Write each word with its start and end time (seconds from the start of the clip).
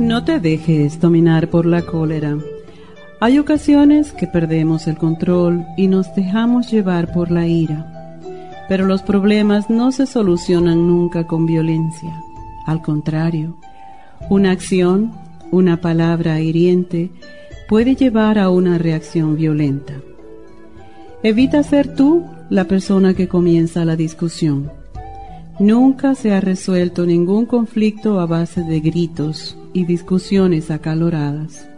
No 0.00 0.24
te 0.24 0.40
dejes 0.40 0.98
dominar 0.98 1.50
por 1.50 1.66
la 1.66 1.82
cólera. 1.82 2.38
Hay 3.20 3.38
ocasiones 3.38 4.12
que 4.12 4.26
perdemos 4.26 4.86
el 4.86 4.96
control 4.96 5.66
y 5.76 5.88
nos 5.88 6.14
dejamos 6.14 6.72
llevar 6.72 7.12
por 7.12 7.30
la 7.30 7.46
ira. 7.46 8.18
Pero 8.66 8.86
los 8.86 9.02
problemas 9.02 9.68
no 9.68 9.92
se 9.92 10.06
solucionan 10.06 10.88
nunca 10.88 11.26
con 11.26 11.44
violencia. 11.44 12.18
Al 12.64 12.80
contrario, 12.80 13.58
una 14.30 14.52
acción, 14.52 15.12
una 15.50 15.82
palabra 15.82 16.40
hiriente, 16.40 17.10
puede 17.68 17.94
llevar 17.94 18.38
a 18.38 18.48
una 18.48 18.78
reacción 18.78 19.36
violenta. 19.36 19.92
Evita 21.22 21.62
ser 21.62 21.94
tú 21.94 22.24
la 22.48 22.64
persona 22.64 23.12
que 23.12 23.28
comienza 23.28 23.84
la 23.84 23.96
discusión. 23.96 24.72
Nunca 25.58 26.14
se 26.14 26.32
ha 26.32 26.40
resuelto 26.40 27.04
ningún 27.04 27.44
conflicto 27.44 28.18
a 28.18 28.24
base 28.24 28.62
de 28.62 28.80
gritos, 28.80 29.58
y 29.72 29.84
discusiones 29.84 30.70
acaloradas. 30.70 31.68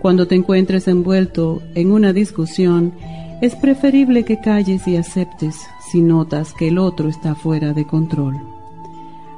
Cuando 0.00 0.26
te 0.26 0.34
encuentres 0.34 0.88
envuelto 0.88 1.62
en 1.74 1.90
una 1.90 2.12
discusión, 2.12 2.92
es 3.40 3.54
preferible 3.54 4.24
que 4.24 4.40
calles 4.40 4.86
y 4.86 4.96
aceptes 4.96 5.56
si 5.90 6.00
notas 6.00 6.52
que 6.52 6.68
el 6.68 6.78
otro 6.78 7.08
está 7.08 7.34
fuera 7.34 7.72
de 7.72 7.86
control. 7.86 8.36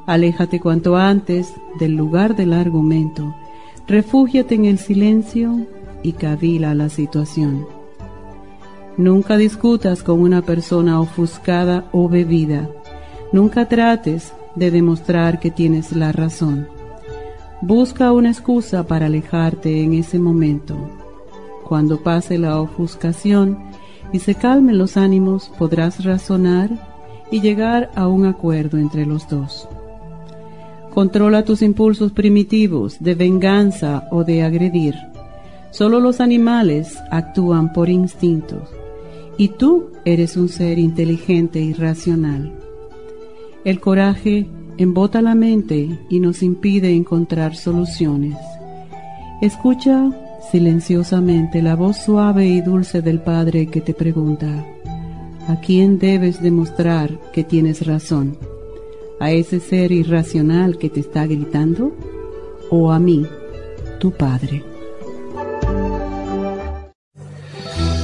Aléjate 0.07 0.61
cuanto 0.61 0.97
antes 0.97 1.55
del 1.79 1.95
lugar 1.95 2.37
del 2.37 2.53
argumento, 2.53 3.35
refúgiate 3.87 4.55
en 4.55 4.65
el 4.65 4.79
silencio 4.79 5.67
y 6.03 6.13
cavila 6.13 6.75
la 6.75 6.89
situación. 6.89 7.67
Nunca 8.97 9.37
discutas 9.37 10.03
con 10.03 10.21
una 10.21 10.43
persona 10.43 11.01
ofuscada 11.01 11.89
o 11.93 12.09
bebida. 12.09 12.69
Nunca 13.33 13.69
trates 13.69 14.33
de 14.57 14.71
demostrar 14.71 15.39
que 15.39 15.51
tienes 15.51 15.93
la 15.93 16.11
razón. 16.11 16.69
Busca 17.61 18.13
una 18.13 18.31
excusa 18.31 18.87
para 18.87 19.07
alejarte 19.07 19.83
en 19.83 19.93
ese 19.93 20.21
momento. 20.21 20.77
Cuando 21.65 22.01
pase 22.01 22.39
la 22.39 22.61
ofuscación 22.61 23.59
y 24.13 24.21
se 24.21 24.37
calmen 24.37 24.79
los 24.79 24.97
ánimos, 24.97 25.51
podrás 25.59 26.05
razonar 26.05 26.71
y 27.33 27.41
llegar 27.41 27.91
a 27.97 28.07
un 28.07 28.27
acuerdo 28.27 28.79
entre 28.79 29.07
los 29.07 29.29
dos. 29.29 29.69
Controla 30.95 31.45
tus 31.45 31.63
impulsos 31.63 32.13
primitivos 32.13 32.99
de 33.01 33.17
venganza 33.17 34.07
o 34.13 34.23
de 34.23 34.45
agredir. 34.45 34.95
Solo 35.73 35.99
los 35.99 36.21
animales 36.21 36.97
actúan 37.11 37.73
por 37.73 37.89
instintos 37.89 38.69
y 39.37 39.49
tú 39.49 39.91
eres 40.05 40.37
un 40.37 40.49
ser 40.49 40.79
inteligente 40.79 41.61
y 41.61 41.73
racional. 41.73 42.53
El 43.65 43.81
coraje 43.81 44.47
embota 44.79 45.21
la 45.21 45.35
mente 45.35 45.99
y 46.09 46.21
nos 46.21 46.43
impide 46.43 46.95
encontrar 46.95 47.57
soluciones. 47.57 48.37
Escucha 49.43 50.11
silenciosamente 50.51 51.63
la 51.63 51.75
voz 51.75 51.97
suave 51.99 52.47
y 52.47 52.61
dulce 52.61 53.03
del 53.03 53.21
Padre 53.21 53.67
que 53.67 53.81
te 53.81 53.93
pregunta, 53.93 54.65
¿a 55.49 55.61
quién 55.61 55.99
debes 55.99 56.41
demostrar 56.41 57.19
que 57.33 57.45
tienes 57.45 57.87
razón? 57.87 58.39
¿A 59.21 59.33
ese 59.33 59.59
ser 59.59 59.91
irracional 59.91 60.79
que 60.79 60.89
te 60.89 61.01
está 61.01 61.27
gritando? 61.27 61.93
¿O 62.71 62.93
a 62.93 63.01
mí, 63.01 63.27
tu 63.99 64.13
Padre? 64.13 64.63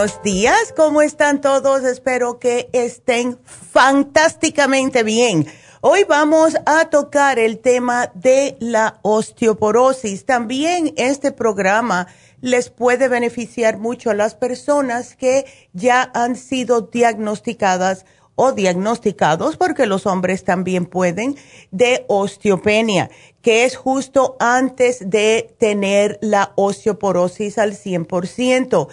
Buenos 0.00 0.22
días, 0.22 0.72
¿cómo 0.74 1.02
están 1.02 1.42
todos? 1.42 1.84
Espero 1.84 2.38
que 2.38 2.70
estén 2.72 3.38
fantásticamente 3.44 5.02
bien. 5.02 5.46
Hoy 5.82 6.04
vamos 6.08 6.56
a 6.64 6.88
tocar 6.88 7.38
el 7.38 7.58
tema 7.58 8.10
de 8.14 8.56
la 8.60 8.98
osteoporosis. 9.02 10.24
También 10.24 10.94
este 10.96 11.32
programa 11.32 12.06
les 12.40 12.70
puede 12.70 13.08
beneficiar 13.08 13.76
mucho 13.76 14.08
a 14.08 14.14
las 14.14 14.34
personas 14.34 15.16
que 15.16 15.44
ya 15.74 16.10
han 16.14 16.34
sido 16.34 16.80
diagnosticadas 16.80 18.06
o 18.36 18.52
diagnosticados, 18.52 19.58
porque 19.58 19.84
los 19.84 20.06
hombres 20.06 20.44
también 20.44 20.86
pueden, 20.86 21.36
de 21.72 22.06
osteopenia, 22.08 23.10
que 23.42 23.66
es 23.66 23.76
justo 23.76 24.38
antes 24.40 25.10
de 25.10 25.54
tener 25.58 26.18
la 26.22 26.54
osteoporosis 26.56 27.58
al 27.58 27.74
100%. 27.74 28.88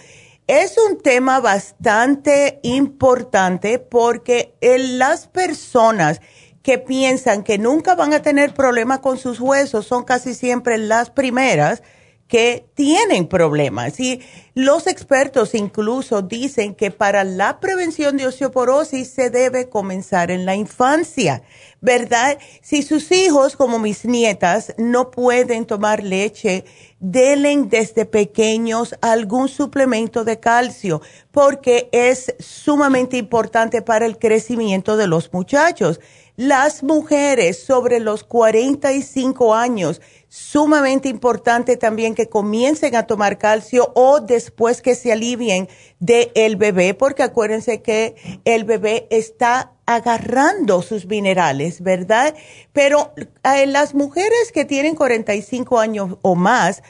Es 0.47 0.77
un 0.77 0.97
tema 1.01 1.41
bastante 1.41 2.61
importante 2.63 3.79
porque 3.79 4.55
las 4.61 5.27
personas 5.27 6.21
que 6.63 6.77
piensan 6.77 7.43
que 7.43 7.57
nunca 7.57 7.95
van 7.95 8.13
a 8.13 8.21
tener 8.21 8.53
problemas 8.53 8.99
con 8.99 9.17
sus 9.17 9.41
huesos 9.41 9.85
son 9.85 10.05
casi 10.05 10.33
siempre 10.33 10.77
las 10.77 11.09
primeras 11.09 11.83
que 12.29 12.65
tienen 12.75 13.27
problemas. 13.27 13.99
Y 13.99 14.21
los 14.53 14.87
expertos 14.87 15.53
incluso 15.53 16.21
dicen 16.21 16.75
que 16.75 16.91
para 16.91 17.25
la 17.25 17.59
prevención 17.59 18.15
de 18.15 18.27
osteoporosis 18.27 19.09
se 19.09 19.29
debe 19.29 19.67
comenzar 19.67 20.31
en 20.31 20.45
la 20.45 20.55
infancia, 20.55 21.41
¿verdad? 21.81 22.37
Si 22.61 22.81
sus 22.81 23.11
hijos, 23.11 23.55
como 23.55 23.79
mis 23.79 24.05
nietas, 24.05 24.73
no 24.77 25.11
pueden 25.11 25.65
tomar 25.65 26.03
leche, 26.03 26.65
denle 26.99 27.55
desde 27.67 28.05
pequeños 28.05 28.95
algún 29.01 29.47
suplemento 29.47 30.23
de 30.23 30.39
calcio, 30.39 31.01
porque 31.31 31.89
es 31.91 32.33
sumamente 32.39 33.17
importante 33.17 33.81
para 33.81 34.05
el 34.05 34.17
crecimiento 34.17 34.97
de 34.97 35.07
los 35.07 35.31
muchachos. 35.31 35.99
Las 36.35 36.83
mujeres 36.83 37.63
sobre 37.63 37.99
los 37.99 38.23
45 38.23 39.55
años, 39.55 40.01
sumamente 40.29 41.09
importante 41.09 41.77
también 41.77 42.15
que 42.15 42.29
comiencen 42.29 42.95
a 42.95 43.07
tomar 43.07 43.37
calcio 43.37 43.91
o 43.95 44.19
después 44.19 44.81
que 44.81 44.95
se 44.95 45.11
alivien 45.11 45.69
del 45.99 46.31
el 46.35 46.55
bebé, 46.55 46.93
porque 46.93 47.23
acuérdense 47.23 47.81
que 47.81 48.15
el 48.45 48.63
bebé 48.63 49.07
está 49.09 49.73
agarrando 49.85 50.81
sus 50.81 51.05
minerales, 51.05 51.81
¿verdad? 51.81 52.35
Pero 52.73 53.13
eh, 53.43 53.65
las 53.67 53.95
mujeres 53.95 54.51
que 54.53 54.65
tienen 54.65 54.95
45 54.95 55.79
años 55.79 56.17
o 56.21 56.35
más 56.35 56.83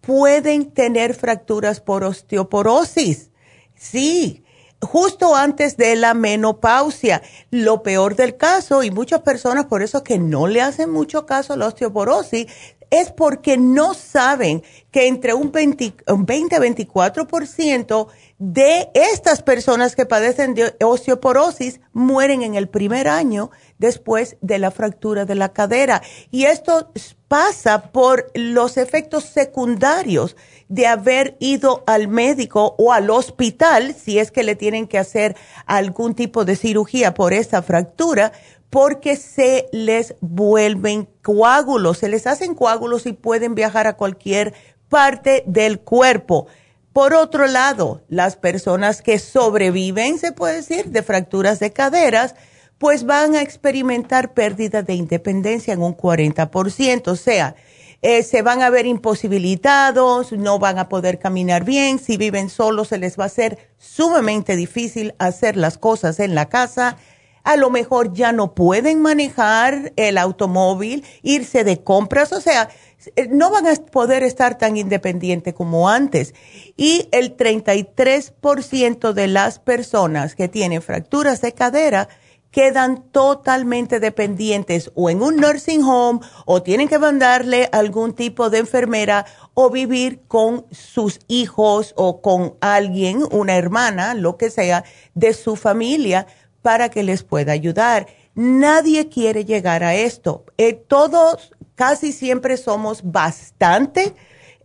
pueden 0.00 0.70
tener 0.70 1.14
fracturas 1.14 1.80
por 1.80 2.04
osteoporosis. 2.04 3.30
Sí, 3.76 4.43
justo 4.84 5.34
antes 5.34 5.76
de 5.76 5.96
la 5.96 6.14
menopausia. 6.14 7.22
Lo 7.50 7.82
peor 7.82 8.16
del 8.16 8.36
caso, 8.36 8.82
y 8.82 8.90
muchas 8.90 9.22
personas 9.22 9.66
por 9.66 9.82
eso 9.82 10.04
que 10.04 10.18
no 10.18 10.46
le 10.46 10.60
hacen 10.60 10.90
mucho 10.90 11.26
caso 11.26 11.52
a 11.52 11.56
la 11.56 11.66
osteoporosis, 11.66 12.46
es 12.90 13.10
porque 13.10 13.56
no 13.56 13.94
saben 13.94 14.62
que 14.92 15.08
entre 15.08 15.34
un 15.34 15.50
20, 15.50 15.94
un 16.08 16.26
20 16.26 16.56
a 16.56 16.60
24% 16.60 18.06
de 18.38 18.90
estas 18.94 19.42
personas 19.42 19.96
que 19.96 20.06
padecen 20.06 20.54
de 20.54 20.76
osteoporosis 20.80 21.80
mueren 21.92 22.42
en 22.42 22.54
el 22.54 22.68
primer 22.68 23.08
año 23.08 23.50
después 23.78 24.36
de 24.42 24.58
la 24.58 24.70
fractura 24.70 25.24
de 25.24 25.34
la 25.34 25.52
cadera. 25.52 26.02
Y 26.30 26.44
esto 26.44 26.92
pasa 27.34 27.90
por 27.90 28.30
los 28.34 28.76
efectos 28.76 29.24
secundarios 29.24 30.36
de 30.68 30.86
haber 30.86 31.36
ido 31.40 31.82
al 31.84 32.06
médico 32.06 32.76
o 32.78 32.92
al 32.92 33.10
hospital, 33.10 33.92
si 33.92 34.20
es 34.20 34.30
que 34.30 34.44
le 34.44 34.54
tienen 34.54 34.86
que 34.86 34.98
hacer 34.98 35.34
algún 35.66 36.14
tipo 36.14 36.44
de 36.44 36.54
cirugía 36.54 37.12
por 37.12 37.32
esa 37.32 37.60
fractura, 37.60 38.30
porque 38.70 39.16
se 39.16 39.66
les 39.72 40.14
vuelven 40.20 41.08
coágulos, 41.22 41.98
se 41.98 42.08
les 42.08 42.28
hacen 42.28 42.54
coágulos 42.54 43.04
y 43.04 43.12
pueden 43.12 43.56
viajar 43.56 43.88
a 43.88 43.96
cualquier 43.96 44.54
parte 44.88 45.42
del 45.48 45.80
cuerpo. 45.80 46.46
Por 46.92 47.14
otro 47.14 47.48
lado, 47.48 48.02
las 48.06 48.36
personas 48.36 49.02
que 49.02 49.18
sobreviven, 49.18 50.20
se 50.20 50.30
puede 50.30 50.54
decir, 50.58 50.90
de 50.90 51.02
fracturas 51.02 51.58
de 51.58 51.72
caderas, 51.72 52.36
pues 52.78 53.04
van 53.04 53.34
a 53.34 53.42
experimentar 53.42 54.34
pérdida 54.34 54.82
de 54.82 54.94
independencia 54.94 55.74
en 55.74 55.82
un 55.82 55.96
40%, 55.96 57.08
o 57.08 57.16
sea, 57.16 57.54
eh, 58.02 58.22
se 58.22 58.42
van 58.42 58.60
a 58.60 58.68
ver 58.68 58.84
imposibilitados, 58.84 60.32
no 60.32 60.58
van 60.58 60.78
a 60.78 60.88
poder 60.90 61.18
caminar 61.18 61.64
bien, 61.64 61.98
si 61.98 62.18
viven 62.18 62.50
solos 62.50 62.88
se 62.88 62.98
les 62.98 63.18
va 63.18 63.24
a 63.24 63.30
ser 63.30 63.70
sumamente 63.78 64.56
difícil 64.56 65.14
hacer 65.18 65.56
las 65.56 65.78
cosas 65.78 66.20
en 66.20 66.34
la 66.34 66.50
casa, 66.50 66.98
a 67.44 67.56
lo 67.56 67.70
mejor 67.70 68.12
ya 68.12 68.32
no 68.32 68.54
pueden 68.54 69.00
manejar 69.00 69.92
el 69.96 70.18
automóvil, 70.18 71.04
irse 71.22 71.62
de 71.62 71.82
compras, 71.82 72.32
o 72.32 72.40
sea, 72.40 72.70
eh, 73.16 73.28
no 73.30 73.50
van 73.50 73.66
a 73.66 73.74
poder 73.74 74.22
estar 74.22 74.56
tan 74.58 74.76
independientes 74.76 75.52
como 75.54 75.88
antes. 75.88 76.34
Y 76.76 77.08
el 77.12 77.36
33% 77.36 79.12
de 79.12 79.28
las 79.28 79.58
personas 79.58 80.34
que 80.34 80.48
tienen 80.48 80.82
fracturas 80.82 81.42
de 81.42 81.52
cadera, 81.52 82.08
quedan 82.54 83.02
totalmente 83.10 83.98
dependientes 83.98 84.92
o 84.94 85.10
en 85.10 85.24
un 85.24 85.38
nursing 85.38 85.82
home 85.82 86.20
o 86.46 86.62
tienen 86.62 86.86
que 86.86 87.00
mandarle 87.00 87.68
algún 87.72 88.14
tipo 88.14 88.48
de 88.48 88.58
enfermera 88.58 89.26
o 89.54 89.70
vivir 89.70 90.20
con 90.28 90.64
sus 90.70 91.18
hijos 91.26 91.94
o 91.96 92.22
con 92.22 92.54
alguien, 92.60 93.24
una 93.32 93.56
hermana, 93.56 94.14
lo 94.14 94.36
que 94.36 94.50
sea, 94.50 94.84
de 95.14 95.32
su 95.32 95.56
familia 95.56 96.28
para 96.62 96.90
que 96.90 97.02
les 97.02 97.24
pueda 97.24 97.50
ayudar. 97.50 98.06
Nadie 98.36 99.08
quiere 99.08 99.44
llegar 99.44 99.82
a 99.82 99.96
esto. 99.96 100.44
Eh, 100.56 100.74
todos 100.74 101.50
casi 101.74 102.12
siempre 102.12 102.56
somos 102.56 103.00
bastante, 103.02 104.14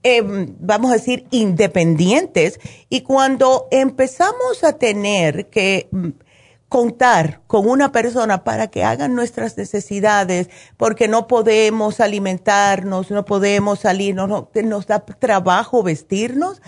em, 0.04 0.56
vamos 0.60 0.92
a 0.92 0.94
decir, 0.94 1.26
independientes 1.32 2.60
y 2.88 3.02
cuando 3.02 3.68
empezamos 3.72 4.64
a 4.64 4.74
tener 4.74 5.50
que 5.50 5.90
contar 6.70 7.42
con 7.48 7.68
una 7.68 7.92
persona 7.92 8.44
para 8.44 8.68
que 8.68 8.84
hagan 8.84 9.16
nuestras 9.16 9.58
necesidades, 9.58 10.50
porque 10.78 11.08
no 11.08 11.28
podemos 11.28 12.00
alimentarnos, 12.00 13.10
no 13.10 13.26
podemos 13.26 13.80
salir, 13.80 14.16
no, 14.16 14.50
nos 14.54 14.88
da 14.88 15.00
trabajo 15.00 15.82
vestirnos, 15.82 16.62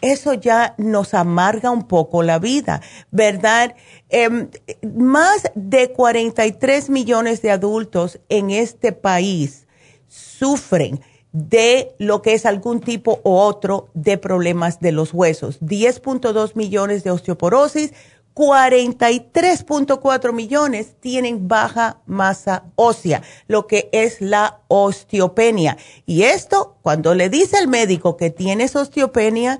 eso 0.00 0.34
ya 0.34 0.74
nos 0.78 1.14
amarga 1.14 1.70
un 1.70 1.86
poco 1.86 2.22
la 2.22 2.38
vida, 2.38 2.80
¿verdad? 3.10 3.74
Em, 4.08 4.48
más 4.82 5.50
de 5.54 5.92
43 5.92 6.88
millones 6.88 7.42
de 7.42 7.50
adultos 7.50 8.20
en 8.28 8.50
este 8.50 8.92
país 8.92 9.66
sufren 10.08 11.00
de 11.32 11.94
lo 11.98 12.22
que 12.22 12.34
es 12.34 12.44
algún 12.44 12.80
tipo 12.80 13.20
u 13.22 13.30
otro 13.30 13.88
de 13.94 14.18
problemas 14.18 14.80
de 14.80 14.92
los 14.92 15.14
huesos. 15.14 15.60
10.2 15.60 16.56
millones 16.56 17.04
de 17.04 17.10
osteoporosis, 17.10 17.92
43.4 18.40 20.32
millones 20.32 20.94
tienen 20.98 21.46
baja 21.46 22.00
masa 22.06 22.64
ósea, 22.74 23.20
lo 23.48 23.66
que 23.66 23.90
es 23.92 24.22
la 24.22 24.62
osteopenia. 24.68 25.76
Y 26.06 26.22
esto, 26.22 26.78
cuando 26.80 27.14
le 27.14 27.28
dice 27.28 27.58
al 27.58 27.68
médico 27.68 28.16
que 28.16 28.30
tienes 28.30 28.76
osteopenia, 28.76 29.58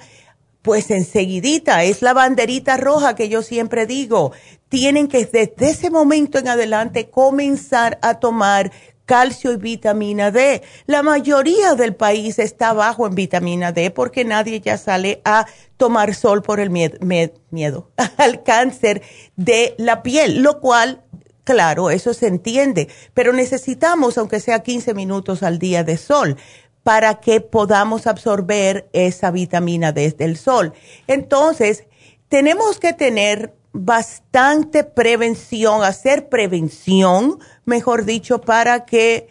pues 0.63 0.91
enseguidita 0.91 1.85
es 1.85 2.01
la 2.01 2.15
banderita 2.15 2.79
roja 2.79 3.15
que 3.15 3.29
yo 3.29 3.43
siempre 3.43 3.85
digo. 3.85 4.33
Tienen 4.71 5.09
que 5.09 5.27
desde 5.27 5.69
ese 5.69 5.91
momento 5.91 6.39
en 6.39 6.49
adelante 6.49 7.11
comenzar 7.11 7.99
a 8.01 8.15
tomar 8.15 8.73
calcio 9.11 9.51
y 9.51 9.57
vitamina 9.57 10.31
D. 10.31 10.63
La 10.87 11.03
mayoría 11.03 11.75
del 11.75 11.97
país 11.97 12.39
está 12.39 12.73
bajo 12.73 13.09
en 13.09 13.17
vitamina 13.17 13.73
D 13.73 13.91
porque 13.91 14.25
nadie 14.25 14.61
ya 14.61 14.79
sale 14.79 15.21
a 15.25 15.47
tomar 15.77 16.15
sol 16.15 16.43
por 16.43 16.61
el 16.61 16.71
miedo, 16.71 17.91
al 18.19 18.45
cáncer 18.45 19.03
de 19.35 19.75
la 19.79 20.05
piel, 20.05 20.43
lo 20.43 20.61
cual, 20.61 21.03
claro, 21.43 21.91
eso 21.91 22.15
se 22.15 22.29
entiende, 22.29 22.87
pero 23.13 23.33
necesitamos, 23.33 24.17
aunque 24.17 24.39
sea 24.39 24.63
15 24.63 24.95
minutos 24.95 25.43
al 25.43 25.59
día 25.59 25.83
de 25.83 25.97
sol 25.97 26.37
para 26.85 27.19
que 27.19 27.41
podamos 27.41 28.07
absorber 28.07 28.89
esa 28.93 29.33
vitamina 29.33 29.91
D 29.91 30.09
del 30.13 30.37
sol. 30.37 30.73
Entonces, 31.09 31.83
tenemos 32.29 32.79
que 32.79 32.93
tener 32.93 33.57
bastante 33.73 34.85
prevención, 34.85 35.85
hacer 35.85 36.29
prevención, 36.29 37.39
mejor 37.65 38.05
dicho, 38.05 38.41
para 38.41 38.85
que 38.85 39.29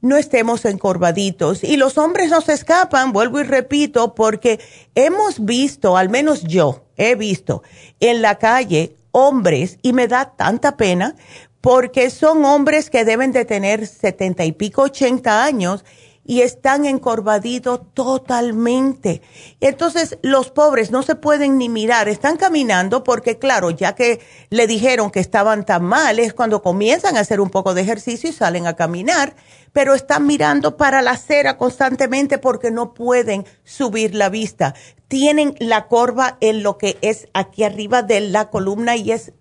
no 0.00 0.16
estemos 0.16 0.64
encorvaditos. 0.64 1.62
Y 1.62 1.76
los 1.76 1.98
hombres 1.98 2.30
nos 2.30 2.48
escapan, 2.48 3.12
vuelvo 3.12 3.40
y 3.40 3.44
repito, 3.44 4.14
porque 4.14 4.60
hemos 4.94 5.44
visto, 5.44 5.96
al 5.96 6.08
menos 6.08 6.42
yo 6.42 6.84
he 6.96 7.14
visto 7.14 7.62
en 8.00 8.22
la 8.22 8.38
calle 8.38 8.96
hombres, 9.12 9.78
y 9.82 9.92
me 9.92 10.08
da 10.08 10.34
tanta 10.36 10.76
pena, 10.76 11.14
porque 11.60 12.10
son 12.10 12.44
hombres 12.44 12.90
que 12.90 13.04
deben 13.04 13.30
de 13.30 13.44
tener 13.44 13.86
setenta 13.86 14.44
y 14.44 14.52
pico, 14.52 14.82
ochenta 14.82 15.44
años, 15.44 15.84
y 16.32 16.40
están 16.40 16.86
encorvaditos 16.86 17.92
totalmente. 17.92 19.20
Entonces 19.60 20.16
los 20.22 20.50
pobres 20.50 20.90
no 20.90 21.02
se 21.02 21.14
pueden 21.14 21.58
ni 21.58 21.68
mirar, 21.68 22.08
están 22.08 22.38
caminando 22.38 23.04
porque 23.04 23.38
claro, 23.38 23.68
ya 23.68 23.94
que 23.94 24.18
le 24.48 24.66
dijeron 24.66 25.10
que 25.10 25.20
estaban 25.20 25.66
tan 25.66 25.84
mal, 25.84 26.18
es 26.18 26.32
cuando 26.32 26.62
comienzan 26.62 27.18
a 27.18 27.20
hacer 27.20 27.38
un 27.38 27.50
poco 27.50 27.74
de 27.74 27.82
ejercicio 27.82 28.30
y 28.30 28.32
salen 28.32 28.66
a 28.66 28.76
caminar, 28.76 29.36
pero 29.74 29.92
están 29.92 30.26
mirando 30.26 30.78
para 30.78 31.02
la 31.02 31.10
acera 31.10 31.58
constantemente 31.58 32.38
porque 32.38 32.70
no 32.70 32.94
pueden 32.94 33.44
subir 33.62 34.14
la 34.14 34.30
vista. 34.30 34.74
Tienen 35.08 35.54
la 35.58 35.86
corva 35.86 36.38
en 36.40 36.62
lo 36.62 36.78
que 36.78 36.96
es 37.02 37.28
aquí 37.34 37.62
arriba 37.62 38.00
de 38.00 38.22
la 38.22 38.48
columna 38.48 38.96
y 38.96 39.12
es 39.12 39.34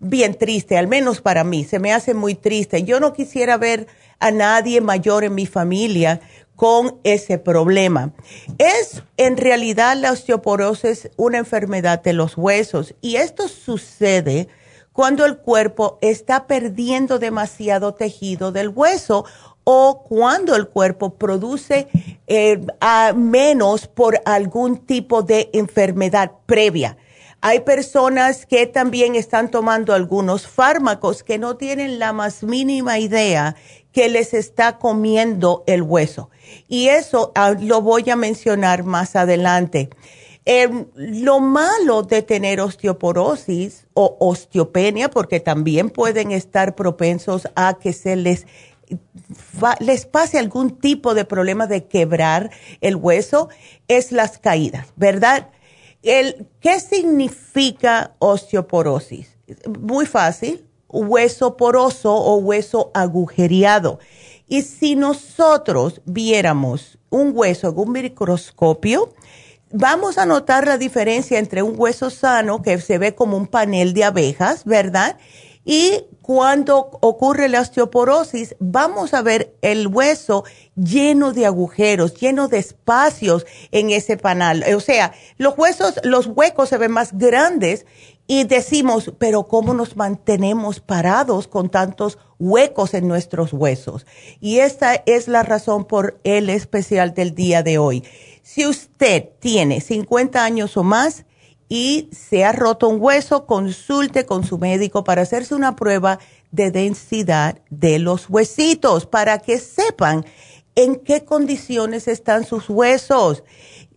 bien 0.00 0.34
triste, 0.34 0.76
al 0.76 0.88
menos 0.88 1.20
para 1.20 1.44
mí, 1.44 1.64
se 1.64 1.78
me 1.78 1.92
hace 1.92 2.14
muy 2.14 2.34
triste. 2.34 2.82
Yo 2.82 2.98
no 2.98 3.12
quisiera 3.12 3.56
ver 3.56 3.86
a 4.18 4.30
nadie 4.30 4.80
mayor 4.80 5.24
en 5.24 5.34
mi 5.34 5.46
familia 5.46 6.20
con 6.56 6.98
ese 7.04 7.38
problema. 7.38 8.12
Es 8.58 9.02
en 9.16 9.36
realidad 9.36 9.96
la 9.96 10.12
osteoporosis 10.12 11.10
una 11.16 11.38
enfermedad 11.38 12.02
de 12.02 12.12
los 12.12 12.36
huesos 12.36 12.94
y 13.00 13.16
esto 13.16 13.48
sucede 13.48 14.48
cuando 14.92 15.24
el 15.24 15.38
cuerpo 15.38 15.98
está 16.02 16.46
perdiendo 16.46 17.18
demasiado 17.18 17.94
tejido 17.94 18.52
del 18.52 18.68
hueso 18.68 19.24
o 19.64 20.02
cuando 20.02 20.56
el 20.56 20.68
cuerpo 20.68 21.14
produce 21.14 21.88
eh, 22.26 22.60
menos 23.14 23.86
por 23.86 24.20
algún 24.24 24.78
tipo 24.78 25.22
de 25.22 25.48
enfermedad 25.52 26.32
previa. 26.44 26.96
Hay 27.42 27.60
personas 27.60 28.44
que 28.44 28.66
también 28.66 29.14
están 29.14 29.50
tomando 29.50 29.94
algunos 29.94 30.46
fármacos 30.46 31.22
que 31.22 31.38
no 31.38 31.56
tienen 31.56 31.98
la 31.98 32.12
más 32.12 32.42
mínima 32.42 32.98
idea 32.98 33.56
que 33.92 34.10
les 34.10 34.34
está 34.34 34.78
comiendo 34.78 35.64
el 35.66 35.82
hueso. 35.82 36.30
Y 36.68 36.88
eso 36.88 37.32
ah, 37.34 37.54
lo 37.58 37.80
voy 37.80 38.10
a 38.10 38.16
mencionar 38.16 38.84
más 38.84 39.16
adelante. 39.16 39.88
Em, 40.44 40.86
lo 40.94 41.40
malo 41.40 42.02
de 42.02 42.22
tener 42.22 42.60
osteoporosis 42.60 43.86
o 43.94 44.16
osteopenia, 44.20 45.10
porque 45.10 45.40
también 45.40 45.90
pueden 45.90 46.32
estar 46.32 46.74
propensos 46.74 47.48
a 47.54 47.74
que 47.74 47.92
se 47.92 48.16
les, 48.16 48.46
les 49.80 50.06
pase 50.06 50.38
algún 50.38 50.78
tipo 50.78 51.14
de 51.14 51.24
problema 51.24 51.66
de 51.66 51.84
quebrar 51.84 52.50
el 52.80 52.96
hueso, 52.96 53.48
es 53.86 54.12
las 54.12 54.38
caídas, 54.38 54.88
¿verdad? 54.96 55.50
El, 56.02 56.48
¿Qué 56.60 56.80
significa 56.80 58.14
osteoporosis? 58.18 59.36
Muy 59.78 60.06
fácil, 60.06 60.64
hueso 60.88 61.56
poroso 61.56 62.14
o 62.14 62.36
hueso 62.36 62.90
agujereado. 62.94 63.98
Y 64.48 64.62
si 64.62 64.96
nosotros 64.96 66.00
viéramos 66.06 66.98
un 67.10 67.32
hueso 67.34 67.68
en 67.68 67.78
un 67.78 67.92
microscopio, 67.92 69.12
vamos 69.72 70.18
a 70.18 70.26
notar 70.26 70.66
la 70.66 70.78
diferencia 70.78 71.38
entre 71.38 71.62
un 71.62 71.74
hueso 71.76 72.10
sano 72.10 72.62
que 72.62 72.80
se 72.80 72.98
ve 72.98 73.14
como 73.14 73.36
un 73.36 73.46
panel 73.46 73.92
de 73.94 74.04
abejas, 74.04 74.64
¿verdad? 74.64 75.18
Y 75.64 76.06
cuando 76.22 76.90
ocurre 77.00 77.48
la 77.48 77.60
osteoporosis, 77.60 78.56
vamos 78.58 79.14
a 79.14 79.22
ver 79.22 79.54
el 79.62 79.86
hueso 79.86 80.44
lleno 80.82 81.32
de 81.32 81.46
agujeros, 81.46 82.14
lleno 82.14 82.48
de 82.48 82.58
espacios 82.58 83.46
en 83.70 83.90
ese 83.90 84.16
panel. 84.16 84.64
O 84.74 84.80
sea, 84.80 85.12
los 85.36 85.56
huesos, 85.56 86.00
los 86.04 86.26
huecos 86.26 86.68
se 86.68 86.78
ven 86.78 86.92
más 86.92 87.16
grandes 87.16 87.86
y 88.26 88.44
decimos, 88.44 89.12
pero 89.18 89.48
¿cómo 89.48 89.74
nos 89.74 89.96
mantenemos 89.96 90.80
parados 90.80 91.48
con 91.48 91.68
tantos 91.68 92.18
huecos 92.38 92.94
en 92.94 93.08
nuestros 93.08 93.52
huesos? 93.52 94.06
Y 94.40 94.60
esta 94.60 94.94
es 95.06 95.26
la 95.26 95.42
razón 95.42 95.84
por 95.84 96.20
el 96.24 96.48
especial 96.48 97.12
del 97.12 97.34
día 97.34 97.62
de 97.62 97.78
hoy. 97.78 98.04
Si 98.42 98.66
usted 98.66 99.30
tiene 99.40 99.80
50 99.80 100.44
años 100.44 100.76
o 100.76 100.82
más 100.82 101.24
y 101.68 102.08
se 102.12 102.44
ha 102.44 102.52
roto 102.52 102.88
un 102.88 103.00
hueso, 103.00 103.46
consulte 103.46 104.26
con 104.26 104.44
su 104.44 104.58
médico 104.58 105.04
para 105.04 105.22
hacerse 105.22 105.54
una 105.54 105.76
prueba 105.76 106.18
de 106.50 106.70
densidad 106.70 107.60
de 107.70 107.98
los 107.98 108.28
huesitos 108.28 109.06
para 109.06 109.38
que 109.38 109.58
sepan 109.58 110.24
en 110.84 110.96
qué 110.96 111.24
condiciones 111.24 112.08
están 112.08 112.44
sus 112.44 112.68
huesos 112.68 113.42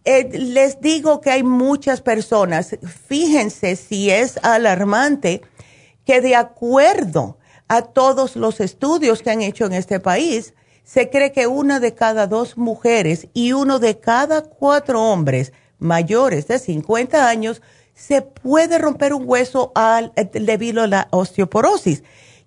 eh, 0.06 0.30
les 0.34 0.82
digo 0.82 1.22
que 1.22 1.32
hay 1.32 1.44
muchas 1.44 2.02
personas, 2.02 2.76
fíjense 3.08 3.78
si 3.78 4.10
es 4.12 4.38
alarmante, 4.44 5.42
que 6.06 6.20
de 6.20 6.36
acuerdo 6.36 7.38
a 7.70 7.84
todos 7.84 8.36
los 8.36 8.60
estudios 8.60 9.22
que 9.22 9.32
han 9.32 9.42
hecho 9.42 9.66
en 9.66 9.74
este 9.74 10.02
país, 10.02 10.54
se 10.84 11.10
cree 11.10 11.32
que 11.32 11.48
una 11.48 11.80
de 11.80 11.94
cada 11.94 12.28
dos 12.28 12.58
mujeres 12.58 13.30
y 13.34 13.54
uno 13.54 13.80
de 13.80 13.98
cada 13.98 14.42
cuatro 14.44 15.02
hombres 15.02 15.54
mayores 15.80 16.48
de 16.48 16.60
50 16.60 17.30
años 17.30 17.62
se 17.94 18.22
puede 18.22 18.80
romper 18.80 19.14
un 19.14 19.24
hueso 19.26 19.72
al, 19.74 20.12
debido 20.34 20.84
a 20.84 20.88
la 20.88 21.08
osteoporosis. 21.12 22.04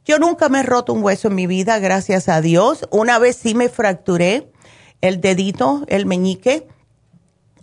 Yo 0.06 0.20
nunca 0.20 0.48
me 0.48 0.60
he 0.60 0.62
roto 0.62 0.92
un 0.92 1.02
hueso 1.02 1.26
en 1.26 1.34
mi 1.34 1.48
vida, 1.48 1.80
gracias 1.80 2.28
a 2.28 2.40
Dios. 2.40 2.88
Una 2.92 3.18
vez 3.18 3.34
sí 3.34 3.56
me 3.56 3.68
fracturé 3.68 4.52
el 5.00 5.20
dedito, 5.20 5.82
el 5.88 6.06
meñique, 6.06 6.68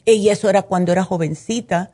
y 0.04 0.28
eso 0.28 0.50
era 0.50 0.64
cuando 0.64 0.92
era 0.92 1.06
jovencita, 1.06 1.94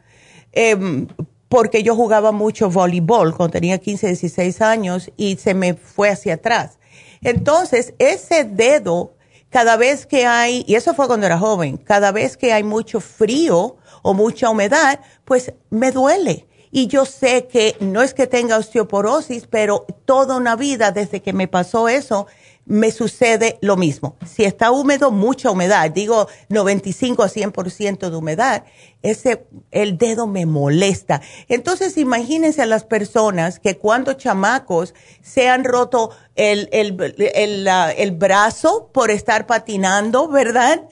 em, 0.51 1.07
porque 1.49 1.83
yo 1.83 1.95
jugaba 1.95 2.31
mucho 2.31 2.71
voleibol 2.71 3.37
cuando 3.37 3.51
tenía 3.51 3.77
15, 3.77 4.07
16 4.07 4.61
años 4.61 5.11
y 5.17 5.35
se 5.37 5.53
me 5.53 5.75
fue 5.75 6.09
hacia 6.09 6.33
atrás. 6.33 6.79
Entonces, 7.21 7.93
ese 7.99 8.43
dedo, 8.43 9.13
cada 9.51 9.77
vez 9.77 10.07
que 10.07 10.25
hay, 10.25 10.65
y 10.67 10.73
eso 10.73 10.95
fue 10.95 11.05
cuando 11.05 11.27
era 11.27 11.37
joven, 11.37 11.77
cada 11.77 12.11
vez 12.11 12.37
que 12.37 12.53
hay 12.53 12.63
mucho 12.63 13.01
frío 13.01 13.77
o 14.01 14.15
mucha 14.15 14.49
humedad, 14.49 14.99
pues 15.25 15.53
me 15.69 15.91
duele. 15.91 16.48
Y 16.71 16.87
yo 16.87 17.05
sé 17.05 17.47
que 17.47 17.75
no 17.79 18.01
es 18.01 18.13
que 18.13 18.27
tenga 18.27 18.57
osteoporosis, 18.57 19.47
pero 19.47 19.85
toda 20.05 20.37
una 20.37 20.55
vida 20.55 20.91
desde 20.91 21.21
que 21.21 21.33
me 21.33 21.47
pasó 21.47 21.89
eso, 21.89 22.27
me 22.69 22.91
sucede 22.91 23.57
lo 23.61 23.77
mismo. 23.77 24.15
Si 24.27 24.43
está 24.43 24.69
húmedo, 24.69 25.09
mucha 25.09 25.49
humedad, 25.49 25.89
digo 25.89 26.27
95 26.49 27.23
a 27.23 27.27
100% 27.27 28.11
de 28.11 28.15
humedad, 28.15 28.63
ese, 29.01 29.47
el 29.71 29.97
dedo 29.97 30.27
me 30.27 30.45
molesta. 30.45 31.19
Entonces, 31.47 31.97
imagínense 31.97 32.61
a 32.61 32.67
las 32.67 32.83
personas 32.83 33.59
que 33.59 33.77
cuando 33.77 34.13
chamacos 34.13 34.93
se 35.23 35.49
han 35.49 35.63
roto 35.63 36.11
el, 36.39 36.69
el, 36.71 37.15
el, 37.35 37.67
el, 37.67 38.11
brazo 38.11 38.89
por 38.93 39.11
estar 39.11 39.45
patinando, 39.45 40.29
¿verdad? 40.29 40.83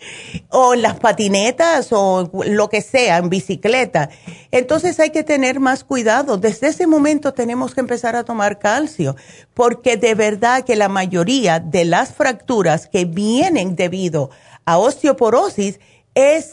O 0.49 0.75
las 0.75 0.99
patinetas 0.99 1.93
o 1.93 2.29
lo 2.45 2.67
que 2.67 2.81
sea, 2.81 3.15
en 3.17 3.29
bicicleta. 3.29 4.09
Entonces 4.51 4.99
hay 4.99 5.11
que 5.11 5.23
tener 5.23 5.61
más 5.61 5.85
cuidado. 5.85 6.37
Desde 6.37 6.67
ese 6.67 6.85
momento 6.85 7.33
tenemos 7.33 7.73
que 7.73 7.79
empezar 7.79 8.17
a 8.17 8.25
tomar 8.25 8.59
calcio, 8.59 9.15
porque 9.53 9.95
de 9.95 10.15
verdad 10.15 10.65
que 10.65 10.75
la 10.75 10.89
mayoría 10.89 11.61
de 11.61 11.85
las 11.85 12.13
fracturas 12.13 12.89
que 12.89 13.05
vienen 13.05 13.77
debido 13.77 14.29
a 14.65 14.77
osteoporosis 14.77 15.79
es 16.13 16.51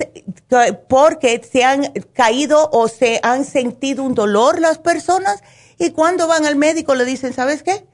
porque 0.89 1.43
se 1.51 1.65
han 1.65 1.93
caído 2.13 2.71
o 2.71 2.87
se 2.87 3.19
han 3.25 3.45
sentido 3.45 4.05
un 4.05 4.15
dolor 4.15 4.61
las 4.61 4.79
personas 4.79 5.43
y 5.81 5.91
cuando 5.91 6.29
van 6.29 6.47
al 6.47 6.55
médico 6.55 6.95
le 6.95 7.05
dicen, 7.05 7.33
¿sabes 7.33 7.65
qué? 7.65 7.85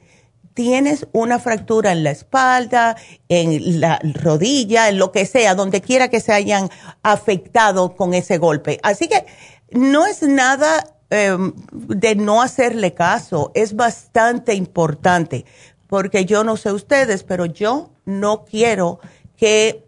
Tienes 0.55 1.07
una 1.13 1.39
fractura 1.39 1.93
en 1.93 2.05
la 2.05 2.11
espalda, 2.11 2.97
en 3.29 3.81
la 3.81 4.01
rodilla, 4.03 4.89
en 4.89 4.99
lo 4.99 5.13
que 5.13 5.27
sea, 5.27 5.55
donde 5.55 5.81
quiera 5.81 6.09
que 6.09 6.21
se 6.21 6.33
hayan 6.33 6.69
afectado 7.03 7.95
con 7.97 8.15
ese 8.15 8.39
golpe. 8.39 8.81
Así 8.83 9.09
que 9.09 9.27
no 9.71 10.07
es 10.07 10.23
nada 10.23 10.97
em, 11.11 11.53
de 11.73 12.17
no 12.17 12.43
hacerle 12.43 12.95
caso, 12.95 13.53
es 13.55 13.77
bastante 13.77 14.55
importante, 14.55 15.45
porque 15.87 16.25
yo 16.25 16.45
no 16.45 16.57
sé 16.57 16.73
ustedes, 16.73 17.23
pero 17.23 17.47
yo 17.47 17.91
no 18.05 18.45
quiero 18.45 19.01
que 19.37 19.85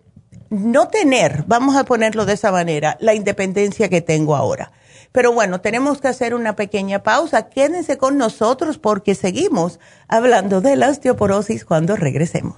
no 0.50 0.88
tener, 0.88 1.44
vamos 1.46 1.76
a 1.76 1.84
ponerlo 1.84 2.26
de 2.26 2.34
esa 2.34 2.52
manera, 2.52 2.96
la 3.00 3.14
independencia 3.14 3.88
que 3.88 4.00
tengo 4.00 4.36
ahora. 4.36 4.70
Pero 5.12 5.32
bueno, 5.32 5.60
tenemos 5.60 6.00
que 6.00 6.08
hacer 6.08 6.34
una 6.34 6.56
pequeña 6.56 7.02
pausa. 7.02 7.48
Quédense 7.48 7.98
con 7.98 8.16
nosotros 8.16 8.78
porque 8.78 9.14
seguimos 9.14 9.78
hablando 10.08 10.60
de 10.60 10.76
la 10.76 10.88
osteoporosis 10.88 11.64
cuando 11.64 11.96
regresemos. 11.96 12.56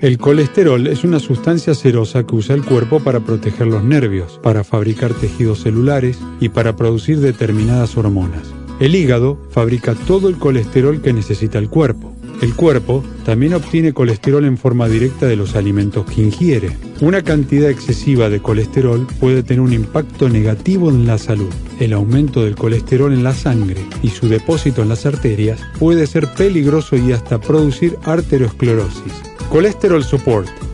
El 0.00 0.16
colesterol 0.16 0.86
es 0.86 1.02
una 1.02 1.18
sustancia 1.18 1.74
serosa 1.74 2.24
que 2.24 2.36
usa 2.36 2.54
el 2.54 2.64
cuerpo 2.64 3.00
para 3.00 3.18
proteger 3.18 3.66
los 3.66 3.82
nervios, 3.82 4.38
para 4.42 4.62
fabricar 4.62 5.12
tejidos 5.12 5.62
celulares 5.62 6.20
y 6.38 6.50
para 6.50 6.76
producir 6.76 7.18
determinadas 7.18 7.96
hormonas. 7.96 8.57
El 8.80 8.94
hígado 8.94 9.38
fabrica 9.50 9.94
todo 10.06 10.28
el 10.28 10.36
colesterol 10.38 11.02
que 11.02 11.12
necesita 11.12 11.58
el 11.58 11.68
cuerpo. 11.68 12.14
El 12.40 12.54
cuerpo 12.54 13.02
también 13.24 13.54
obtiene 13.54 13.92
colesterol 13.92 14.44
en 14.44 14.56
forma 14.56 14.88
directa 14.88 15.26
de 15.26 15.34
los 15.34 15.56
alimentos 15.56 16.06
que 16.06 16.22
ingiere. 16.22 16.70
Una 17.00 17.22
cantidad 17.22 17.68
excesiva 17.68 18.28
de 18.28 18.40
colesterol 18.40 19.08
puede 19.18 19.42
tener 19.42 19.60
un 19.60 19.72
impacto 19.72 20.28
negativo 20.28 20.90
en 20.90 21.06
la 21.06 21.18
salud. 21.18 21.52
El 21.80 21.92
aumento 21.92 22.44
del 22.44 22.54
colesterol 22.54 23.12
en 23.12 23.24
la 23.24 23.34
sangre 23.34 23.84
y 24.02 24.10
su 24.10 24.28
depósito 24.28 24.82
en 24.82 24.90
las 24.90 25.04
arterias 25.04 25.60
puede 25.80 26.06
ser 26.06 26.28
peligroso 26.34 26.96
y 26.96 27.10
hasta 27.10 27.40
producir 27.40 27.98
arteriosclerosis. 28.04 29.12
Colesterol 29.48 30.04
Support 30.04 30.67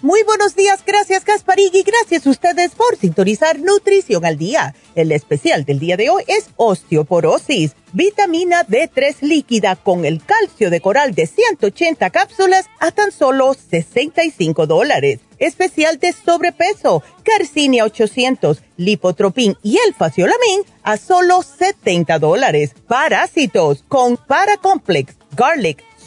Muy 0.00 0.22
buenos 0.22 0.54
días, 0.54 0.84
gracias 0.86 1.24
y 1.72 1.82
gracias 1.82 2.24
a 2.24 2.30
ustedes 2.30 2.70
por 2.70 2.96
sintonizar 2.96 3.58
Nutrición 3.58 4.24
al 4.24 4.38
Día. 4.38 4.76
El 4.94 5.10
especial 5.10 5.64
del 5.64 5.80
día 5.80 5.96
de 5.96 6.08
hoy 6.08 6.22
es 6.28 6.50
osteoporosis, 6.54 7.72
vitamina 7.92 8.64
D3 8.64 9.16
líquida 9.22 9.74
con 9.74 10.04
el 10.04 10.22
calcio 10.24 10.70
de 10.70 10.80
coral 10.80 11.16
de 11.16 11.26
180 11.26 12.10
cápsulas 12.10 12.66
a 12.78 12.92
tan 12.92 13.10
solo 13.10 13.54
65 13.54 14.68
dólares. 14.68 15.18
Especial 15.40 15.98
de 15.98 16.12
sobrepeso, 16.12 17.02
Carcinia 17.24 17.84
800, 17.84 18.62
Lipotropin 18.76 19.56
y 19.64 19.78
el 19.84 19.94
Faciolamin 19.94 20.62
a 20.84 20.96
solo 20.96 21.42
70 21.42 22.20
dólares. 22.20 22.72
Parásitos 22.86 23.84
con 23.88 24.16
Paracomplex, 24.16 25.16
Garlic, 25.36 25.87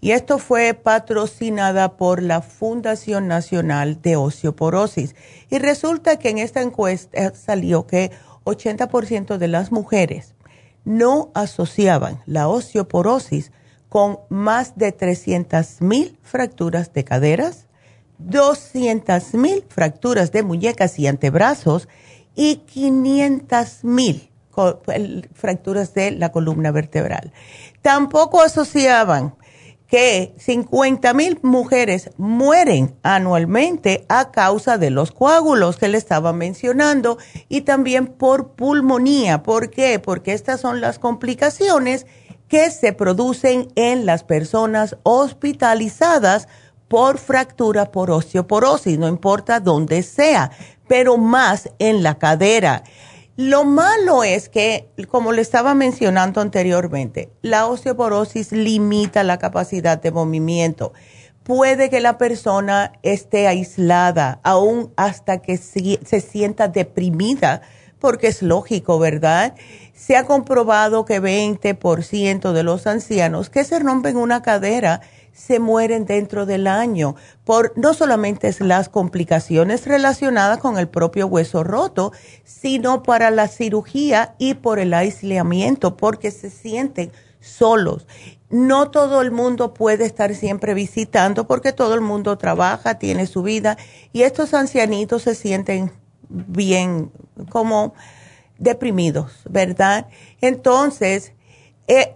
y 0.00 0.10
esto 0.10 0.38
fue 0.38 0.74
patrocinada 0.74 1.96
por 1.96 2.20
la 2.20 2.42
Fundación 2.42 3.28
Nacional 3.28 4.02
de 4.02 4.16
Osteoporosis. 4.16 5.14
Y 5.48 5.60
resulta 5.60 6.18
que 6.18 6.30
en 6.30 6.38
esta 6.38 6.60
encuesta 6.60 7.32
salió 7.36 7.86
que 7.86 8.10
80% 8.42 9.38
de 9.38 9.46
las 9.46 9.70
mujeres 9.70 10.34
no 10.84 11.30
asociaban 11.34 12.20
la 12.26 12.48
osteoporosis 12.48 13.52
con 13.88 14.18
más 14.28 14.76
de 14.76 14.90
300 14.90 15.82
mil 15.82 16.18
fracturas 16.24 16.92
de 16.92 17.04
caderas, 17.04 17.68
200 18.18 19.34
mil 19.34 19.64
fracturas 19.68 20.32
de 20.32 20.42
muñecas 20.42 20.98
y 20.98 21.06
antebrazos 21.06 21.86
y 22.34 22.56
500 22.56 23.84
mil 23.84 24.27
fracturas 25.34 25.94
de 25.94 26.10
la 26.12 26.32
columna 26.32 26.70
vertebral. 26.70 27.32
Tampoco 27.82 28.40
asociaban 28.42 29.34
que 29.88 30.34
50 30.38 31.14
mil 31.14 31.38
mujeres 31.42 32.10
mueren 32.18 32.94
anualmente 33.02 34.04
a 34.08 34.30
causa 34.30 34.76
de 34.76 34.90
los 34.90 35.12
coágulos 35.12 35.78
que 35.78 35.88
le 35.88 35.96
estaba 35.96 36.32
mencionando 36.34 37.16
y 37.48 37.62
también 37.62 38.06
por 38.06 38.52
pulmonía. 38.52 39.42
¿Por 39.42 39.70
qué? 39.70 39.98
Porque 39.98 40.34
estas 40.34 40.60
son 40.60 40.82
las 40.82 40.98
complicaciones 40.98 42.06
que 42.48 42.70
se 42.70 42.92
producen 42.92 43.68
en 43.76 44.04
las 44.04 44.24
personas 44.24 44.96
hospitalizadas 45.04 46.48
por 46.88 47.18
fractura 47.18 47.90
por 47.90 48.10
osteoporosis, 48.10 48.98
no 48.98 49.08
importa 49.08 49.60
dónde 49.60 50.02
sea, 50.02 50.50
pero 50.86 51.18
más 51.18 51.70
en 51.78 52.02
la 52.02 52.18
cadera. 52.18 52.82
Lo 53.40 53.64
malo 53.64 54.24
es 54.24 54.48
que, 54.48 54.90
como 55.06 55.30
le 55.30 55.42
estaba 55.42 55.72
mencionando 55.72 56.40
anteriormente, 56.40 57.30
la 57.40 57.66
osteoporosis 57.66 58.50
limita 58.50 59.22
la 59.22 59.38
capacidad 59.38 60.02
de 60.02 60.10
movimiento. 60.10 60.92
Puede 61.44 61.88
que 61.88 62.00
la 62.00 62.18
persona 62.18 62.94
esté 63.04 63.46
aislada, 63.46 64.40
aún 64.42 64.92
hasta 64.96 65.38
que 65.38 65.56
se 65.56 66.20
sienta 66.20 66.66
deprimida, 66.66 67.62
porque 68.00 68.26
es 68.26 68.42
lógico, 68.42 68.98
¿verdad? 68.98 69.54
Se 69.94 70.16
ha 70.16 70.26
comprobado 70.26 71.04
que 71.04 71.22
20% 71.22 72.50
de 72.50 72.62
los 72.64 72.88
ancianos 72.88 73.50
que 73.50 73.62
se 73.62 73.78
rompen 73.78 74.16
una 74.16 74.42
cadera, 74.42 75.00
se 75.38 75.60
mueren 75.60 76.04
dentro 76.04 76.46
del 76.46 76.66
año 76.66 77.14
por 77.44 77.72
no 77.76 77.94
solamente 77.94 78.52
las 78.58 78.88
complicaciones 78.88 79.86
relacionadas 79.86 80.58
con 80.58 80.78
el 80.78 80.88
propio 80.88 81.28
hueso 81.28 81.62
roto, 81.62 82.12
sino 82.44 83.04
para 83.04 83.30
la 83.30 83.46
cirugía 83.46 84.34
y 84.38 84.54
por 84.54 84.80
el 84.80 84.92
aislamiento, 84.92 85.96
porque 85.96 86.32
se 86.32 86.50
sienten 86.50 87.12
solos. 87.40 88.08
No 88.50 88.90
todo 88.90 89.20
el 89.20 89.30
mundo 89.30 89.74
puede 89.74 90.06
estar 90.06 90.34
siempre 90.34 90.74
visitando 90.74 91.46
porque 91.46 91.72
todo 91.72 91.94
el 91.94 92.00
mundo 92.00 92.36
trabaja, 92.36 92.98
tiene 92.98 93.26
su 93.26 93.42
vida 93.42 93.78
y 94.12 94.22
estos 94.22 94.54
ancianitos 94.54 95.22
se 95.22 95.36
sienten 95.36 95.92
bien 96.28 97.12
como 97.48 97.94
deprimidos, 98.58 99.42
¿verdad? 99.48 100.08
Entonces, 100.40 101.32
eh, 101.88 102.12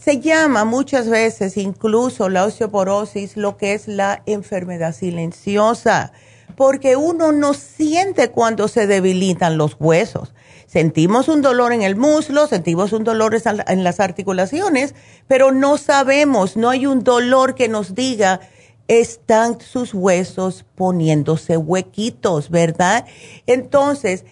se 0.00 0.20
llama 0.20 0.64
muchas 0.64 1.08
veces 1.08 1.58
incluso 1.58 2.30
la 2.30 2.44
osteoporosis 2.44 3.36
lo 3.36 3.58
que 3.58 3.74
es 3.74 3.86
la 3.86 4.22
enfermedad 4.24 4.94
silenciosa, 4.94 6.12
porque 6.56 6.96
uno 6.96 7.30
no 7.30 7.52
siente 7.52 8.30
cuando 8.30 8.68
se 8.68 8.86
debilitan 8.86 9.58
los 9.58 9.76
huesos. 9.78 10.32
Sentimos 10.66 11.28
un 11.28 11.42
dolor 11.42 11.74
en 11.74 11.82
el 11.82 11.96
muslo, 11.96 12.46
sentimos 12.46 12.94
un 12.94 13.04
dolor 13.04 13.36
en 13.66 13.84
las 13.84 14.00
articulaciones, 14.00 14.94
pero 15.28 15.52
no 15.52 15.76
sabemos, 15.76 16.56
no 16.56 16.70
hay 16.70 16.86
un 16.86 17.04
dolor 17.04 17.54
que 17.54 17.68
nos 17.68 17.94
diga, 17.94 18.40
están 18.88 19.60
sus 19.60 19.92
huesos 19.92 20.64
poniéndose 20.74 21.58
huequitos, 21.58 22.48
¿verdad? 22.48 23.04
Entonces, 23.46 24.24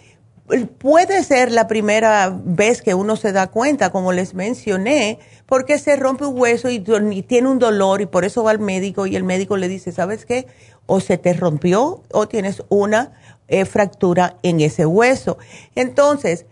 puede 0.78 1.22
ser 1.24 1.52
la 1.52 1.66
primera 1.66 2.32
vez 2.44 2.82
que 2.82 2.94
uno 2.94 3.16
se 3.16 3.32
da 3.32 3.48
cuenta, 3.48 3.90
como 3.90 4.12
les 4.12 4.34
mencioné, 4.34 5.18
porque 5.46 5.78
se 5.78 5.96
rompe 5.96 6.24
un 6.24 6.38
hueso 6.38 6.70
y, 6.70 6.80
tiene 6.80 7.48
un 7.48 7.58
dolor 7.58 8.00
y 8.00 8.06
por 8.06 8.24
eso 8.24 8.44
va 8.44 8.50
al 8.50 8.58
médico 8.58 9.06
y 9.06 9.16
el 9.16 9.24
médico 9.24 9.56
le 9.56 9.68
dice, 9.68 9.92
¿sabes 9.92 10.26
qué? 10.26 10.46
O 10.86 11.00
se 11.00 11.18
te 11.18 11.32
rompió 11.32 12.02
o 12.12 12.28
tienes 12.28 12.62
una 12.68 13.12
eh, 13.48 13.64
fractura 13.64 14.36
en 14.42 14.60
ese 14.60 14.86
hueso. 14.86 15.38
Entonces, 15.74 16.46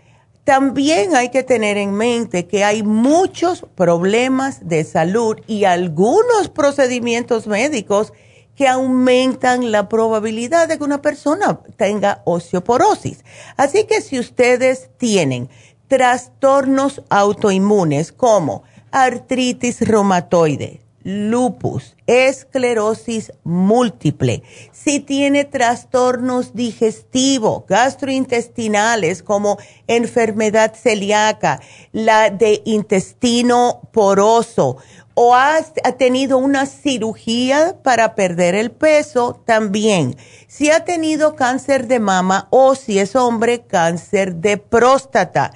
también 0.44 1.14
hay 1.14 1.28
que 1.28 1.42
tener 1.42 1.76
en 1.76 1.92
mente 1.92 2.46
que 2.46 2.64
hay 2.64 2.82
muchos 2.82 3.66
problemas 3.74 4.66
de 4.66 4.82
salud 4.84 5.37
y 5.46 5.64
algunos 5.64 6.48
procedimientos 6.48 7.46
médicos 7.46 8.12
que 8.59 8.66
aumentan 8.66 9.71
la 9.71 9.88
probabilidad 9.88 10.66
de 10.66 10.79
que 10.79 10.85
una 10.85 11.01
persona 11.01 11.61
tenga 11.77 12.23
osteoporosis. 12.25 13.25
Así 13.57 13.85
que 13.85 14.01
si 14.01 14.18
ustedes 14.18 14.90
tienen 14.99 15.49
trastornos 15.87 17.01
autoinmunes 17.09 18.11
como 18.11 18.64
artritis 18.90 19.81
reumatoide, 19.83 20.81
lupus, 21.05 21.94
esclerosis 22.09 23.33
múltiple, 23.44 24.42
si 24.73 24.99
tiene 24.99 25.44
trastornos 25.44 26.53
digestivos, 26.53 27.62
gastrointestinales 27.68 29.23
como 29.23 29.57
enfermedad 29.87 30.75
celíaca, 30.75 31.61
la 31.92 32.31
de 32.31 32.61
intestino 32.64 33.83
poroso, 33.92 34.79
o 35.20 35.35
ha, 35.35 35.61
tenido 35.98 36.38
una 36.38 36.64
cirugía 36.64 37.76
para 37.83 38.14
perder 38.14 38.54
el 38.54 38.70
peso, 38.70 39.42
también. 39.44 40.14
Si 40.46 40.70
ha 40.70 40.85
tenido 40.85 41.35
cáncer 41.35 41.88
de 41.88 41.98
mama 41.98 42.46
o 42.50 42.76
si 42.76 43.00
es 43.00 43.16
hombre, 43.16 43.62
cáncer 43.66 44.37
de 44.37 44.59
próstata, 44.59 45.52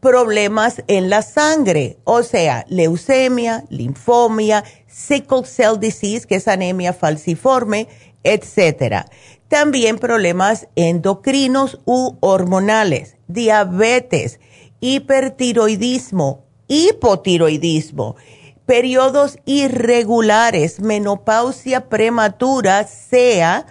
problemas 0.00 0.82
en 0.88 1.10
la 1.10 1.22
sangre, 1.22 1.96
o 2.02 2.24
sea, 2.24 2.64
leucemia, 2.68 3.62
linfomia, 3.68 4.64
sickle 4.88 5.44
cell 5.44 5.78
disease, 5.78 6.26
que 6.26 6.34
es 6.34 6.48
anemia 6.48 6.92
falciforme, 6.92 7.86
etcétera. 8.24 9.06
También 9.46 9.98
problemas 9.98 10.66
endocrinos 10.74 11.78
u 11.84 12.16
hormonales, 12.18 13.16
diabetes, 13.28 14.40
hipertiroidismo, 14.80 16.42
hipotiroidismo 16.66 18.16
periodos 18.66 19.38
irregulares, 19.44 20.80
menopausia 20.80 21.88
prematura, 21.88 22.86
sea 22.86 23.66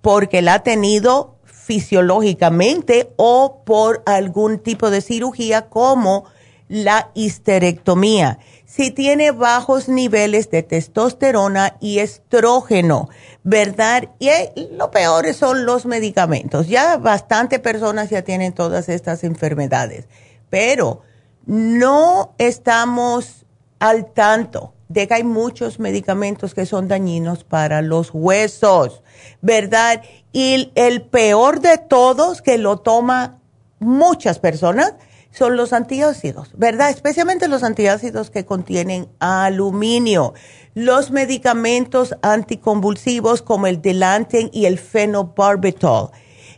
porque 0.00 0.42
la 0.42 0.54
ha 0.54 0.62
tenido 0.62 1.36
fisiológicamente 1.44 3.12
o 3.16 3.62
por 3.64 4.02
algún 4.06 4.58
tipo 4.58 4.90
de 4.90 5.00
cirugía 5.02 5.68
como 5.68 6.24
la 6.68 7.10
histerectomía. 7.14 8.38
Si 8.64 8.92
tiene 8.92 9.32
bajos 9.32 9.88
niveles 9.88 10.50
de 10.50 10.62
testosterona 10.62 11.76
y 11.80 11.98
estrógeno, 11.98 13.08
¿verdad? 13.42 14.10
Y 14.20 14.30
lo 14.72 14.90
peor 14.90 15.32
son 15.34 15.66
los 15.66 15.86
medicamentos. 15.86 16.68
Ya 16.68 16.96
bastante 16.96 17.58
personas 17.58 18.10
ya 18.10 18.22
tienen 18.22 18.52
todas 18.52 18.88
estas 18.88 19.24
enfermedades, 19.24 20.06
pero 20.48 21.02
no 21.46 22.34
estamos 22.38 23.44
al 23.80 24.12
tanto 24.12 24.74
de 24.88 25.08
que 25.08 25.14
hay 25.14 25.24
muchos 25.24 25.78
medicamentos 25.78 26.54
que 26.54 26.66
son 26.66 26.88
dañinos 26.88 27.44
para 27.44 27.80
los 27.80 28.10
huesos, 28.12 29.02
¿verdad? 29.40 30.02
Y 30.32 30.72
el 30.74 31.02
peor 31.02 31.60
de 31.60 31.78
todos 31.78 32.42
que 32.42 32.58
lo 32.58 32.78
toma 32.78 33.38
muchas 33.78 34.38
personas 34.38 34.94
son 35.30 35.56
los 35.56 35.72
antiácidos, 35.72 36.50
¿verdad? 36.56 36.90
Especialmente 36.90 37.48
los 37.48 37.62
antiácidos 37.62 38.30
que 38.30 38.44
contienen 38.44 39.08
aluminio. 39.20 40.34
Los 40.74 41.10
medicamentos 41.10 42.16
anticonvulsivos 42.22 43.42
como 43.42 43.68
el 43.68 43.80
Delanten 43.80 44.50
y 44.52 44.66
el 44.66 44.78
fenobarbital. 44.78 46.10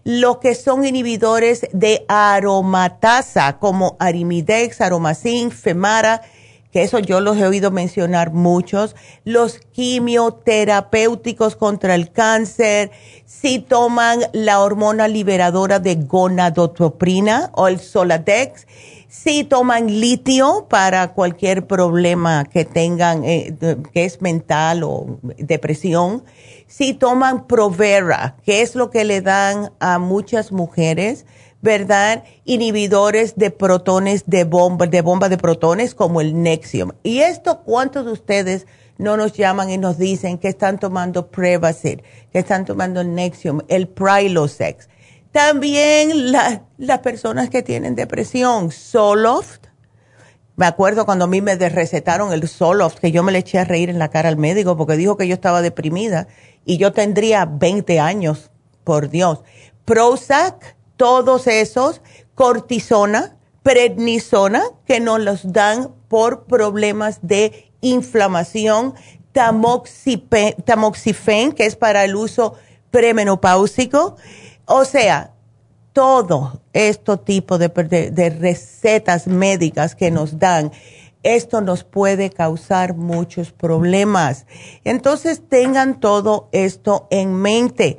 Lo 0.05 0.41
que 0.41 0.55
son 0.55 0.85
inhibidores 0.85 1.67
de 1.73 2.05
aromatasa 2.09 3.59
como 3.59 3.97
Arimidex, 4.01 4.81
Aromacin, 4.81 5.51
Femara, 5.51 6.23
que 6.73 6.83
eso 6.83 6.99
yo 6.99 7.21
los 7.21 7.37
he 7.37 7.47
oído 7.47 7.71
mencionar 7.71 8.33
muchos, 8.33 8.97
los 9.25 9.59
quimioterapéuticos 9.73 11.55
contra 11.55 11.95
el 11.95 12.11
cáncer, 12.11 12.91
si 13.27 13.59
toman 13.59 14.21
la 14.33 14.61
hormona 14.61 15.07
liberadora 15.07 15.79
de 15.79 15.97
gonadotroprina 15.97 17.51
o 17.55 17.69
el 17.69 17.79
Soladex, 17.79 18.67
si 19.09 19.45
toman 19.45 20.01
litio 20.01 20.67
para 20.71 21.13
cualquier 21.13 21.67
problema 21.67 22.47
que 22.47 22.65
tengan, 22.65 23.23
eh, 23.25 23.55
que 23.93 24.07
es 24.07 24.23
mental 24.23 24.83
o 24.85 25.19
depresión, 25.37 26.25
si 26.67 26.95
toman 26.95 27.47
Provera, 27.47 28.37
que 28.43 28.63
es 28.63 28.75
lo 28.75 28.89
que 28.89 29.05
le 29.05 29.21
dan 29.21 29.73
a 29.81 29.99
muchas 29.99 30.51
mujeres, 30.51 31.27
¿verdad? 31.62 32.25
Inhibidores 32.44 33.37
de 33.37 33.51
protones 33.51 34.25
de 34.27 34.44
bomba, 34.44 34.87
de 34.87 35.01
bomba 35.01 35.29
de 35.29 35.38
protones 35.38 35.94
como 35.94 36.20
el 36.20 36.42
Nexium. 36.42 36.90
¿Y 37.03 37.20
esto 37.20 37.62
cuántos 37.62 38.05
de 38.05 38.12
ustedes 38.12 38.66
no 38.98 39.16
nos 39.16 39.33
llaman 39.33 39.70
y 39.70 39.79
nos 39.79 39.96
dicen 39.96 40.38
que 40.38 40.48
están 40.48 40.79
tomando 40.79 41.29
Prevacid, 41.29 42.01
que 42.33 42.38
están 42.40 42.66
tomando 42.66 43.05
Nexium, 43.05 43.61
el 43.68 43.88
Prilosec? 43.88 44.88
También 45.31 46.33
las 46.33 46.98
personas 46.98 47.48
que 47.48 47.62
tienen 47.62 47.94
depresión, 47.94 48.70
Soloft. 48.70 49.68
Me 50.57 50.66
acuerdo 50.66 51.07
cuando 51.07 51.25
a 51.25 51.29
mí 51.29 51.40
me 51.40 51.55
recetaron 51.55 52.33
el 52.33 52.46
Soloft, 52.46 52.98
que 52.98 53.12
yo 53.12 53.22
me 53.22 53.33
le 53.33 53.38
eché 53.38 53.59
a 53.59 53.64
reír 53.64 53.88
en 53.88 53.98
la 53.98 54.09
cara 54.09 54.29
al 54.29 54.37
médico 54.37 54.77
porque 54.77 54.96
dijo 54.96 55.16
que 55.16 55.27
yo 55.27 55.35
estaba 55.35 55.62
deprimida 55.62 56.27
y 56.66 56.77
yo 56.77 56.92
tendría 56.92 57.46
20 57.46 58.01
años, 58.01 58.51
por 58.85 59.09
Dios. 59.09 59.42
Prozac, 59.85 60.77
todos 61.03 61.49
esos, 61.49 62.01
cortisona, 62.37 63.37
prednisona, 63.65 64.62
que 64.87 65.01
nos 65.01 65.19
los 65.19 65.53
dan 65.53 65.93
por 66.07 66.45
problemas 66.45 67.19
de 67.23 67.73
inflamación, 67.81 68.95
tamoxifen, 69.33 70.55
que 71.57 71.67
es 71.67 71.75
para 71.75 72.05
el 72.05 72.15
uso 72.15 72.55
premenopáusico. 72.93 74.15
O 74.67 74.85
sea, 74.85 75.33
todo 75.93 76.61
este 76.73 77.17
tipo 77.17 77.59
de, 77.59 78.37
recetas 78.38 79.27
médicas 79.27 79.97
que 79.97 80.12
nos 80.12 80.38
dan, 80.38 80.71
esto 81.25 81.62
nos 81.62 81.83
puede 81.83 82.31
causar 82.31 82.95
muchos 82.95 83.51
problemas. 83.51 84.47
Entonces 84.85 85.43
tengan 85.49 85.99
todo 85.99 86.49
esto 86.53 87.09
en 87.11 87.35
mente. 87.35 87.99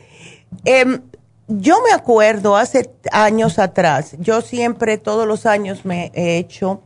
Em, 0.63 1.01
yo 1.47 1.81
me 1.81 1.91
acuerdo 1.91 2.55
hace 2.55 2.91
años 3.11 3.59
atrás, 3.59 4.15
yo 4.19 4.41
siempre, 4.41 4.97
todos 4.97 5.27
los 5.27 5.45
años 5.45 5.85
me 5.85 6.11
he 6.13 6.37
hecho 6.37 6.81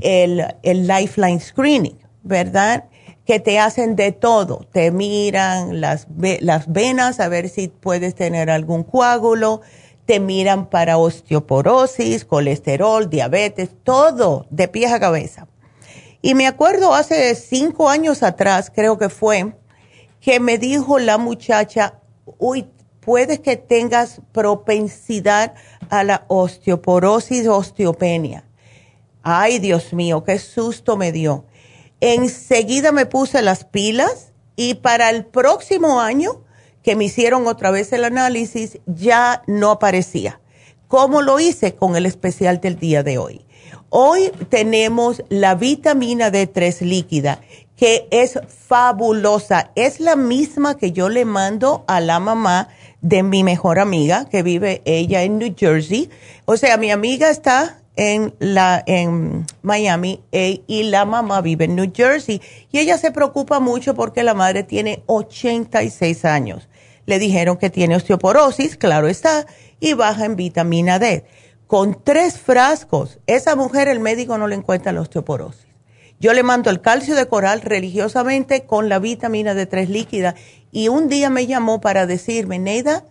el, 0.00 0.44
el 0.62 0.86
Lifeline 0.86 1.40
Screening, 1.40 1.98
¿verdad? 2.22 2.84
Que 3.24 3.40
te 3.40 3.58
hacen 3.58 3.96
de 3.96 4.12
todo, 4.12 4.66
te 4.72 4.90
miran 4.90 5.80
las, 5.80 6.08
las 6.40 6.72
venas 6.72 7.20
a 7.20 7.28
ver 7.28 7.48
si 7.48 7.68
puedes 7.68 8.14
tener 8.14 8.50
algún 8.50 8.82
coágulo, 8.82 9.60
te 10.06 10.20
miran 10.20 10.68
para 10.68 10.98
osteoporosis, 10.98 12.24
colesterol, 12.24 13.08
diabetes, 13.08 13.70
todo 13.82 14.46
de 14.50 14.68
pies 14.68 14.92
a 14.92 15.00
cabeza. 15.00 15.46
Y 16.20 16.34
me 16.34 16.46
acuerdo 16.46 16.94
hace 16.94 17.34
cinco 17.34 17.88
años 17.88 18.22
atrás, 18.22 18.72
creo 18.74 18.98
que 18.98 19.08
fue, 19.08 19.54
que 20.20 20.40
me 20.40 20.58
dijo 20.58 20.98
la 20.98 21.16
muchacha, 21.16 22.00
uy, 22.38 22.66
puede 23.04 23.40
que 23.40 23.56
tengas 23.56 24.20
propensidad 24.32 25.54
a 25.90 26.04
la 26.04 26.24
osteoporosis, 26.28 27.46
osteopenia. 27.46 28.44
Ay, 29.22 29.58
Dios 29.58 29.92
mío, 29.92 30.24
qué 30.24 30.38
susto 30.38 30.96
me 30.96 31.12
dio. 31.12 31.44
Enseguida 32.00 32.92
me 32.92 33.06
puse 33.06 33.42
las 33.42 33.64
pilas 33.64 34.32
y 34.56 34.74
para 34.74 35.10
el 35.10 35.24
próximo 35.24 36.00
año 36.00 36.42
que 36.82 36.96
me 36.96 37.04
hicieron 37.04 37.46
otra 37.46 37.70
vez 37.70 37.92
el 37.92 38.04
análisis 38.04 38.78
ya 38.86 39.42
no 39.46 39.70
aparecía. 39.70 40.40
¿Cómo 40.88 41.22
lo 41.22 41.40
hice? 41.40 41.74
Con 41.74 41.96
el 41.96 42.04
especial 42.04 42.60
del 42.60 42.78
día 42.78 43.02
de 43.02 43.18
hoy. 43.18 43.46
Hoy 43.88 44.30
tenemos 44.48 45.22
la 45.28 45.54
vitamina 45.54 46.30
D3 46.30 46.80
líquida 46.80 47.40
que 47.76 48.06
es 48.10 48.38
fabulosa. 48.48 49.70
Es 49.74 50.00
la 50.00 50.16
misma 50.16 50.76
que 50.76 50.92
yo 50.92 51.08
le 51.08 51.24
mando 51.24 51.84
a 51.86 52.00
la 52.00 52.20
mamá 52.20 52.68
de 53.04 53.22
mi 53.22 53.44
mejor 53.44 53.78
amiga, 53.78 54.24
que 54.30 54.42
vive 54.42 54.80
ella 54.86 55.22
en 55.24 55.38
New 55.38 55.54
Jersey. 55.54 56.08
O 56.46 56.56
sea, 56.56 56.78
mi 56.78 56.90
amiga 56.90 57.28
está 57.28 57.82
en, 57.96 58.34
la, 58.38 58.82
en 58.86 59.44
Miami 59.60 60.22
e, 60.32 60.62
y 60.66 60.84
la 60.84 61.04
mamá 61.04 61.42
vive 61.42 61.66
en 61.66 61.76
New 61.76 61.92
Jersey. 61.94 62.40
Y 62.72 62.78
ella 62.78 62.96
se 62.96 63.12
preocupa 63.12 63.60
mucho 63.60 63.94
porque 63.94 64.22
la 64.22 64.32
madre 64.32 64.62
tiene 64.62 65.02
86 65.04 66.24
años. 66.24 66.66
Le 67.04 67.18
dijeron 67.18 67.58
que 67.58 67.68
tiene 67.68 67.94
osteoporosis, 67.94 68.78
claro 68.78 69.06
está, 69.06 69.46
y 69.80 69.92
baja 69.92 70.24
en 70.24 70.36
vitamina 70.36 70.98
D. 70.98 71.26
Con 71.66 72.02
tres 72.02 72.38
frascos, 72.38 73.18
esa 73.26 73.54
mujer 73.54 73.88
el 73.88 74.00
médico 74.00 74.38
no 74.38 74.48
le 74.48 74.54
encuentra 74.54 74.92
la 74.92 75.02
osteoporosis. 75.02 75.73
Yo 76.20 76.32
le 76.32 76.42
mando 76.42 76.70
el 76.70 76.80
calcio 76.80 77.14
de 77.14 77.26
coral 77.26 77.60
religiosamente 77.60 78.64
con 78.64 78.88
la 78.88 78.98
vitamina 78.98 79.54
D3 79.54 79.88
líquida 79.88 80.34
y 80.70 80.88
un 80.88 81.08
día 81.08 81.30
me 81.30 81.46
llamó 81.46 81.80
para 81.80 82.06
decirme, 82.06 82.58
Neida, 82.58 83.04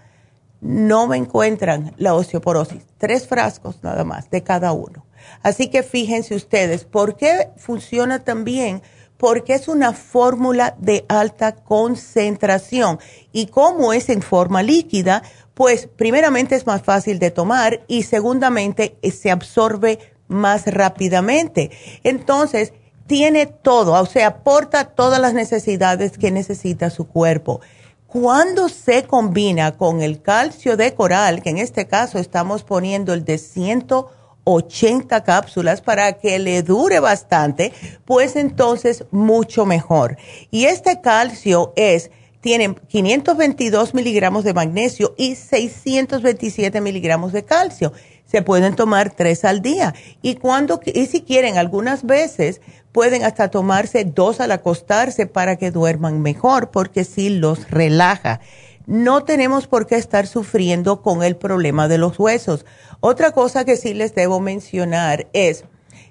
no 0.61 1.07
me 1.07 1.17
encuentran 1.17 1.93
la 1.97 2.13
osteoporosis. 2.13 2.83
Tres 2.97 3.27
frascos 3.27 3.83
nada 3.83 4.03
más 4.03 4.29
de 4.29 4.43
cada 4.43 4.71
uno. 4.71 5.05
Así 5.41 5.67
que 5.67 5.83
fíjense 5.83 6.35
ustedes, 6.35 6.85
¿por 6.85 7.17
qué 7.17 7.49
funciona 7.57 8.23
tan 8.23 8.43
bien? 8.45 8.81
Porque 9.17 9.53
es 9.53 9.67
una 9.67 9.93
fórmula 9.93 10.75
de 10.79 11.05
alta 11.07 11.53
concentración. 11.53 12.99
Y 13.31 13.47
como 13.47 13.93
es 13.93 14.09
en 14.09 14.21
forma 14.21 14.63
líquida, 14.63 15.23
pues 15.53 15.87
primeramente 15.87 16.55
es 16.55 16.65
más 16.65 16.81
fácil 16.81 17.19
de 17.19 17.31
tomar 17.31 17.83
y 17.87 18.03
segundamente 18.03 18.97
se 19.11 19.31
absorbe 19.31 19.99
más 20.27 20.65
rápidamente. 20.65 21.71
Entonces, 22.03 22.73
tiene 23.07 23.45
todo, 23.45 23.93
o 23.93 24.05
sea, 24.05 24.27
aporta 24.27 24.85
todas 24.85 25.19
las 25.19 25.33
necesidades 25.33 26.17
que 26.17 26.31
necesita 26.31 26.89
su 26.89 27.07
cuerpo. 27.07 27.61
Cuando 28.07 28.69
se 28.69 29.03
combina 29.03 29.71
con 29.77 30.01
el 30.01 30.21
calcio 30.21 30.77
de 30.77 30.93
coral, 30.93 31.41
que 31.41 31.49
en 31.49 31.57
este 31.57 31.87
caso 31.87 32.19
estamos 32.19 32.63
poniendo 32.63 33.13
el 33.13 33.25
de 33.25 33.37
180 33.37 34.23
80 34.43 35.23
cápsulas 35.23 35.81
para 35.81 36.13
que 36.13 36.39
le 36.39 36.63
dure 36.63 36.99
bastante, 36.99 37.73
pues 38.05 38.35
entonces 38.35 39.05
mucho 39.11 39.65
mejor. 39.65 40.17
Y 40.51 40.65
este 40.65 41.01
calcio 41.01 41.73
es, 41.75 42.11
tiene 42.41 42.75
522 42.87 43.93
miligramos 43.93 44.43
de 44.43 44.53
magnesio 44.53 45.15
y 45.17 45.35
627 45.35 46.81
miligramos 46.81 47.31
de 47.31 47.45
calcio. 47.45 47.93
Se 48.33 48.41
pueden 48.41 48.75
tomar 48.75 49.11
tres 49.11 49.45
al 49.45 49.61
día. 49.61 49.93
Y 50.23 50.35
cuando, 50.35 50.81
y 50.85 51.05
si 51.05 51.21
quieren, 51.21 51.59
algunas 51.59 52.03
veces 52.03 52.61
pueden 52.91 53.23
hasta 53.23 53.49
tomarse 53.49 54.05
dos 54.05 54.41
al 54.41 54.51
acostarse 54.51 55.27
para 55.27 55.55
que 55.55 55.69
duerman 55.69 56.19
mejor, 56.21 56.71
porque 56.71 57.03
sí 57.03 57.29
los 57.29 57.69
relaja 57.69 58.41
no 58.85 59.23
tenemos 59.23 59.67
por 59.67 59.87
qué 59.87 59.95
estar 59.95 60.27
sufriendo 60.27 61.01
con 61.01 61.23
el 61.23 61.35
problema 61.35 61.87
de 61.87 61.97
los 61.97 62.19
huesos. 62.19 62.65
Otra 62.99 63.31
cosa 63.31 63.63
que 63.63 63.77
sí 63.77 63.93
les 63.93 64.13
debo 64.13 64.39
mencionar 64.39 65.27
es, 65.31 65.63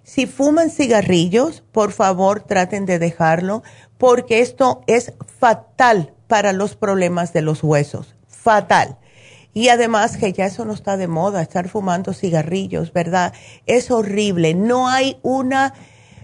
si 0.05 0.27
fuman 0.27 0.71
cigarrillos, 0.71 1.63
por 1.73 1.93
favor 1.93 2.41
traten 2.41 2.87
de 2.87 2.99
dejarlo, 2.99 3.63
porque 3.99 4.41
esto 4.41 4.83
es 4.87 5.13
fatal 5.39 6.15
para 6.29 6.53
los 6.53 6.75
problemas 6.77 7.33
de 7.33 7.43
los 7.43 7.63
huesos, 7.63 8.15
fatal. 8.27 8.99
Y 9.55 9.69
además 9.69 10.17
que 10.17 10.33
ya 10.33 10.47
eso 10.47 10.65
no 10.65 10.73
está 10.73 10.97
de 10.97 11.09
moda, 11.09 11.43
estar 11.43 11.69
fumando 11.69 12.13
cigarrillos, 12.13 12.93
¿verdad? 12.93 13.33
Es 13.67 13.91
horrible. 13.91 14.55
No 14.55 14.89
hay 14.89 15.19
una, 15.23 15.75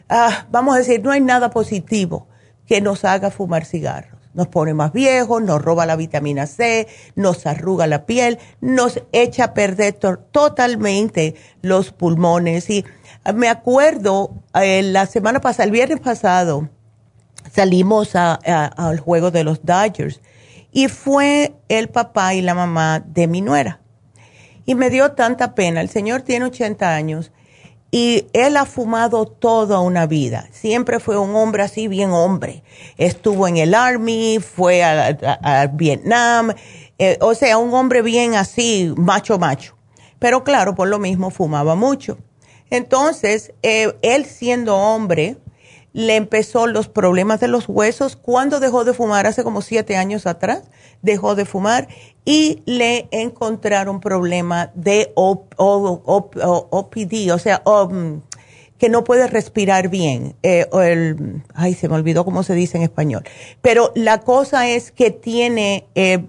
ah, 0.08 0.46
vamos 0.50 0.74
a 0.74 0.78
decir, 0.78 1.02
no 1.02 1.10
hay 1.10 1.20
nada 1.20 1.50
positivo 1.50 2.26
que 2.66 2.80
nos 2.80 3.04
haga 3.04 3.30
fumar 3.30 3.64
cigarros 3.64 4.18
nos 4.38 4.46
pone 4.46 4.72
más 4.72 4.92
viejos, 4.92 5.42
nos 5.42 5.60
roba 5.60 5.84
la 5.84 5.96
vitamina 5.96 6.46
C, 6.46 6.86
nos 7.16 7.44
arruga 7.44 7.88
la 7.88 8.06
piel, 8.06 8.38
nos 8.60 9.02
echa 9.10 9.44
a 9.44 9.54
perder 9.54 9.94
totalmente 9.94 11.34
los 11.60 11.90
pulmones. 11.90 12.70
Y 12.70 12.84
me 13.34 13.48
acuerdo, 13.48 14.30
eh, 14.54 14.82
la 14.84 15.06
semana 15.06 15.40
pasada, 15.40 15.64
el 15.64 15.72
viernes 15.72 15.98
pasado, 15.98 16.68
salimos 17.52 18.14
al 18.14 19.00
juego 19.00 19.32
de 19.32 19.42
los 19.42 19.64
Dodgers 19.64 20.20
y 20.78 20.86
fue 20.86 21.56
el 21.68 21.88
papá 21.88 22.34
y 22.34 22.40
la 22.40 22.54
mamá 22.54 23.02
de 23.04 23.26
mi 23.26 23.40
nuera. 23.40 23.80
Y 24.64 24.76
me 24.76 24.90
dio 24.90 25.10
tanta 25.10 25.56
pena, 25.56 25.80
el 25.80 25.88
señor 25.88 26.22
tiene 26.22 26.44
80 26.44 26.94
años 26.94 27.32
y 27.90 28.28
él 28.32 28.56
ha 28.56 28.64
fumado 28.64 29.26
toda 29.26 29.80
una 29.80 30.06
vida. 30.06 30.48
Siempre 30.52 31.00
fue 31.00 31.18
un 31.18 31.34
hombre 31.34 31.64
así, 31.64 31.88
bien 31.88 32.12
hombre. 32.12 32.62
Estuvo 32.96 33.48
en 33.48 33.56
el 33.56 33.74
Army, 33.74 34.38
fue 34.38 34.84
a, 34.84 35.66
Vietnam, 35.72 36.52
eh, 36.96 37.18
o 37.22 37.34
sea, 37.34 37.58
un 37.58 37.74
hombre 37.74 38.00
bien 38.00 38.36
así, 38.36 38.94
macho, 38.96 39.36
macho. 39.36 39.76
Pero 40.20 40.44
claro, 40.44 40.76
por 40.76 40.86
lo 40.86 41.00
mismo 41.00 41.30
fumaba 41.30 41.74
mucho. 41.74 42.18
Entonces, 42.70 43.52
eh, 43.64 43.98
él 44.02 44.26
siendo 44.26 44.76
hombre, 44.76 45.38
le 45.92 46.16
empezó 46.16 46.66
los 46.66 46.88
problemas 46.88 47.40
de 47.40 47.48
los 47.48 47.68
huesos 47.68 48.16
cuando 48.16 48.60
dejó 48.60 48.84
de 48.84 48.94
fumar, 48.94 49.26
hace 49.26 49.42
como 49.42 49.62
siete 49.62 49.96
años 49.96 50.26
atrás, 50.26 50.64
dejó 51.02 51.34
de 51.34 51.44
fumar 51.44 51.88
y 52.24 52.62
le 52.66 53.08
encontraron 53.10 54.00
problema 54.00 54.70
de 54.74 55.12
OPD, 55.16 57.30
o 57.32 57.38
sea, 57.38 57.62
um, 57.64 58.20
que 58.78 58.88
no 58.88 59.04
puede 59.04 59.26
respirar 59.26 59.88
bien. 59.88 60.36
Eh, 60.42 60.66
el, 60.72 61.42
ay, 61.54 61.74
se 61.74 61.88
me 61.88 61.96
olvidó 61.96 62.24
cómo 62.24 62.42
se 62.42 62.54
dice 62.54 62.76
en 62.76 62.84
español. 62.84 63.24
Pero 63.60 63.92
la 63.94 64.20
cosa 64.20 64.68
es 64.68 64.92
que 64.92 65.10
tiene 65.10 65.86
eh, 65.94 66.24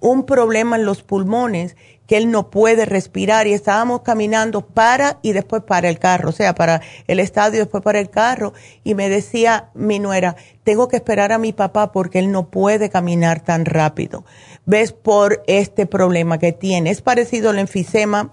un 0.00 0.26
problema 0.26 0.76
en 0.76 0.84
los 0.84 1.02
pulmones 1.02 1.76
que 2.06 2.16
él 2.16 2.30
no 2.30 2.50
puede 2.50 2.84
respirar 2.84 3.46
y 3.46 3.52
estábamos 3.52 4.02
caminando 4.02 4.66
para 4.66 5.18
y 5.22 5.32
después 5.32 5.62
para 5.62 5.88
el 5.88 5.98
carro, 5.98 6.30
o 6.30 6.32
sea, 6.32 6.54
para 6.54 6.80
el 7.06 7.20
estadio 7.20 7.60
después 7.60 7.82
para 7.82 7.98
el 7.98 8.10
carro 8.10 8.52
y 8.84 8.94
me 8.94 9.08
decía 9.08 9.70
mi 9.74 9.98
nuera, 9.98 10.36
tengo 10.62 10.88
que 10.88 10.96
esperar 10.96 11.32
a 11.32 11.38
mi 11.38 11.52
papá 11.52 11.92
porque 11.92 12.18
él 12.18 12.30
no 12.30 12.48
puede 12.50 12.90
caminar 12.90 13.40
tan 13.40 13.64
rápido. 13.64 14.24
¿Ves? 14.64 14.92
Por 14.92 15.42
este 15.46 15.86
problema 15.86 16.38
que 16.38 16.52
tiene. 16.52 16.90
Es 16.90 17.00
parecido 17.00 17.50
al 17.50 17.58
enfisema. 17.58 18.30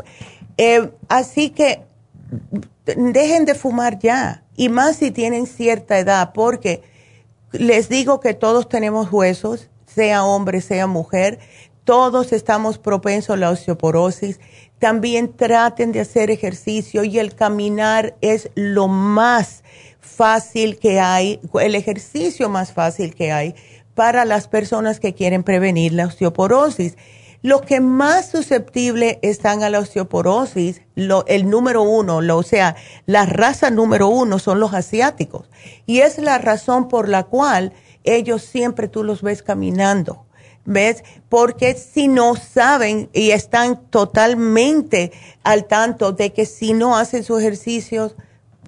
Eh, 0.58 0.90
así 1.10 1.50
que 1.50 1.84
dejen 2.86 3.46
de 3.46 3.56
fumar 3.56 4.00
ya 4.00 4.44
y 4.56 4.70
más 4.70 4.98
si 4.98 5.12
tienen 5.12 5.48
cierta 5.48 5.98
edad 5.98 6.32
porque 6.34 6.84
les 7.52 7.90
digo 7.90 8.20
que 8.20 8.34
todos 8.34 8.68
tenemos 8.68 9.12
huesos, 9.12 9.70
sea 9.86 10.24
hombre, 10.26 10.62
sea 10.62 10.88
mujer 10.88 11.40
todos 11.84 12.32
estamos 12.32 12.78
propensos 12.78 13.36
a 13.36 13.38
la 13.38 13.50
osteoporosis. 13.50 14.40
También 14.80 15.34
traten 15.34 15.92
de 15.92 16.02
hacer 16.02 16.32
ejercicio 16.32 17.04
y 17.04 17.20
el 17.20 17.36
caminar 17.36 18.16
es 18.22 18.50
lo 18.56 18.88
más 18.88 19.64
fácil 20.00 20.78
que 20.80 21.00
hay, 21.00 21.40
el 21.62 21.76
ejercicio 21.76 22.50
más 22.50 22.74
fácil 22.74 23.16
que 23.16 23.32
hay 23.32 23.56
para 23.96 24.26
las 24.26 24.48
personas 24.48 25.00
que 25.00 25.14
quieren 25.14 25.44
prevenir 25.44 25.94
la 25.94 26.08
osteoporosis. 26.08 26.98
Los 27.42 27.64
que 27.64 27.82
más 27.82 28.30
susceptibles 28.30 29.18
están 29.22 29.64
a 29.64 29.70
la 29.70 29.80
osteoporosis, 29.80 30.82
el 30.96 31.50
número 31.50 31.82
uno, 31.82 32.18
o 32.18 32.44
sea, 32.44 32.78
la 33.06 33.26
raza 33.26 33.70
número 33.70 34.08
uno 34.08 34.40
son 34.40 34.62
los 34.62 34.74
asiáticos. 34.74 35.50
Y 35.86 36.00
es 36.00 36.20
la 36.20 36.38
razón 36.38 36.88
por 36.88 37.10
la 37.10 37.24
cual 37.24 37.74
ellos 38.06 38.44
siempre 38.44 38.88
tú 38.88 39.04
los 39.04 39.22
ves 39.22 39.44
caminando 39.44 40.26
¿Ves? 40.66 41.04
Porque 41.30 41.76
si 41.76 42.08
no 42.08 42.36
saben 42.36 43.10
y 43.14 43.32
están 43.32 43.86
totalmente 43.90 45.12
al 45.44 45.66
tanto 45.66 46.14
de 46.14 46.32
que 46.32 46.46
si 46.46 46.74
no 46.74 46.98
hacen 46.98 47.24
sus 47.24 47.42
ejercicios, 47.42 48.16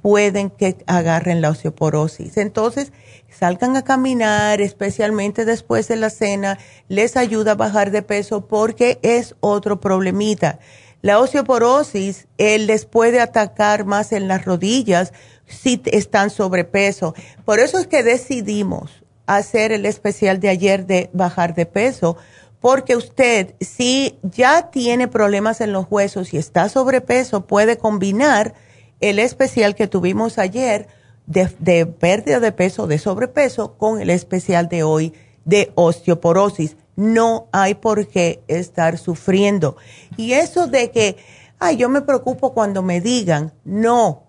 pueden 0.02 0.50
que 0.52 0.78
agarren 0.86 1.42
la 1.42 1.50
osteoporosis. 1.50 2.38
Entonces, 2.38 2.92
salgan 3.30 3.76
a 3.76 3.84
caminar, 3.84 4.62
especialmente 4.62 5.46
después 5.46 5.88
de 5.88 5.96
la 5.96 6.10
cena, 6.10 6.60
les 6.90 7.18
ayuda 7.18 7.54
a 7.54 7.56
bajar 7.56 7.92
de 7.92 8.02
peso 8.02 8.46
porque 8.46 9.00
es 9.02 9.36
otro 9.40 9.80
problemita. 9.80 10.60
La 11.02 11.20
osteoporosis 11.20 12.28
les 12.38 12.86
puede 12.86 13.20
atacar 13.20 13.86
más 13.86 14.12
en 14.12 14.28
las 14.28 14.46
rodillas 14.46 15.14
si 15.48 15.82
están 15.86 16.30
sobrepeso. 16.30 17.16
Por 17.46 17.60
eso 17.60 17.78
es 17.78 17.88
que 17.88 18.04
decidimos 18.04 19.05
hacer 19.26 19.72
el 19.72 19.86
especial 19.86 20.40
de 20.40 20.50
ayer 20.50 20.86
de 20.86 21.10
bajar 21.14 21.56
de 21.56 21.66
peso, 21.66 22.18
porque 22.60 22.96
usted 22.96 23.56
si 23.60 24.18
ya 24.24 24.72
tiene 24.72 25.08
problemas 25.08 25.62
en 25.62 25.72
los 25.72 25.86
huesos 25.90 26.34
y 26.34 26.38
está 26.38 26.70
sobrepeso, 26.70 27.46
puede 27.46 27.78
combinar 27.78 28.54
el 29.02 29.20
especial 29.20 29.76
que 29.76 29.88
tuvimos 29.88 30.38
ayer 30.38 30.88
de, 31.28 31.86
pérdida 31.86 32.40
de 32.40 32.52
peso, 32.52 32.88
de 32.88 32.98
sobrepeso, 32.98 33.78
con 33.78 34.02
el 34.02 34.10
especial 34.10 34.70
de 34.70 34.84
hoy 34.84 35.14
de 35.44 35.72
osteoporosis. 35.76 36.78
No 36.96 37.48
hay 37.52 37.76
por 37.76 38.08
qué 38.08 38.44
estar 38.48 38.98
sufriendo. 38.98 39.76
Y 40.18 40.34
eso 40.34 40.68
de 40.68 40.92
que, 40.92 41.18
ay, 41.60 41.78
yo 41.78 41.90
me 41.90 42.02
preocupo 42.02 42.54
cuando 42.54 42.82
me 42.82 43.02
digan, 43.02 43.54
no, 43.64 44.24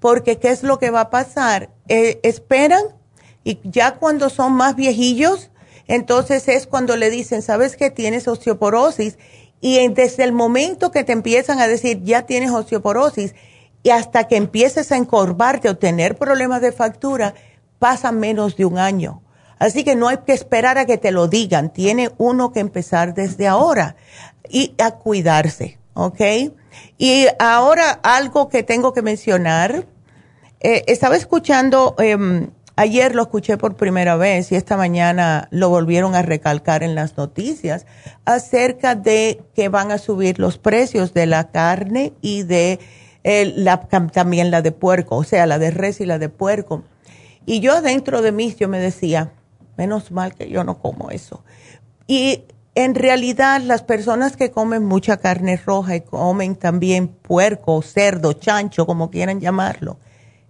porque 0.00 0.38
¿qué 0.38 0.50
es 0.50 0.62
lo 0.62 0.78
que 0.78 0.90
va 0.90 1.02
a 1.02 1.10
pasar? 1.10 1.70
Eh, 1.88 2.20
esperan 2.22 2.82
y 3.48 3.60
ya 3.64 3.94
cuando 3.94 4.28
son 4.28 4.52
más 4.52 4.76
viejillos, 4.76 5.50
entonces 5.86 6.48
es 6.48 6.66
cuando 6.66 6.98
le 6.98 7.08
dicen, 7.08 7.40
¿sabes 7.40 7.76
que 7.76 7.90
tienes 7.90 8.28
osteoporosis? 8.28 9.16
Y 9.62 9.88
desde 9.88 10.24
el 10.24 10.32
momento 10.32 10.90
que 10.90 11.02
te 11.02 11.12
empiezan 11.12 11.58
a 11.58 11.66
decir, 11.66 12.02
ya 12.02 12.26
tienes 12.26 12.50
osteoporosis, 12.50 13.34
y 13.82 13.88
hasta 13.88 14.28
que 14.28 14.36
empieces 14.36 14.92
a 14.92 14.98
encorvarte 14.98 15.70
o 15.70 15.78
tener 15.78 16.18
problemas 16.18 16.60
de 16.60 16.72
factura, 16.72 17.32
pasa 17.78 18.12
menos 18.12 18.54
de 18.54 18.66
un 18.66 18.76
año. 18.76 19.22
Así 19.58 19.82
que 19.82 19.96
no 19.96 20.08
hay 20.08 20.18
que 20.26 20.34
esperar 20.34 20.76
a 20.76 20.84
que 20.84 20.98
te 20.98 21.10
lo 21.10 21.26
digan, 21.26 21.72
tiene 21.72 22.10
uno 22.18 22.52
que 22.52 22.60
empezar 22.60 23.14
desde 23.14 23.48
ahora 23.48 23.96
y 24.46 24.74
a 24.76 24.90
cuidarse, 24.90 25.78
¿ok? 25.94 26.20
Y 26.98 27.28
ahora 27.38 27.98
algo 28.02 28.50
que 28.50 28.62
tengo 28.62 28.92
que 28.92 29.00
mencionar, 29.00 29.86
eh, 30.60 30.84
estaba 30.86 31.16
escuchando 31.16 31.94
em, 31.98 32.50
Ayer 32.80 33.16
lo 33.16 33.22
escuché 33.22 33.56
por 33.56 33.74
primera 33.74 34.14
vez 34.14 34.52
y 34.52 34.54
esta 34.54 34.76
mañana 34.76 35.48
lo 35.50 35.68
volvieron 35.68 36.14
a 36.14 36.22
recalcar 36.22 36.84
en 36.84 36.94
las 36.94 37.16
noticias 37.16 37.86
acerca 38.24 38.94
de 38.94 39.42
que 39.56 39.68
van 39.68 39.90
a 39.90 39.98
subir 39.98 40.38
los 40.38 40.58
precios 40.58 41.12
de 41.12 41.26
la 41.26 41.50
carne 41.50 42.12
y 42.22 42.44
de 42.44 42.78
la, 43.24 43.80
también 43.80 44.52
la 44.52 44.62
de 44.62 44.70
puerco, 44.70 45.16
o 45.16 45.24
sea, 45.24 45.46
la 45.46 45.58
de 45.58 45.72
res 45.72 46.00
y 46.00 46.06
la 46.06 46.20
de 46.20 46.28
puerco. 46.28 46.84
Y 47.46 47.58
yo 47.58 47.82
dentro 47.82 48.22
de 48.22 48.30
mí 48.30 48.54
yo 48.56 48.68
me 48.68 48.78
decía, 48.78 49.32
menos 49.76 50.12
mal 50.12 50.36
que 50.36 50.48
yo 50.48 50.62
no 50.62 50.78
como 50.78 51.10
eso. 51.10 51.42
Y 52.06 52.44
en 52.76 52.94
realidad 52.94 53.60
las 53.60 53.82
personas 53.82 54.36
que 54.36 54.52
comen 54.52 54.84
mucha 54.84 55.16
carne 55.16 55.56
roja 55.56 55.96
y 55.96 56.02
comen 56.02 56.54
también 56.54 57.08
puerco, 57.08 57.82
cerdo, 57.82 58.34
chancho, 58.34 58.86
como 58.86 59.10
quieran 59.10 59.40
llamarlo, 59.40 59.98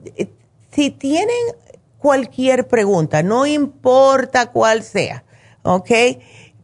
si 0.71 0.89
tienen 0.89 1.37
cualquier 1.99 2.67
pregunta, 2.67 3.21
no 3.21 3.45
importa 3.45 4.47
cuál 4.47 4.81
sea, 4.81 5.23
¿ok? 5.61 5.91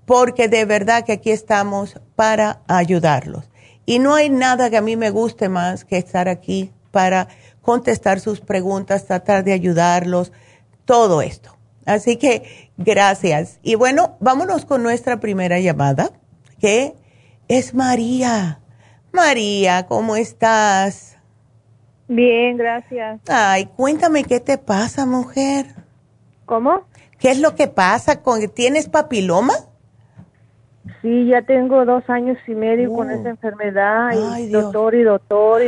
Porque 0.07 0.47
de 0.47 0.65
verdad 0.65 1.05
que 1.05 1.11
aquí 1.11 1.29
estamos 1.29 2.01
para 2.15 2.63
ayudarlos. 2.67 3.47
Y 3.85 3.99
no 3.99 4.15
hay 4.15 4.31
nada 4.31 4.71
que 4.71 4.77
a 4.77 4.81
mí 4.81 4.97
me 4.97 5.11
guste 5.11 5.49
más 5.49 5.85
que 5.85 5.97
estar 5.97 6.27
aquí 6.27 6.71
para 6.89 7.27
contestar 7.61 8.19
sus 8.19 8.41
preguntas, 8.41 9.05
tratar 9.05 9.43
de 9.43 9.53
ayudarlos, 9.53 10.31
todo 10.85 11.21
esto. 11.21 11.58
Así 11.89 12.17
que 12.17 12.69
gracias. 12.78 13.60
Y 13.63 13.73
bueno, 13.73 14.15
vámonos 14.19 14.63
con 14.63 14.84
nuestra 14.84 15.19
primera 15.19 15.60
llamada, 15.60 16.12
que 16.60 16.93
es 17.47 17.73
María. 17.73 18.60
María, 19.12 19.88
¿cómo 19.88 20.15
estás? 20.15 21.17
Bien, 22.08 22.58
gracias. 22.58 23.21
Ay, 23.28 23.65
cuéntame 23.75 24.23
qué 24.23 24.39
te 24.39 24.60
pasa, 24.60 25.08
mujer. 25.08 25.65
¿Cómo? 26.45 26.84
¿Qué 27.17 27.32
es 27.32 27.39
lo 27.39 27.56
que 27.56 27.67
pasa? 27.67 28.21
con 28.21 28.47
¿Tienes 28.49 28.88
papiloma? 28.88 29.54
Sí, 31.02 31.25
ya 31.25 31.41
tengo 31.41 31.86
dos 31.86 32.08
años 32.08 32.38
y 32.47 32.54
medio 32.54 32.93
con 32.93 33.10
esa 33.10 33.30
enfermedad 33.30 34.12
y 34.38 34.47
doctor 34.49 34.93
y 34.93 35.02
doctor 35.02 35.62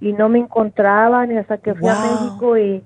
y, 0.00 0.12
no 0.12 0.28
me 0.28 0.40
encontraban 0.40 1.30
y 1.30 1.38
hasta 1.38 1.58
que 1.58 1.72
fui 1.72 1.88
a 1.88 1.94
México 1.94 2.58
y, 2.58 2.82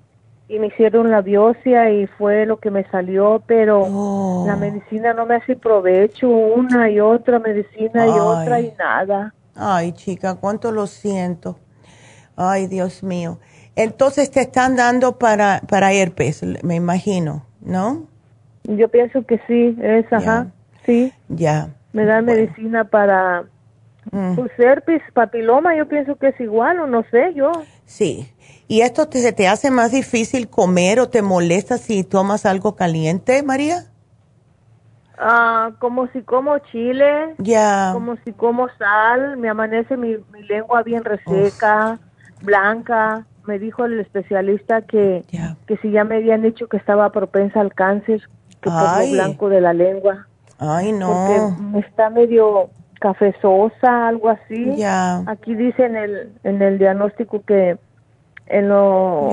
me 0.49 0.69
hicieron 0.69 1.11
la 1.11 1.23
biopsia 1.23 1.91
y 1.91 2.07
fue 2.07 2.47
lo 2.47 2.59
que 2.59 2.71
me 2.71 2.85
salió, 2.91 3.43
pero 3.47 3.83
oh. 3.83 4.45
la 4.47 4.57
medicina 4.57 5.13
no 5.13 5.27
me 5.27 5.37
hace 5.37 5.57
provecho, 5.57 6.29
una 6.29 6.89
y 6.89 7.01
otra 7.01 7.39
medicina 7.39 8.07
y 8.07 8.11
otra 8.11 8.61
y 8.61 8.73
nada. 8.79 9.35
Ay, 9.57 9.93
chica, 9.93 10.37
cuánto 10.37 10.71
lo 10.71 10.87
siento. 10.87 11.59
Ay, 12.37 12.67
Dios 12.67 13.03
mío. 13.03 13.39
Entonces 13.75 14.31
te 14.31 14.41
están 14.41 14.77
dando 14.77 15.19
para, 15.19 15.61
para 15.69 15.93
herpes, 15.93 16.43
me 16.63 16.77
imagino, 16.77 17.45
¿no? 17.61 18.07
Yo 18.65 18.89
pienso 18.89 19.23
que 19.27 19.41
sí, 19.47 19.77
es, 19.83 20.11
ajá. 20.13 20.49
Sí. 20.85 21.13
Ya. 21.29 21.69
Me 21.93 22.05
dan 22.05 22.25
medicina 22.25 22.85
para 22.85 23.45
mm. 24.13 24.35
pues, 24.37 24.53
herpes, 24.59 25.03
papiloma, 25.13 25.77
yo 25.77 25.89
pienso 25.89 26.17
que 26.17 26.29
es 26.29 26.41
igual 26.41 26.81
o 26.81 26.87
no 26.87 27.05
sé, 27.11 27.35
yo. 27.35 27.51
Sí. 27.85 28.31
¿Y 28.69 28.81
esto 28.81 29.09
te, 29.09 29.21
se 29.21 29.33
te 29.33 29.49
hace 29.49 29.71
más 29.71 29.93
difícil 29.93 30.49
comer 30.49 30.99
o 31.01 31.09
te 31.09 31.23
molesta 31.23 31.79
si 31.79 32.03
tomas 32.03 32.47
algo 32.47 32.75
caliente, 32.75 33.43
María? 33.43 33.85
Ah, 35.19 35.71
como 35.79 36.09
si 36.09 36.23
como 36.23 36.59
chile. 36.59 37.35
Ya. 37.39 37.91
Como 37.93 38.17
si 38.25 38.33
como 38.33 38.69
sal, 38.79 39.37
me 39.37 39.49
amanece 39.49 39.97
mi, 39.97 40.17
lengua 40.49 40.83
bien 40.83 41.05
reseca, 41.05 41.99
blanca. 42.43 43.25
Me 43.47 43.59
dijo 43.59 43.85
el 43.85 44.01
especialista 44.01 44.83
que, 44.83 45.25
que 45.67 45.77
si 45.79 45.93
ya 45.93 46.05
me 46.05 46.17
habían 46.17 46.43
dicho 46.43 46.67
que 46.67 46.77
estaba 46.77 47.11
propensa 47.11 47.61
al 47.61 47.73
cáncer, 47.73 48.23
que 48.61 48.69
pongo 48.69 49.13
blanco 49.13 49.49
de 49.49 49.61
la 49.61 49.73
lengua. 49.73 50.27
Ay, 50.59 50.93
no. 50.93 51.09
Porque 51.09 51.87
está 51.87 52.11
medio 52.11 52.71
cafezosa, 53.01 54.09
algo 54.09 54.31
así. 54.31 54.75
Ya. 54.77 55.23
Aquí 55.27 55.55
dice 55.55 55.85
en 55.85 55.97
el, 55.97 56.33
en 56.43 56.61
el 56.61 56.79
diagnóstico 56.79 57.43
que 57.47 57.79
en 58.47 58.69
lo... 58.69 59.31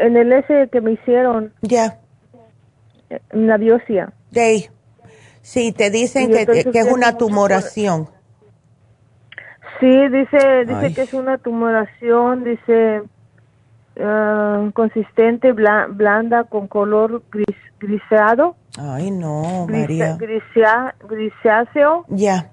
En 0.00 0.16
el 0.16 0.32
ese 0.32 0.68
que 0.70 0.80
me 0.80 0.92
hicieron. 0.92 1.52
Ya. 1.62 1.98
En 3.30 3.46
la 3.48 3.56
biopsia. 3.56 4.12
Sí. 4.32 4.70
Sí, 5.42 5.72
te 5.72 5.90
dicen 5.90 6.30
que, 6.30 6.46
que, 6.46 6.78
es 6.78 6.92
una 6.92 7.16
tumoración. 7.16 8.08
Sí, 9.80 10.08
dice, 10.08 10.64
dice 10.66 10.94
que 10.94 11.02
es 11.02 11.14
una 11.14 11.38
tumoración, 11.38 12.44
dice 12.44 13.02
uh, 13.96 14.70
consistente, 14.72 15.52
blanda, 15.52 16.44
con 16.44 16.68
color 16.68 17.22
gris, 17.30 17.56
griseado. 17.78 18.56
Ay, 18.78 19.10
no, 19.10 19.66
María. 19.66 20.16
grisáceo. 20.16 22.04
Ya. 22.08 22.50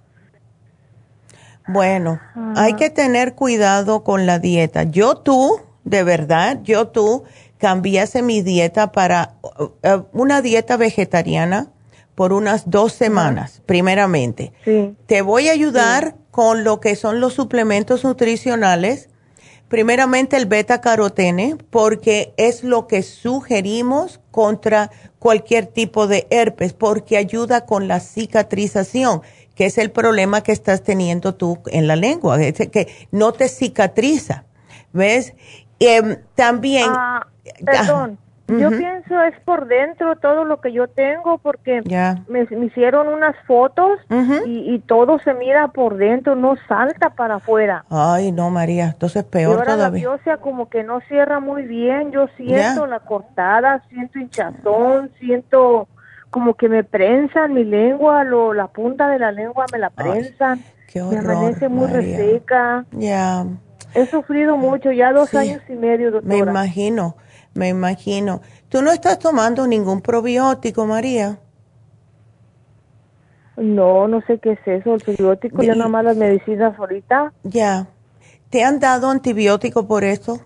Bueno, 1.68 2.20
ah. 2.36 2.54
hay 2.56 2.74
que 2.74 2.90
tener 2.90 3.36
cuidado 3.36 4.04
con 4.04 4.26
la 4.26 4.40
dieta. 4.40 4.84
Yo 4.84 5.16
tú, 5.16 5.62
de 5.84 6.04
verdad, 6.04 6.60
yo 6.64 6.88
tú 6.88 7.24
cambiase 7.58 8.22
mi 8.22 8.42
dieta 8.42 8.92
para 8.92 9.36
uh, 9.42 9.64
uh, 9.64 10.06
una 10.14 10.42
dieta 10.42 10.78
vegetariana 10.78 11.72
por 12.16 12.34
unas 12.34 12.70
dos 12.70 12.94
semanas, 12.94 13.62
primeramente. 13.66 14.54
Sí. 14.66 14.96
Te 15.06 15.22
voy 15.22 15.50
a 15.50 15.52
ayudar 15.52 16.16
con 16.32 16.64
lo 16.64 16.80
que 16.80 16.96
son 16.96 17.20
los 17.20 17.34
suplementos 17.34 18.04
nutricionales 18.04 19.10
Primeramente 19.68 20.38
el 20.38 20.46
beta 20.46 20.80
carotene, 20.80 21.58
porque 21.70 22.34
es 22.38 22.64
lo 22.64 22.88
que 22.88 23.04
sugerimos 23.04 24.22
contra 24.32 24.92
cualquier 25.20 25.66
tipo 25.66 26.08
de 26.08 26.26
herpes, 26.30 26.72
porque 26.72 27.18
ayuda 27.18 27.66
con 27.66 27.90
la 27.90 28.00
cicatrización, 28.00 29.24
que 29.58 29.66
es 29.66 29.80
el 29.80 29.90
problema 29.90 30.42
que 30.42 30.52
estás 30.52 30.84
teniendo 30.84 31.34
tú 31.34 31.58
en 31.66 31.88
la 31.88 31.96
lengua, 31.96 32.38
que 32.38 32.88
no 33.12 33.34
te 33.34 33.50
cicatriza. 33.50 34.44
¿Ves? 34.94 35.34
Em, 35.80 36.18
también. 36.36 36.86
Ah, 36.88 37.26
perdón. 37.66 38.20
Yo 38.48 38.70
pienso 38.70 39.22
es 39.24 39.38
por 39.42 39.68
dentro 39.68 40.16
todo 40.16 40.46
lo 40.46 40.62
que 40.62 40.72
yo 40.72 40.88
tengo 40.88 41.38
porque 41.40 41.82
me, 42.30 42.66
hicieron 42.66 43.10
unas 43.10 43.36
fotos 43.46 44.00
y, 44.46 44.80
todo 44.88 45.20
se 45.20 45.34
mira 45.34 45.68
por 45.68 45.98
dentro, 45.98 46.36
no 46.36 46.56
salta 46.70 47.10
para 47.10 47.36
afuera. 47.36 47.84
Ay, 47.90 48.32
no, 48.32 48.50
María, 48.50 48.86
entonces 48.86 49.26
peor 49.26 49.52
y 49.52 49.58
ahora 49.58 49.74
todavía. 49.74 50.08
La 50.08 50.10
biopsia 50.12 50.38
como 50.38 50.70
que 50.70 50.84
no 50.84 51.02
cierra 51.10 51.42
muy 51.42 51.64
bien, 51.64 52.12
yo 52.12 52.28
siento 52.38 52.88
la 52.88 53.02
cortada, 53.02 53.84
siento 53.90 54.18
hinchazón, 54.18 55.12
siento 55.20 55.90
como 56.30 56.56
que 56.56 56.70
me 56.70 56.84
prensan 56.84 57.54
mi 57.54 57.64
lengua, 57.64 58.24
lo, 58.24 58.54
la 58.54 58.68
punta 58.68 59.08
de 59.10 59.20
la 59.20 59.32
lengua 59.32 59.66
me 59.72 59.80
la 59.80 59.90
prensan, 59.90 60.64
qué 60.88 61.02
me 61.02 61.18
amanece 61.18 61.70
muy 61.70 61.88
reseca. 61.88 62.86
Ya. 62.92 63.46
He 63.94 64.06
sufrido 64.06 64.58
mucho, 64.58 64.92
ya 64.92 65.12
dos 65.12 65.34
años 65.34 65.62
y 65.70 65.74
medio, 65.74 66.12
doctora. 66.12 66.46
Me 66.46 66.52
imagino 66.52 67.16
me 67.58 67.70
imagino. 67.70 68.42
¿Tú 68.70 68.82
no 68.82 68.92
estás 68.92 69.20
tomando 69.20 69.68
ningún 69.68 70.02
probiótico, 70.02 70.86
María? 70.86 71.40
No, 73.58 74.08
no 74.08 74.22
sé 74.22 74.38
qué 74.38 74.52
es 74.52 74.60
eso, 74.66 74.94
el 74.94 75.02
probiótico, 75.02 75.64
yo 75.64 75.76
nada 75.76 75.90
más 75.90 76.06
las 76.06 76.16
medicinas 76.16 76.78
ahorita. 76.78 77.34
Ya. 77.44 77.88
¿Te 78.52 78.64
han 78.64 78.80
dado 78.80 79.10
antibiótico 79.10 79.88
por 79.88 80.04
eso? 80.04 80.42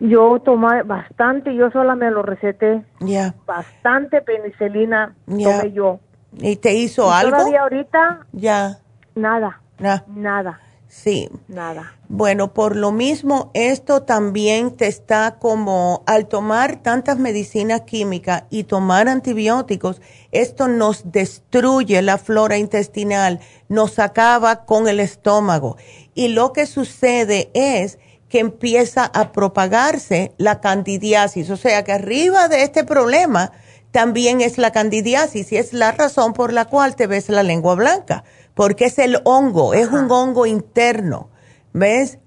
Yo 0.00 0.40
tomé 0.40 0.82
bastante, 0.82 1.54
yo 1.54 1.70
sola 1.70 1.94
me 1.94 2.10
lo 2.10 2.22
receté. 2.22 2.84
Ya. 3.00 3.34
Bastante 3.46 4.22
penicilina 4.22 5.14
tomé 5.26 5.72
yo. 5.72 6.00
¿Y 6.38 6.56
te 6.56 6.74
hizo 6.74 7.12
algo? 7.12 7.36
Todavía 7.36 7.62
ahorita. 7.62 8.26
Ya. 8.32 8.78
Nada. 9.14 9.60
Nada. 9.78 10.60
Sí. 10.88 11.28
Nada. 11.46 11.92
Bueno, 12.08 12.52
por 12.52 12.74
lo 12.74 12.90
mismo, 12.90 13.52
esto 13.54 14.02
también 14.02 14.76
te 14.76 14.88
está 14.88 15.36
como, 15.38 16.02
al 16.06 16.26
tomar 16.26 16.82
tantas 16.82 17.18
medicinas 17.18 17.82
químicas 17.82 18.44
y 18.50 18.64
tomar 18.64 19.08
antibióticos, 19.08 20.02
esto 20.32 20.66
nos 20.66 21.12
destruye 21.12 22.02
la 22.02 22.18
flora 22.18 22.58
intestinal, 22.58 23.38
nos 23.68 24.00
acaba 24.00 24.64
con 24.64 24.88
el 24.88 24.98
estómago. 24.98 25.76
Y 26.14 26.28
lo 26.28 26.52
que 26.52 26.66
sucede 26.66 27.50
es 27.54 28.00
que 28.30 28.38
empieza 28.38 29.04
a 29.04 29.32
propagarse 29.32 30.32
la 30.38 30.60
candidiasis, 30.60 31.50
o 31.50 31.58
sea 31.58 31.84
que 31.84 31.92
arriba 31.92 32.48
de 32.48 32.62
este 32.62 32.84
problema 32.84 33.52
también 33.90 34.40
es 34.40 34.56
la 34.56 34.70
candidiasis 34.70 35.52
y 35.52 35.58
es 35.58 35.74
la 35.74 35.92
razón 35.92 36.32
por 36.32 36.52
la 36.52 36.64
cual 36.64 36.96
te 36.96 37.06
ves 37.06 37.28
la 37.28 37.42
lengua 37.42 37.74
blanca 37.74 38.24
porque 38.60 38.86
es 38.86 38.98
el 38.98 39.18
hongo, 39.24 39.72
es 39.74 39.88
un 39.90 40.10
hongo 40.10 40.44
interno, 40.44 41.30
¿ves? 41.72 42.18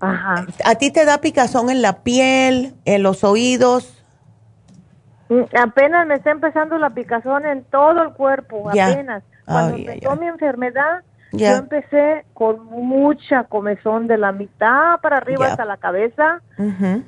Ajá. 0.00 0.46
¿A 0.64 0.74
ti 0.76 0.90
te 0.90 1.04
da 1.04 1.20
picazón 1.20 1.68
en 1.68 1.82
la 1.82 2.02
piel, 2.02 2.74
en 2.86 3.02
los 3.02 3.22
oídos? 3.22 4.02
Mm, 5.28 5.42
apenas 5.58 6.06
me 6.06 6.14
está 6.14 6.30
empezando 6.30 6.78
la 6.78 6.90
picazón 6.90 7.44
en 7.44 7.64
todo 7.64 8.02
el 8.02 8.12
cuerpo, 8.14 8.70
apenas. 8.70 9.22
Cuando 9.44 9.76
empezó 9.76 10.16
mi 10.16 10.26
enfermedad, 10.26 11.02
Yo 11.36 11.56
empecé 11.56 12.24
con 12.34 12.64
mucha 12.66 13.44
comezón 13.44 14.06
de 14.06 14.18
la 14.18 14.32
mitad 14.32 15.00
para 15.00 15.18
arriba 15.18 15.46
hasta 15.46 15.64
la 15.64 15.76
cabeza. 15.76 16.40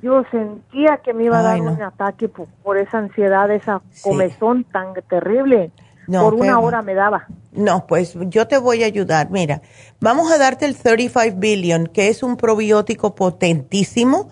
Yo 0.03 0.25
sentía 0.31 0.99
que 1.05 1.13
me 1.13 1.25
iba 1.25 1.39
a 1.39 1.43
dar 1.43 1.61
un 1.61 1.83
ataque 1.83 2.29
por, 2.29 2.79
esa 2.79 2.99
ansiedad, 2.99 3.51
esa 3.51 3.81
comezón 4.03 4.65
tan 4.65 4.95
terrible. 5.09 5.71
por 6.07 6.35
una 6.35 6.59
hora 6.59 6.83
me 6.83 6.95
daba. 6.95 7.27
No, 7.53 7.87
pues 7.87 8.17
yo 8.29 8.47
te 8.47 8.59
voy 8.59 8.83
a 8.83 8.87
ayudar. 8.87 9.31
Mira, 9.31 9.63
vamos 10.01 10.31
a 10.31 10.39
darte 10.39 10.67
el 10.67 10.77
35 10.77 11.37
Billion, 11.39 11.87
que 11.87 12.09
es 12.09 12.23
un 12.23 12.37
probiótico 12.37 13.15
potentísimo. 13.15 14.29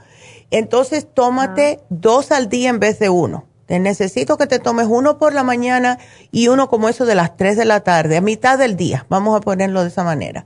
Entonces, 0.50 1.08
tómate 1.12 1.78
ah. 1.80 1.84
dos 1.88 2.30
al 2.32 2.48
día 2.48 2.70
en 2.70 2.78
vez 2.78 2.98
de 2.98 3.08
uno. 3.08 3.46
Te 3.66 3.78
necesito 3.78 4.36
que 4.36 4.46
te 4.46 4.58
tomes 4.58 4.86
uno 4.88 5.18
por 5.18 5.32
la 5.32 5.42
mañana 5.42 5.98
y 6.30 6.48
uno 6.48 6.68
como 6.68 6.88
eso 6.88 7.06
de 7.06 7.14
las 7.14 7.36
3 7.36 7.56
de 7.56 7.64
la 7.64 7.80
tarde, 7.80 8.16
a 8.16 8.20
mitad 8.20 8.58
del 8.58 8.76
día. 8.76 9.06
Vamos 9.08 9.36
a 9.36 9.40
ponerlo 9.40 9.82
de 9.82 9.88
esa 9.88 10.04
manera. 10.04 10.44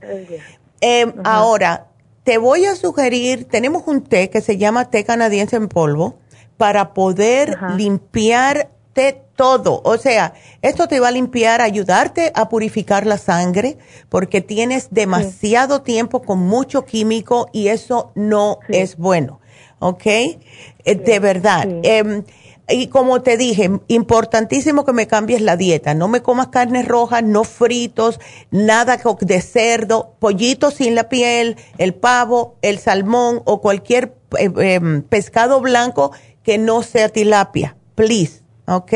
Eh, 0.81 1.13
ahora, 1.23 1.87
te 2.23 2.37
voy 2.37 2.65
a 2.65 2.75
sugerir, 2.75 3.45
tenemos 3.45 3.83
un 3.87 4.03
té 4.03 4.29
que 4.29 4.41
se 4.41 4.57
llama 4.57 4.89
té 4.89 5.03
canadiense 5.03 5.55
en 5.55 5.67
polvo 5.67 6.17
para 6.57 6.93
poder 6.93 7.57
limpiarte 7.75 9.23
todo. 9.35 9.81
O 9.85 9.97
sea, 9.97 10.33
esto 10.61 10.87
te 10.87 10.99
va 10.99 11.07
a 11.07 11.11
limpiar, 11.11 11.61
ayudarte 11.61 12.31
a 12.35 12.49
purificar 12.49 13.05
la 13.05 13.17
sangre 13.17 13.77
porque 14.09 14.41
tienes 14.41 14.89
demasiado 14.91 15.81
tiempo 15.81 16.21
con 16.21 16.39
mucho 16.39 16.85
químico 16.85 17.49
y 17.53 17.69
eso 17.69 18.11
no 18.15 18.59
es 18.67 18.97
bueno. 18.97 19.39
¿Ok? 19.79 20.05
Eh, 20.05 20.37
de 20.83 21.19
verdad. 21.19 21.67
Em, 21.83 22.23
y 22.69 22.87
como 22.87 23.21
te 23.21 23.37
dije, 23.37 23.71
importantísimo 23.87 24.85
que 24.85 24.93
me 24.93 25.07
cambies 25.07 25.41
la 25.41 25.57
dieta. 25.57 25.93
No 25.93 26.07
me 26.07 26.21
comas 26.21 26.47
carnes 26.47 26.87
rojas, 26.87 27.23
no 27.23 27.43
fritos, 27.43 28.19
nada 28.51 28.99
de 29.21 29.41
cerdo, 29.41 30.15
pollito 30.19 30.71
sin 30.71 30.95
la 30.95 31.09
piel, 31.09 31.57
el 31.77 31.93
pavo, 31.93 32.57
el 32.61 32.79
salmón 32.79 33.41
o 33.45 33.61
cualquier 33.61 34.15
eh, 34.37 34.51
em, 34.57 35.01
pescado 35.01 35.61
blanco 35.61 36.11
que 36.43 36.57
no 36.57 36.83
sea 36.83 37.09
tilapia. 37.09 37.75
Please, 37.95 38.41
¿ok? 38.67 38.93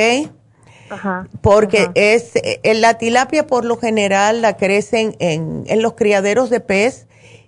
Ajá, 0.90 1.28
Porque 1.42 1.90
es 1.96 2.36
eh, 2.36 2.60
la 2.76 2.98
tilapia 2.98 3.48
por 3.48 3.66
lo 3.66 3.78
general 3.78 4.42
la 4.42 4.58
crecen 4.58 5.16
en, 5.20 5.64
en 5.66 5.82
los 5.82 5.94
criaderos 5.94 6.50
de 6.50 6.60
pez 6.60 7.08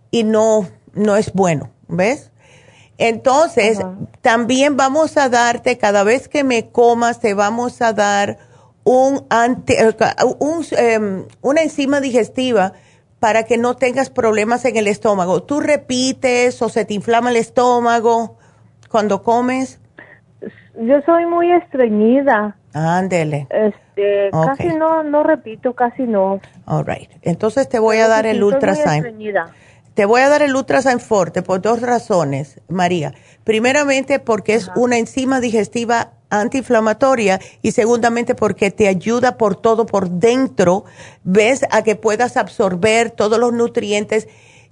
y 0.09 0.23
no, 0.23 0.67
no 0.93 1.15
es 1.15 1.31
bueno, 1.33 1.69
¿ves? 1.87 2.31
Entonces, 2.97 3.79
también 4.21 4.77
vamos 4.77 5.17
a 5.17 5.29
darte, 5.29 5.77
cada 5.77 6.03
vez 6.03 6.27
que 6.27 6.43
me 6.43 6.69
comas, 6.69 7.19
te 7.19 7.33
vamos 7.33 7.81
a 7.81 7.93
dar 7.93 8.37
un, 8.83 9.25
eh, 9.29 10.93
em, 10.93 11.25
una 11.41 11.61
enzima 11.61 11.99
digestiva 11.99 12.73
para 13.19 13.43
que 13.43 13.57
no 13.57 13.75
tengas 13.75 14.09
problemas 14.09 14.65
en 14.65 14.77
el 14.77 14.87
estómago. 14.87 15.43
¿Tú 15.43 15.59
repites 15.59 16.61
o 16.61 16.69
se 16.69 16.85
te 16.85 16.93
inflama 16.93 17.31
el 17.31 17.37
estómago 17.37 18.37
cuando 18.89 19.23
comes? 19.23 19.79
Yo 20.79 21.01
soy 21.05 21.25
muy 21.25 21.51
estreñida. 21.51 22.55
Ándele. 22.73 23.47
Este, 23.49 24.29
casi 24.31 24.67
no, 24.67 25.01
no 25.03 25.23
repito, 25.23 25.73
casi 25.73 26.03
no. 26.03 26.39
All 26.65 26.85
right. 26.85 27.09
Entonces 27.21 27.67
te 27.69 27.79
voy 27.79 27.97
a 27.97 28.07
dar 28.07 28.25
el 28.25 28.43
Ultrasign. 28.43 29.17
Te 29.95 30.03
voy 30.03 30.19
a 30.19 30.27
dar 30.27 30.41
el 30.41 30.53
Ultrasign 30.53 30.99
Forte 30.99 31.41
por 31.41 31.61
dos 31.61 31.81
razones, 31.81 32.59
María. 32.67 33.13
Primeramente 33.45 34.19
porque 34.19 34.53
es 34.53 34.69
una 34.75 34.97
enzima 34.97 35.39
digestiva 35.39 36.11
antiinflamatoria 36.29 37.39
y 37.61 37.71
segundamente 37.71 38.35
porque 38.35 38.71
te 38.71 38.89
ayuda 38.89 39.37
por 39.37 39.55
todo 39.55 39.85
por 39.85 40.09
dentro, 40.09 40.83
ves 41.23 41.65
a 41.71 41.81
que 41.81 41.95
puedas 41.95 42.35
absorber 42.35 43.09
todos 43.09 43.39
los 43.39 43.53
nutrientes. 43.53 44.27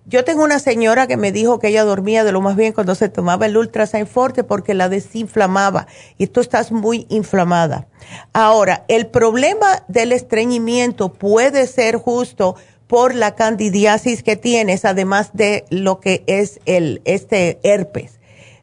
Yo 0.06 0.26
tengo 0.26 0.44
una 0.44 0.60
señora 0.60 1.08
que 1.08 1.16
me 1.16 1.32
dijo 1.32 1.58
que 1.58 1.70
ella 1.70 1.86
dormía 1.86 2.26
de 2.26 2.34
lo 2.34 2.42
más 2.42 2.58
bien 2.58 2.74
cuando 2.74 2.94
se 2.94 3.08
tomaba 3.08 3.46
el 3.46 3.56
Ultrasign 3.56 4.08
Forte 4.08 4.44
porque 4.44 4.74
la 4.74 4.90
desinflamaba 4.90 5.88
y 6.18 6.28
tú 6.28 6.42
estás 6.42 6.74
muy 6.74 7.06
inflamada. 7.08 7.88
Ahora, 8.34 8.84
el 8.90 9.08
problema 9.08 9.86
del 9.88 10.12
estreñimiento 10.12 11.14
puede 11.14 11.66
ser 11.68 11.96
justo 11.96 12.58
por 12.94 13.16
la 13.16 13.34
candidiasis 13.34 14.22
que 14.22 14.36
tienes, 14.36 14.86
además 14.86 15.32
de 15.34 15.66
lo 15.72 16.00
que 16.00 16.24
es 16.28 16.60
el 16.68 17.02
este 17.06 17.58
herpes. 17.64 18.20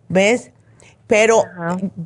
¿Ves? 0.08 0.52
Pero 1.08 1.42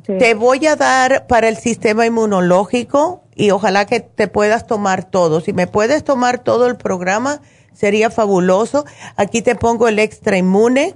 te 0.07 0.33
voy 0.33 0.65
a 0.65 0.75
dar 0.75 1.27
para 1.27 1.49
el 1.49 1.57
sistema 1.57 2.03
inmunológico 2.07 3.21
y 3.35 3.51
ojalá 3.51 3.85
que 3.85 3.99
te 3.99 4.27
puedas 4.27 4.65
tomar 4.65 5.03
todo. 5.03 5.39
Si 5.39 5.53
me 5.53 5.67
puedes 5.67 6.03
tomar 6.03 6.39
todo 6.39 6.65
el 6.65 6.77
programa, 6.77 7.41
sería 7.73 8.09
fabuloso. 8.09 8.85
Aquí 9.17 9.43
te 9.43 9.53
pongo 9.53 9.87
el 9.87 9.99
extra 9.99 10.35
inmune. 10.35 10.95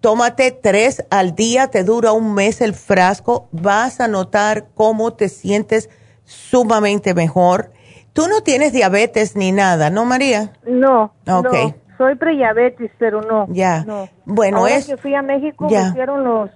Tómate 0.00 0.50
tres 0.50 1.04
al 1.08 1.36
día, 1.36 1.68
te 1.68 1.84
dura 1.84 2.10
un 2.10 2.34
mes 2.34 2.60
el 2.60 2.74
frasco. 2.74 3.46
Vas 3.52 4.00
a 4.00 4.08
notar 4.08 4.66
cómo 4.74 5.12
te 5.12 5.28
sientes 5.28 5.88
sumamente 6.24 7.14
mejor 7.14 7.70
Tú 8.14 8.28
no 8.28 8.42
tienes 8.42 8.72
diabetes 8.72 9.34
ni 9.34 9.50
nada, 9.50 9.90
¿no, 9.90 10.04
María? 10.04 10.52
No. 10.64 11.12
Ok. 11.26 11.52
No. 11.52 11.74
Soy 11.98 12.14
prediabetes, 12.14 12.90
pero 12.98 13.22
no. 13.22 13.46
Ya. 13.50 13.84
Bueno, 14.24 14.58
Ahora 14.58 14.76
es. 14.76 14.86
que 14.86 14.96
fui 14.96 15.14
a 15.14 15.22
México, 15.22 15.68
me 15.68 15.88
hicieron 15.88 16.24
los, 16.24 16.50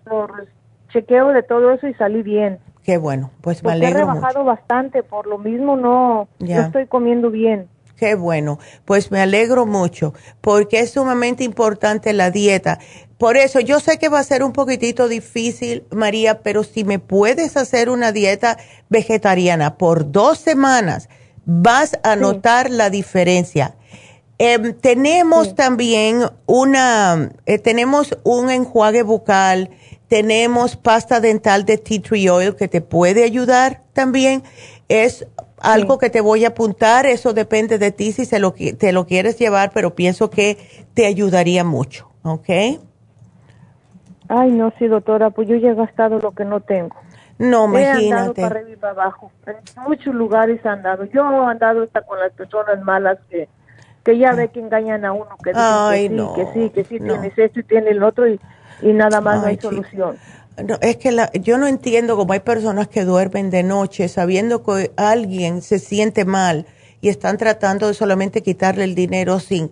chequeos 0.92 1.34
de 1.34 1.42
todo 1.42 1.72
eso 1.72 1.86
y 1.86 1.94
salí 1.94 2.22
bien. 2.22 2.58
Qué 2.84 2.96
bueno, 2.96 3.30
pues 3.40 3.62
me 3.62 3.72
alegro. 3.72 3.98
He 3.98 4.00
rebajado 4.00 4.44
bastante, 4.44 5.02
por 5.02 5.26
lo 5.26 5.38
mismo 5.38 5.76
no, 5.76 6.28
no 6.38 6.60
estoy 6.60 6.86
comiendo 6.86 7.30
bien. 7.30 7.68
Qué 7.96 8.14
bueno, 8.14 8.60
pues 8.84 9.10
me 9.10 9.20
alegro 9.20 9.66
mucho, 9.66 10.14
porque 10.40 10.78
es 10.78 10.92
sumamente 10.92 11.42
importante 11.42 12.12
la 12.12 12.30
dieta. 12.30 12.78
Por 13.18 13.36
eso 13.36 13.58
yo 13.58 13.80
sé 13.80 13.98
que 13.98 14.08
va 14.08 14.20
a 14.20 14.24
ser 14.24 14.44
un 14.44 14.52
poquitito 14.52 15.08
difícil, 15.08 15.84
María, 15.90 16.40
pero 16.42 16.62
si 16.62 16.84
me 16.84 17.00
puedes 17.00 17.56
hacer 17.56 17.90
una 17.90 18.12
dieta 18.12 18.56
vegetariana 18.88 19.76
por 19.76 20.12
dos 20.12 20.38
semanas, 20.38 21.08
vas 21.50 21.98
a 22.02 22.14
notar 22.14 22.70
la 22.70 22.90
diferencia. 22.90 23.74
Em, 24.36 24.74
tenemos 24.74 25.54
también 25.54 26.20
una, 26.46 27.30
eh, 27.46 27.58
tenemos 27.58 28.16
un 28.22 28.50
enjuague 28.50 29.02
bucal, 29.02 29.70
tenemos 30.08 30.76
pasta 30.76 31.20
dental 31.20 31.64
de 31.64 31.78
tea 31.78 32.02
tree 32.02 32.28
oil 32.28 32.54
que 32.54 32.68
te 32.68 32.82
puede 32.82 33.24
ayudar 33.24 33.82
también. 33.94 34.42
Es 34.88 35.26
algo 35.60 35.96
que 35.96 36.10
te 36.10 36.20
voy 36.20 36.44
a 36.44 36.48
apuntar, 36.48 37.06
eso 37.06 37.32
depende 37.32 37.78
de 37.78 37.92
ti 37.92 38.12
si 38.12 38.26
se 38.26 38.38
lo, 38.38 38.52
te 38.52 38.92
lo 38.92 39.06
quieres 39.06 39.38
llevar, 39.38 39.70
pero 39.72 39.94
pienso 39.94 40.28
que 40.28 40.58
te 40.92 41.06
ayudaría 41.06 41.64
mucho, 41.64 42.10
¿ok? 42.24 42.48
Ay, 44.28 44.50
no, 44.52 44.70
sí, 44.78 44.86
doctora, 44.86 45.30
pues 45.30 45.48
yo 45.48 45.56
ya 45.56 45.70
he 45.70 45.74
gastado 45.74 46.18
lo 46.18 46.32
que 46.32 46.44
no 46.44 46.60
tengo. 46.60 46.94
No, 47.38 47.66
imagínate. 47.66 48.06
He 48.06 48.12
andado 48.12 48.34
para 48.34 48.46
arriba 48.46 48.70
y 48.70 48.76
para 48.76 48.92
abajo. 48.92 49.32
En 49.46 49.56
muchos 49.86 50.14
lugares 50.14 50.60
he 50.64 50.68
andado. 50.68 51.04
Yo 51.04 51.22
he 51.30 51.50
andado 51.50 51.82
hasta 51.82 52.02
con 52.02 52.18
las 52.18 52.32
personas 52.32 52.82
malas 52.82 53.18
que, 53.30 53.48
que 54.04 54.18
ya 54.18 54.32
ve 54.32 54.48
que 54.48 54.60
engañan 54.60 55.04
a 55.04 55.12
uno, 55.12 55.36
que 55.42 55.50
dicen 55.50 56.34
que, 56.34 56.46
sí, 56.46 56.50
que 56.50 56.52
sí, 56.52 56.70
que 56.70 56.84
sí, 56.84 57.00
tienes 57.00 57.38
esto 57.38 57.60
y 57.60 57.62
tienes 57.62 57.90
el 57.92 58.02
otro 58.02 58.28
y, 58.28 58.40
y 58.82 58.92
nada 58.92 59.20
más 59.20 59.40
no 59.40 59.46
hay 59.46 59.58
solución. 59.58 60.16
No, 60.64 60.76
es 60.80 60.96
que 60.96 61.12
la, 61.12 61.30
yo 61.32 61.56
no 61.56 61.68
entiendo 61.68 62.16
cómo 62.16 62.32
hay 62.32 62.40
personas 62.40 62.88
que 62.88 63.04
duermen 63.04 63.50
de 63.50 63.62
noche 63.62 64.08
sabiendo 64.08 64.64
que 64.64 64.90
alguien 64.96 65.62
se 65.62 65.78
siente 65.78 66.24
mal 66.24 66.66
y 67.00 67.10
están 67.10 67.36
tratando 67.38 67.86
de 67.86 67.94
solamente 67.94 68.42
quitarle 68.42 68.82
el 68.82 68.96
dinero 68.96 69.38
sin 69.38 69.70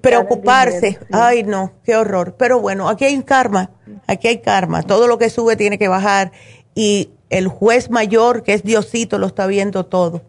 preocuparse. 0.00 1.00
Ay, 1.10 1.42
no, 1.42 1.72
qué 1.82 1.96
horror. 1.96 2.36
Pero 2.38 2.60
bueno, 2.60 2.88
aquí 2.88 3.04
hay 3.04 3.20
karma, 3.22 3.70
aquí 4.06 4.28
hay 4.28 4.38
karma. 4.38 4.82
Todo 4.82 5.08
lo 5.08 5.18
que 5.18 5.30
sube 5.30 5.56
tiene 5.56 5.78
que 5.78 5.88
bajar 5.88 6.30
y 6.74 7.10
el 7.30 7.48
juez 7.48 7.90
mayor, 7.90 8.42
que 8.42 8.54
es 8.54 8.62
Diosito, 8.62 9.18
lo 9.18 9.26
está 9.26 9.46
viendo 9.46 9.86
todo. 9.86 10.22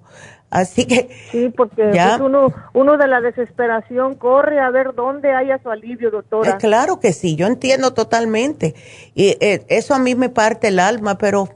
Así 0.49 0.85
que... 0.85 1.09
Sí, 1.31 1.51
porque 1.55 1.91
pues, 1.91 2.19
uno, 2.21 2.53
uno 2.73 2.97
de 2.97 3.07
la 3.07 3.19
desesperación 3.19 4.15
corre 4.15 4.59
a 4.59 4.69
ver 4.69 4.93
dónde 4.95 5.33
haya 5.33 5.59
su 5.61 5.69
alivio, 5.69 6.11
doctora. 6.11 6.51
Eh, 6.51 6.55
claro 6.59 6.99
que 6.99 7.13
sí, 7.13 7.35
yo 7.35 7.47
entiendo 7.47 7.93
totalmente. 7.93 8.73
Y 9.15 9.37
eh, 9.41 9.65
eso 9.67 9.93
a 9.93 9.99
mí 9.99 10.15
me 10.15 10.29
parte 10.29 10.69
el 10.69 10.79
alma, 10.79 11.17
pero 11.17 11.49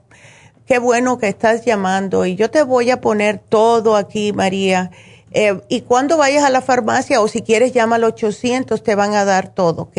qué 0.65 0.79
bueno 0.79 1.17
que 1.17 1.29
estás 1.29 1.63
llamando. 1.63 2.25
Y 2.25 2.35
yo 2.35 2.49
te 2.49 2.63
voy 2.63 2.91
a 2.91 2.99
poner 2.99 3.39
todo 3.39 3.95
aquí, 3.95 4.33
María. 4.33 4.91
Eh, 5.31 5.61
y 5.69 5.81
cuando 5.81 6.17
vayas 6.17 6.43
a 6.43 6.49
la 6.49 6.61
farmacia 6.61 7.21
o 7.21 7.27
si 7.27 7.41
quieres 7.41 7.71
llama 7.71 7.95
al 7.95 8.03
800, 8.03 8.83
te 8.83 8.95
van 8.95 9.13
a 9.13 9.23
dar 9.23 9.49
todo, 9.49 9.83
¿ok? 9.83 9.97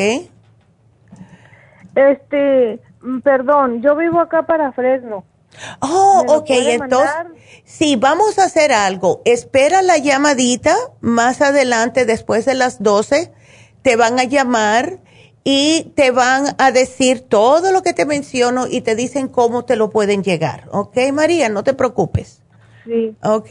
Este, 1.94 2.80
perdón, 3.22 3.82
yo 3.82 3.96
vivo 3.96 4.20
acá 4.20 4.46
para 4.46 4.72
Fresno. 4.72 5.24
Oh, 5.80 6.24
ok, 6.28 6.50
entonces, 6.50 7.10
sí, 7.64 7.96
vamos 7.96 8.38
a 8.38 8.44
hacer 8.44 8.72
algo. 8.72 9.20
Espera 9.24 9.82
la 9.82 9.98
llamadita 9.98 10.74
más 11.00 11.40
adelante, 11.40 12.04
después 12.04 12.44
de 12.44 12.54
las 12.54 12.82
12, 12.82 13.32
te 13.82 13.96
van 13.96 14.18
a 14.18 14.24
llamar 14.24 15.00
y 15.42 15.92
te 15.96 16.10
van 16.10 16.54
a 16.58 16.70
decir 16.70 17.22
todo 17.22 17.72
lo 17.72 17.82
que 17.82 17.92
te 17.94 18.06
menciono 18.06 18.66
y 18.68 18.82
te 18.82 18.94
dicen 18.94 19.28
cómo 19.28 19.64
te 19.64 19.76
lo 19.76 19.90
pueden 19.90 20.22
llegar. 20.22 20.68
¿Ok, 20.70 20.96
María? 21.12 21.48
No 21.48 21.64
te 21.64 21.74
preocupes. 21.74 22.42
Sí. 22.84 23.16
¿Ok? 23.22 23.48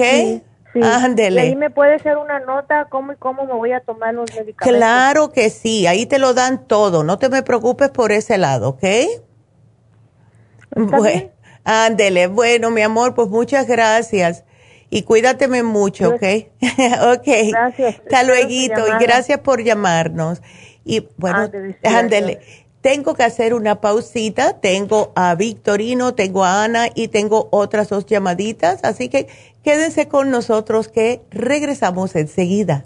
Sí. 0.74 0.82
Ándele. 0.84 1.42
ahí 1.42 1.56
me 1.56 1.72
puede 1.72 1.96
hacer 1.96 2.18
una 2.18 2.40
nota 2.42 2.86
cómo 2.90 3.12
y 3.12 3.16
cómo 3.16 3.46
me 3.46 3.54
voy 3.54 3.72
a 3.72 3.80
tomar 3.80 4.14
los 4.14 4.30
medicamentos. 4.36 4.68
Claro 4.68 5.32
que 5.32 5.50
sí, 5.50 5.88
ahí 5.88 6.06
te 6.06 6.20
lo 6.20 6.36
dan 6.36 6.68
todo. 6.68 7.04
No 7.04 7.18
te 7.18 7.28
me 7.30 7.42
preocupes 7.42 7.90
por 7.90 8.12
ese 8.12 8.38
lado, 8.38 8.70
¿ok? 8.70 8.84
Bueno, 10.76 11.30
ándele. 11.64 12.28
Bueno, 12.28 12.72
mi 12.72 12.82
amor, 12.82 13.16
pues 13.16 13.30
muchas 13.30 13.68
gracias. 13.68 14.44
Y 14.90 15.04
cuídateme 15.04 15.64
mucho, 15.64 16.10
¿ok? 16.10 16.24
ok. 16.62 17.28
Gracias. 17.52 17.96
Hasta 18.00 18.24
luego 18.24 18.50
y 18.50 18.70
gracias 19.00 19.40
por 19.40 19.64
llamarnos. 19.64 20.42
Y 20.84 21.08
bueno, 21.18 21.50
ah, 21.84 22.00
ándele. 22.00 22.40
Tengo 22.82 23.14
que 23.14 23.24
hacer 23.24 23.54
una 23.54 23.82
pausita. 23.82 24.60
Tengo 24.60 25.12
a 25.16 25.36
Victorino, 25.36 26.16
tengo 26.16 26.44
a 26.44 26.64
Ana 26.64 26.88
y 26.96 27.10
tengo 27.10 27.50
otras 27.52 27.90
dos 27.90 28.06
llamaditas. 28.06 28.80
Así 28.84 29.10
que 29.10 29.28
quédense 29.64 30.08
con 30.08 30.32
nosotros 30.32 30.88
que 30.88 31.22
regresamos 31.30 32.16
enseguida. 32.16 32.86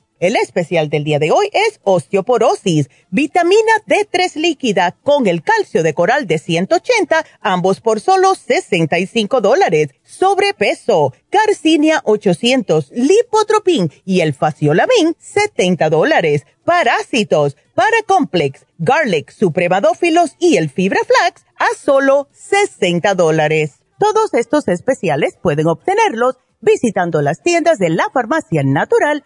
El 0.21 0.35
especial 0.35 0.87
del 0.91 1.03
día 1.03 1.17
de 1.17 1.31
hoy 1.31 1.49
es 1.51 1.79
osteoporosis, 1.83 2.91
vitamina 3.09 3.71
D3 3.87 4.35
líquida 4.35 4.95
con 5.01 5.25
el 5.25 5.41
calcio 5.41 5.81
de 5.81 5.95
coral 5.95 6.27
de 6.27 6.37
180, 6.37 7.25
ambos 7.41 7.81
por 7.81 7.99
solo 7.99 8.35
65 8.35 9.41
dólares. 9.41 9.89
Sobrepeso, 10.03 11.11
Carcinia 11.31 12.01
800, 12.03 12.91
Lipotropin 12.91 13.91
y 14.05 14.19
el 14.21 14.35
Faciolamin 14.35 15.15
70 15.17 15.89
dólares. 15.89 16.45
Parásitos, 16.65 17.57
Paracomplex, 17.73 18.67
Garlic, 18.77 19.31
Supremadófilos 19.31 20.35
y 20.37 20.57
el 20.57 20.69
Fibra 20.69 20.99
Flax 21.03 21.45
a 21.57 21.75
solo 21.75 22.27
60 22.31 23.15
dólares. 23.15 23.79
Todos 23.97 24.35
estos 24.35 24.67
especiales 24.67 25.39
pueden 25.41 25.65
obtenerlos 25.65 26.35
visitando 26.59 27.23
las 27.23 27.41
tiendas 27.41 27.79
de 27.79 27.89
la 27.89 28.07
farmacia 28.13 28.61
natural 28.63 29.25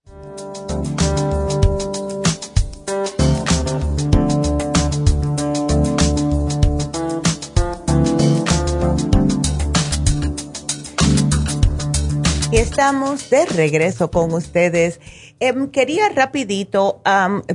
Y 12.51 12.57
estamos 12.57 13.29
de 13.29 13.45
regreso 13.45 14.11
con 14.11 14.33
ustedes. 14.33 14.99
Em, 15.39 15.71
quería 15.71 16.09
rapidito 16.09 17.01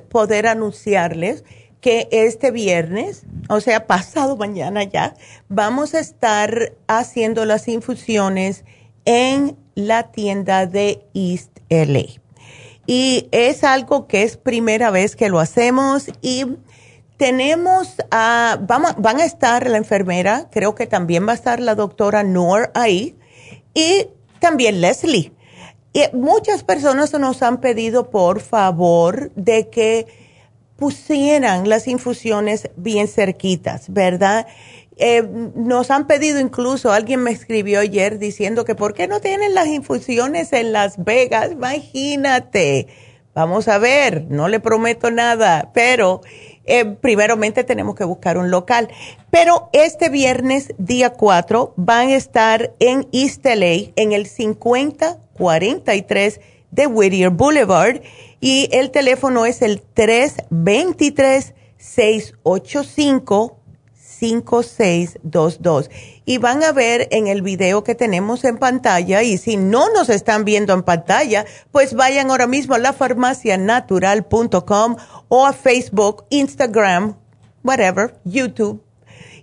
poder 0.09 0.47
anunciarles 0.47 1.45
que 1.83 2.09
este 2.11 2.51
viernes, 2.51 3.25
o 3.51 3.61
sea, 3.61 3.87
pasado 3.87 4.39
mañana 4.39 4.85
ya, 4.85 5.15
vamos 5.51 5.95
a 5.95 6.01
estar 6.01 6.73
haciendo 6.87 7.45
las 7.45 7.69
infusiones 7.69 8.65
en 9.05 9.59
la 9.75 10.13
tienda 10.13 10.65
de 10.65 11.05
East 11.13 11.59
LA. 11.69 12.19
Y 12.87 13.29
es 13.33 13.65
algo 13.65 14.07
que 14.07 14.23
es 14.23 14.39
primera 14.39 14.91
vez 14.91 15.15
que 15.15 15.29
lo 15.29 15.41
hacemos 15.41 16.07
y 16.23 16.47
tenemos, 17.19 17.97
a, 18.11 18.59
van 18.61 19.21
a 19.21 19.25
estar 19.27 19.69
la 19.69 19.77
enfermera, 19.77 20.49
creo 20.51 20.75
que 20.75 20.87
también 20.87 21.27
va 21.27 21.33
a 21.33 21.37
estar 21.37 21.61
la 21.61 21.75
doctora 21.75 22.23
Noor 22.23 22.71
ahí 22.75 23.15
y 23.75 24.09
también 24.41 24.81
Leslie. 24.81 25.33
Y 25.93 26.03
muchas 26.15 26.63
personas 26.63 27.13
nos 27.15 27.43
han 27.43 27.61
pedido, 27.61 28.11
por 28.11 28.41
favor, 28.41 29.33
de 29.35 29.71
que 29.71 30.07
pusieran 30.77 31.69
las 31.69 31.89
infusiones 31.89 32.69
bien 32.77 33.09
cerquitas, 33.09 33.91
¿verdad? 33.93 34.47
Eh, 34.99 35.23
nos 35.55 35.91
han 35.91 36.07
pedido 36.07 36.41
incluso, 36.41 36.93
alguien 36.93 37.23
me 37.23 37.31
escribió 37.31 37.81
ayer 37.81 38.19
diciendo 38.19 38.65
que 38.65 38.75
¿por 38.75 38.95
qué 38.95 39.09
no 39.09 39.21
tienen 39.21 39.55
las 39.55 39.69
infusiones 39.69 40.53
en 40.53 40.73
Las 40.73 41.03
Vegas? 41.03 41.53
Imagínate. 41.53 42.89
Vamos 43.35 43.69
a 43.69 43.77
ver, 43.77 44.25
no 44.31 44.49
le 44.49 44.61
prometo 44.61 45.11
nada, 45.11 45.71
pero 45.75 46.23
eh, 46.67 46.85
primeramente 46.85 47.65
tenemos 47.65 47.95
que 47.95 48.05
buscar 48.05 48.37
un 48.39 48.51
local. 48.51 48.89
Pero 49.31 49.69
este 49.73 50.09
viernes, 50.09 50.73
día 50.79 51.11
4, 51.11 51.75
van 51.77 52.09
a 52.09 52.17
estar 52.17 52.73
en 52.79 53.07
East 53.13 53.45
LA, 53.45 53.93
en 53.97 54.13
el 54.13 54.27
5043 54.27 56.41
de 56.71 56.87
Whittier 56.87 57.31
Boulevard. 57.31 58.01
Y 58.41 58.69
el 58.73 58.91
teléfono 58.91 59.45
es 59.47 59.63
el 59.63 59.81
323-685-5622. 64.21 65.91
Y 66.25 66.39
van 66.39 66.65
a 66.65 66.73
ver 66.73 67.09
en 67.11 67.27
el 67.27 67.43
video 67.43 67.85
que 67.85 67.95
tenemos 67.95 68.45
en 68.45 68.57
pantalla, 68.59 69.23
y 69.23 69.37
si 69.39 69.57
no 69.57 69.93
nos 69.93 70.09
están 70.09 70.45
viendo 70.45 70.73
en 70.73 70.83
pantalla, 70.83 71.45
pues 71.73 71.95
vayan 71.95 72.31
ahora 72.31 72.47
mismo 72.47 72.75
a 72.75 72.79
lafarmacianatural.com 72.79 74.97
o 75.29 75.47
a 75.47 75.53
Facebook, 75.53 76.25
Instagram, 76.31 77.17
whatever, 77.63 78.19
YouTube 78.25 78.83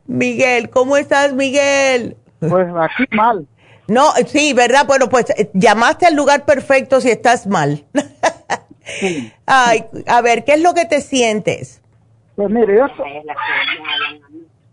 Miguel, 0.07 0.70
¿cómo 0.70 0.97
estás, 0.97 1.32
Miguel? 1.34 2.18
Pues 2.39 2.68
aquí 2.76 3.05
mal. 3.16 3.47
No, 3.88 4.12
sí, 4.28 4.51
¿verdad? 4.53 4.86
Bueno, 4.86 5.09
pues 5.09 5.32
eh, 5.32 5.49
llamaste 5.53 6.05
al 6.05 6.16
lugar 6.16 6.45
perfecto 6.45 6.99
si 6.99 7.09
estás 7.09 7.47
mal. 7.47 7.86
Ay, 9.45 9.85
a 10.07 10.21
ver, 10.21 10.43
¿qué 10.43 10.53
es 10.53 10.61
lo 10.61 10.73
que 10.73 10.85
te 10.85 11.01
sientes? 11.01 11.81
Pues 12.35 12.49
mire, 12.49 12.77
yo, 12.77 12.85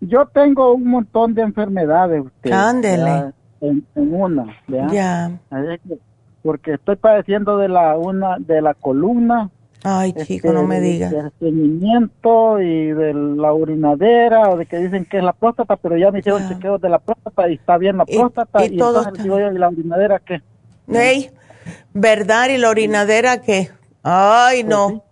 yo 0.01 0.27
tengo 0.27 0.73
un 0.73 0.89
montón 0.89 1.35
de 1.35 1.43
enfermedades. 1.43 2.25
Usted, 2.25 2.53
Ándele. 2.53 3.33
En, 3.61 3.85
una, 3.95 4.57
Ya. 4.91 5.33
Porque 6.43 6.75
estoy 6.75 6.97
padeciendo 6.97 7.59
de 7.59 7.69
la 7.69 7.99
una 7.99 8.37
de 8.39 8.63
la 8.63 8.75
columna, 8.75 9.51
Ay, 9.85 10.13
chico, 10.13 10.53
no 10.53 10.65
me 10.65 10.77
este, 10.77 10.89
digas. 10.89 11.11
Del 11.13 11.27
estreñimiento 11.27 12.61
y 12.61 12.93
de 12.93 13.15
la 13.15 13.53
urinadera, 13.53 14.51
o 14.51 14.57
de 14.57 14.67
que 14.67 14.79
dicen 14.79 15.05
que 15.05 15.19
es 15.19 15.25
la 15.25 15.33
próstata, 15.33 15.77
pero 15.77 15.97
ya 15.97 16.11
me 16.11 16.19
hicieron 16.19 16.49
chequeos 16.49 16.81
de 16.81 16.89
la 16.89 16.99
próstata 16.99 17.49
y 17.49 17.55
está 17.55 17.79
bien 17.79 17.97
la 17.97 18.05
próstata. 18.05 18.65
Y, 18.65 18.77
todo 18.77 19.05
entonces, 19.09 19.25
¿y 19.25 19.59
la 19.59 19.69
urinadera 19.69 20.19
qué? 20.19 20.43
Hey, 20.89 21.31
¿verdad? 21.93 22.49
¿Y 22.49 22.59
la 22.59 22.71
urinadera 22.71 23.41
qué? 23.41 23.71
Ay, 24.03 24.65
no. 24.65 25.05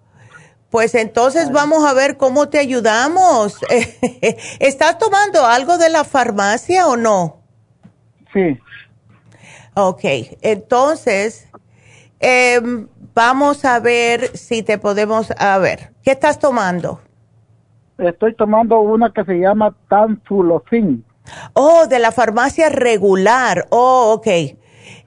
Pues 0.70 0.95
entonces 0.95 1.53
vamos 1.53 1.84
a 1.84 1.95
ver 1.95 2.16
cómo 2.16 2.49
te 2.49 2.59
ayudamos. 2.59 3.59
¿Estás 4.61 4.99
tomando 4.99 5.47
algo 5.47 5.78
de 5.78 5.89
la 5.89 6.05
farmacia 6.05 6.87
o 6.89 6.97
no? 6.97 7.43
Sí. 8.32 8.59
Ok, 9.74 10.05
entonces, 10.43 11.49
eh, 12.20 12.61
Vamos 13.16 13.64
a 13.64 13.80
ver 13.80 14.37
si 14.37 14.62
te 14.62 14.76
podemos, 14.76 15.32
a 15.39 15.57
ver, 15.57 15.95
¿qué 16.03 16.11
estás 16.11 16.39
tomando? 16.39 17.01
Estoy 17.97 18.34
tomando 18.34 18.78
una 18.80 19.11
que 19.11 19.24
se 19.24 19.39
llama 19.39 19.74
Tanfulocin. 19.89 21.03
Oh, 21.55 21.87
de 21.87 21.99
la 21.99 22.12
farmacia 22.12 22.68
regular. 22.68 23.68
Oh, 23.70 24.12
ok. 24.12 24.59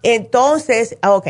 Entonces, 0.02 0.98
ah, 1.04 1.14
ok. 1.14 1.28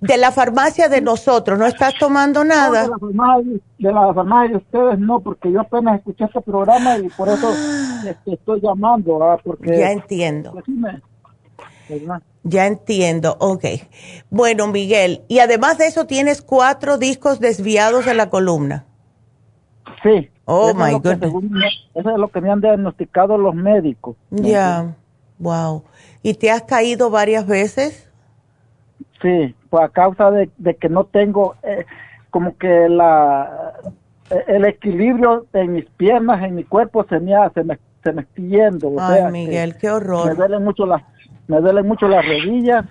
De 0.00 0.16
la 0.18 0.30
farmacia 0.30 0.88
de 0.88 1.00
nosotros, 1.00 1.58
¿no 1.58 1.66
estás 1.66 1.94
tomando 1.98 2.44
nada? 2.44 2.82
de, 2.82 2.88
la 2.88 2.98
farmacia, 2.98 3.52
de 3.78 3.92
la 3.92 4.14
farmacia 4.14 4.50
de 4.50 4.56
ustedes 4.56 4.98
no, 4.98 5.20
porque 5.20 5.50
yo 5.50 5.60
apenas 5.60 5.98
escuché 5.98 6.24
este 6.24 6.40
programa 6.42 6.98
y 6.98 7.08
por 7.08 7.28
eso 7.28 7.50
ah. 7.50 8.14
estoy 8.26 8.60
llamando. 8.60 9.18
¿verdad? 9.18 9.40
Porque, 9.42 9.78
ya 9.78 9.92
entiendo. 9.92 10.54
Ya 12.42 12.66
entiendo, 12.66 13.36
ok. 13.40 13.64
Bueno, 14.30 14.66
Miguel, 14.68 15.22
y 15.28 15.38
además 15.38 15.78
de 15.78 15.86
eso 15.86 16.06
tienes 16.06 16.42
cuatro 16.42 16.98
discos 16.98 17.40
desviados 17.40 18.04
de 18.04 18.14
la 18.14 18.30
columna. 18.30 18.84
Sí. 20.02 20.30
Oh, 20.44 20.72
my 20.74 20.92
goodness. 20.92 21.32
eso 21.94 22.10
es 22.10 22.18
lo 22.18 22.28
que 22.28 22.40
me 22.40 22.50
han 22.50 22.60
diagnosticado 22.60 23.36
los 23.36 23.54
médicos. 23.54 24.16
Ya, 24.30 24.94
wow. 25.38 25.82
¿Y 26.22 26.34
te 26.34 26.50
has 26.50 26.62
caído 26.62 27.10
varias 27.10 27.46
veces? 27.46 28.05
Sí, 29.22 29.54
pues 29.70 29.84
a 29.84 29.88
causa 29.88 30.30
de, 30.30 30.48
que 30.74 30.88
no 30.88 31.04
tengo 31.04 31.56
eh, 31.62 31.86
como 32.30 32.56
que 32.58 32.88
la 32.88 33.72
el 34.48 34.64
equilibrio 34.64 35.46
en 35.52 35.72
mis 35.72 35.86
piernas, 35.96 36.42
en 36.42 36.56
mi 36.56 36.64
cuerpo 36.64 37.04
se 37.08 37.20
me, 37.20 37.32
se 37.54 37.62
me, 37.64 37.78
se 38.02 38.12
me 38.12 38.22
está 38.22 38.42
yendo. 38.42 38.92
Ay, 38.98 39.30
Miguel, 39.30 39.76
qué 39.76 39.90
horror. 39.90 40.28
Me 40.28 40.34
duelen 40.34 40.64
mucho 40.64 40.84
las 40.84 41.02
me 41.48 41.60
duelen 41.60 41.86
mucho 41.86 42.08
las 42.08 42.26
rodillas. 42.26 42.84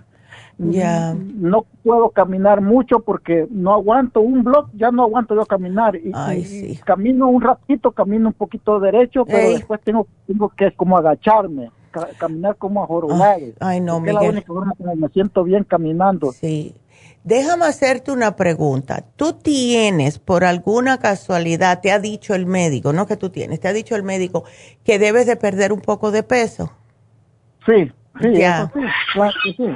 Ya. 0.57 1.13
No 1.13 1.65
puedo 1.83 2.11
caminar 2.11 2.61
mucho 2.61 3.01
porque 3.01 3.45
no 3.49 3.73
aguanto 3.73 4.21
un 4.21 4.41
blog, 4.41 4.69
ya 4.73 4.89
no 4.89 5.03
aguanto 5.03 5.35
yo 5.35 5.45
caminar. 5.45 5.97
Y, 5.97 6.77
camino 6.85 7.27
un 7.27 7.41
ratito, 7.41 7.91
camino 7.91 8.29
un 8.29 8.33
poquito 8.33 8.79
derecho, 8.79 9.25
pero 9.25 9.49
después 9.49 9.81
tengo, 9.81 10.07
tengo 10.25 10.47
que 10.49 10.71
como 10.71 10.97
agacharme, 10.97 11.71
caminar 12.17 12.55
como 12.57 12.83
a 12.83 13.33
Ay, 13.33 13.53
ay, 13.59 13.81
no, 13.81 13.99
Miguel. 13.99 14.15
Es 14.15 14.21
la 14.21 14.29
única 14.29 14.47
forma 14.47 14.73
que 14.77 14.83
me 14.95 15.09
siento 15.09 15.43
bien 15.43 15.63
caminando. 15.63 16.31
Sí. 16.31 16.75
Déjame 17.23 17.65
hacerte 17.65 18.11
una 18.11 18.35
pregunta. 18.35 19.03
¿Tú 19.15 19.33
tienes, 19.33 20.19
por 20.19 20.43
alguna 20.43 20.99
casualidad, 20.99 21.81
te 21.81 21.91
ha 21.91 21.99
dicho 21.99 22.35
el 22.35 22.45
médico, 22.45 22.93
no 22.93 23.07
que 23.07 23.17
tú 23.17 23.31
tienes, 23.31 23.59
te 23.59 23.67
ha 23.67 23.73
dicho 23.73 23.95
el 23.95 24.03
médico 24.03 24.43
que 24.83 24.99
debes 24.99 25.25
de 25.25 25.35
perder 25.35 25.73
un 25.73 25.81
poco 25.81 26.11
de 26.11 26.21
peso? 26.21 26.71
Sí. 27.65 27.91
Sí, 28.21 28.33
ya. 28.33 28.71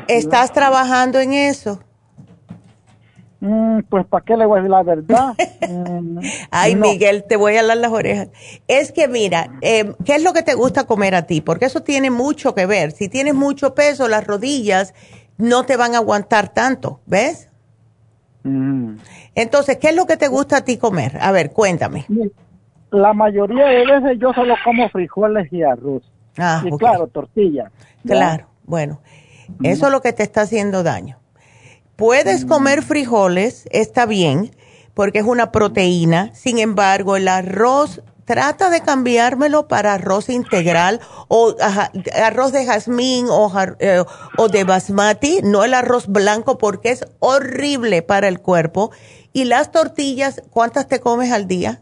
¿Estás 0.07 0.53
trabajando 0.53 1.19
en 1.19 1.33
eso? 1.33 1.81
Mm, 3.41 3.79
pues, 3.89 4.05
¿para 4.05 4.25
qué 4.25 4.35
le 4.35 4.45
voy 4.45 4.59
a 4.59 4.61
decir 4.61 4.71
la 4.71 4.83
verdad? 4.83 5.33
Mm, 5.69 6.17
Ay, 6.49 6.75
Miguel, 6.75 7.25
te 7.25 7.35
voy 7.35 7.55
a 7.55 7.63
dar 7.63 7.77
las 7.77 7.91
orejas. 7.91 8.29
Es 8.67 8.91
que 8.91 9.07
mira, 9.07 9.51
eh, 9.61 9.93
¿qué 10.03 10.15
es 10.15 10.23
lo 10.23 10.33
que 10.33 10.41
te 10.41 10.55
gusta 10.55 10.87
comer 10.87 11.13
a 11.13 11.27
ti? 11.27 11.41
Porque 11.41 11.65
eso 11.65 11.83
tiene 11.83 12.09
mucho 12.09 12.55
que 12.55 12.65
ver. 12.65 12.91
Si 12.91 13.07
tienes 13.07 13.35
mucho 13.35 13.75
peso, 13.75 14.07
las 14.07 14.25
rodillas 14.25 14.95
no 15.37 15.65
te 15.65 15.77
van 15.77 15.93
a 15.93 15.97
aguantar 15.97 16.49
tanto, 16.49 17.01
¿ves? 17.05 17.49
Mm. 18.43 18.95
Entonces, 19.35 19.77
¿qué 19.77 19.89
es 19.89 19.95
lo 19.95 20.07
que 20.07 20.17
te 20.17 20.27
gusta 20.27 20.57
a 20.57 20.61
ti 20.61 20.77
comer? 20.77 21.19
A 21.21 21.31
ver, 21.31 21.51
cuéntame. 21.51 22.07
La 22.89 23.13
mayoría 23.13 23.67
de 23.67 23.85
veces 23.85 24.17
yo 24.19 24.33
solo 24.33 24.55
como 24.63 24.89
frijoles 24.89 25.53
y 25.53 25.61
arroz. 25.61 26.01
Ah, 26.35 26.63
y 26.65 26.75
claro, 26.77 27.07
tortilla. 27.07 27.71
Claro, 28.05 28.47
bueno, 28.63 29.01
eso 29.61 29.85
es 29.85 29.91
lo 29.91 30.01
que 30.01 30.13
te 30.13 30.23
está 30.23 30.41
haciendo 30.41 30.81
daño. 30.81 31.18
Puedes 31.99 32.45
comer 32.45 32.81
frijoles, 32.81 33.67
está 33.71 34.05
bien, 34.05 34.51
porque 34.93 35.19
es 35.19 35.25
una 35.25 35.51
proteína. 35.51 36.33
Sin 36.33 36.57
embargo, 36.57 37.17
el 37.17 37.27
arroz, 37.27 38.01
trata 38.23 38.69
de 38.69 38.79
cambiármelo 38.79 39.67
para 39.67 39.95
arroz 39.95 40.29
integral 40.29 41.01
o 41.27 41.55
arroz 42.23 42.53
de 42.53 42.65
jazmín 42.65 43.25
o, 43.29 43.51
eh, 43.79 44.05
o 44.37 44.47
de 44.47 44.63
basmati, 44.63 45.41
no 45.43 45.65
el 45.65 45.73
arroz 45.73 46.07
blanco, 46.07 46.57
porque 46.57 46.91
es 46.91 47.05
horrible 47.19 48.01
para 48.01 48.29
el 48.29 48.39
cuerpo. 48.39 48.91
Y 49.33 49.43
las 49.43 49.73
tortillas, 49.73 50.41
¿cuántas 50.51 50.87
te 50.87 51.01
comes 51.01 51.33
al 51.33 51.49
día? 51.49 51.81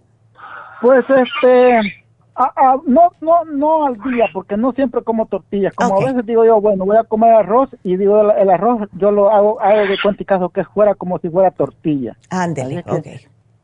Pues 0.82 1.06
este, 1.10 2.07
Ah, 2.40 2.54
ah, 2.56 2.78
no, 2.86 3.12
no, 3.20 3.46
no 3.46 3.88
al 3.88 3.96
día, 3.96 4.26
porque 4.32 4.58
no 4.58 4.72
siempre 4.74 5.02
como 5.02 5.26
tortillas. 5.26 5.74
Como 5.74 6.00
a 6.00 6.06
veces 6.06 6.24
digo 6.24 6.46
yo, 6.46 6.62
bueno, 6.62 6.86
voy 6.86 6.96
a 6.96 7.04
comer 7.04 7.32
arroz 7.32 7.70
y 7.84 7.98
digo 7.98 8.32
el, 8.32 8.50
arroz 8.52 8.88
yo 8.94 9.10
lo 9.10 9.32
hago, 9.32 9.60
hago 9.60 9.88
de 9.88 9.98
cuenta 10.00 10.22
y 10.22 10.26
caso 10.26 10.50
que 10.50 10.64
fuera 10.66 10.94
como 10.94 11.18
si 11.18 11.30
fuera 11.30 11.50
tortilla. 11.50 12.16
Ándale, 12.30 12.84
ok. 12.88 13.08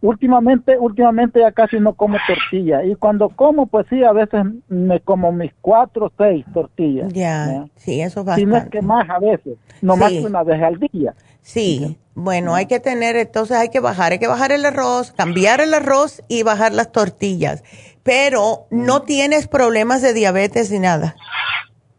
Últimamente, 0.02 0.78
últimamente 0.80 1.40
ya 1.40 1.52
casi 1.52 1.80
no 1.80 1.94
como 1.94 2.18
tortilla. 2.28 2.84
Y 2.84 2.96
cuando 2.96 3.30
como, 3.30 3.68
pues 3.68 3.86
sí, 3.92 4.04
a 4.04 4.12
veces 4.12 4.44
me 4.68 5.00
como 5.02 5.32
mis 5.32 5.52
cuatro 5.62 6.08
o 6.08 6.12
seis 6.18 6.44
tortillas. 6.52 7.14
Ya, 7.14 7.68
sí, 7.76 8.02
eso 8.02 8.26
va. 8.26 8.36
Si 8.36 8.46
no 8.46 8.58
es 8.58 8.66
que 8.70 8.82
más 8.82 9.08
a 9.08 9.20
veces, 9.20 9.56
no 9.84 9.96
más 9.96 10.12
que 10.12 10.26
una 10.26 10.42
vez 10.42 10.62
al 10.64 10.80
día. 10.80 11.14
Sí, 11.44 12.00
bueno, 12.16 12.56
hay 12.56 12.66
que 12.66 12.80
tener, 12.80 13.18
entonces 13.18 13.56
hay 13.56 13.70
que 13.70 13.82
bajar, 13.82 14.14
hay 14.14 14.20
que 14.20 14.28
bajar 14.28 14.52
el 14.52 14.66
arroz, 14.66 15.12
cambiar 15.12 15.62
el 15.62 15.74
arroz 15.74 16.24
y 16.28 16.44
bajar 16.44 16.74
las 16.74 16.92
tortillas 16.92 17.64
pero 18.04 18.68
no 18.70 19.02
tienes 19.04 19.48
problemas 19.48 20.02
de 20.02 20.14
diabetes 20.14 20.70
ni 20.70 20.80
nada. 20.80 21.16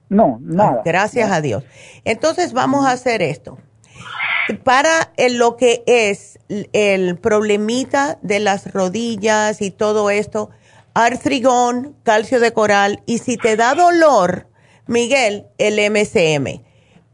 No, 0.09 0.39
nada. 0.41 0.83
Gracias 0.85 1.31
a 1.33 1.41
Dios. 1.41 1.65
Entonces 2.05 2.53
vamos 2.53 2.87
a 2.87 2.93
hacer 2.93 3.23
esto. 3.23 3.59
Para 4.63 5.13
lo 5.31 5.57
que 5.57 5.83
es 5.87 6.39
el 6.49 7.17
problemita 7.19 8.19
de 8.21 8.41
las 8.41 8.73
rodillas 8.73 9.63
y 9.63 9.71
todo 9.71 10.11
esto, 10.11 10.51
artrigón, 10.93 11.97
calcio 12.03 12.41
de 12.41 12.53
coral 12.53 13.03
y 13.07 13.19
si 13.19 13.39
te 13.39 13.57
da 13.57 13.75
dolor, 13.75 14.47
Miguel, 14.87 15.47
el 15.57 15.81
MCM. 15.91 16.63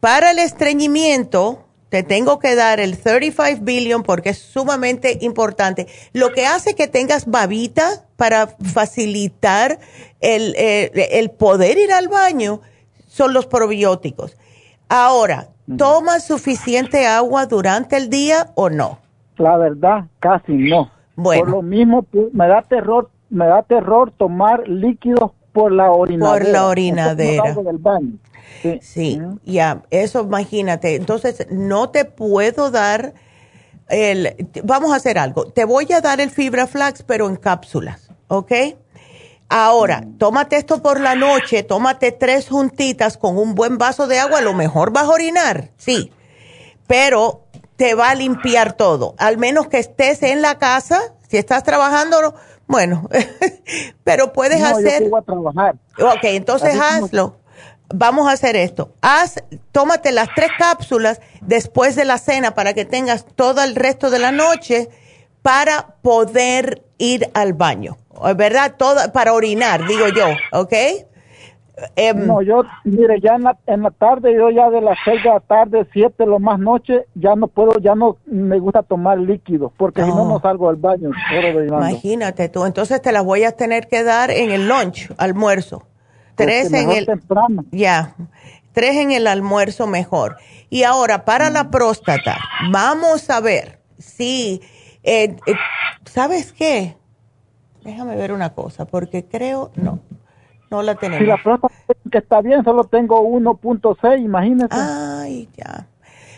Para 0.01 0.33
el 0.33 0.41
estreñimiento, 0.41 1.69
te 1.91 2.05
tengo 2.05 2.39
que 2.39 2.55
dar 2.55 2.81
el 2.81 2.97
35 2.97 3.63
billion 3.63 4.03
porque 4.03 4.31
es 4.31 4.39
sumamente 4.39 5.19
importante. 5.21 5.89
Lo 6.13 6.33
que 6.33 6.47
hace 6.47 6.75
que 6.75 6.87
tengas 6.87 7.27
babita 7.27 8.07
para 8.17 8.47
facilitar 8.47 9.79
el, 10.21 10.55
el, 10.57 11.31
poder 11.31 11.79
ir 11.79 11.93
al 11.93 12.09
baño 12.09 12.61
son 13.09 13.35
los 13.35 13.47
probióticos. 13.47 14.39
Ahora, 14.89 15.49
¿tomas 15.77 16.25
suficiente 16.25 17.07
agua 17.07 17.47
durante 17.47 17.97
el 17.97 18.09
día 18.09 18.53
o 18.55 18.71
no? 18.71 18.99
La 19.37 19.57
verdad, 19.57 20.05
casi 20.21 20.53
no. 20.53 20.91
Bueno. 21.17 21.43
Por 21.43 21.51
lo 21.51 21.63
mismo, 21.63 22.07
me 22.33 22.47
da 22.47 22.63
terror, 22.63 23.11
me 23.31 23.47
da 23.47 23.63
terror 23.63 24.13
tomar 24.17 24.69
líquidos 24.69 25.33
por 25.53 25.73
la 25.73 25.91
orinadera. 25.91 26.45
Por 26.45 26.49
la 26.53 26.67
orinadera. 26.67 27.55
Del 27.55 27.79
baño. 27.79 28.19
Sí, 28.81 29.21
ya, 29.45 29.83
eso 29.91 30.23
imagínate. 30.23 30.95
Entonces, 30.95 31.47
no 31.51 31.91
te 31.91 32.05
puedo 32.05 32.71
dar 32.71 33.15
el, 33.89 34.49
vamos 34.65 34.93
a 34.93 34.97
hacer 34.97 35.19
algo. 35.19 35.47
Te 35.47 35.65
voy 35.65 35.93
a 35.93 36.01
dar 36.01 36.21
el 36.21 36.31
fibra 36.31 36.67
flax, 36.67 37.03
pero 37.03 37.29
en 37.29 37.37
cápsulas, 37.37 38.11
¿ok? 38.29 38.53
Ahora, 39.49 40.05
tómate 40.19 40.57
esto 40.57 40.81
por 40.81 41.01
la 41.01 41.17
noche, 41.17 41.65
tómate 41.65 42.13
tres 42.13 42.49
juntitas 42.49 43.17
con 43.17 43.37
un 43.37 43.57
buen 43.57 43.79
vaso 43.79 44.07
de 44.07 44.21
agua, 44.21 44.39
a 44.39 44.43
lo 44.43 44.55
mejor 44.55 44.93
vas 44.93 45.07
a 45.07 45.11
orinar, 45.11 45.71
sí, 45.77 46.13
pero 46.87 47.43
te 47.75 47.95
va 47.95 48.11
a 48.11 48.15
limpiar 48.15 48.75
todo, 48.75 49.17
al 49.19 49.39
menos 49.39 49.67
que 49.67 49.79
estés 49.81 50.23
en 50.23 50.41
la 50.41 50.59
casa, 50.59 51.01
si 51.29 51.37
estás 51.37 51.65
trabajando, 51.65 52.33
bueno, 52.71 53.09
pero 54.05 54.33
puedes 54.33 54.63
hacer... 54.63 55.09
Yo 55.09 55.17
a 55.17 55.23
trabajar. 55.23 55.77
Ok, 55.99 56.25
entonces 56.25 56.75
hazlo 56.81 57.41
vamos 57.95 58.29
a 58.29 58.33
hacer 58.33 58.57
esto. 58.57 58.95
Haz, 59.01 59.43
tómate 59.73 60.13
las 60.13 60.29
tres 60.35 60.51
cápsulas 60.59 61.21
después 61.41 61.97
de 61.97 62.05
la 62.05 62.19
cena 62.19 62.55
para 62.55 62.73
que 62.73 62.85
tengas 62.85 63.27
todo 63.35 63.63
el 63.63 63.75
resto 63.75 64.11
de 64.11 64.19
la 64.19 64.33
noche 64.33 64.89
para 65.43 65.97
poder 66.03 66.83
ir 66.99 67.31
al 67.35 67.55
baño, 67.55 67.97
¿verdad? 68.37 68.75
Todo, 68.77 69.13
para 69.13 69.33
orinar, 69.33 69.87
digo 69.87 70.09
yo, 70.09 70.27
¿ok? 70.53 70.73
Em, 71.97 72.27
no, 72.27 72.43
yo, 72.43 72.63
mire, 72.85 73.21
ya 73.21 73.35
en 73.37 73.45
la, 73.45 73.59
en 73.67 73.83
la, 73.83 73.91
tarde, 73.91 74.35
yo 74.35 74.51
ya 74.51 74.71
de 74.71 74.81
las 74.81 74.99
seis 75.05 75.23
de 75.23 75.31
la 75.31 75.41
tarde, 75.41 75.87
siete, 75.93 76.27
lo 76.27 76.39
más 76.39 76.59
noche, 76.59 77.07
ya 77.15 77.35
no 77.35 77.49
puedo, 77.49 77.79
ya 77.81 77.95
no 77.95 78.17
me 78.27 78.59
gusta 78.59 78.83
tomar 78.83 79.19
líquidos, 79.19 79.73
porque 79.77 80.03
si 80.03 80.09
no, 80.09 80.27
no 80.27 80.41
salgo 80.41 80.69
al 80.69 80.77
baño. 80.77 81.11
Imagínate 81.67 82.49
tú, 82.49 82.65
entonces 82.65 83.01
te 83.03 83.13
las 83.13 83.25
voy 83.25 83.45
a 83.45 83.53
tener 83.53 83.89
que 83.89 84.03
dar 84.03 84.31
en 84.31 84.51
el 84.51 84.69
lunch, 84.69 85.11
almuerzo. 85.19 85.87
Tres 86.35 86.73
en 86.73 86.91
el 86.91 87.07
ya, 87.71 88.15
tres 88.73 88.97
en 88.97 89.13
el 89.13 89.27
almuerzo 89.27 89.87
mejor. 89.87 90.37
Y 90.71 90.85
ahora 90.85 91.25
para 91.25 91.51
la 91.51 91.71
próstata, 91.71 92.39
vamos 92.71 93.29
a 93.29 93.41
ver 93.41 93.81
si, 93.99 94.63
eh, 95.03 95.37
eh, 95.47 95.55
¿sabes 96.05 96.53
qué? 96.53 96.97
Déjame 97.83 98.17
ver 98.17 98.33
una 98.33 98.55
cosa, 98.55 98.87
porque 98.87 99.25
creo, 99.25 99.71
no, 99.75 100.01
no 100.71 100.83
la 100.83 100.95
tenemos. 100.95 101.21
Si 101.21 101.27
la 101.27 101.37
próstata 101.43 101.75
que 102.11 102.19
está 102.19 102.41
bien, 102.41 102.65
solo 102.65 102.85
tengo 102.85 103.23
1.6, 103.23 104.23
imagínese. 104.23 104.69
Ay, 104.71 105.49
ya. 105.57 105.87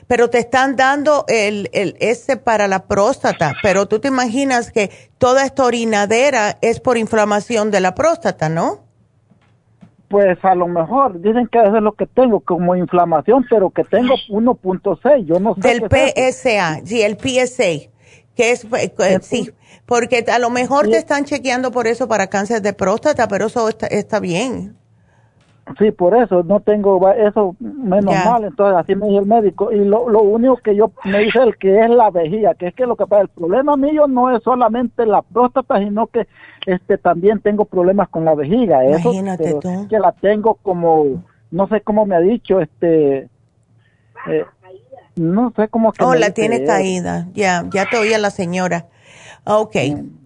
Pero 0.06 0.28
te 0.30 0.38
están 0.38 0.76
dando 0.76 1.24
el, 1.28 1.70
el 1.72 1.96
ese 2.00 2.36
para 2.36 2.66
la 2.68 2.86
próstata, 2.86 3.54
pero 3.62 3.86
tú 3.86 3.98
te 4.00 4.08
imaginas 4.08 4.72
que 4.72 4.90
toda 5.18 5.44
esta 5.44 5.64
orinadera 5.64 6.58
es 6.60 6.80
por 6.80 6.98
inflamación 6.98 7.70
de 7.70 7.80
la 7.80 7.94
próstata, 7.94 8.48
¿no? 8.48 8.80
Pues 10.08 10.44
a 10.44 10.54
lo 10.54 10.66
mejor 10.66 11.22
dicen 11.22 11.46
que 11.46 11.58
eso 11.58 11.76
es 11.76 11.82
lo 11.82 11.92
que 11.92 12.06
tengo 12.06 12.40
como 12.40 12.76
inflamación, 12.76 13.46
pero 13.48 13.70
que 13.70 13.84
tengo 13.84 14.14
1.6, 14.28 15.24
yo 15.24 15.40
no 15.40 15.54
sé. 15.54 15.60
Del 15.62 15.88
PSA, 15.88 16.80
sí, 16.84 17.00
el 17.00 17.16
PSA, 17.16 17.88
que 18.42 18.50
es, 18.50 18.64
eh, 18.64 19.18
sí, 19.20 19.50
porque 19.86 20.24
a 20.32 20.38
lo 20.40 20.50
mejor 20.50 20.88
te 20.88 20.96
están 20.96 21.24
chequeando 21.24 21.70
por 21.70 21.86
eso 21.86 22.08
para 22.08 22.26
cáncer 22.26 22.60
de 22.60 22.72
próstata, 22.72 23.28
pero 23.28 23.46
eso 23.46 23.68
está, 23.68 23.86
está 23.86 24.18
bien. 24.18 24.76
Sí, 25.78 25.92
por 25.92 26.16
eso 26.16 26.42
no 26.42 26.58
tengo 26.58 27.08
eso 27.12 27.54
menos 27.60 28.12
mal, 28.24 28.42
entonces 28.42 28.76
así 28.76 28.96
me 28.96 29.06
dijo 29.06 29.20
el 29.20 29.26
médico. 29.26 29.70
Y 29.70 29.84
lo, 29.84 30.08
lo 30.08 30.22
único 30.22 30.56
que 30.56 30.74
yo 30.74 30.90
me 31.04 31.20
dice 31.20 31.38
el 31.40 31.56
que 31.56 31.80
es 31.80 31.88
la 31.88 32.10
vejiga, 32.10 32.54
que 32.54 32.66
es 32.66 32.74
que 32.74 32.84
lo 32.84 32.96
que 32.96 33.06
pasa, 33.06 33.22
el 33.22 33.28
problema 33.28 33.76
mío 33.76 34.08
no 34.08 34.36
es 34.36 34.42
solamente 34.42 35.06
la 35.06 35.22
próstata, 35.22 35.78
sino 35.78 36.08
que 36.08 36.26
este 36.66 36.98
también 36.98 37.40
tengo 37.40 37.64
problemas 37.64 38.08
con 38.08 38.24
la 38.24 38.34
vejiga. 38.34 38.84
Imagínate 38.84 39.54
tú. 39.60 39.86
Que 39.88 40.00
la 40.00 40.10
tengo 40.10 40.54
como, 40.54 41.22
no 41.52 41.68
sé 41.68 41.80
cómo 41.82 42.06
me 42.06 42.16
ha 42.16 42.20
dicho, 42.20 42.60
este, 42.60 43.28
eh, 44.26 44.44
no 45.16 45.52
sé 45.56 45.68
cómo 45.68 45.92
que. 45.92 46.04
Oh, 46.04 46.14
la 46.14 46.30
tiene 46.30 46.64
caída, 46.64 47.28
ya, 47.34 47.68
ya 47.72 47.88
te 47.88 47.96
oía 47.98 48.18
la 48.18 48.30
señora. 48.30 48.86
Ok. 49.44 49.76
Mm. 49.76 50.22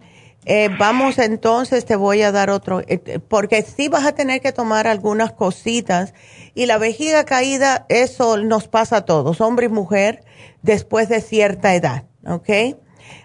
Eh, 0.49 0.69
vamos 0.79 1.19
entonces, 1.19 1.83
te 1.83 1.97
voy 1.97 2.21
a 2.21 2.31
dar 2.31 2.49
otro, 2.49 2.79
eh, 2.87 3.19
porque 3.27 3.63
sí 3.63 3.89
vas 3.89 4.05
a 4.05 4.13
tener 4.13 4.39
que 4.39 4.53
tomar 4.53 4.87
algunas 4.87 5.33
cositas 5.33 6.13
y 6.55 6.67
la 6.67 6.77
vejiga 6.77 7.25
caída, 7.25 7.85
eso 7.89 8.37
nos 8.37 8.69
pasa 8.69 8.97
a 8.97 9.01
todos, 9.05 9.41
hombre 9.41 9.65
y 9.65 9.69
mujer, 9.69 10.23
después 10.61 11.09
de 11.09 11.19
cierta 11.19 11.75
edad, 11.75 12.05
¿ok? 12.25 12.77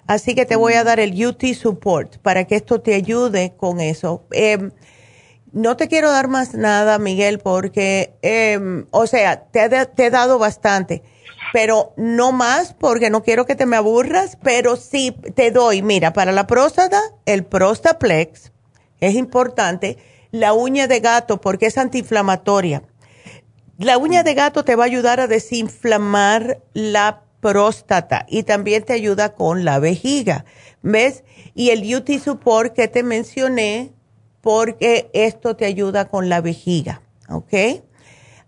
Así 0.08 0.34
que 0.34 0.46
te 0.46 0.56
voy 0.56 0.72
a 0.72 0.82
dar 0.82 0.98
el 0.98 1.24
UT 1.24 1.44
Support 1.54 2.18
para 2.18 2.42
que 2.44 2.56
esto 2.56 2.80
te 2.80 2.92
ayude 2.92 3.54
con 3.56 3.78
eso. 3.78 4.24
Em, 4.32 4.72
no 5.52 5.76
te 5.76 5.86
quiero 5.86 6.10
dar 6.10 6.26
más 6.26 6.54
nada, 6.54 6.98
Miguel, 6.98 7.38
porque, 7.38 8.14
em, 8.22 8.86
o 8.90 9.06
sea, 9.06 9.44
te, 9.44 9.68
te 9.86 10.06
he 10.06 10.10
dado 10.10 10.40
bastante 10.40 11.04
pero 11.52 11.92
no 11.96 12.32
más 12.32 12.72
porque 12.72 13.10
no 13.10 13.22
quiero 13.22 13.44
que 13.44 13.54
te 13.54 13.66
me 13.66 13.76
aburras, 13.76 14.38
pero 14.42 14.76
sí 14.76 15.14
te 15.34 15.50
doy, 15.50 15.82
mira, 15.82 16.12
para 16.12 16.32
la 16.32 16.46
próstata, 16.46 17.00
el 17.26 17.44
Prostaplex 17.44 18.52
es 19.00 19.14
importante, 19.14 19.98
la 20.30 20.54
uña 20.54 20.86
de 20.86 21.00
gato 21.00 21.40
porque 21.40 21.66
es 21.66 21.76
antiinflamatoria. 21.76 22.82
La 23.78 23.98
uña 23.98 24.22
de 24.22 24.34
gato 24.34 24.64
te 24.64 24.76
va 24.76 24.84
a 24.84 24.86
ayudar 24.86 25.20
a 25.20 25.26
desinflamar 25.26 26.62
la 26.72 27.22
próstata 27.40 28.24
y 28.28 28.44
también 28.44 28.84
te 28.84 28.92
ayuda 28.92 29.34
con 29.34 29.64
la 29.64 29.78
vejiga. 29.78 30.44
¿Ves? 30.82 31.24
Y 31.54 31.70
el 31.70 31.94
UT 31.94 32.08
Support 32.18 32.74
que 32.74 32.88
te 32.88 33.02
mencioné, 33.02 33.92
porque 34.40 35.10
esto 35.12 35.56
te 35.56 35.66
ayuda 35.66 36.08
con 36.08 36.28
la 36.28 36.40
vejiga. 36.40 37.02
¿Ok? 37.28 37.82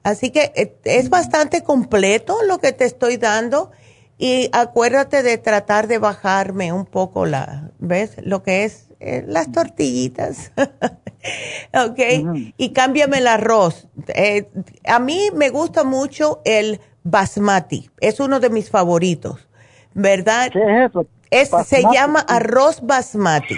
Así 0.04 0.30
que 0.30 0.52
eh, 0.54 0.76
es 0.84 1.10
bastante 1.10 1.64
completo 1.64 2.36
lo 2.46 2.58
que 2.58 2.72
te 2.72 2.84
estoy 2.84 3.16
dando. 3.16 3.72
Y 4.16 4.48
acuérdate 4.52 5.24
de 5.24 5.38
tratar 5.38 5.88
de 5.88 5.98
bajarme 5.98 6.72
un 6.72 6.86
poco 6.86 7.26
la, 7.26 7.72
¿ves? 7.80 8.16
Lo 8.22 8.44
que 8.44 8.62
es 8.62 8.90
eh, 9.00 9.24
las 9.26 9.50
tortillitas. 9.50 10.52
ok. 11.74 11.98
Y 12.56 12.72
cámbiame 12.72 13.18
el 13.18 13.26
arroz. 13.26 13.88
Eh, 14.08 14.48
a 14.86 15.00
mí 15.00 15.30
me 15.34 15.50
gusta 15.50 15.82
mucho 15.82 16.42
el 16.44 16.80
basmati. 17.02 17.90
Es 18.00 18.20
uno 18.20 18.38
de 18.38 18.50
mis 18.50 18.70
favoritos. 18.70 19.48
¿Verdad? 19.94 20.50
¿Qué 20.52 20.60
es 20.60 20.90
eso? 20.90 21.06
Es, 21.30 21.50
se 21.66 21.82
llama 21.92 22.20
arroz 22.20 22.80
basmati. 22.82 23.56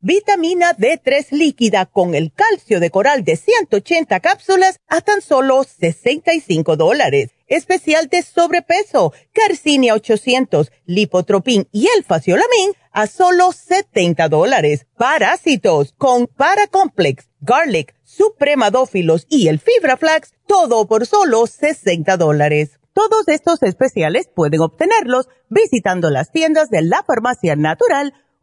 vitamina 0.00 0.76
D3 0.76 1.30
líquida 1.30 1.86
con 1.86 2.14
el 2.14 2.32
calcio 2.32 2.80
de 2.80 2.90
coral 2.90 3.24
de 3.24 3.36
180 3.36 4.20
cápsulas 4.20 4.80
a 4.88 5.00
tan 5.00 5.20
solo 5.22 5.64
65 5.64 6.76
dólares 6.76 7.30
especial 7.48 8.08
de 8.08 8.22
sobrepeso, 8.22 9.12
Carcinia 9.32 9.94
800, 9.94 10.70
Lipotropin 10.86 11.68
y 11.72 11.88
el 11.96 12.04
Faciolamin 12.04 12.72
a 12.92 13.06
solo 13.06 13.52
70 13.52 14.28
dólares. 14.28 14.86
Parásitos 14.96 15.94
con 15.96 16.26
Paracomplex, 16.26 17.28
Garlic, 17.40 17.94
Supremadófilos 18.04 19.26
y 19.28 19.48
el 19.48 19.58
Fibra 19.58 19.96
Flax, 19.96 20.34
todo 20.46 20.86
por 20.86 21.06
solo 21.06 21.46
60 21.46 22.16
dólares. 22.16 22.78
Todos 22.92 23.28
estos 23.28 23.62
especiales 23.62 24.28
pueden 24.34 24.60
obtenerlos 24.60 25.28
visitando 25.48 26.10
las 26.10 26.32
tiendas 26.32 26.68
de 26.68 26.82
la 26.82 27.04
Farmacia 27.04 27.54
Natural 27.54 28.12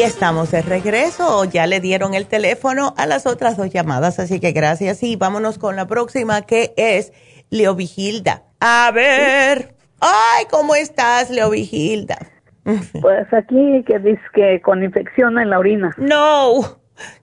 Y 0.00 0.02
estamos 0.02 0.50
de 0.50 0.62
regreso. 0.62 1.44
Ya 1.44 1.66
le 1.66 1.78
dieron 1.78 2.14
el 2.14 2.24
teléfono 2.24 2.94
a 2.96 3.04
las 3.04 3.26
otras 3.26 3.58
dos 3.58 3.68
llamadas, 3.68 4.18
así 4.18 4.40
que 4.40 4.52
gracias. 4.52 5.02
Y 5.02 5.16
vámonos 5.16 5.58
con 5.58 5.76
la 5.76 5.86
próxima, 5.86 6.40
que 6.40 6.72
es 6.78 7.12
Leo 7.50 7.74
Vigilda. 7.74 8.44
A 8.60 8.90
ver. 8.94 9.74
Ay, 10.00 10.46
¿cómo 10.50 10.74
estás, 10.74 11.28
Leo 11.28 11.50
Vigilda? 11.50 12.16
Pues 13.02 13.30
aquí 13.34 13.84
que 13.86 13.98
dice 13.98 14.22
que 14.32 14.62
con 14.62 14.82
infección 14.82 15.38
en 15.38 15.50
la 15.50 15.58
orina. 15.58 15.94
No, 15.98 16.78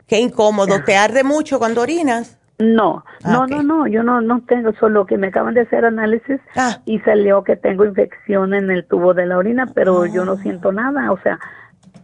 qué 0.05 0.19
incómodo. 0.19 0.83
¿Te 0.83 0.95
arde 0.95 1.23
mucho 1.23 1.57
cuando 1.57 1.81
orinas? 1.81 2.37
No, 2.59 3.03
ah, 3.23 3.31
no, 3.31 3.47
no, 3.47 3.63
no, 3.63 3.87
yo 3.87 4.03
no, 4.03 4.21
no 4.21 4.41
tengo, 4.47 4.73
solo 4.79 5.05
que 5.05 5.17
me 5.17 5.27
acaban 5.27 5.53
de 5.53 5.61
hacer 5.61 5.85
análisis 5.85 6.39
ah. 6.55 6.79
y 6.85 6.99
salió 6.99 7.43
que 7.43 7.55
tengo 7.55 7.85
infección 7.85 8.55
en 8.55 8.71
el 8.71 8.85
tubo 8.85 9.13
de 9.13 9.27
la 9.27 9.37
orina, 9.37 9.67
pero 9.73 10.07
yo 10.07 10.25
no 10.25 10.33
ah. 10.33 10.41
siento 10.41 10.71
nada, 10.71 11.11
o 11.11 11.19
sea, 11.21 11.39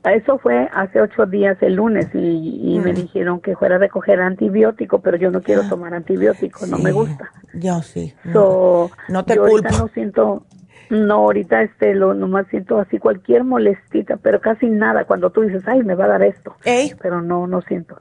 Eso 0.04 0.38
fue 0.38 0.70
hace 0.74 1.02
ocho 1.02 1.26
días 1.26 1.58
el 1.62 1.76
lunes 1.76 2.08
y, 2.14 2.80
me 2.84 2.92
mm. 2.92 2.96
dijeron 2.96 3.42
que 3.42 3.56
fuera 3.56 3.76
a 3.76 3.80
recoger 3.80 4.20
antibiótico, 4.20 5.00
pero 5.00 5.18
yo 5.18 5.32
no 5.32 5.42
quiero 5.42 5.64
ah. 5.66 5.70
tomar 5.70 5.94
antibiótico, 5.94 6.66
no 6.68 6.78
me 6.78 6.92
gusta. 6.92 7.32
Yo 7.54 7.82
sí. 7.82 8.14
no 8.26 8.90
te 9.26 9.36
yo 9.36 9.46
Ahorita 9.46 9.70
no 9.72 9.88
siento, 9.90 10.46
no, 10.90 11.16
ahorita 11.16 11.62
este, 11.62 11.96
lo 11.96 12.14
nomás 12.14 12.48
siento 12.50 12.80
así 12.80 13.00
cualquier 13.00 13.44
molestita, 13.44 14.18
pero 14.18 14.42
casi 14.42 14.68
nada 14.68 15.06
cuando 15.06 15.30
tú 15.30 15.42
dices, 15.42 15.64
ay, 15.68 15.84
me 15.84 15.96
va 15.96 16.06
a 16.06 16.10
dar 16.10 16.24
esto. 16.24 16.56
Pero 17.02 17.22
no, 17.22 17.48
no 17.48 17.62
siento. 17.62 18.00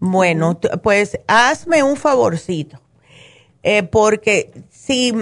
Bueno, 0.00 0.58
pues 0.82 1.18
hazme 1.28 1.82
un 1.82 1.96
favorcito, 1.96 2.80
eh, 3.62 3.84
porque 3.84 4.52
si 4.68 5.14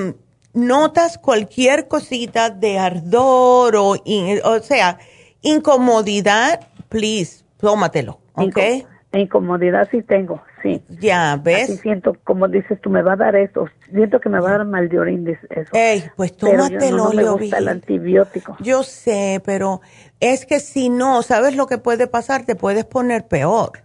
notas 0.53 1.19
cualquier 1.19 1.87
cosita 1.87 2.51
de 2.51 2.79
ardor 2.79 3.77
o, 3.77 3.91
o 3.91 4.59
sea, 4.61 4.99
incomodidad, 5.43 6.61
please, 6.89 7.45
tómatelo, 7.59 8.21
¿ok? 8.35 8.59
incomodidad 9.13 9.89
sí 9.91 10.03
tengo, 10.03 10.41
sí. 10.63 10.83
Ya, 10.89 11.37
¿ves? 11.43 11.65
Así 11.65 11.79
siento, 11.79 12.17
como 12.23 12.47
dices, 12.47 12.81
tú 12.81 12.91
me 12.91 13.03
va 13.03 13.15
a 13.15 13.17
dar 13.17 13.35
esto, 13.35 13.67
siento 13.93 14.21
que 14.21 14.29
me 14.29 14.39
va 14.39 14.51
a 14.51 14.59
dar 14.59 14.67
mal 14.67 14.89
de 14.89 15.01
orín, 15.01 15.27
eso. 15.27 15.71
Ey, 15.73 16.05
pues 16.15 16.37
tómatelo, 16.37 16.97
no, 16.97 17.13
me 17.13 17.29
gusta 17.29 17.59
el 17.59 17.69
antibiótico. 17.69 18.57
Yo 18.61 18.85
sé, 18.85 19.43
pero 19.45 19.81
es 20.21 20.47
que 20.47 20.61
si 20.61 20.91
no, 20.91 21.23
¿sabes 21.23 21.57
lo 21.57 21.67
que 21.67 21.79
puede 21.79 22.07
pasar? 22.07 22.45
Te 22.45 22.55
puedes 22.55 22.85
poner 22.85 23.27
peor. 23.27 23.83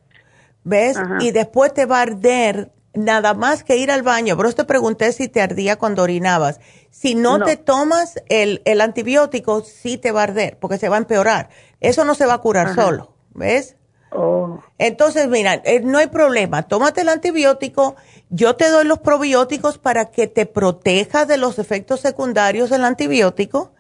¿ves? 0.65 0.97
Y 1.21 1.31
después 1.31 1.73
te 1.73 1.85
va 1.85 1.99
a 1.99 2.01
arder 2.01 2.71
nada 2.95 3.33
más 3.33 3.63
que 3.63 3.77
ir 3.77 3.91
al 3.91 4.01
baño. 4.01 4.37
Pero 4.37 4.53
te 4.53 4.63
pregunté 4.63 5.11
si 5.11 5.27
te 5.27 5.41
ardía 5.41 5.77
cuando 5.77 6.03
orinabas. 6.03 6.59
Si 6.89 7.15
no, 7.15 7.43
te 7.43 7.57
tomas 7.57 8.15
el, 8.29 8.61
el, 8.65 8.81
antibiótico, 8.81 9.61
sí 9.61 9.97
te 9.97 10.11
va 10.11 10.21
a 10.21 10.23
arder, 10.23 10.57
porque 10.59 10.77
se 10.77 10.89
va 10.89 10.95
a 10.95 10.99
empeorar. 10.99 11.49
Eso 11.81 12.05
no 12.05 12.15
se 12.15 12.25
va 12.25 12.35
a 12.35 12.37
curar 12.39 12.73
solo, 12.73 13.13
¿ves? 13.33 13.75
Oh. 14.11 14.59
Entonces, 14.77 15.27
mira, 15.27 15.61
eh, 15.65 15.81
no 15.81 15.97
hay 15.97 16.07
problema. 16.07 16.63
Tómate 16.63 17.01
el 17.01 17.09
antibiótico. 17.09 17.95
Yo 18.29 18.55
te 18.55 18.69
doy 18.69 18.85
los 18.85 18.99
probióticos 18.99 19.77
para 19.77 20.05
que 20.05 20.27
te 20.27 20.45
proteja 20.45 21.25
de 21.25 21.37
los 21.37 21.59
efectos 21.59 21.99
secundarios 21.99 22.69
del 22.69 22.85
antibiótico. 22.85 23.73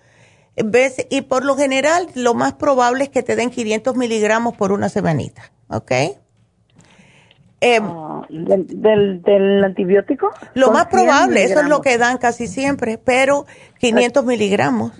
¿Ves? 0.57 1.05
Y 1.09 1.21
por 1.21 1.43
lo 1.43 1.55
general, 1.55 2.09
lo 2.15 2.33
más 2.33 2.53
probable 2.53 3.05
es 3.05 3.09
que 3.09 3.23
te 3.23 3.35
den 3.35 3.49
500 3.49 3.95
miligramos 3.95 4.55
por 4.55 4.71
una 4.71 4.89
semanita. 4.89 5.51
¿Ok? 5.69 5.91
Eh, 7.65 7.79
ah, 7.81 8.21
¿del, 8.29 9.23
del, 9.23 9.63
antibiótico? 9.63 10.31
Lo 10.53 10.69
más 10.69 10.85
probable, 10.85 11.43
eso 11.43 11.61
es 11.61 11.67
lo 11.67 11.81
que 11.81 11.97
dan 11.97 12.19
casi 12.19 12.45
siempre, 12.45 12.99
pero 12.99 13.47
500 13.79 14.23
miligramos. 14.23 14.91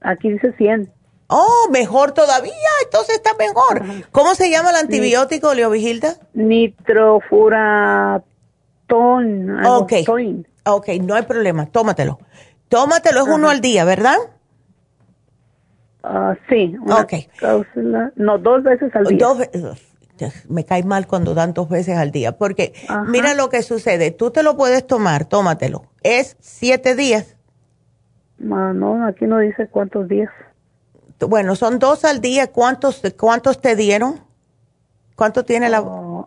Aquí 0.00 0.30
dice 0.30 0.52
100. 0.52 0.88
Oh, 1.26 1.68
mejor 1.72 2.12
todavía, 2.12 2.52
entonces 2.84 3.16
está 3.16 3.30
mejor. 3.34 3.82
¿Cómo 4.12 4.36
se 4.36 4.50
llama 4.50 4.70
el 4.70 4.76
antibiótico, 4.76 5.52
Leo 5.52 5.70
Vigilda? 5.70 6.14
Nitrofuratón. 6.32 8.24
Ok, 9.66 9.92
ok, 10.64 10.88
no 11.02 11.14
hay 11.16 11.22
problema, 11.22 11.66
tómatelo. 11.66 12.20
Tómatelo, 12.68 13.22
es 13.22 13.28
uno 13.28 13.50
al 13.50 13.60
día, 13.60 13.84
¿verdad? 13.84 14.16
Uh, 16.04 16.34
sí. 16.48 16.76
ok. 16.88 17.14
no, 18.14 18.38
dos 18.38 18.62
veces 18.62 18.94
al 18.94 19.06
día. 19.06 19.18
Dos 19.18 19.38
veces 19.38 19.89
me 20.48 20.64
cae 20.64 20.82
mal 20.82 21.06
cuando 21.06 21.34
dan 21.34 21.54
dos 21.54 21.68
veces 21.68 21.96
al 21.96 22.10
día, 22.10 22.36
porque 22.38 22.72
mira 23.08 23.34
lo 23.34 23.48
que 23.48 23.62
sucede, 23.62 24.10
tú 24.10 24.30
te 24.30 24.42
lo 24.42 24.56
puedes 24.56 24.86
tomar, 24.86 25.24
tómatelo, 25.24 25.84
es 26.02 26.36
siete 26.40 26.94
días. 26.94 27.36
No, 28.38 29.06
aquí 29.06 29.26
no 29.26 29.38
dice 29.38 29.68
cuántos 29.68 30.08
días. 30.08 30.30
Bueno, 31.20 31.54
son 31.54 31.78
dos 31.78 32.04
al 32.04 32.20
día, 32.20 32.50
¿cuántos, 32.50 33.02
cuántos 33.18 33.60
te 33.60 33.76
dieron? 33.76 34.20
¿Cuánto 35.16 35.44
tiene 35.44 35.68
la...? 35.68 35.78
Ah, 35.84 36.26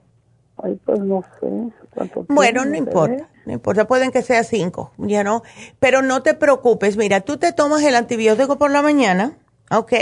ay, 0.64 0.80
pues 0.86 1.00
no 1.00 1.24
sé. 1.40 2.26
bueno, 2.30 2.64
no 2.66 2.76
importa, 2.76 3.28
no 3.46 3.54
importa, 3.54 3.88
pueden 3.88 4.12
que 4.12 4.22
sea 4.22 4.44
cinco, 4.44 4.92
ya 4.98 5.24
no, 5.24 5.42
pero 5.80 6.04
no 6.04 6.22
te 6.22 6.36
preocupes, 6.36 6.96
mira, 6.96 7.22
tú 7.22 7.38
te 7.38 7.54
tomas 7.54 7.82
el 7.84 7.96
antibiótico 7.96 8.60
por 8.60 8.70
la 8.70 8.84
mañana, 8.84 9.38
¿ok? 9.72 9.94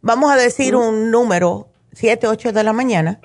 Vamos 0.00 0.30
a 0.30 0.36
decir 0.36 0.76
un 0.76 1.10
número, 1.10 1.68
7, 1.94 2.26
8 2.26 2.52
de 2.52 2.64
la 2.64 2.72
mañana. 2.72 3.20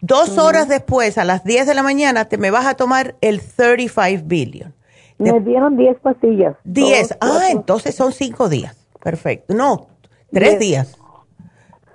Dos 0.00 0.36
horas 0.36 0.68
después, 0.68 1.16
a 1.16 1.24
las 1.24 1.44
10 1.44 1.66
de 1.66 1.74
la 1.74 1.82
mañana, 1.82 2.26
te 2.26 2.36
me 2.36 2.50
vas 2.50 2.66
a 2.66 2.74
tomar 2.74 3.16
el 3.20 3.40
35 3.40 4.22
billion. 4.26 4.74
Me 5.18 5.40
dieron 5.40 5.76
10 5.76 5.98
pastillas. 6.00 6.56
10. 6.64 7.16
Ah, 7.20 7.46
entonces 7.50 7.94
son 7.94 8.12
5 8.12 8.48
días. 8.48 8.76
Perfecto. 9.02 9.54
No, 9.54 9.88
3 10.32 10.58
días. 10.58 10.98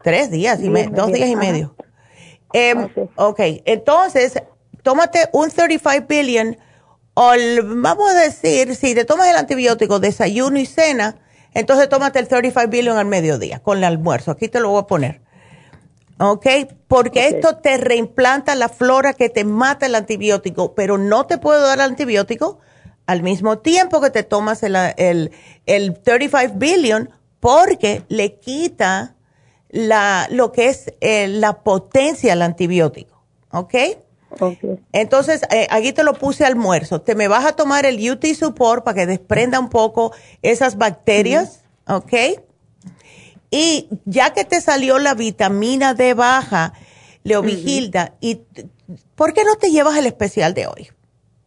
3 0.03 0.31
días, 0.31 0.61
y 0.61 0.69
dos 0.69 1.11
días 1.11 1.29
y 1.29 1.35
medio. 1.35 1.75
Em, 2.53 2.89
ok, 3.15 3.39
entonces, 3.65 4.41
tómate 4.81 5.29
un 5.33 5.49
35 5.49 6.05
billion. 6.07 6.57
O 7.13 7.33
vamos 7.63 8.11
a 8.11 8.13
decir, 8.21 8.75
si 8.75 8.95
te 8.95 9.05
tomas 9.05 9.27
el 9.27 9.35
antibiótico, 9.35 9.99
desayuno 9.99 10.57
y 10.57 10.65
cena, 10.65 11.17
entonces 11.53 11.89
tómate 11.89 12.19
el 12.19 12.27
35 12.27 12.69
billion 12.69 12.97
al 12.97 13.05
mediodía 13.05 13.59
con 13.59 13.79
el 13.79 13.83
almuerzo. 13.83 14.31
Aquí 14.31 14.47
te 14.47 14.59
lo 14.59 14.69
voy 14.69 14.81
a 14.81 14.87
poner. 14.87 15.21
¿Ok? 16.19 16.45
Porque 16.87 17.27
esto 17.27 17.57
te 17.57 17.77
reimplanta 17.77 18.55
la 18.55 18.69
flora 18.69 19.13
que 19.13 19.29
te 19.29 19.43
mata 19.43 19.85
el 19.85 19.95
antibiótico, 19.95 20.75
pero 20.75 20.97
no 20.97 21.25
te 21.25 21.37
puedo 21.37 21.65
dar 21.65 21.81
antibiótico 21.81 22.59
al 23.05 23.23
mismo 23.23 23.59
tiempo 23.59 24.01
que 24.01 24.11
te 24.11 24.23
tomas 24.23 24.61
el, 24.63 24.75
el, 25.65 25.99
35 25.99 26.53
billion 26.57 27.09
porque 27.39 28.03
le 28.09 28.35
quita 28.35 29.15
la, 29.69 30.27
lo 30.29 30.51
que 30.51 30.67
es 30.67 30.93
eh, 30.99 31.27
la 31.27 31.63
potencia 31.63 32.33
al 32.33 32.41
antibiótico, 32.41 33.23
¿ok? 33.51 33.75
Okay. 34.39 34.79
Entonces, 34.91 35.41
eh, 35.49 35.65
aquí 35.71 35.91
te 35.91 36.03
lo 36.03 36.13
puse 36.13 36.45
almuerzo. 36.45 37.01
Te 37.01 37.15
me 37.15 37.27
vas 37.27 37.45
a 37.45 37.53
tomar 37.53 37.87
el 37.87 37.97
UT 38.11 38.23
Support 38.25 38.83
para 38.83 38.93
que 38.93 39.07
desprenda 39.07 39.59
un 39.59 39.69
poco 39.69 40.13
esas 40.43 40.77
bacterias, 40.77 41.63
¿ok? 41.87 42.13
Y 43.51 43.89
ya 44.05 44.33
que 44.33 44.45
te 44.45 44.61
salió 44.61 44.99
la 44.99 45.15
vitamina 45.15 45.93
D 45.93 46.13
baja, 46.13 46.73
Leovigilda, 47.23 48.13
¿y 48.21 48.41
por 49.15 49.33
qué 49.33 49.43
no 49.43 49.55
te 49.55 49.71
llevas 49.71 49.97
el 49.97 50.05
especial 50.05 50.53
de 50.53 50.67
hoy? 50.67 50.89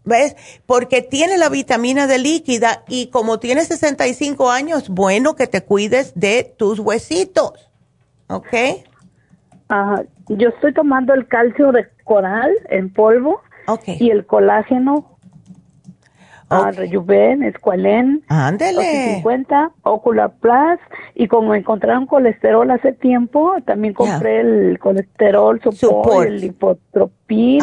¿Ves? 0.05 0.36
Porque 0.66 1.00
tiene 1.00 1.38
la 1.38 1.48
vitamina 1.48 2.09
D 2.09 2.18
líquida 2.18 2.82
y 2.88 3.07
como 3.07 3.38
tienes 3.38 3.68
65 3.68 4.50
años, 4.50 4.88
bueno 4.88 5.36
que 5.36 5.46
te 5.46 5.62
cuides 5.62 6.12
de 6.16 6.55
tus 6.57 6.80
huesitos. 6.80 7.70
¿Ok? 8.26 8.55
Ajá. 9.68 10.03
Yo 10.28 10.48
estoy 10.48 10.72
tomando 10.74 11.14
el 11.14 11.28
calcio 11.28 11.72
de 11.72 11.86
coral 12.05 12.50
en 12.68 12.92
polvo 12.92 13.42
y 13.86 14.11
el 14.11 14.26
colágeno 14.26 15.11
a 16.53 16.70
Rejuven, 16.70 17.42
Esqualen, 17.42 18.22
Ándele. 18.28 19.14
50, 19.16 19.70
Ocular 19.82 20.32
Plus, 20.40 20.78
y 21.14 21.28
como 21.28 21.55
encontraron 21.55 22.07
colesterol 22.07 22.70
hace 22.70 22.92
tiempo, 22.92 23.55
también 23.64 23.94
compré 23.94 24.40
el 24.40 24.78
colesterol 24.78 25.61
support, 25.61 26.26
el 26.26 26.40
lipotropin, 26.40 27.61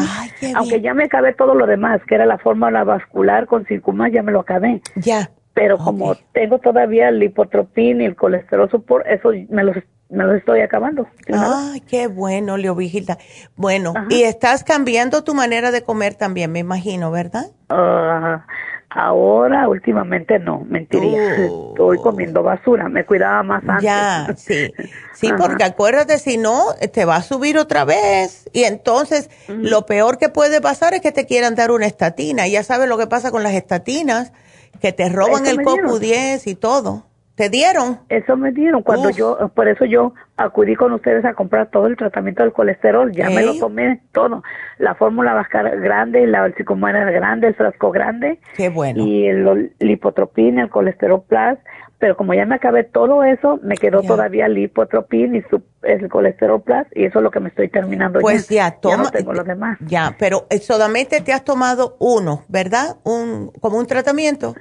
aunque 0.56 0.82
ya 0.82 0.94
me 0.94 1.06
acabé 1.06 1.34
todo 1.34 1.56
lo 1.56 1.66
demás, 1.68 2.02
que 2.08 2.16
era 2.16 2.26
la 2.26 2.38
fórmula 2.38 2.84
vascular 2.84 3.48
con 3.48 3.66
circumás, 3.66 4.12
ya 4.12 4.24
me 4.24 4.32
lo 4.32 4.42
acabé. 4.42 4.82
Ya. 4.96 5.32
Pero 5.54 5.78
como 5.78 6.16
tengo 6.32 6.60
todavía 6.60 7.10
el 7.10 7.20
lipotropin 7.20 8.02
y 8.02 8.06
el 8.06 8.16
colesterol 8.16 8.70
support, 8.70 9.06
eso 9.08 9.32
me 9.50 9.64
los 9.64 9.76
me 10.10 10.24
los 10.26 10.38
estoy 10.38 10.62
acabando. 10.62 11.08
Ay, 11.32 11.82
qué 11.82 12.08
bueno, 12.08 12.58
Leo 12.58 12.76
Vigilda. 12.76 13.18
Bueno, 13.56 13.94
y 14.10 14.24
estás 14.24 14.64
cambiando 14.64 15.24
tu 15.24 15.36
manera 15.36 15.72
de 15.72 15.84
comer 15.84 16.16
también, 16.16 16.52
me 16.52 16.60
imagino, 16.60 17.12
¿verdad? 17.12 17.46
Ajá. 17.70 18.46
Ahora, 18.90 19.68
últimamente 19.68 20.40
no, 20.40 20.66
mentiría. 20.68 21.36
Estoy 21.70 21.98
comiendo 21.98 22.42
basura, 22.42 22.90
me 22.90 23.06
cuidaba 23.06 23.44
más 23.44 23.64
antes. 23.68 23.84
Ya, 23.84 24.34
sí. 24.36 24.74
Sí, 25.14 25.30
porque 25.38 25.64
acuérdate, 25.64 26.18
si 26.18 26.38
no, 26.38 26.64
te 26.92 27.06
va 27.06 27.18
a 27.18 27.22
subir 27.22 27.58
otra 27.58 27.86
vez. 27.86 28.50
Y 28.52 28.64
entonces, 28.64 29.30
lo 29.48 29.86
peor 29.86 30.18
que 30.18 30.30
puede 30.30 30.60
pasar 30.60 30.94
es 30.94 31.02
que 31.02 31.12
te 31.12 31.26
quieran 31.26 31.56
dar 31.56 31.72
una 31.72 31.86
estatina. 31.86 32.48
Ya 32.48 32.64
sabes 32.64 32.90
lo 32.90 32.98
que 32.98 33.06
pasa 33.06 33.30
con 33.30 33.44
las 33.44 33.54
estatinas, 33.54 34.34
que 34.82 34.92
te 34.92 35.08
roban 35.10 35.46
el 35.46 35.62
copu 35.62 36.00
10 36.00 36.48
y 36.48 36.56
todo. 36.56 37.09
¿Te 37.40 37.50
dieron? 37.50 38.00
Eso 38.10 38.36
me 38.36 38.52
dieron. 38.52 38.84
Cuando 38.84 39.12
yo, 39.12 39.38
por 39.56 39.70
eso 39.70 39.86
yo 39.86 40.14
acudí 40.36 40.76
con 40.76 40.92
ustedes 40.92 41.24
a 41.24 41.34
comprar 41.34 41.70
todo 41.72 41.88
el 41.88 41.96
tratamiento 41.96 42.44
del 42.44 42.52
colesterol. 42.52 43.14
Ya 43.14 43.30
me 43.30 43.42
lo 43.44 43.58
tomé 43.58 44.02
todo. 44.12 44.44
La 44.78 44.94
fórmula 44.96 45.48
grande, 45.50 46.28
la 46.28 46.46
era 46.48 47.12
grande, 47.12 47.48
el 47.48 47.56
frasco 47.56 47.92
grande. 47.92 48.42
Qué 48.58 48.68
bueno. 48.68 49.06
Y 49.06 49.28
el 49.28 49.72
lipotropin, 49.80 50.60
el 50.60 50.70
colesterol 50.70 51.24
plus. 51.26 51.58
Pero 51.98 52.18
como 52.18 52.34
ya 52.34 52.46
me 52.46 52.56
acabé 52.56 52.84
todo 52.84 53.24
eso, 53.24 53.58
me 53.64 53.78
quedó 53.78 54.02
todavía 54.02 54.48
el 54.48 54.56
lipotropin 54.56 55.36
y 55.36 55.44
el 55.84 56.10
colesterol 56.10 56.62
plus. 56.62 56.88
Y 56.94 57.06
eso 57.06 57.20
es 57.20 57.24
lo 57.24 57.32
que 57.32 57.40
me 57.40 57.48
estoy 57.48 57.70
terminando. 57.70 58.20
Pues 58.20 58.50
ya, 58.50 58.72
toma. 58.72 58.98
Ya 58.98 59.04
no 59.04 59.12
tengo 59.12 59.32
los 59.32 59.46
demás. 59.46 59.78
Ya, 59.88 60.14
pero 60.20 60.46
solamente 60.60 61.22
te 61.22 61.32
has 61.32 61.46
tomado 61.46 61.96
uno, 62.00 62.44
¿verdad? 62.50 62.98
Un, 63.06 63.54
como 63.62 63.78
un 63.78 63.86
tratamiento. 63.86 64.56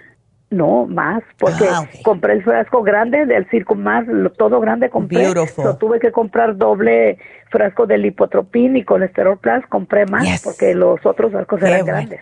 No, 0.51 0.87
más, 0.87 1.23
porque 1.39 1.67
ah, 1.71 1.87
compré 2.03 2.33
el 2.33 2.43
frasco 2.43 2.83
grande 2.83 3.27
del 3.27 3.47
circo 3.51 3.75
más, 3.75 4.07
todo 4.39 4.61
grande 4.61 4.89
compré. 4.89 5.25
Beautiful. 5.25 5.77
tuve 5.79 6.01
que 6.01 6.11
comprar 6.11 6.57
doble 6.57 7.19
frasco 7.51 7.87
de 7.87 7.99
lipotropín 7.99 8.77
y 8.77 8.85
colesterol 8.85 9.39
plus, 9.39 9.67
compré 9.69 10.07
más 10.07 10.43
porque 10.43 10.75
los 10.75 11.05
otros 11.05 11.33
frascos 11.33 11.63
eran 11.63 11.85
grandes. 11.85 12.21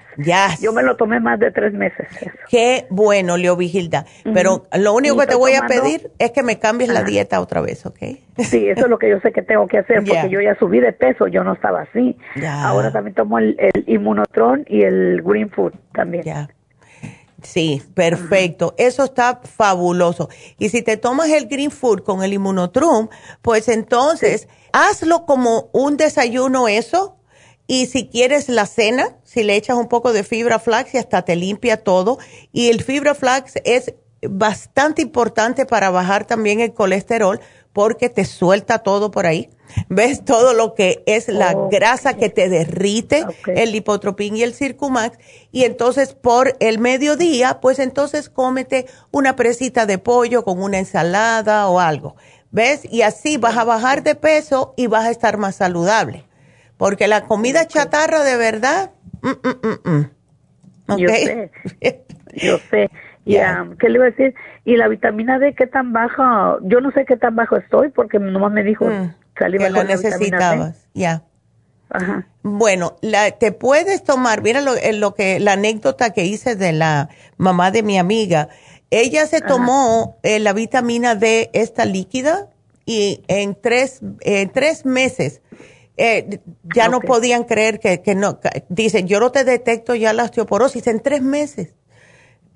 Yo 0.61 0.73
me 0.73 0.83
lo 0.83 0.97
tomé 0.97 1.21
más 1.21 1.39
de 1.39 1.51
tres 1.51 1.73
meses. 1.73 2.09
Qué 2.49 2.87
bueno, 2.91 3.37
Leo 3.37 3.57
Vigilda. 3.57 4.07
Pero 4.35 4.67
lo 4.77 4.95
único 4.95 5.17
que 5.19 5.27
te 5.27 5.35
voy 5.37 5.55
a 5.55 5.67
pedir 5.67 6.11
es 6.19 6.33
que 6.33 6.43
me 6.43 6.59
cambies 6.59 6.91
la 6.91 7.03
dieta 7.03 7.41
otra 7.41 7.61
vez, 7.61 7.87
¿ok? 7.87 7.99
Sí, 8.39 8.69
eso 8.69 8.85
es 8.85 8.89
lo 8.89 8.99
que 8.99 9.09
yo 9.09 9.21
sé 9.21 9.33
que 9.33 9.43
tengo 9.43 9.67
que 9.67 9.79
hacer 9.79 10.05
porque 10.07 10.29
yo 10.29 10.41
ya 10.41 10.57
subí 10.59 10.81
de 10.81 10.93
peso, 10.93 11.27
yo 11.27 11.45
no 11.45 11.55
estaba 11.55 11.83
así. 11.83 12.17
Ahora 12.45 12.93
también 12.93 13.15
tomo 13.15 13.39
el, 13.39 13.57
el 13.59 13.85
Inmunotron 13.87 14.65
y 14.69 14.83
el 14.83 15.23
Green 15.23 15.51
Food 15.51 15.75
también. 15.93 16.25
Sí, 17.43 17.83
perfecto. 17.95 18.75
Eso 18.79 19.05
está 19.05 19.41
fabuloso. 19.43 20.29
Y 20.59 20.71
si 20.71 20.83
te 20.83 20.97
tomas 20.97 21.29
el 21.29 21.47
Green 21.47 21.71
Food 21.71 22.03
con 22.03 22.23
el 22.23 22.33
Immunotrum, 22.33 23.09
pues 23.43 23.69
entonces 23.69 24.49
hazlo 24.73 25.27
como 25.27 25.69
un 25.73 25.97
desayuno 25.97 26.69
eso. 26.69 27.17
Y 27.67 27.87
si 27.87 28.09
quieres 28.09 28.49
la 28.49 28.67
cena, 28.67 29.17
si 29.25 29.43
le 29.43 29.57
echas 29.57 29.77
un 29.77 29.89
poco 29.89 30.13
de 30.13 30.23
fibra 30.23 30.59
flax 30.59 30.95
y 30.95 30.99
hasta 30.99 31.23
te 31.23 31.37
limpia 31.37 31.83
todo. 31.83 32.19
Y 32.53 32.69
el 32.69 32.83
fibra 32.83 33.15
flax 33.15 33.55
es 33.65 33.95
bastante 34.23 35.03
importante 35.03 35.67
para 35.67 35.91
bajar 35.91 36.27
también 36.27 36.61
el 36.61 36.73
colesterol 36.73 37.41
porque 37.73 38.09
te 38.09 38.25
suelta 38.25 38.79
todo 38.79 39.11
por 39.11 39.27
ahí. 39.27 39.51
¿Ves? 39.89 40.25
Todo 40.25 40.55
lo 40.55 40.75
que 40.75 41.03
es 41.07 41.29
la 41.29 41.55
grasa 41.71 42.17
que 42.17 42.29
te 42.29 42.49
derrite, 42.49 43.25
el 43.47 43.73
lipotropín 43.73 44.37
y 44.37 44.43
el 44.43 44.55
circumax. 44.55 45.19
Y 45.53 45.65
entonces 45.65 46.15
por 46.15 46.57
el 46.61 46.79
mediodía, 46.79 47.61
pues 47.61 47.79
entonces 47.79 48.29
cómete 48.29 48.87
una 49.11 49.37
presita 49.37 49.87
de 49.87 49.99
pollo 49.99 50.45
con 50.45 50.63
una 50.63 50.79
ensalada 50.79 51.69
o 51.69 51.81
algo. 51.81 52.17
¿Ves? 52.51 52.87
Y 52.91 53.03
así 53.03 53.37
vas 53.37 53.57
a 53.57 53.65
bajar 53.65 54.03
de 54.03 54.15
peso 54.15 54.75
y 54.77 54.87
vas 54.87 55.07
a 55.07 55.11
estar 55.11 55.37
más 55.37 55.57
saludable. 55.57 56.25
Porque 56.77 57.09
la 57.09 57.23
comida 57.25 57.67
chatarra 57.67 58.23
de 58.23 58.37
verdad... 58.37 58.93
Mm, 59.23 59.29
mm, 59.29 59.91
mm, 59.91 60.97
Yo 60.99 61.09
sé. 61.09 61.51
Yo 62.35 62.59
sé. 62.71 62.91
Y, 63.25 63.35
¿Qué 63.81 63.89
le 63.89 63.97
iba 63.97 64.05
a 64.05 64.11
decir? 64.11 64.35
¿Y 64.65 64.77
la 64.77 64.87
vitamina 64.87 65.39
D 65.39 65.55
qué 65.55 65.67
tan 65.67 65.93
baja? 65.93 66.59
Yo 66.63 66.81
no 66.81 66.93
sé 66.93 67.05
qué 67.05 67.17
tan 67.17 67.35
bajo 67.35 67.57
estoy 67.57 67.89
porque 67.91 68.21
nomás 68.21 68.53
me 68.53 68.63
dijo 68.63 68.85
mm, 68.85 69.15
que 69.37 69.71
lo 69.71 69.85
necesitabas. 69.85 70.77
Ya. 70.95 71.25
Ajá. 71.91 72.27
Bueno, 72.43 72.97
la, 73.01 73.31
te 73.33 73.53
puedes 73.53 74.03
tomar, 74.03 74.43
mira 74.43 74.61
lo, 74.61 74.73
lo, 74.93 75.15
que, 75.15 75.39
la 75.41 75.53
anécdota 75.53 76.11
que 76.11 76.25
hice 76.25 76.57
de 76.57 76.73
la 76.73 77.09
mamá 77.37 77.71
de 77.71 77.83
mi 77.83 77.99
amiga. 77.99 78.49
Ella 78.91 79.27
se 79.27 79.41
tomó 79.41 80.19
eh, 80.23 80.39
la 80.39 80.53
vitamina 80.53 81.15
D 81.15 81.51
esta 81.53 81.85
líquida 81.85 82.49
y 82.85 83.23
en 83.29 83.57
tres, 83.61 84.01
en 84.21 84.51
tres 84.51 84.85
meses 84.85 85.43
eh, 85.97 86.41
ya 86.75 86.89
no 86.89 87.01
podían 87.01 87.45
creer 87.45 87.81
que, 87.81 88.01
que 88.03 88.15
no. 88.15 88.39
Dicen, 88.69 89.09
yo 89.09 89.19
no 89.19 89.33
te 89.33 89.45
detecto 89.45 89.95
ya 89.95 90.13
la 90.13 90.25
osteoporosis 90.25 90.87
en 90.87 91.01
tres 91.01 91.23
meses 91.23 91.75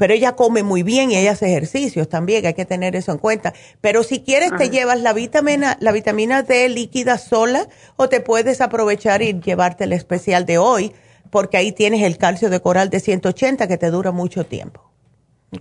pero 0.01 0.15
ella 0.15 0.33
come 0.33 0.63
muy 0.63 0.83
bien 0.83 1.11
y 1.11 1.19
ella 1.19 1.33
hace 1.33 1.51
ejercicios 1.51 2.09
también, 2.09 2.47
hay 2.47 2.55
que 2.55 2.65
tener 2.65 2.97
eso 2.97 3.13
en 3.13 3.19
cuenta. 3.19 3.53
Pero 3.83 4.03
si 4.03 4.25
quieres 4.25 4.51
te 4.57 4.71
llevas 4.71 5.03
la 5.03 5.13
vitamina, 5.13 5.77
la 5.79 5.93
vitamina 5.93 6.43
D 6.43 6.71
líquida 6.71 7.19
sola 7.19 7.67
o 7.97 8.09
te 8.09 8.23
puedes 8.23 8.63
aprovechar 8.63 9.21
y 9.21 9.39
llevarte 9.39 9.85
el 9.85 9.93
especial 9.93 10.47
de 10.47 10.57
hoy, 10.57 10.93
porque 11.31 11.59
ahí 11.59 11.73
tienes 11.73 12.03
el 12.03 12.17
calcio 12.17 12.49
de 12.49 12.61
coral 12.61 12.89
de 12.89 12.99
180 12.99 13.69
que 13.69 13.77
te 13.77 13.91
dura 13.91 14.11
mucho 14.11 14.47
tiempo. 14.47 14.91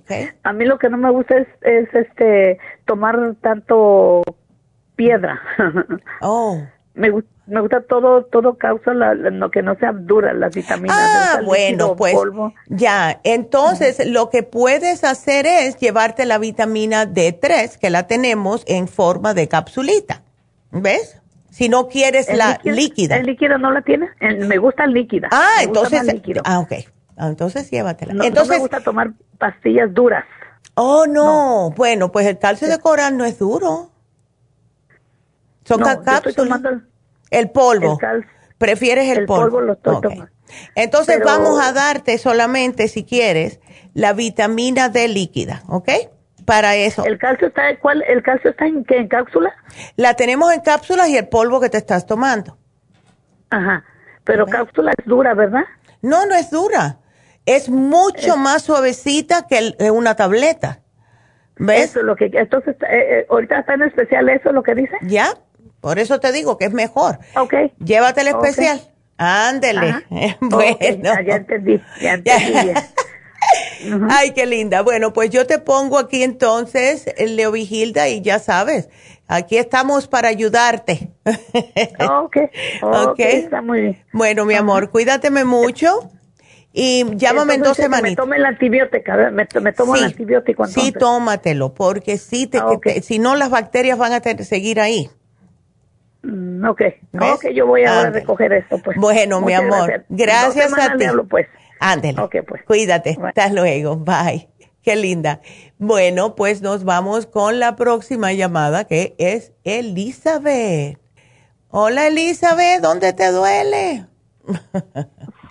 Okay. 0.04 0.30
A 0.44 0.54
mí 0.54 0.64
lo 0.64 0.80
que 0.80 0.88
no 0.88 0.96
me 0.96 1.12
gusta 1.12 1.36
es, 1.38 1.48
es 1.64 1.94
este 1.94 2.60
tomar 2.86 3.36
tanto 3.42 4.22
piedra. 4.96 5.38
Oh. 6.22 6.62
Me 6.94 7.10
gusta 7.10 7.30
me 7.50 7.62
gusta 7.62 7.82
todo, 7.82 8.26
todo 8.26 8.58
causa 8.58 8.94
lo 8.94 9.52
que 9.52 9.64
no 9.64 9.76
sea 9.76 9.92
dura, 9.92 10.34
las 10.34 10.54
vitaminas. 10.54 10.98
Ah, 10.98 11.42
bueno, 11.44 11.96
pues 11.96 12.16
ya. 12.68 13.20
Entonces, 13.24 14.08
lo 14.08 14.30
que 14.30 14.44
puedes 14.44 15.04
hacer 15.04 15.48
es 15.48 15.78
llevarte 15.78 16.26
la 16.26 16.38
vitamina 16.38 17.06
D3, 17.06 17.78
que 17.78 17.90
la 17.90 18.06
tenemos 18.08 18.64
en 18.68 18.88
forma 18.88 19.34
de 19.34 19.48
capsulita. 19.48 20.22
¿Ves? 20.72 21.20
Si 21.50 21.68
no 21.68 21.88
quieres 21.88 22.32
la 22.34 22.60
líquida. 22.64 23.18
¿El 23.18 23.26
líquido 23.26 23.58
no 23.58 23.72
la 23.72 23.82
tiene? 23.82 24.10
me 24.20 24.58
gusta 24.58 24.84
el 24.84 24.94
líquida. 24.94 25.30
Ah, 25.32 25.64
entonces. 25.64 26.02
Ah, 26.46 26.60
ok. 26.60 26.74
Ah, 27.18 27.28
entonces 27.28 27.70
llévatela. 27.72 28.14
No, 28.14 28.24
entonces, 28.24 28.58
me 28.58 28.60
gusta 28.60 28.82
tomar 28.82 29.12
pastillas 29.40 29.92
duras. 29.94 30.24
Oh, 30.76 31.08
no. 31.08 31.74
Bueno, 31.76 32.12
pues 32.12 32.28
el 32.28 32.38
calcio 32.38 32.70
de 32.70 32.78
coral 32.78 33.18
no 33.18 33.26
es 33.26 33.40
duro. 33.40 33.89
Son 35.70 36.03
cápsulas. 36.03 36.61
El 37.30 37.51
polvo. 37.51 37.99
¿Prefieres 38.57 39.15
el, 39.15 39.26
polvo? 39.26 39.43
polvo 39.43 39.61
lo 39.61 39.74
estoy 39.74 40.24
Entonces 40.74 41.22
vamos 41.24 41.61
a 41.61 41.72
darte 41.74 42.17
solamente, 42.17 42.88
si 42.88 43.05
quieres, 43.05 43.59
la 43.93 44.13
vitamina 44.13 44.89
D 44.89 45.07
líquida, 45.07 45.61
¿ok? 45.67 45.89
Para 46.45 46.76
eso. 46.76 47.05
¿El 47.05 47.20
calcio 47.20 47.47
está, 47.49 47.78
cuál, 47.80 48.03
el 48.07 48.24
calcio 48.24 48.49
está 48.49 48.65
en, 48.65 48.84
en 48.89 49.07
cápsula? 49.07 49.53
La 49.95 50.15
tenemos 50.15 50.51
en 50.51 50.61
cápsulas 50.61 51.07
y 51.09 51.17
el 51.17 51.28
polvo 51.28 51.61
que 51.61 51.70
te 51.70 51.78
estás 51.78 52.07
tomando. 52.07 52.57
Ajá. 53.51 53.84
Pero 54.24 54.47
cápsula 54.47 54.91
es 54.97 55.05
dura, 55.05 55.36
¿verdad? 55.36 55.65
No, 56.01 56.26
no 56.26 56.34
es 56.34 56.49
dura. 56.49 56.97
Es 57.45 57.70
mucho 57.70 58.38
más 58.38 58.63
suavecita 58.63 59.45
que 59.47 59.76
una 59.91 60.15
tableta. 60.15 60.82
¿Ves? 61.57 61.91
Eso 61.91 62.03
lo 62.03 62.15
que, 62.15 62.32
entonces, 62.34 62.76
eh, 62.89 63.20
eh, 63.20 63.28
ahorita 63.30 63.59
está 63.59 63.74
en 63.76 63.84
especial 63.84 64.30
eso 64.30 64.51
lo 64.51 64.63
que 64.63 64.76
dice. 64.76 64.95
Ya, 65.01 65.34
por 65.82 66.00
eso 66.00 66.20
te 66.20 66.32
digo 66.32 66.58
que 66.58 66.66
es 66.66 66.74
mejor. 66.74 67.20
Ok. 67.36 67.54
Llévate 67.84 68.22
el 68.22 68.28
especial. 68.28 68.82
Ándele. 69.18 70.06
bueno. 70.42 71.14
ya 71.26 71.36
entendí, 71.36 71.82
ya 72.02 72.14
entendí. 72.14 72.72
Ay, 74.10 74.32
qué 74.32 74.46
linda. 74.46 74.82
Bueno, 74.82 75.14
pues 75.14 75.30
yo 75.30 75.46
te 75.46 75.60
pongo 75.60 75.98
aquí 75.98 76.24
entonces, 76.24 77.06
Leo 77.18 77.52
Vigilda, 77.52 78.08
y 78.10 78.22
ya 78.22 78.40
sabes, 78.40 78.90
aquí 79.28 79.58
estamos 79.58 80.08
para 80.08 80.28
ayudarte. 80.28 81.12
ok, 82.10 82.38
ok, 82.82 83.20
está 83.20 83.62
muy 83.62 83.82
bien. 83.82 84.06
Bueno, 84.14 84.46
mi 84.46 84.56
amor, 84.56 84.90
cuídateme 84.90 85.46
mucho 85.46 86.12
y 86.74 87.06
llámame 87.16 87.56
en 87.56 87.62
dos 87.62 87.78
semanitas. 87.78 88.12
Me 88.12 88.16
tome 88.16 88.38
el 88.38 88.46
antibiótico, 88.46 89.12
me, 89.12 89.62
me 89.62 89.74
tomo 89.74 89.96
el 89.96 90.04
antibiótico 90.04 90.66
entonces. 90.66 90.84
Sí, 90.84 90.92
tómatelo, 90.92 91.74
porque 91.74 92.18
sí, 92.18 92.48
te, 92.48 92.60
si 93.02 93.20
no 93.20 93.36
las 93.36 93.50
bacterias 93.50 93.98
van 93.98 94.14
a 94.14 94.22
seguir 94.44 94.80
ahí. 94.80 95.10
Mm, 96.22 96.65
ok, 96.65 96.82
ok, 97.13 97.47
yo 97.53 97.65
voy 97.65 97.84
a 97.84 98.09
recoger 98.09 98.51
esto, 98.53 98.78
pues. 98.84 98.97
Bueno, 98.97 99.41
mi 99.41 99.53
amor, 99.53 100.05
gracias, 100.09 100.74
a 100.78 100.97
ti. 100.97 101.05
pues. 101.30 101.47
Ándele. 101.80 102.22
Ok, 102.22 102.36
pues. 102.47 102.63
Cuídate, 102.63 103.17
hasta 103.24 103.49
luego, 103.49 103.95
bye. 103.95 104.49
Qué 104.82 104.95
linda. 104.95 105.41
Bueno, 105.78 106.36
pues 106.36 106.61
nos 106.61 106.84
vamos 106.84 107.26
con 107.26 107.59
la 107.59 107.76
próxima 107.76 108.34
llamada 108.34 108.86
que 108.86 109.15
es 109.17 109.53
Elizabeth. 109.63 110.99
Hola 111.70 112.07
Elizabeth, 112.07 112.82
¿dónde 112.82 113.13
te 113.13 113.32
duele? 113.32 114.07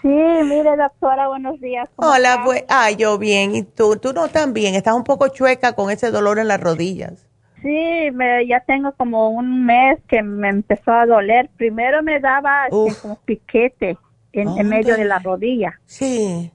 Sí, 0.02 0.08
mire 0.08 0.76
doctora, 0.76 1.28
buenos 1.28 1.60
días. 1.60 1.88
Hola, 1.96 2.42
pues, 2.44 2.64
ah, 2.68 2.90
yo 2.90 3.18
bien, 3.18 3.54
¿y 3.54 3.62
tú? 3.62 3.96
Tú 3.96 4.12
no 4.12 4.28
tan 4.28 4.52
bien, 4.52 4.74
estás 4.74 4.94
un 4.94 5.04
poco 5.04 5.28
chueca 5.28 5.74
con 5.74 5.90
ese 5.90 6.10
dolor 6.10 6.38
en 6.38 6.48
las 6.48 6.60
rodillas. 6.60 7.28
Sí, 7.62 8.11
me, 8.12 8.46
ya 8.46 8.61
tengo 8.61 8.92
como 8.92 9.30
un 9.30 9.64
mes 9.66 9.98
que 10.09 10.22
me 10.22 10.48
empezó 10.48 10.92
a 10.92 11.06
doler. 11.06 11.50
Primero 11.56 12.02
me 12.02 12.20
daba 12.20 12.68
como 12.70 13.18
piquete 13.24 13.98
en, 14.32 14.68
medio 14.68 14.96
de 14.96 15.04
la 15.04 15.18
rodilla. 15.18 15.80
Sí. 15.86 16.52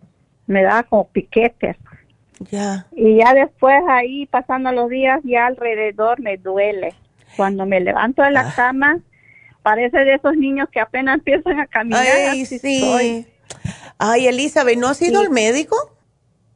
Me 0.47 0.63
daba 0.63 0.83
como 0.83 1.07
piquetes. 1.09 1.77
Ya. 2.51 2.87
Y 2.93 3.17
ya 3.17 3.33
después 3.33 3.81
ahí, 3.89 4.25
pasando 4.27 4.71
los 4.71 4.89
días, 4.89 5.19
ya 5.23 5.47
alrededor 5.47 6.19
me 6.19 6.37
duele. 6.37 6.93
Cuando 7.35 7.65
me 7.65 7.79
levanto 7.79 8.21
de 8.21 8.31
la 8.31 8.41
ah. 8.41 8.53
cama, 8.55 8.99
parece 9.61 9.99
de 9.99 10.15
esos 10.15 10.35
niños 10.35 10.69
que 10.71 10.79
apenas 10.79 11.17
empiezan 11.17 11.59
a 11.59 11.67
caminar. 11.67 12.05
Ay, 12.29 12.45
sí. 12.45 13.25
Ay, 13.97 14.27
Elizabeth, 14.27 14.77
¿no 14.77 14.89
has 14.89 15.01
ido 15.01 15.19
al 15.21 15.29
médico? 15.29 15.75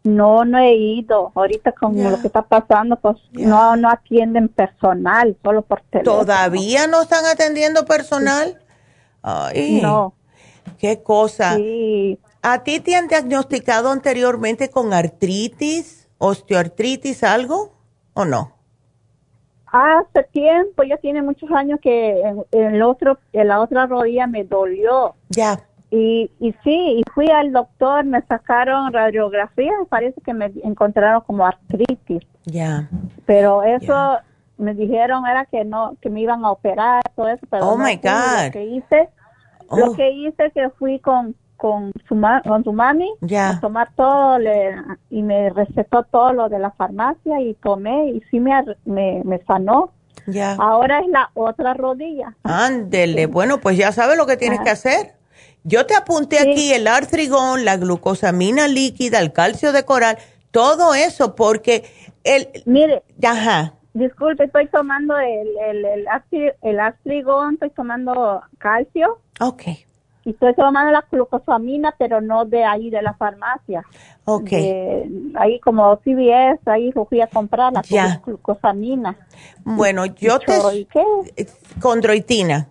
No, 0.07 0.45
no 0.45 0.57
he 0.57 0.73
ido. 0.73 1.33
Ahorita 1.35 1.73
con 1.73 2.01
lo 2.01 2.21
que 2.21 2.27
está 2.27 2.41
pasando, 2.41 2.95
pues 2.95 3.17
no, 3.33 3.75
no 3.75 3.89
atienden 3.89 4.47
personal, 4.47 5.35
solo 5.43 5.63
por 5.63 5.81
teléfono. 5.81 6.19
¿Todavía 6.19 6.87
no 6.87 7.01
están 7.01 7.25
atendiendo 7.25 7.83
personal? 7.85 8.57
Ay, 9.21 9.81
no. 9.81 10.13
Qué 10.79 11.03
cosa. 11.03 11.55
Sí. 11.55 12.17
¿A 12.41 12.63
ti 12.63 12.79
te 12.79 12.95
han 12.95 13.09
diagnosticado 13.09 13.91
anteriormente 13.91 14.69
con 14.69 14.93
artritis, 14.93 16.07
osteoartritis, 16.19 17.23
algo 17.23 17.73
o 18.13 18.23
no? 18.23 18.53
Hace 19.65 20.23
tiempo, 20.31 20.83
ya 20.83 20.95
tiene 20.97 21.21
muchos 21.21 21.51
años 21.51 21.79
que 21.81 22.21
en, 22.21 22.45
el 22.51 22.81
otro, 22.81 23.19
en 23.33 23.49
la 23.49 23.59
otra 23.59 23.87
rodilla 23.87 24.25
me 24.25 24.45
dolió. 24.45 25.15
Ya 25.29 25.67
Y, 25.89 26.29
y 26.39 26.51
sí, 26.63 26.99
y 26.99 27.03
fui 27.13 27.29
al 27.29 27.51
doctor, 27.53 28.03
me 28.03 28.21
sacaron 28.23 28.91
radiografía, 28.91 29.71
parece 29.89 30.19
que 30.21 30.33
me 30.33 30.51
encontraron 30.63 31.21
como 31.21 31.45
artritis. 31.45 32.23
Ya. 32.45 32.89
Pero 33.25 33.63
eso 33.63 34.17
me 34.57 34.73
dijeron 34.73 35.25
era 35.25 35.45
que 35.45 35.63
no, 35.63 35.95
que 36.01 36.09
me 36.09 36.21
iban 36.21 36.43
a 36.43 36.51
operar, 36.51 37.01
todo 37.15 37.29
eso. 37.29 37.45
Pero 37.49 37.67
oh 37.69 37.77
my 37.77 37.95
God. 37.95 38.45
Lo 38.47 38.51
que 38.51 38.65
hice, 38.65 39.09
lo 39.71 39.91
Oh. 39.91 39.95
que 39.95 40.11
hice 40.11 40.51
que 40.51 40.69
fui 40.71 40.99
con 40.99 41.35
con 41.57 41.91
su, 42.07 42.13
ma- 42.13 42.43
con 42.43 42.63
su 42.63 42.71
mami 42.71 43.11
Ya. 43.21 43.49
a 43.49 43.59
tomar 43.59 43.89
todo 43.95 44.37
le- 44.37 44.75
y 45.09 45.23
me 45.23 45.49
recetó 45.49 46.03
todo 46.03 46.31
lo 46.31 46.49
de 46.49 46.59
la 46.59 46.69
farmacia 46.69 47.41
y 47.41 47.55
tomé 47.55 48.09
y 48.11 48.21
sí 48.29 48.39
me, 48.39 48.53
me, 48.85 49.23
me 49.25 49.39
sanó. 49.45 49.89
Ya. 50.27 50.53
Ahora 50.59 50.99
es 50.99 51.07
la 51.07 51.31
otra 51.33 51.73
rodilla. 51.73 52.35
Ándele, 52.43 53.25
bueno, 53.25 53.57
pues 53.59 53.75
ya 53.75 53.91
sabes 53.91 54.17
lo 54.19 54.27
que 54.27 54.37
tienes 54.37 54.59
Ah. 54.59 54.63
que 54.65 54.69
hacer. 54.69 55.13
Yo 55.63 55.85
te 55.85 55.95
apunté 55.95 56.39
aquí 56.39 56.73
el 56.73 56.87
artrigón, 56.87 57.65
la 57.65 57.77
glucosamina 57.77 58.67
líquida, 58.67 59.19
el 59.19 59.33
calcio 59.33 59.71
de 59.73 59.83
coral, 59.83 60.17
todo 60.51 60.93
eso 60.95 61.35
porque 61.35 61.83
el... 62.23 62.47
Mire, 62.65 63.03
Ajá. 63.23 63.73
Disculpe, 63.93 64.43
estoy 64.43 64.67
tomando 64.67 65.17
el, 65.17 65.47
el, 65.69 65.85
el, 65.85 66.53
el 66.61 66.79
astrigón, 66.79 67.55
estoy 67.55 67.71
tomando 67.71 68.41
calcio. 68.59 69.19
Ok. 69.39 69.63
Y 70.23 70.31
estoy 70.31 70.53
tomando 70.55 70.91
la 70.91 71.03
glucosamina, 71.11 71.95
pero 71.97 72.21
no 72.21 72.45
de 72.45 72.63
ahí, 72.63 72.89
de 72.91 73.01
la 73.01 73.13
farmacia. 73.15 73.83
Ok. 74.25 74.49
De- 74.49 75.09
ahí 75.35 75.59
como 75.61 75.95
CVS, 76.03 76.59
ahí 76.69 76.91
fui 77.09 77.21
a 77.21 77.27
comprar 77.27 77.73
la 77.73 77.81
Ya. 77.83 78.21
glucosamina. 78.23 79.17
Bueno, 79.63 80.05
yo 80.05 80.37
te... 80.39 80.53
¿Y 80.75 80.85
qué? 80.85 81.03
Condroitina. 81.81 82.67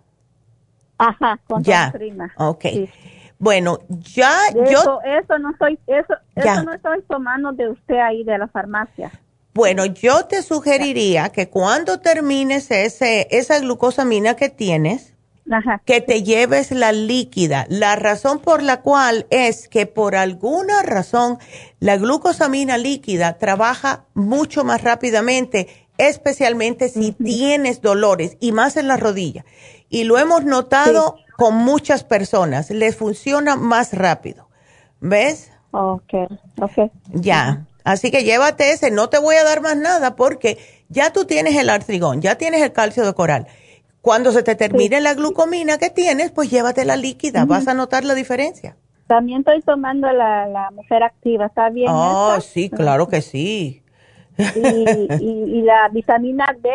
Ajá, 0.99 1.39
con 1.47 1.63
Ya. 1.63 1.91
Contrina. 1.91 2.33
Ok. 2.39 2.63
Sí. 2.63 2.91
Bueno, 3.39 3.81
ya 3.89 4.51
De 4.53 4.71
yo... 4.73 4.81
Eso, 4.81 5.01
eso 5.03 5.39
no 5.39 5.51
estoy, 5.51 5.79
eso, 5.87 6.15
Ya. 6.37 6.55
eso 6.55 6.63
no 6.65 6.73
estoy 6.73 7.03
tomando 7.09 7.53
de 7.53 7.69
usted 7.69 7.97
ahí 7.97 8.25
de 8.25 8.39
la 8.39 8.49
farmacia. 8.49 9.11
Bueno, 9.53 9.87
yo 9.87 10.25
te 10.27 10.43
sugeriría 10.43 11.31
que 11.31 11.49
cuando 11.49 12.01
termines 12.01 12.71
ese, 12.71 13.27
esa 13.31 13.59
glucosamina 13.61 14.37
que 14.37 14.49
tienes, 14.51 15.15
Ajá. 15.51 15.81
que 15.85 16.01
te 16.01 16.23
lleves 16.23 16.73
la 16.73 16.93
líquida. 16.93 17.67
La 17.69 17.97
razón 17.97 18.41
por 18.41 18.63
la 18.63 18.81
cual 18.83 19.27
es 19.31 19.69
que 19.69 19.87
por 19.87 20.15
alguna 20.17 20.83
razón 20.83 21.39
la 21.79 21.97
glucosamina 21.97 22.77
líquida 22.79 23.39
trabaja 23.39 24.05
mucho 24.15 24.65
más 24.65 24.83
rápidamente, 24.83 25.69
especialmente 25.99 26.89
si 26.89 27.13
tienes 27.13 27.81
dolores 27.81 28.37
y 28.41 28.53
más 28.53 28.77
en 28.77 28.89
la 28.89 28.97
rodilla. 28.97 29.45
Y 29.89 30.05
lo 30.05 30.19
hemos 30.19 30.45
notado 30.45 31.17
con 31.37 31.55
muchas 31.55 32.05
personas, 32.05 32.71
les 32.71 32.97
funciona 32.97 33.57
más 33.57 33.93
rápido. 33.93 34.49
¿Ves? 35.01 35.53
Ok, 35.71 36.15
ok. 36.61 36.91
Ya. 37.13 37.67
Así 37.85 38.11
que 38.11 38.25
llévate 38.25 38.73
ese, 38.73 38.91
no 38.91 39.09
te 39.09 39.19
voy 39.19 39.37
a 39.37 39.45
dar 39.45 39.61
más 39.61 39.77
nada 39.77 40.17
porque 40.17 40.59
ya 40.89 41.13
tú 41.13 41.25
tienes 41.25 41.57
el 41.57 41.71
artrigón, 41.71 42.21
ya 42.21 42.37
tienes 42.37 42.63
el 42.63 42.73
calcio 42.73 43.05
de 43.07 43.15
coral. 43.15 43.47
Cuando 44.01 44.33
se 44.33 44.43
te 44.43 44.55
termine 44.55 45.01
la 45.01 45.15
glucomina 45.15 45.79
que 45.79 45.91
tienes, 45.91 46.31
pues 46.31 46.51
llévate 46.51 46.85
la 46.85 46.97
líquida, 46.97 47.45
vas 47.45 47.69
a 47.69 47.75
notar 47.75 48.05
la 48.05 48.15
diferencia. 48.15 48.77
También 49.07 49.41
estoy 49.41 49.63
tomando 49.63 50.11
la, 50.13 50.47
la 50.47 50.71
mujer 50.73 51.03
activa, 51.03 51.47
¿está 51.47 51.71
bien? 51.71 51.89
Oh, 51.91 52.41
sí, 52.41 52.71
claro 52.71 53.09
que 53.09 53.23
sí. 53.23 53.83
Y, 54.39 55.25
y, 55.25 55.59
y 55.59 55.63
la 55.63 55.89
vitamina 55.91 56.47
D 56.63 56.69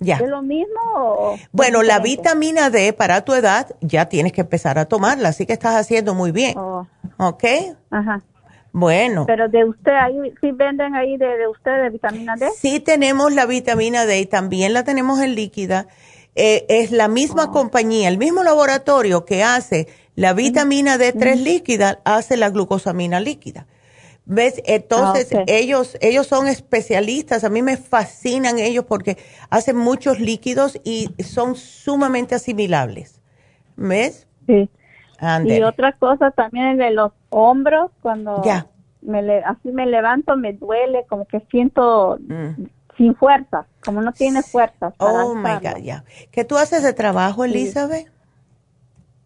Ya. 0.00 0.16
es 0.16 0.28
lo 0.28 0.42
mismo 0.42 0.80
o 0.96 1.36
Bueno, 1.52 1.82
la 1.82 1.98
vitamina 2.00 2.70
D 2.70 2.92
para 2.92 3.24
tu 3.24 3.34
edad 3.34 3.74
ya 3.80 4.06
tienes 4.08 4.32
que 4.32 4.40
empezar 4.42 4.78
a 4.78 4.86
tomarla, 4.86 5.28
así 5.28 5.46
que 5.46 5.52
estás 5.52 5.76
haciendo 5.76 6.14
muy 6.14 6.32
bien. 6.32 6.56
Oh, 6.58 6.86
¿Ok? 7.18 7.44
ajá 7.90 8.22
Bueno. 8.72 9.26
pero 9.26 9.48
de 9.48 9.64
usted 9.64 9.92
ahí 9.92 10.16
sí 10.40 10.50
venden 10.52 10.94
ahí 10.94 11.16
de, 11.18 11.26
de 11.38 11.46
usted 11.48 11.82
de 11.82 11.90
vitamina 11.90 12.34
D 12.36 12.48
Sí 12.56 12.80
tenemos 12.80 13.32
la 13.32 13.46
vitamina 13.46 14.06
D 14.06 14.20
y 14.20 14.26
también 14.26 14.72
la 14.72 14.82
tenemos 14.84 15.20
en 15.20 15.34
líquida. 15.34 15.86
Eh, 16.34 16.64
es 16.70 16.90
la 16.92 17.08
misma 17.08 17.50
compañía, 17.50 18.08
el 18.08 18.16
mismo 18.16 18.42
laboratorio 18.42 19.26
que 19.26 19.42
hace 19.44 19.86
la 20.14 20.32
vitamina 20.32 20.96
D3 20.96 21.36
líquida, 21.42 22.00
hace 22.04 22.36
la 22.38 22.48
glucosamina 22.48 23.20
líquida. 23.20 23.66
¿Ves? 24.24 24.62
Entonces, 24.66 25.28
Ah, 25.34 25.44
ellos, 25.46 25.98
ellos 26.00 26.26
son 26.26 26.46
especialistas. 26.46 27.44
A 27.44 27.50
mí 27.50 27.60
me 27.62 27.76
fascinan 27.76 28.58
ellos 28.58 28.84
porque 28.84 29.18
hacen 29.50 29.76
muchos 29.76 30.20
líquidos 30.20 30.80
y 30.84 31.08
son 31.22 31.56
sumamente 31.56 32.34
asimilables. 32.34 33.20
¿Ves? 33.76 34.26
sí 34.46 34.68
y 35.44 35.62
otra 35.62 35.92
cosa 35.92 36.30
también 36.32 36.78
de 36.78 36.90
los 36.90 37.12
hombros 37.30 37.90
cuando 38.00 38.42
Ya. 38.42 38.66
me 39.02 39.22
le, 39.22 39.38
así 39.44 39.70
me 39.70 39.86
levanto 39.86 40.36
me 40.36 40.52
duele 40.52 41.04
como 41.08 41.26
que 41.26 41.40
siento 41.50 42.18
Mm. 42.28 42.64
sin 42.96 43.14
fuerza 43.14 43.66
como 43.84 44.02
no 44.02 44.12
tiene 44.12 44.42
fuerza 44.42 44.92
Oh, 44.98 45.34
my. 45.34 45.54
God, 45.54 45.78
ya. 45.82 46.04
¿Qué 46.30 46.44
tú 46.44 46.56
haces 46.56 46.82
de 46.82 46.92
trabajo, 46.92 47.44
Sí. 47.44 47.50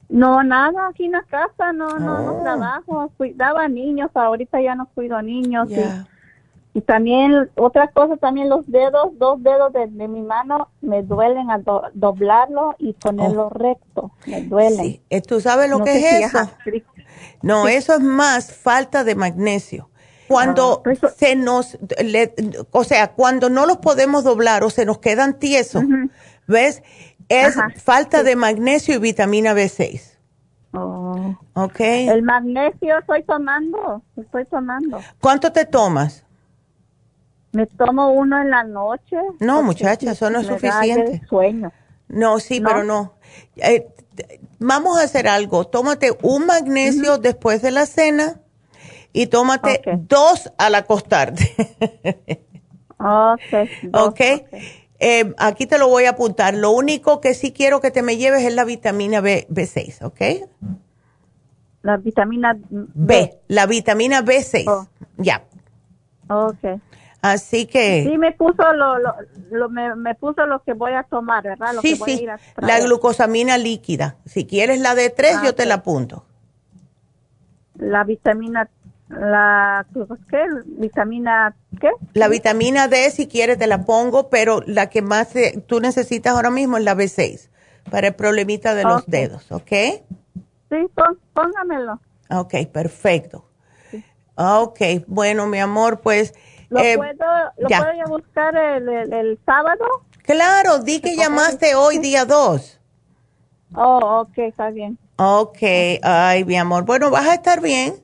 No, 0.08 0.42
nada, 0.44 0.88
aquí 0.88 1.06
en 1.06 1.12
la 1.12 1.22
casa 1.24 1.72
no, 1.72 1.88
no, 1.98 2.20
no 2.22 2.36
Oh. 2.38 2.42
trabajo. 2.42 3.10
Cuidaba 3.16 3.66
niños, 3.68 4.10
ahorita 4.14 4.60
ya 4.60 4.74
no 4.74 4.86
cuido 4.94 5.20
niños. 5.22 5.68
y-. 5.70 6.78
Y, 6.78 6.82
también, 6.82 7.50
otra 7.56 7.88
cosa, 7.88 8.16
también 8.18 8.50
los 8.50 8.70
dedos, 8.70 9.18
dos 9.18 9.42
dedos 9.42 9.72
de, 9.72 9.86
de 9.86 10.08
mi 10.08 10.20
mano 10.20 10.68
me 10.82 11.02
duelen 11.02 11.50
al 11.50 11.64
do- 11.64 11.84
doblarlo 11.94 12.74
y 12.78 12.92
ponerlo 12.92 13.48
recto. 13.48 14.12
Me 14.26 14.42
duelen. 14.42 14.80
Oh. 14.80 14.82
Sí. 14.84 15.02
Eh, 15.08 15.22
¿Tú 15.22 15.40
sabes 15.40 15.70
lo 15.70 15.78
No 15.78 15.84
que 15.86 15.96
es 15.96 16.04
si 16.04 16.22
eso? 16.24 16.38
No, 17.42 17.64
Sí. 17.64 17.72
eso 17.72 17.94
es 17.94 18.00
más 18.00 18.52
falta 18.52 19.04
de 19.04 19.14
magnesio. 19.14 19.88
Cuando 20.28 20.78
Ah, 20.78 20.80
pues 20.84 21.00
se 21.16 21.34
nos, 21.36 21.78
le- 22.04 22.34
o 22.72 22.84
sea, 22.84 23.12
cuando 23.12 23.48
no 23.48 23.64
los 23.64 23.78
podemos 23.78 24.22
doblar 24.24 24.62
o 24.64 24.68
se 24.70 24.84
nos 24.84 24.98
quedan 24.98 25.38
tiesos, 25.38 25.82
¿ves? 26.46 26.82
Es 27.28 27.56
Ajá, 27.56 27.70
falta 27.76 28.22
de 28.22 28.36
magnesio 28.36 28.94
y 28.94 28.98
vitamina 28.98 29.54
B6. 29.54 30.16
Oh. 30.72 31.34
¿Ok? 31.54 31.80
El 31.80 32.22
magnesio 32.22 32.98
estoy 32.98 33.22
tomando, 33.24 34.02
estoy 34.16 34.44
tomando. 34.44 35.00
¿Cuánto 35.20 35.50
te 35.52 35.64
tomas? 35.64 36.24
Me 37.52 37.66
tomo 37.66 38.10
uno 38.10 38.40
en 38.40 38.50
la 38.50 38.64
noche. 38.64 39.16
No, 39.40 39.62
muchacha, 39.62 40.12
eso 40.12 40.28
no 40.28 40.40
es 40.40 40.46
suficiente. 40.46 41.22
sueño. 41.28 41.72
No, 42.08 42.38
sí, 42.38 42.60
¿No? 42.60 42.68
pero 42.68 42.84
no. 42.84 43.14
Eh, 43.56 43.88
vamos 44.58 44.98
a 44.98 45.04
hacer 45.04 45.26
algo. 45.26 45.66
Tómate 45.66 46.16
un 46.22 46.46
magnesio 46.46 47.18
después 47.18 47.62
de 47.62 47.70
la 47.70 47.86
cena 47.86 48.40
y 49.12 49.28
tómate 49.28 49.80
dos 50.00 50.52
al 50.58 50.74
acostarte. 50.74 52.44
Okay. 52.98 53.68
dos, 53.82 54.08
¿Ok? 54.08 54.20
Eh, 54.98 55.34
aquí 55.38 55.66
te 55.66 55.78
lo 55.78 55.88
voy 55.88 56.04
a 56.04 56.10
apuntar. 56.10 56.54
Lo 56.54 56.70
único 56.70 57.20
que 57.20 57.34
sí 57.34 57.52
quiero 57.52 57.80
que 57.80 57.90
te 57.90 58.02
me 58.02 58.16
lleves 58.16 58.44
es 58.44 58.54
la 58.54 58.64
vitamina 58.64 59.20
B, 59.20 59.46
B6, 59.50 60.02
¿ok? 60.02 60.48
La 61.82 61.96
vitamina 61.98 62.56
B, 62.70 63.38
la 63.48 63.66
vitamina 63.66 64.22
B6. 64.22 64.64
Oh. 64.68 64.86
Ya. 65.18 65.44
Okay. 66.28 66.80
Así 67.22 67.66
que, 67.66 68.04
Sí, 68.04 68.18
me 68.18 68.32
puso 68.32 68.72
lo, 68.72 68.98
lo, 68.98 69.14
lo- 69.50 69.68
me, 69.68 69.94
me 69.96 70.14
puso 70.14 70.46
lo 70.46 70.62
que 70.62 70.72
voy 70.74 70.92
a 70.92 71.02
tomar, 71.04 71.42
¿verdad? 71.44 71.74
Lo 71.74 71.80
sí, 71.82 71.94
que 71.94 71.98
voy 72.00 72.10
a 72.10 72.14
sí, 72.16 72.22
ir 72.22 72.30
a 72.30 72.40
la 72.58 72.80
glucosamina 72.80 73.58
líquida. 73.58 74.16
Si 74.26 74.46
quieres 74.46 74.80
la 74.80 74.94
de 74.94 75.10
3, 75.10 75.36
Ah, 75.36 75.44
yo 75.44 75.54
te 75.54 75.62
ok. 75.62 75.68
la 75.68 75.74
apunto. 75.76 76.24
La 77.78 78.04
vitamina, 78.04 78.68
la, 79.08 79.86
¿qué? 80.30 80.44
Vitamina, 80.66 81.54
¿qué? 81.80 81.90
La 82.14 82.28
vitamina 82.28 82.88
D, 82.88 83.10
si 83.10 83.26
quieres, 83.26 83.58
te 83.58 83.66
la 83.66 83.84
pongo, 83.84 84.28
pero 84.30 84.62
la 84.66 84.88
que 84.88 85.02
más 85.02 85.34
eh, 85.36 85.62
tú 85.66 85.80
necesitas 85.80 86.34
ahora 86.34 86.50
mismo 86.50 86.76
es 86.78 86.84
la 86.84 86.94
B6 86.94 87.50
para 87.90 88.08
el 88.08 88.14
problemita 88.14 88.74
de 88.74 88.84
los 88.84 89.02
Ok. 89.02 89.08
dedos, 89.08 89.52
¿ok? 89.52 89.72
Sí, 90.70 90.76
pon- 90.94 91.18
póngamelo. 91.32 92.00
Ok, 92.30 92.54
perfecto. 92.72 93.44
Ok, 94.36 94.80
bueno, 95.06 95.46
mi 95.46 95.58
amor, 95.58 96.00
pues... 96.00 96.34
¿Lo 96.68 96.80
eh, 96.80 96.96
puedo, 96.96 97.24
lo 97.58 97.68
ya. 97.68 97.78
puedo 97.78 97.94
ir 97.94 98.02
a 98.02 98.08
buscar 98.08 98.56
el, 98.56 98.88
el, 98.88 99.12
el 99.12 99.38
sábado? 99.46 99.84
Claro, 100.22 100.80
di 100.80 101.00
que 101.00 101.16
llamaste 101.16 101.74
hoy 101.76 101.98
día 101.98 102.24
2. 102.24 102.80
Oh, 103.74 104.22
ok, 104.22 104.38
está 104.38 104.70
bien. 104.70 104.98
Ok, 105.18 105.58
ay, 106.02 106.44
mi 106.44 106.56
amor. 106.56 106.84
Bueno, 106.84 107.10
vas 107.10 107.26
a 107.28 107.34
estar 107.34 107.60
bien, 107.60 107.94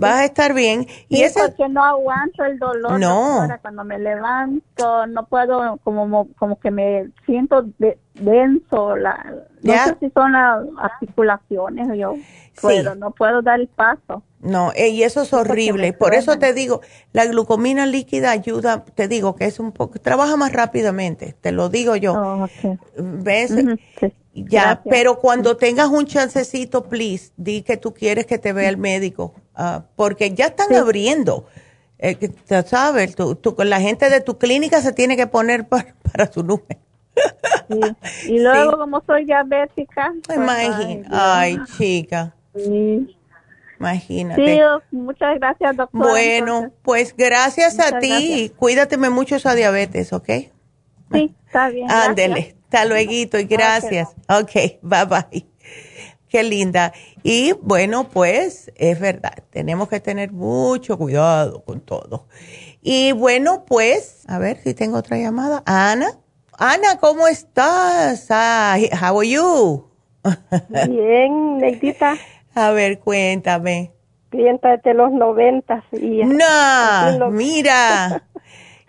vas 0.00 0.20
a 0.20 0.24
estar 0.24 0.54
bien. 0.54 0.86
Y 1.08 1.16
Sí, 1.18 1.22
ese, 1.24 1.40
porque 1.40 1.68
no 1.68 1.84
aguanto 1.84 2.44
el 2.44 2.58
dolor. 2.58 2.98
No. 2.98 3.46
Cuando 3.62 3.84
me 3.84 3.98
levanto, 3.98 5.06
no 5.06 5.26
puedo, 5.26 5.78
como, 5.84 6.06
mo- 6.08 6.28
como 6.38 6.58
que 6.58 6.70
me 6.70 7.10
siento 7.26 7.62
de- 7.78 7.98
denso. 8.14 8.96
La, 8.96 9.24
no 9.62 9.72
Ya. 9.72 9.84
sé 9.86 9.96
si 10.00 10.10
son 10.10 10.32
las 10.32 10.64
articulaciones 10.78 11.88
yo, 11.98 12.14
pero 12.62 12.94
no 12.94 13.10
puedo 13.12 13.42
dar 13.42 13.60
el 13.60 13.68
paso. 13.68 14.22
no, 14.40 14.72
y 14.74 15.02
eso 15.02 15.22
es 15.22 15.32
horrible. 15.34 15.92
Por 15.92 16.14
eso 16.14 16.38
te 16.38 16.52
digo, 16.54 16.80
la 17.12 17.26
glucomina 17.26 17.84
líquida 17.86 18.30
ayuda, 18.30 18.84
te 18.94 19.06
digo 19.08 19.36
que 19.36 19.44
es 19.44 19.60
un 19.60 19.72
poco, 19.72 19.98
trabaja 20.00 20.36
más 20.36 20.52
rápidamente, 20.52 21.34
te 21.40 21.52
lo 21.52 21.68
digo 21.68 21.94
yo. 21.96 22.14
Oh. 22.14 22.48
¿Ves? 22.96 23.54
Sí. 24.00 24.14
Ya, 24.32 24.80
pero 24.88 25.18
cuando 25.18 25.56
tengas 25.56 25.88
un 25.88 26.06
chancecito, 26.06 26.84
please, 26.84 27.32
di 27.36 27.62
que 27.62 27.76
tú 27.76 27.92
quieres 27.92 28.26
que 28.26 28.38
te 28.38 28.52
vea 28.52 28.68
el 28.68 28.76
médico, 28.78 29.34
ah, 29.60 29.84
porque 29.96 30.32
ya 30.34 30.46
están 30.46 30.74
abriendo. 30.74 31.46
Eh, 31.98 32.30
sabes, 32.66 33.14
tú, 33.14 33.54
la 33.58 33.80
gente 33.80 34.08
de 34.08 34.20
tu 34.20 34.38
clínica 34.38 34.80
se 34.80 34.92
tiene 34.92 35.16
que 35.16 35.26
poner 35.26 35.68
para, 35.68 36.32
su 36.32 36.42
número. 36.42 36.80
Y 38.26 38.38
luego, 38.38 38.78
como 38.78 39.02
soy 39.06 39.26
diabética. 39.26 40.12
Pues, 40.26 40.38
ay, 41.10 41.58
chica. 41.76 42.34
Imagínate. 43.78 44.44
Sí, 44.44 44.60
muchas 44.90 45.38
gracias, 45.38 45.76
doctora. 45.76 46.10
Bueno, 46.10 46.70
pues 46.82 47.14
gracias 47.16 47.78
a 47.78 47.98
ti. 47.98 48.52
Cuídateme 48.56 49.10
mucho 49.10 49.36
esa 49.36 49.54
diabetes, 49.54 50.12
¿ok? 50.12 50.28
Sí, 51.12 51.34
está 51.46 51.68
bien. 51.68 51.90
Ándele. 51.90 52.56
Hasta 52.64 52.84
luego 52.84 53.10
y 53.12 53.26
gracias. 53.44 54.10
Ok, 54.28 54.80
bye 54.82 55.04
bye. 55.06 55.49
Qué 56.30 56.44
linda. 56.44 56.92
Y 57.24 57.52
bueno, 57.60 58.08
pues 58.08 58.72
es 58.76 59.00
verdad, 59.00 59.34
tenemos 59.50 59.88
que 59.88 59.98
tener 59.98 60.30
mucho 60.30 60.96
cuidado 60.96 61.64
con 61.64 61.80
todo. 61.80 62.28
Y 62.80 63.10
bueno, 63.10 63.64
pues, 63.66 64.24
a 64.28 64.38
ver 64.38 64.58
si 64.58 64.72
tengo 64.72 64.98
otra 64.98 65.18
llamada. 65.18 65.64
Ana. 65.66 66.12
Ana, 66.56 66.98
¿cómo 67.00 67.26
estás? 67.26 68.28
how 68.30 69.18
are 69.18 69.28
you? 69.28 69.90
Bien, 70.88 71.58
Neidita. 71.58 72.16
A 72.54 72.70
ver, 72.70 73.00
cuéntame. 73.00 73.90
Clienta 74.28 74.76
de 74.76 74.94
los 74.94 75.10
noventas. 75.10 75.82
No, 75.90 77.30
mira. 77.30 78.22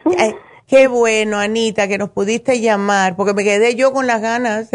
Qué 0.68 0.88
bueno, 0.88 1.40
Anita, 1.40 1.88
que 1.88 1.98
nos 1.98 2.12
pudiste 2.12 2.62
llamar, 2.62 3.16
porque 3.16 3.34
me 3.34 3.44
quedé 3.44 3.76
yo 3.76 3.92
con 3.92 4.06
las 4.06 4.22
ganas. 4.22 4.70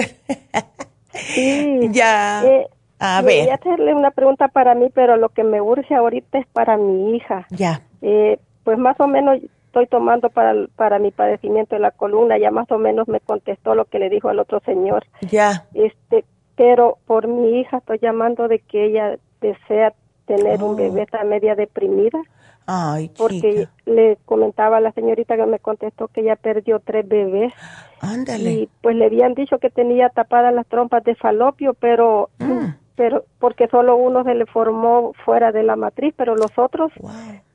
Sí. 1.17 1.89
ya. 1.91 2.45
Eh, 2.45 2.67
a 2.99 3.23
ver. 3.23 3.45
Voy 3.45 3.51
a 3.51 3.55
hacerle 3.55 3.95
una 3.95 4.11
pregunta 4.11 4.49
para 4.49 4.75
mí, 4.75 4.91
pero 4.95 5.17
lo 5.17 5.29
que 5.29 5.45
me 5.45 5.61
urge 5.61 5.95
ahorita 5.95 6.39
es 6.39 6.47
para 6.47 6.77
mi 6.77 7.17
hija. 7.17 7.47
Ya. 7.51 7.83
Eh, 8.03 8.39
pues 8.65 8.79
más 8.79 8.99
o 9.01 9.07
menos 9.07 9.39
estoy 9.67 9.87
tomando 9.87 10.31
para, 10.31 10.55
para 10.77 10.99
mi 10.99 11.11
padecimiento 11.11 11.75
de 11.75 11.81
la 11.81 11.91
columna, 11.91 12.39
ya 12.39 12.51
más 12.51 12.71
o 12.71 12.79
menos 12.79 13.09
me 13.09 13.21
contestó 13.21 13.75
lo 13.75 13.85
que 13.85 13.99
le 13.99 14.09
dijo 14.09 14.29
al 14.29 14.39
otro 14.39 14.61
señor. 14.61 15.05
Ya. 15.21 15.67
Este, 15.75 16.25
pero 16.57 16.97
por 17.07 17.29
mi 17.29 17.61
hija 17.61 17.79
estoy 17.79 17.99
llamando 17.99 18.49
de 18.49 18.61
que 18.61 18.87
ella 18.87 19.19
desea 19.43 19.93
tener 20.25 20.63
un 20.63 20.73
oh. 20.73 20.77
bebé, 20.77 21.03
está 21.03 21.23
media 21.25 21.55
deprimida. 21.55 22.19
Ay, 22.67 23.11
Porque 23.17 23.69
le 23.85 24.19
comentaba 24.25 24.79
a 24.79 24.81
la 24.81 24.91
señorita 24.93 25.37
que 25.37 25.47
me 25.47 25.61
contestó 25.61 26.09
que 26.09 26.23
ella 26.23 26.37
perdió 26.37 26.81
tres 26.81 27.07
bebés. 27.07 27.53
Ándale. 28.01 28.53
Y 28.53 28.69
pues 28.83 28.97
le 28.97 29.07
habían 29.07 29.35
dicho 29.35 29.59
que 29.59 29.71
tenía 29.71 30.09
tapadas 30.09 30.55
las 30.55 30.67
trompas 30.67 31.05
de 31.05 31.15
falopio, 31.15 31.75
pero, 31.75 32.31
mm. 32.39 32.67
pero 32.95 33.25
porque 33.39 33.69
solo 33.69 33.97
uno 33.97 34.25
se 34.25 34.35
le 34.35 34.47
formó 34.47 35.13
fuera 35.25 35.53
de 35.53 35.63
la 35.63 35.77
matriz, 35.77 36.15
pero 36.17 36.37
los 36.37 36.57
otros 36.59 36.93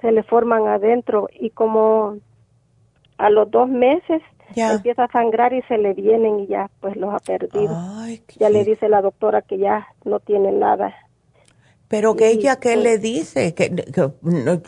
se 0.01 0.11
le 0.11 0.23
forman 0.23 0.67
adentro. 0.67 1.27
Y 1.31 1.51
como 1.51 2.17
a 3.17 3.29
los 3.29 3.49
dos 3.51 3.69
meses 3.69 4.21
empieza 4.55 5.05
a 5.05 5.11
sangrar 5.11 5.53
y 5.53 5.61
se 5.63 5.77
le 5.77 5.93
vienen 5.93 6.41
y 6.41 6.47
ya 6.47 6.69
pues 6.79 6.95
los 6.97 7.13
ha 7.13 7.19
perdido. 7.19 7.73
ya 8.37 8.49
le 8.49 8.63
dice 8.65 8.89
la 8.89 9.01
doctora 9.01 9.41
que 9.41 9.57
ya 9.57 9.87
no 10.03 10.19
tiene 10.19 10.51
nada. 10.51 10.93
Pero 11.91 12.15
que 12.15 12.29
ella, 12.29 12.55
¿qué 12.55 12.77
le 12.77 12.97
dice? 12.99 13.53
Que, 13.53 13.69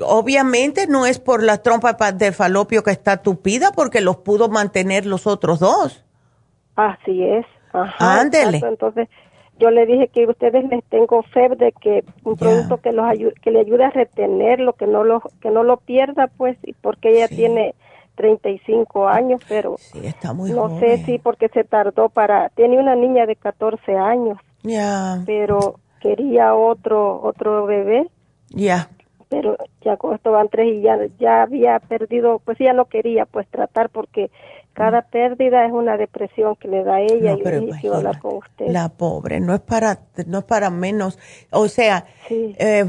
obviamente 0.01 0.87
no 0.87 1.05
es 1.05 1.19
por 1.19 1.41
la 1.41 1.59
trompa 1.59 1.93
de 2.11 2.33
falopio 2.33 2.83
que 2.83 2.91
está 2.91 3.21
tupida, 3.23 3.71
porque 3.71 4.01
los 4.01 4.17
pudo 4.17 4.49
mantener 4.49 5.05
los 5.05 5.25
otros 5.25 5.59
dos. 5.59 6.03
Así 6.75 7.23
es. 7.23 7.45
Ajá, 7.71 8.19
Ándele. 8.19 8.59
Entonces, 8.61 9.07
yo 9.57 9.71
le 9.71 9.85
dije 9.85 10.09
que 10.09 10.27
ustedes 10.27 10.65
les 10.69 10.83
tengo 10.89 11.23
fe 11.23 11.47
de 11.55 11.71
que 11.71 12.03
un 12.25 12.35
producto 12.35 12.77
que 12.77 12.91
los 12.91 13.05
ayude, 13.05 13.33
que 13.41 13.51
le 13.51 13.61
ayude 13.61 13.85
a 13.85 13.89
retenerlo, 13.89 14.73
que 14.73 14.85
no 14.85 15.05
lo 15.05 15.21
que 15.41 15.49
no 15.49 15.63
lo 15.63 15.77
pierda, 15.77 16.29
pues, 16.35 16.57
porque 16.81 17.15
ella 17.15 17.29
tiene 17.29 17.73
35 18.15 19.07
años, 19.07 19.41
pero 19.47 19.75
sí, 19.77 20.05
está 20.05 20.33
muy 20.33 20.51
no 20.51 20.77
sé 20.79 20.97
si 21.05 21.19
porque 21.19 21.47
se 21.47 21.63
tardó 21.63 22.09
para 22.09 22.49
tiene 22.49 22.77
una 22.79 22.95
niña 22.95 23.25
de 23.25 23.37
14 23.37 23.95
años. 23.95 24.37
Ya. 24.63 25.23
Pero 25.25 25.79
quería 26.03 26.53
otro 26.53 27.21
otro 27.21 27.65
bebé. 27.65 28.07
Ya. 28.49 28.89
Pero 29.29 29.57
ya 29.81 29.97
con 29.97 30.13
esto 30.13 30.31
van 30.31 30.49
tres 30.49 30.67
y 30.75 30.81
ya, 30.81 30.99
ya 31.17 31.41
había 31.41 31.79
perdido, 31.79 32.39
pues 32.45 32.59
ya 32.59 32.73
no 32.73 32.85
quería 32.85 33.25
pues 33.25 33.47
tratar 33.47 33.89
porque 33.89 34.29
cada 34.73 35.01
mm. 35.01 35.05
pérdida 35.11 35.65
es 35.65 35.71
una 35.71 35.97
depresión 35.97 36.55
que 36.57 36.67
le 36.67 36.83
da 36.83 36.95
a 36.95 37.01
ella 37.01 37.33
y 37.33 37.81
yo 37.81 37.95
hablar 37.95 38.19
con 38.19 38.35
usted. 38.35 38.67
La 38.67 38.89
pobre, 38.89 39.39
no 39.39 39.55
es 39.55 39.61
para 39.61 40.01
no 40.27 40.39
es 40.39 40.43
para 40.43 40.69
menos, 40.69 41.17
o 41.49 41.67
sea, 41.67 42.05
eh, 42.29 42.85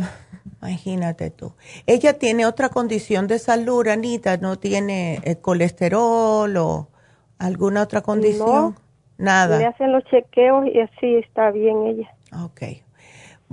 imagínate 0.60 1.30
tú. 1.30 1.54
Ella 1.86 2.18
tiene 2.18 2.44
otra 2.44 2.68
condición 2.68 3.26
de 3.26 3.38
salud, 3.38 3.86
Anita, 3.88 4.36
no 4.36 4.58
tiene 4.58 5.20
eh, 5.24 5.36
colesterol 5.36 6.54
o 6.58 6.88
alguna 7.38 7.82
otra 7.82 8.02
condición. 8.02 8.76
Nada. 9.16 9.58
Le 9.58 9.66
hacen 9.66 9.92
los 9.92 10.04
chequeos 10.04 10.66
y 10.66 10.80
así 10.80 11.14
está 11.16 11.52
bien 11.52 11.86
ella. 11.86 12.12
Okay. 12.46 12.83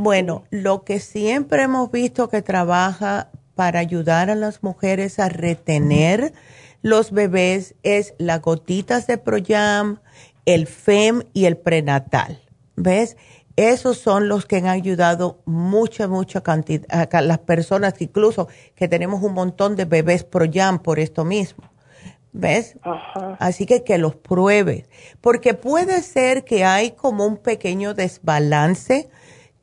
Bueno, 0.03 0.45
lo 0.49 0.83
que 0.83 0.99
siempre 0.99 1.61
hemos 1.61 1.91
visto 1.91 2.27
que 2.27 2.41
trabaja 2.41 3.29
para 3.53 3.77
ayudar 3.77 4.31
a 4.31 4.35
las 4.35 4.63
mujeres 4.63 5.19
a 5.19 5.29
retener 5.29 6.33
los 6.81 7.11
bebés 7.11 7.75
es 7.83 8.15
las 8.17 8.41
gotitas 8.41 9.05
de 9.05 9.19
Proyam, 9.19 9.99
el 10.47 10.65
FEM 10.65 11.21
y 11.33 11.45
el 11.45 11.55
prenatal. 11.55 12.41
¿Ves? 12.75 13.15
Esos 13.57 13.99
son 13.99 14.27
los 14.27 14.47
que 14.47 14.55
han 14.55 14.65
ayudado 14.65 15.43
mucha, 15.45 16.07
mucha 16.07 16.41
cantidad, 16.41 17.07
a 17.13 17.21
las 17.21 17.37
personas, 17.37 17.93
incluso 18.01 18.47
que 18.73 18.87
tenemos 18.87 19.21
un 19.21 19.35
montón 19.35 19.75
de 19.75 19.85
bebés 19.85 20.23
Proyam 20.23 20.79
por 20.79 20.97
esto 20.97 21.25
mismo. 21.25 21.65
¿Ves? 22.33 22.75
Así 23.37 23.67
que 23.67 23.83
que 23.83 23.99
los 23.99 24.15
pruebes, 24.15 24.89
porque 25.19 25.53
puede 25.53 26.01
ser 26.01 26.43
que 26.43 26.65
hay 26.65 26.89
como 26.89 27.27
un 27.27 27.37
pequeño 27.37 27.93
desbalance 27.93 29.11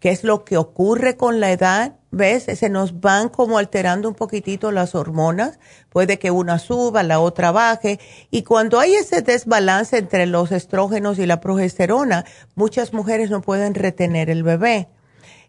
¿Qué 0.00 0.10
es 0.10 0.22
lo 0.22 0.44
que 0.44 0.56
ocurre 0.56 1.16
con 1.16 1.40
la 1.40 1.50
edad? 1.50 1.96
¿Ves? 2.12 2.44
Se 2.44 2.68
nos 2.68 3.00
van 3.00 3.28
como 3.28 3.58
alterando 3.58 4.08
un 4.08 4.14
poquitito 4.14 4.70
las 4.70 4.94
hormonas. 4.94 5.58
Puede 5.88 6.20
que 6.20 6.30
una 6.30 6.60
suba, 6.60 7.02
la 7.02 7.18
otra 7.18 7.50
baje. 7.50 7.98
Y 8.30 8.44
cuando 8.44 8.78
hay 8.78 8.94
ese 8.94 9.22
desbalance 9.22 9.98
entre 9.98 10.26
los 10.26 10.52
estrógenos 10.52 11.18
y 11.18 11.26
la 11.26 11.40
progesterona, 11.40 12.24
muchas 12.54 12.92
mujeres 12.92 13.28
no 13.30 13.42
pueden 13.42 13.74
retener 13.74 14.30
el 14.30 14.44
bebé. 14.44 14.88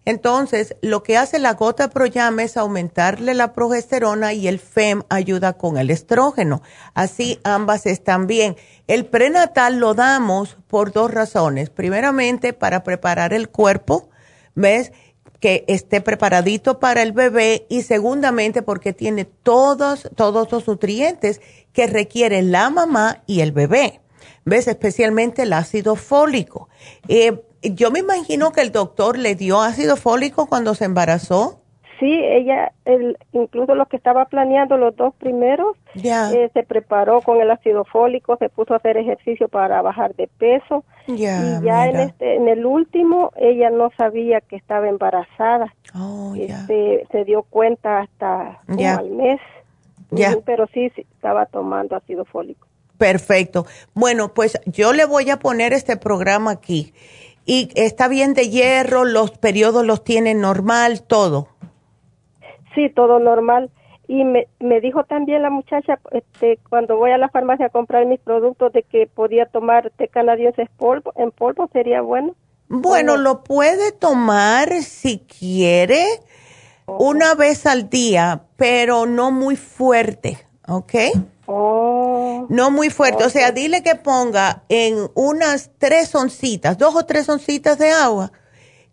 Entonces, 0.05 0.75
lo 0.81 1.03
que 1.03 1.17
hace 1.17 1.37
la 1.37 1.53
gota 1.53 1.89
Proyam 1.89 2.39
es 2.39 2.57
aumentarle 2.57 3.35
la 3.35 3.53
progesterona 3.53 4.33
y 4.33 4.47
el 4.47 4.57
FEM 4.57 5.03
ayuda 5.09 5.53
con 5.53 5.77
el 5.77 5.91
estrógeno. 5.91 6.63
Así 6.95 7.39
ambas 7.43 7.85
están 7.85 8.25
bien. 8.25 8.55
El 8.87 9.05
prenatal 9.05 9.77
lo 9.77 9.93
damos 9.93 10.57
por 10.67 10.91
dos 10.91 11.11
razones. 11.13 11.69
Primeramente, 11.69 12.53
para 12.53 12.83
preparar 12.83 13.33
el 13.33 13.49
cuerpo 13.49 14.08
¿ves? 14.59 14.91
Que 15.39 15.63
esté 15.67 16.01
preparadito 16.01 16.79
para 16.79 17.01
el 17.01 17.13
bebé 17.13 17.65
y 17.69 17.83
segundamente 17.83 18.61
porque 18.61 18.93
tiene 18.93 19.25
todos, 19.25 20.09
todos 20.15 20.51
los 20.51 20.67
nutrientes 20.67 21.39
que 21.71 21.87
requiere 21.87 22.41
la 22.41 22.69
mamá 22.69 23.23
y 23.25 23.39
el 23.39 23.51
bebé. 23.53 24.01
¿Ves? 24.43 24.67
Especialmente 24.67 25.43
el 25.43 25.53
ácido 25.53 25.95
fólico. 25.95 26.69
Eh, 27.07 27.41
yo 27.61 27.91
me 27.91 27.99
imagino 27.99 28.51
que 28.51 28.61
el 28.61 28.71
doctor 28.71 29.17
le 29.17 29.35
dio 29.35 29.61
ácido 29.61 29.95
fólico 29.95 30.47
cuando 30.47 30.75
se 30.75 30.85
embarazó. 30.85 31.61
Sí, 31.99 32.17
ella, 32.23 32.71
el, 32.85 33.17
incluso 33.33 33.75
los 33.75 33.89
que 33.89 33.97
estaba 33.97 34.25
planeando 34.25 34.77
los 34.77 34.95
dos 34.95 35.13
primeros, 35.15 35.75
eh, 35.95 36.49
se 36.53 36.63
preparó 36.63 37.21
con 37.21 37.41
el 37.41 37.51
ácido 37.51 37.83
fólico, 37.83 38.37
se 38.37 38.47
puso 38.47 38.73
a 38.73 38.77
hacer 38.77 38.95
ejercicio 38.95 39.49
para 39.49 39.81
bajar 39.81 40.15
de 40.15 40.29
peso. 40.37 40.85
y 41.07 41.17
ya 41.17 41.87
en, 41.87 41.97
este, 41.97 42.35
en 42.35 42.47
el 42.47 42.65
último, 42.65 43.31
ella 43.35 43.69
no 43.69 43.91
sabía 43.97 44.39
que 44.39 44.55
estaba 44.55 44.87
embarazada. 44.87 45.73
Oh, 45.93 46.33
este, 46.37 47.05
se 47.11 47.25
dio 47.25 47.43
cuenta 47.43 47.99
hasta 47.99 48.61
al 48.67 49.09
mes. 49.09 49.41
Pero 50.45 50.67
sí, 50.73 50.89
sí, 50.95 51.05
estaba 51.15 51.47
tomando 51.47 51.97
ácido 51.97 52.23
fólico. 52.23 52.65
Perfecto. 52.97 53.65
Bueno, 53.93 54.33
pues 54.33 54.59
yo 54.65 54.93
le 54.93 55.05
voy 55.05 55.29
a 55.29 55.39
poner 55.39 55.73
este 55.73 55.97
programa 55.97 56.51
aquí. 56.51 56.93
Y 57.45 57.71
está 57.75 58.07
bien 58.07 58.33
de 58.33 58.49
hierro, 58.49 59.05
los 59.05 59.31
periodos 59.31 59.85
los 59.85 60.03
tiene 60.03 60.35
normal, 60.35 61.01
todo. 61.01 61.47
Sí, 62.79 62.89
todo 62.89 63.19
normal. 63.19 63.69
Y 64.07 64.23
me, 64.23 64.47
me 64.61 64.79
dijo 64.79 65.03
también 65.03 65.41
la 65.41 65.49
muchacha, 65.49 65.99
este, 66.11 66.57
cuando 66.69 66.95
voy 66.95 67.11
a 67.11 67.17
la 67.17 67.27
farmacia 67.27 67.65
a 67.65 67.69
comprar 67.69 68.05
mis 68.05 68.21
productos, 68.21 68.71
de 68.71 68.83
que 68.83 69.05
podía 69.05 69.47
tomar 69.47 69.91
té 69.97 70.07
canadiense 70.07 70.69
polvo, 70.77 71.11
en 71.17 71.31
polvo, 71.31 71.67
¿sería 71.73 71.99
bueno? 71.99 72.35
Bueno, 72.69 73.17
lo 73.17 73.43
puede 73.43 73.91
tomar 73.91 74.69
si 74.81 75.19
quiere 75.19 76.05
una 76.85 77.35
vez 77.35 77.65
al 77.65 77.89
día, 77.89 78.43
pero 78.55 79.05
no 79.05 79.31
muy 79.31 79.57
fuerte, 79.57 80.37
¿ok? 80.65 80.93
Oh. 81.47 82.47
No 82.47 82.71
muy 82.71 82.89
fuerte. 82.89 83.25
O 83.25 83.29
sea, 83.29 83.51
dile 83.51 83.83
que 83.83 83.95
ponga 83.95 84.63
en 84.69 85.09
unas 85.15 85.71
tres 85.77 86.15
oncitas, 86.15 86.77
dos 86.77 86.95
o 86.95 87.05
tres 87.05 87.27
oncitas 87.27 87.77
de 87.77 87.91
agua, 87.91 88.31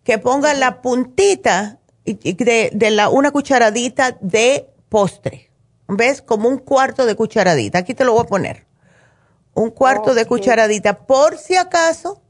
que 0.03 0.17
ponga 0.17 0.53
la 0.55 0.81
puntita 0.81 1.79
de, 2.13 2.69
de 2.73 2.91
la, 2.91 3.09
una 3.09 3.31
cucharadita 3.31 4.17
de 4.21 4.67
postre. 4.89 5.49
¿Ves? 5.87 6.21
Como 6.21 6.49
un 6.49 6.57
cuarto 6.57 7.05
de 7.05 7.15
cucharadita. 7.15 7.79
Aquí 7.79 7.93
te 7.93 8.03
lo 8.03 8.13
voy 8.13 8.23
a 8.23 8.27
poner. 8.27 8.65
Un 9.53 9.71
cuarto 9.71 10.13
de 10.13 10.25
cucharadita. 10.25 11.05
Por 11.05 11.37
si 11.37 11.55
acaso 11.55 12.21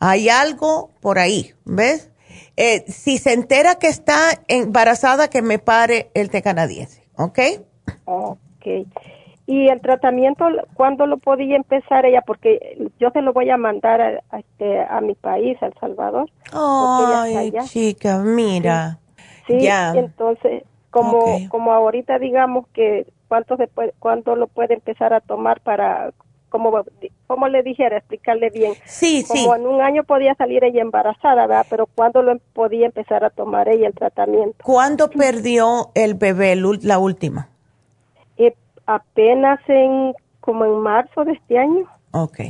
hay 0.00 0.28
algo 0.28 0.90
por 1.00 1.18
ahí. 1.18 1.54
¿Ves? 1.64 2.10
Eh, 2.56 2.84
si 2.88 3.18
se 3.18 3.32
entera 3.32 3.76
que 3.76 3.88
está 3.88 4.16
embarazada, 4.48 5.28
que 5.28 5.42
me 5.42 5.58
pare 5.58 6.10
el 6.14 6.30
té 6.30 6.42
canadiense. 6.42 7.04
¿Ok? 7.16 7.38
Ok. 8.04 8.66
¿Y 9.48 9.68
el 9.68 9.80
tratamiento 9.80 10.44
cuándo 10.74 11.06
lo 11.06 11.18
podía 11.18 11.54
empezar 11.54 12.04
ella? 12.04 12.22
Porque 12.26 12.88
yo 12.98 13.10
se 13.10 13.22
lo 13.22 13.32
voy 13.32 13.48
a 13.50 13.56
mandar 13.56 14.00
a, 14.00 14.38
este, 14.38 14.80
a, 14.82 15.00
mi 15.00 15.14
país, 15.14 15.56
a 15.62 15.66
El 15.66 15.74
Salvador. 15.78 16.28
Ay, 16.52 17.52
chica, 17.66 18.18
mira. 18.18 18.98
Sí, 18.98 19.05
ya. 19.48 19.92
entonces, 19.94 20.64
como, 20.90 21.24
como 21.48 21.72
ahorita 21.72 22.18
digamos 22.18 22.66
que 22.68 23.06
cuánto, 23.28 23.56
se 23.56 23.66
puede, 23.66 23.92
cuánto 23.98 24.36
lo 24.36 24.46
puede 24.46 24.74
empezar 24.74 25.12
a 25.12 25.20
tomar 25.20 25.60
para, 25.60 26.12
como, 26.48 26.72
como 27.26 27.48
le 27.48 27.62
dijera, 27.62 27.98
explicarle 27.98 28.50
bien. 28.50 28.74
Sí, 28.84 29.22
sí. 29.22 29.44
Como 29.44 29.56
en 29.56 29.66
un 29.66 29.82
año 29.82 30.04
podía 30.04 30.34
salir 30.34 30.64
ella 30.64 30.80
embarazada, 30.80 31.46
¿verdad? 31.46 31.66
Pero 31.68 31.86
¿cuándo 31.86 32.22
lo 32.22 32.38
podía 32.54 32.86
empezar 32.86 33.24
a 33.24 33.30
tomar 33.30 33.68
ella 33.68 33.88
el 33.88 33.94
tratamiento? 33.94 34.56
¿Cuándo 34.64 35.10
perdió 35.10 35.90
el 35.94 36.14
bebé 36.14 36.56
la 36.56 36.98
última? 36.98 37.50
apenas 38.86 39.60
en 39.68 40.14
como 40.40 40.64
en 40.64 40.78
marzo 40.78 41.24
de 41.24 41.32
este 41.32 41.58
año. 41.58 41.86
Ok. 42.12 42.40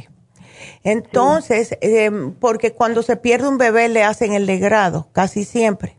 Entonces, 0.85 1.77
em, 1.81 2.35
porque 2.35 2.73
cuando 2.73 3.03
se 3.03 3.17
pierde 3.17 3.49
un 3.49 3.59
bebé 3.59 3.89
le 3.89 4.05
hacen 4.05 4.33
el 4.33 4.47
degrado, 4.47 5.09
casi 5.13 5.45
siempre. 5.45 5.96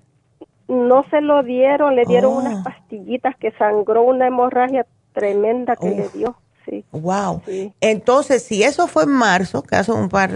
No 0.68 1.06
se 1.10 1.22
lo 1.22 1.44
dieron, 1.44 1.96
le 1.96 2.06
dieron 2.06 2.34
oh. 2.34 2.38
unas 2.40 2.64
pastillitas 2.64 3.36
que 3.38 3.52
sangró 3.52 4.04
una 4.04 4.28
hemorragia 4.28 4.86
tremenda 5.14 5.76
que 5.76 5.90
le 5.90 6.10
dio. 6.10 6.36
Sí. 6.66 6.84
Wow. 6.92 7.42
Entonces, 7.80 8.44
si 8.44 8.64
eso 8.64 8.88
fue 8.88 9.04
en 9.04 9.12
marzo, 9.12 9.64
que 9.64 9.78
hace 9.78 9.94
un 9.94 10.10
par, 10.10 10.32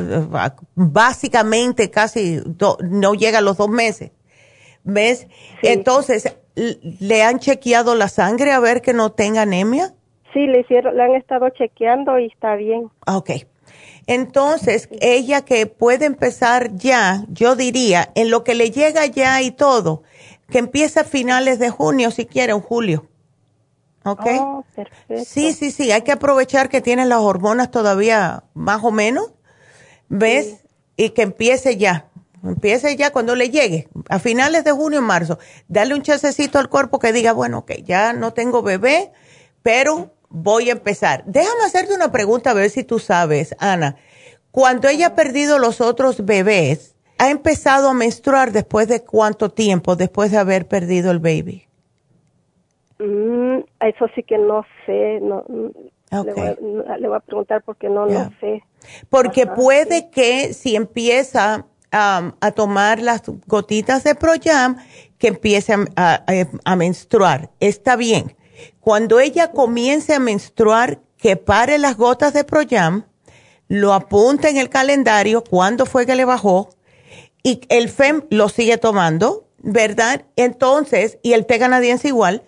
básicamente 0.75 1.91
casi 1.91 2.39
no 2.89 3.13
llega 3.13 3.39
a 3.39 3.41
los 3.41 3.57
dos 3.57 3.67
meses, 3.67 4.11
¿ves? 4.85 5.27
Entonces, 5.61 6.37
¿Le 6.55 7.23
han 7.23 7.39
chequeado 7.39 7.95
la 7.95 8.09
sangre 8.09 8.51
a 8.51 8.59
ver 8.59 8.81
que 8.81 8.93
no 8.93 9.11
tenga 9.11 9.43
anemia? 9.43 9.93
Sí, 10.33 10.47
le 10.47 10.61
hicieron, 10.61 10.95
le 10.95 11.03
han 11.03 11.15
estado 11.15 11.49
chequeando 11.49 12.19
y 12.19 12.27
está 12.27 12.55
bien. 12.55 12.89
Ok. 13.07 13.31
Entonces, 14.07 14.89
ella 14.99 15.45
que 15.45 15.67
puede 15.67 16.05
empezar 16.05 16.73
ya, 16.73 17.23
yo 17.29 17.55
diría, 17.55 18.09
en 18.15 18.31
lo 18.31 18.43
que 18.43 18.55
le 18.55 18.71
llega 18.71 19.05
ya 19.05 19.41
y 19.41 19.51
todo, 19.51 20.03
que 20.51 20.59
empieza 20.59 21.01
a 21.01 21.03
finales 21.05 21.57
de 21.57 21.71
junio, 21.71 22.11
si 22.11 22.27
quiere, 22.27 22.51
en 22.51 22.61
julio. 22.61 23.07
¿Ok? 24.03 24.25
Oh, 24.39 24.65
perfecto. 24.75 25.25
Sí, 25.25 25.53
sí, 25.53 25.71
sí, 25.71 25.91
hay 25.91 26.01
que 26.03 26.11
aprovechar 26.11 26.69
que 26.69 26.81
tiene 26.81 27.05
las 27.05 27.19
hormonas 27.19 27.71
todavía 27.71 28.43
más 28.53 28.83
o 28.83 28.91
menos, 28.91 29.31
¿ves? 30.09 30.57
Y 30.97 31.11
que 31.11 31.23
empiece 31.23 31.77
ya. 31.77 32.07
Empiece 32.43 32.95
ya 32.95 33.11
cuando 33.11 33.35
le 33.35 33.51
llegue, 33.51 33.87
a 34.09 34.17
finales 34.17 34.63
de 34.63 34.71
junio 34.71 34.99
o 34.99 35.03
marzo. 35.03 35.37
Dale 35.67 35.93
un 35.93 36.01
chasecito 36.01 36.57
al 36.57 36.69
cuerpo 36.69 36.97
que 36.97 37.13
diga, 37.13 37.33
bueno, 37.33 37.59
ok, 37.59 37.73
ya 37.83 38.13
no 38.13 38.33
tengo 38.33 38.63
bebé, 38.63 39.11
pero 39.61 40.11
voy 40.29 40.69
a 40.69 40.73
empezar. 40.73 41.23
Déjame 41.27 41.63
hacerte 41.63 41.93
una 41.93 42.11
pregunta 42.11 42.51
a 42.51 42.55
ver 42.55 42.71
si 42.71 42.83
tú 42.83 42.97
sabes, 42.97 43.55
Ana. 43.59 43.97
Cuando 44.49 44.87
ella 44.87 45.07
ha 45.07 45.15
perdido 45.15 45.59
los 45.59 45.81
otros 45.81 46.25
bebés, 46.25 46.95
¿ha 47.21 47.29
empezado 47.29 47.87
a 47.87 47.93
menstruar 47.93 48.51
después 48.51 48.87
de 48.87 49.03
cuánto 49.03 49.49
tiempo, 49.49 49.95
después 49.95 50.31
de 50.31 50.39
haber 50.39 50.67
perdido 50.67 51.11
el 51.11 51.19
baby? 51.19 51.67
Mm, 52.97 53.59
eso 53.79 54.07
sí 54.15 54.23
que 54.23 54.39
no 54.39 54.65
sé. 54.87 55.19
No, 55.21 55.45
mm, 55.47 56.25
le, 56.25 57.07
voy 57.07 57.17
a, 57.17 57.19
preguntar 57.19 57.61
porque 57.63 57.89
no, 57.89 58.07
no 58.07 58.31
sé. 58.39 58.63
Porque 59.09 59.45
puede 59.45 60.09
que 60.09 60.53
si 60.53 60.75
empieza 60.75 61.67
a 61.91 62.51
tomar 62.55 63.01
las 63.01 63.21
gotitas 63.45 64.03
de 64.03 64.15
Proyam 64.15 64.77
que 65.19 65.27
empiece 65.27 65.75
a, 65.95 66.75
menstruar. 66.75 67.51
Está 67.59 67.97
bien. 67.97 68.35
Cuando 68.79 69.19
ella 69.19 69.51
comience 69.51 70.15
a 70.15 70.19
menstruar, 70.19 70.99
que 71.17 71.35
pare 71.35 71.77
las 71.77 71.97
gotas 71.97 72.33
de 72.33 72.43
Proyam, 72.43 73.03
lo 73.67 73.93
apunta 73.93 74.49
en 74.49 74.57
el 74.57 74.69
calendario 74.69 75.43
cuándo 75.43 75.85
fue 75.85 76.07
que 76.07 76.15
le 76.15 76.25
bajó 76.25 76.69
y 77.43 77.61
el 77.69 77.89
FEM 77.89 78.23
lo 78.29 78.49
sigue 78.49 78.77
tomando, 78.77 79.47
¿verdad? 79.59 80.25
Entonces, 80.35 81.17
y 81.21 81.33
el 81.33 81.45
té 81.45 81.59
canadiense 81.59 82.07
igual, 82.07 82.43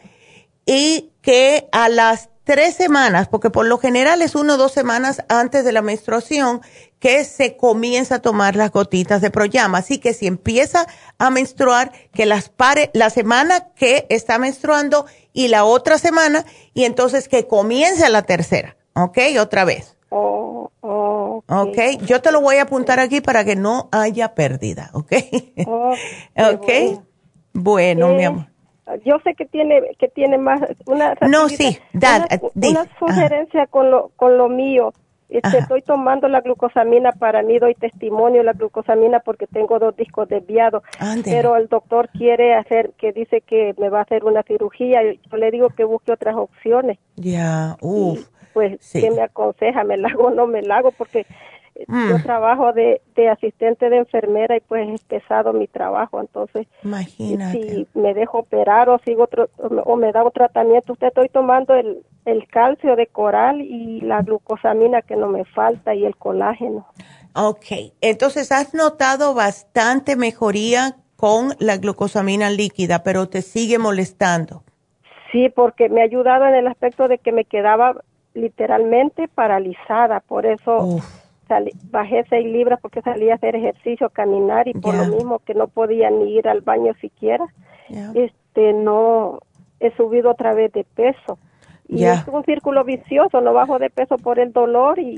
y 0.66 1.12
que 1.22 1.68
a 1.72 1.90
las 1.90 2.30
tres 2.44 2.76
semanas, 2.76 3.28
porque 3.28 3.50
por 3.50 3.66
lo 3.66 3.78
general 3.78 4.22
es 4.22 4.36
uno 4.36 4.56
o 4.56 4.58
dos 4.58 4.74
semanas 4.74 5.24
antes 5.30 5.64
de 5.64 5.72
la 5.72 5.82
menstruación 5.82 6.62
que 7.00 7.24
se 7.26 7.58
comienza 7.58 8.16
a 8.16 8.22
tomar 8.22 8.56
las 8.56 8.72
gotitas 8.72 9.22
de 9.22 9.32
Proyama. 9.32 9.80
Así 9.80 9.98
que 9.98 10.14
si 10.14 10.28
empieza 10.28 10.86
a 11.18 11.30
menstruar, 11.30 11.92
que 12.14 12.26
las 12.26 12.50
pare 12.50 12.92
la 12.94 13.10
semana 13.10 13.72
que 13.76 14.06
está 14.10 14.38
menstruando 14.40 15.06
y 15.32 15.48
la 15.48 15.66
otra 15.66 15.98
semana, 15.98 16.46
y 16.74 16.84
entonces 16.84 17.28
que 17.28 17.48
comience 17.48 18.08
la 18.10 18.24
tercera, 18.24 18.78
¿ok? 18.94 19.18
Otra 19.40 19.66
vez. 19.66 19.93
Oh, 20.16 20.72
oh, 20.82 21.44
ok, 21.48 22.04
yo 22.06 22.22
te 22.22 22.32
lo 22.32 22.40
voy 22.40 22.58
a 22.58 22.64
apuntar 22.64 23.00
aquí 23.00 23.20
para 23.20 23.44
que 23.44 23.56
no 23.56 23.90
haya 23.92 24.36
pérdida, 24.36 24.92
¿ok? 24.94 25.12
Oh, 25.66 25.96
ok, 26.54 27.02
bueno, 27.52 28.10
mi 28.10 28.24
amor. 28.24 28.46
yo 29.04 29.18
sé 29.24 29.34
que 29.34 29.46
tiene 29.46 29.82
que 29.98 30.10
tiene 30.10 30.38
más 30.38 30.62
una 30.86 31.16
no 31.28 31.50
sí 31.50 31.80
una, 31.96 32.28
una 32.54 32.86
sugerencia 33.00 33.66
con 33.66 33.90
lo 33.90 34.12
con 34.16 34.38
lo 34.38 34.50
mío. 34.50 34.94
Este, 35.30 35.58
estoy 35.58 35.82
tomando 35.82 36.28
la 36.28 36.42
glucosamina 36.42 37.12
para 37.14 37.42
mí 37.42 37.58
doy 37.58 37.74
testimonio 37.74 38.44
la 38.44 38.54
glucosamina 38.54 39.20
porque 39.20 39.48
tengo 39.48 39.80
dos 39.80 39.96
discos 39.96 40.30
desviados 40.30 40.84
pero 41.24 41.56
el 41.56 41.70
doctor 41.70 42.08
quiere 42.10 42.54
hacer 42.54 42.92
que 43.00 43.14
dice 43.14 43.42
que 43.42 43.74
me 43.80 43.90
va 43.90 44.00
a 44.00 44.04
hacer 44.04 44.26
una 44.26 44.44
cirugía 44.44 45.00
yo 45.02 45.38
le 45.38 45.50
digo 45.50 45.70
que 45.70 45.86
busque 45.86 46.12
otras 46.12 46.36
opciones. 46.36 47.00
Ya 47.16 47.78
pues 48.54 48.92
qué 48.92 49.12
me 49.12 49.22
aconseja 49.22 49.84
me 49.84 49.98
la 49.98 50.10
hago 50.10 50.28
o 50.28 50.30
no 50.32 50.48
me 50.48 50.62
la 50.62 50.78
hago 50.78 50.92
porque 50.92 51.26
Mm. 51.88 52.10
Yo 52.10 52.22
trabajo 52.22 52.72
de, 52.72 53.02
de, 53.16 53.30
asistente 53.30 53.90
de 53.90 53.98
enfermera 53.98 54.56
y 54.56 54.60
pues 54.60 54.88
es 54.90 55.02
pesado 55.02 55.54
mi 55.54 55.68
trabajo, 55.68 56.22
entonces 56.22 56.68
Imagínate. 56.84 57.62
si 57.62 57.88
me 57.96 58.14
dejo 58.14 58.40
operar 58.40 58.90
o 58.90 59.00
sigo 59.00 59.24
otro, 59.24 59.50
o 59.58 59.96
me 59.96 60.12
da 60.12 60.24
un 60.24 60.32
tratamiento, 60.32 60.94
usted 60.94 61.08
estoy 61.08 61.30
tomando 61.30 61.74
el, 61.74 62.04
el 62.26 62.48
calcio 62.48 62.96
de 62.96 63.08
coral 63.08 63.62
y 63.62 64.02
la 64.02 64.22
glucosamina 64.22 65.02
que 65.02 65.16
no 65.16 65.28
me 65.28 65.46
falta 65.46 65.96
y 65.96 66.06
el 66.06 66.16
colágeno. 66.16 66.86
Ok, 67.36 67.66
entonces 68.02 68.52
has 68.52 68.76
notado 68.76 69.34
bastante 69.34 70.16
mejoría 70.16 70.98
con 71.16 71.54
la 71.60 71.78
glucosamina 71.78 72.52
líquida, 72.52 73.02
pero 73.02 73.30
te 73.30 73.42
sigue 73.42 73.80
molestando. 73.80 74.64
Sí, 75.32 75.50
porque 75.50 75.90
me 75.90 76.02
ha 76.02 76.04
ayudado 76.04 76.46
en 76.46 76.54
el 76.54 76.68
aspecto 76.68 77.08
de 77.08 77.18
que 77.18 77.32
me 77.32 77.46
quedaba 77.46 77.96
literalmente 78.34 79.28
paralizada, 79.28 80.20
por 80.20 80.46
eso 80.46 81.02
bajé 81.92 82.26
seis 82.30 82.46
libras 82.46 82.80
porque 82.82 83.02
salía 83.02 83.34
a 83.34 83.36
hacer 83.36 83.56
ejercicio, 83.56 84.10
caminar 84.10 84.68
y 84.68 84.74
por 84.74 84.96
lo 84.96 85.06
mismo 85.06 85.40
que 85.40 85.54
no 85.54 85.68
podía 85.68 86.10
ni 86.10 86.36
ir 86.36 86.48
al 86.48 86.62
baño 86.62 86.94
siquiera, 87.00 87.46
este 88.16 88.74
no 88.74 89.40
he 89.80 89.96
subido 89.96 90.32
otra 90.32 90.54
vez 90.54 90.72
de 90.72 90.84
peso. 90.84 91.38
Y 91.88 92.06
es 92.06 92.28
un 92.28 92.44
círculo 92.44 92.84
vicioso, 92.84 93.42
no 93.42 93.54
bajo 93.54 93.78
de 93.78 93.90
peso 93.90 94.18
por 94.18 94.40
el 94.40 94.52
dolor 94.52 94.98
y, 94.98 95.16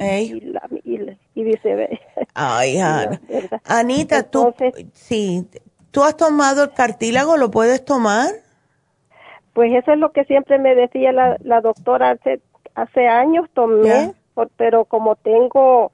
y, 0.84 1.44
viceversa. 1.44 2.04
Ay, 2.34 2.80
Anita, 3.66 4.24
tú, 4.24 4.54
sí, 4.92 5.48
¿tú 5.92 6.04
has 6.04 6.18
tomado 6.18 6.64
el 6.64 6.74
cartílago? 6.74 7.38
¿Lo 7.38 7.52
puedes 7.52 7.86
tomar? 7.86 8.30
Pues 9.54 9.72
eso 9.74 9.94
es 9.94 10.00
lo 10.00 10.12
que 10.12 10.26
siempre 10.26 10.60
me 10.60 10.76
decía 10.76 11.14
la, 11.14 11.38
la 11.42 11.62
doctora 11.62 12.12
hace, 12.12 12.42
hace 12.76 13.08
años, 13.08 13.50
tomé, 13.54 14.14
pero 14.58 14.86
como 14.86 15.16
tengo 15.16 15.92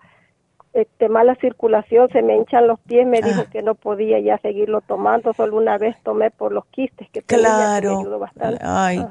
este, 0.74 1.10
mala 1.10 1.36
circulación, 1.36 2.10
se 2.10 2.22
me 2.22 2.36
hinchan 2.36 2.68
los 2.68 2.80
pies, 2.80 3.06
me 3.06 3.22
dijo 3.22 3.44
ah. 3.46 3.50
que 3.52 3.62
no 3.62 3.76
podía 3.76 4.20
ya 4.20 4.38
seguirlo 4.40 4.82
tomando, 4.82 5.34
solo 5.34 5.58
una 5.58 5.78
vez 5.78 5.96
tomé 6.04 6.32
por 6.32 6.52
los 6.52 6.66
quistes 6.68 7.10
que 7.12 7.22
claro. 7.22 7.94
me 7.94 8.00
ayudó 8.00 8.20
bastante. 8.20 8.60
Ay. 8.62 9.06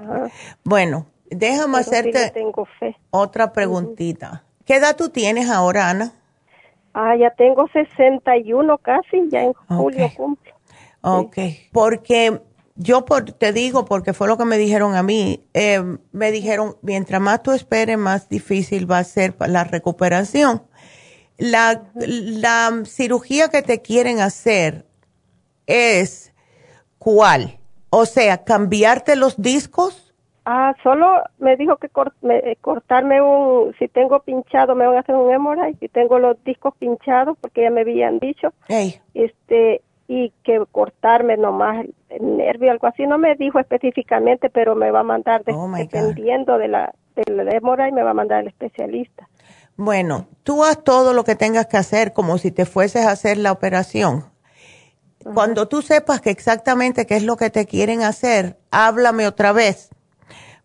Bueno, 0.65 1.07
déjame 1.31 1.79
hacerte 1.79 2.31
tengo 2.31 2.67
fe. 2.79 2.97
otra 3.11 3.53
preguntita. 3.53 4.45
¿Qué 4.65 4.77
edad 4.77 4.97
tú 4.97 5.09
tienes 5.09 5.51
ahora, 5.51 5.91
Ana? 5.91 6.13
Ah, 6.93 7.15
ya 7.17 7.31
tengo 7.31 7.69
61 7.69 8.79
casi, 8.79 9.29
ya 9.31 9.43
en 9.43 9.53
julio 9.53 10.11
cumplo. 10.17 10.53
Ok, 11.03 11.37
porque 11.73 12.41
yo 12.81 13.05
por, 13.05 13.33
te 13.33 13.53
digo, 13.53 13.85
porque 13.85 14.15
fue 14.15 14.27
lo 14.27 14.39
que 14.39 14.47
me 14.47 14.57
dijeron 14.57 14.95
a 14.97 15.03
mí, 15.03 15.45
eh, 15.53 15.83
me 16.13 16.33
dijeron, 16.33 16.77
mientras 16.81 17.21
más 17.21 17.43
tú 17.43 17.53
esperes, 17.53 17.99
más 17.99 18.31
difícil 18.31 18.91
va 18.91 18.99
a 18.99 19.05
ser 19.05 19.35
la 19.39 19.65
recuperación. 19.65 20.63
La, 21.37 21.83
la 21.95 22.83
cirugía 22.87 23.49
que 23.49 23.61
te 23.61 23.83
quieren 23.83 24.21
hacer 24.21 24.87
es 25.67 26.33
cuál? 26.99 27.59
O 27.91 28.07
sea, 28.07 28.45
cambiarte 28.45 29.15
los 29.15 29.41
discos. 29.41 30.15
Ah, 30.47 30.75
solo 30.83 31.23
me 31.39 31.59
dijo 31.59 31.77
que 31.77 31.91
cortarme 31.91 33.21
un, 33.21 33.75
si 33.79 33.89
tengo 33.89 34.21
pinchado 34.21 34.75
me 34.75 34.87
van 34.87 34.97
a 34.97 35.01
hacer 35.01 35.17
un 35.17 35.31
hemorroide, 35.31 35.77
si 35.81 35.89
tengo 35.89 36.19
los 36.19 36.43
discos 36.45 36.75
pinchados, 36.79 37.37
porque 37.43 37.63
ya 37.63 37.71
me 37.71 37.83
habían 37.83 38.19
dicho. 38.21 38.55
Este, 39.13 39.83
y 40.13 40.33
que 40.43 40.61
cortarme 40.73 41.37
nomás 41.37 41.87
el 42.09 42.37
nervio, 42.37 42.73
algo 42.73 42.89
así. 42.89 43.07
No 43.07 43.17
me 43.17 43.37
dijo 43.37 43.61
específicamente, 43.61 44.51
pero 44.51 44.75
me 44.75 44.91
va 44.91 45.01
a 45.01 45.05
mandar, 45.05 45.45
oh 45.47 45.71
dependiendo 45.71 46.59
de 46.59 46.67
la, 46.67 46.93
del 47.15 47.49
hemorroide, 47.49 47.93
me 47.93 48.03
va 48.03 48.11
a 48.11 48.15
mandar 48.15 48.41
el 48.41 48.49
especialista. 48.49 49.29
Bueno, 49.77 50.27
tú 50.43 50.65
haz 50.65 50.83
todo 50.83 51.13
lo 51.13 51.23
que 51.23 51.37
tengas 51.37 51.67
que 51.67 51.77
hacer 51.77 52.13
como 52.13 52.39
si 52.39 52.51
te 52.51 52.67
fueses 52.67 53.07
a 53.07 53.13
hacer 53.13 53.37
la 53.39 53.53
operación. 53.53 54.25
Cuando 55.33 55.69
tú 55.69 55.81
sepas 55.81 56.21
que 56.21 56.31
exactamente 56.31 57.07
qué 57.07 57.15
es 57.15 57.23
lo 57.23 57.37
que 57.37 57.51
te 57.51 57.67
quieren 57.67 58.03
hacer, 58.03 58.59
háblame 58.73 59.29
otra 59.29 59.53
vez. 59.53 59.91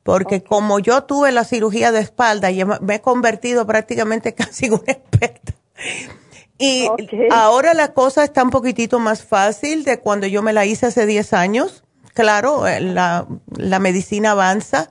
Porque 0.02 0.44
como 0.44 0.80
yo 0.80 1.04
tuve 1.04 1.32
la 1.32 1.44
cirugía 1.44 1.92
de 1.92 2.00
espalda 2.00 2.50
y 2.50 2.66
me 2.66 2.96
he 2.96 3.02
convertido 3.02 3.68
prácticamente 3.68 4.34
casi 4.34 4.66
en 4.66 4.74
una 4.74 4.92
experta. 4.92 5.54
Y 6.58 6.88
ahora 7.32 7.74
la 7.74 7.94
cosa 7.94 8.24
está 8.24 8.44
un 8.44 8.50
poquitito 8.50 9.00
más 9.00 9.24
fácil 9.24 9.84
de 9.84 10.00
cuando 10.00 10.28
yo 10.28 10.42
me 10.42 10.54
la 10.54 10.66
hice 10.66 10.86
hace 10.86 11.06
10 11.06 11.34
años. 11.34 11.84
Claro, 12.14 12.66
eh, 12.66 12.80
la, 12.80 13.28
la 13.58 13.80
medicina 13.80 14.32
avanza. 14.32 14.90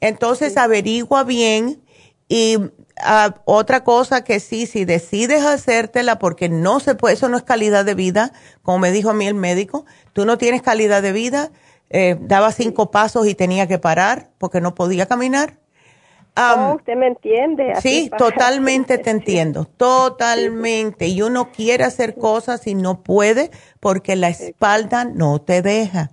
Entonces 0.00 0.56
averigua 0.56 1.22
bien 1.24 1.82
y 2.28 2.58
Ah, 2.98 3.42
otra 3.44 3.84
cosa 3.84 4.24
que 4.24 4.40
sí, 4.40 4.66
si 4.66 4.86
decides 4.86 5.44
hacértela 5.44 6.18
porque 6.18 6.48
no 6.48 6.80
se 6.80 6.94
puede, 6.94 7.14
eso 7.14 7.28
no 7.28 7.36
es 7.36 7.42
calidad 7.42 7.84
de 7.84 7.94
vida, 7.94 8.32
como 8.62 8.78
me 8.78 8.90
dijo 8.90 9.10
a 9.10 9.14
mí 9.14 9.26
el 9.26 9.34
médico, 9.34 9.84
tú 10.14 10.24
no 10.24 10.38
tienes 10.38 10.62
calidad 10.62 11.02
de 11.02 11.12
vida, 11.12 11.50
eh, 11.90 12.16
daba 12.20 12.52
cinco 12.52 12.90
pasos 12.90 13.26
y 13.26 13.34
tenía 13.34 13.68
que 13.68 13.78
parar 13.78 14.30
porque 14.38 14.62
no 14.62 14.74
podía 14.74 15.06
caminar. 15.06 15.58
Um, 16.36 16.76
usted 16.76 16.96
me 16.96 17.06
entiende. 17.06 17.74
sí, 17.80 18.10
totalmente 18.16 18.98
te 18.98 19.10
entiendo, 19.10 19.64
totalmente. 19.64 21.06
Y 21.08 21.22
uno 21.22 21.50
quiere 21.50 21.84
hacer 21.84 22.16
cosas 22.16 22.66
y 22.66 22.74
no 22.74 23.02
puede 23.02 23.50
porque 23.80 24.16
la 24.16 24.28
espalda 24.28 25.04
no 25.04 25.40
te 25.40 25.62
deja. 25.62 26.10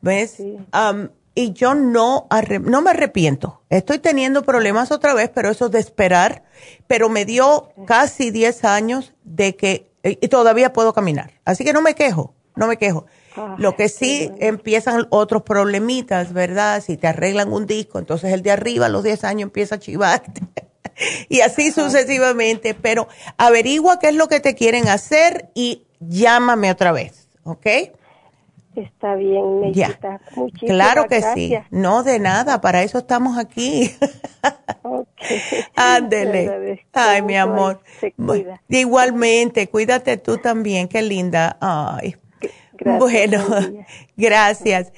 ¿Ves? 0.00 0.40
Um, 0.40 1.08
y 1.34 1.52
yo 1.52 1.74
no, 1.74 2.26
no 2.60 2.82
me 2.82 2.90
arrepiento. 2.90 3.62
Estoy 3.70 3.98
teniendo 3.98 4.42
problemas 4.42 4.90
otra 4.90 5.14
vez, 5.14 5.30
pero 5.34 5.48
eso 5.48 5.70
de 5.70 5.78
esperar, 5.78 6.44
pero 6.86 7.08
me 7.08 7.24
dio 7.24 7.70
casi 7.86 8.30
10 8.30 8.64
años 8.64 9.14
de 9.24 9.56
que 9.56 9.92
y 10.02 10.28
todavía 10.28 10.72
puedo 10.72 10.92
caminar. 10.92 11.30
Así 11.44 11.64
que 11.64 11.72
no 11.72 11.80
me 11.80 11.94
quejo, 11.94 12.34
no 12.56 12.66
me 12.66 12.76
quejo. 12.76 13.06
Ah, 13.36 13.56
Lo 13.58 13.76
que 13.76 13.88
sí 13.88 14.30
empiezan 14.38 15.06
otros 15.10 15.42
problemitas, 15.42 16.32
¿verdad? 16.32 16.82
Si 16.82 16.96
te 16.96 17.06
arreglan 17.06 17.52
un 17.52 17.66
disco, 17.66 17.98
entonces 17.98 18.32
el 18.32 18.42
de 18.42 18.50
arriba 18.50 18.86
a 18.86 18.88
los 18.88 19.02
10 19.02 19.24
años 19.24 19.42
empieza 19.44 19.76
a 19.76 19.78
chivarte. 19.78 20.42
y 21.28 21.40
así 21.40 21.70
sucesivamente, 21.70 22.74
pero 22.74 23.08
averigua 23.38 23.98
qué 23.98 24.08
es 24.08 24.14
lo 24.14 24.28
que 24.28 24.40
te 24.40 24.54
quieren 24.54 24.88
hacer 24.88 25.50
y 25.54 25.84
llámame 26.00 26.70
otra 26.70 26.92
vez, 26.92 27.28
¿ok? 27.44 27.66
Está 28.74 29.16
bien, 29.16 29.60
necesita. 29.60 30.20
Claro 30.60 31.06
que 31.06 31.20
sí. 31.34 31.54
No, 31.70 32.02
de 32.02 32.18
nada, 32.18 32.62
para 32.62 32.82
eso 32.82 32.98
estamos 32.98 33.36
aquí. 33.36 33.94
Ándele. 35.76 36.86
Ay, 36.92 37.20
mi 37.20 37.36
amor. 37.36 37.80
Igualmente, 38.68 39.68
cuídate 39.68 40.16
tú 40.16 40.38
también, 40.38 40.88
qué 40.88 41.02
linda. 41.02 41.58
Ay. 41.60 42.16
Bueno, 42.84 43.44
gracias. 44.16 44.92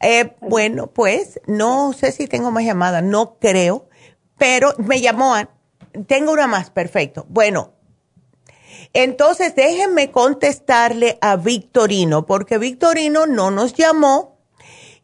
Eh, 0.00 0.34
bueno, 0.40 0.88
pues 0.88 1.40
no 1.46 1.92
sé 1.92 2.12
si 2.12 2.26
tengo 2.26 2.50
más 2.50 2.64
llamadas, 2.64 3.02
no 3.02 3.38
creo, 3.38 3.88
pero 4.36 4.74
me 4.78 5.00
llamó. 5.00 5.34
tengo 6.06 6.32
una 6.32 6.46
más, 6.46 6.70
perfecto. 6.70 7.24
Bueno, 7.28 7.72
entonces, 8.92 9.54
déjenme 9.54 10.10
contestarle 10.10 11.18
a 11.20 11.36
Victorino, 11.36 12.26
porque 12.26 12.58
Victorino 12.58 13.26
no 13.26 13.50
nos 13.50 13.74
llamó 13.74 14.38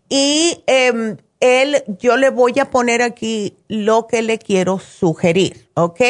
y 0.09 0.63
em, 0.67 1.17
él, 1.41 1.85
yo 1.99 2.17
le 2.17 2.31
voy 2.31 2.59
a 2.59 2.71
poner 2.71 3.03
aquí 3.03 3.57
lo 3.69 4.07
que 4.07 4.23
le 4.23 4.39
quiero 4.39 4.79
sugerir, 4.79 5.71
¿ok? 5.75 6.01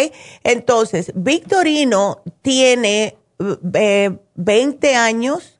Entonces, 0.42 1.12
Victorino 1.14 2.22
tiene 2.42 3.16
20 3.38 4.90
eh, 4.90 4.94
años 4.96 5.57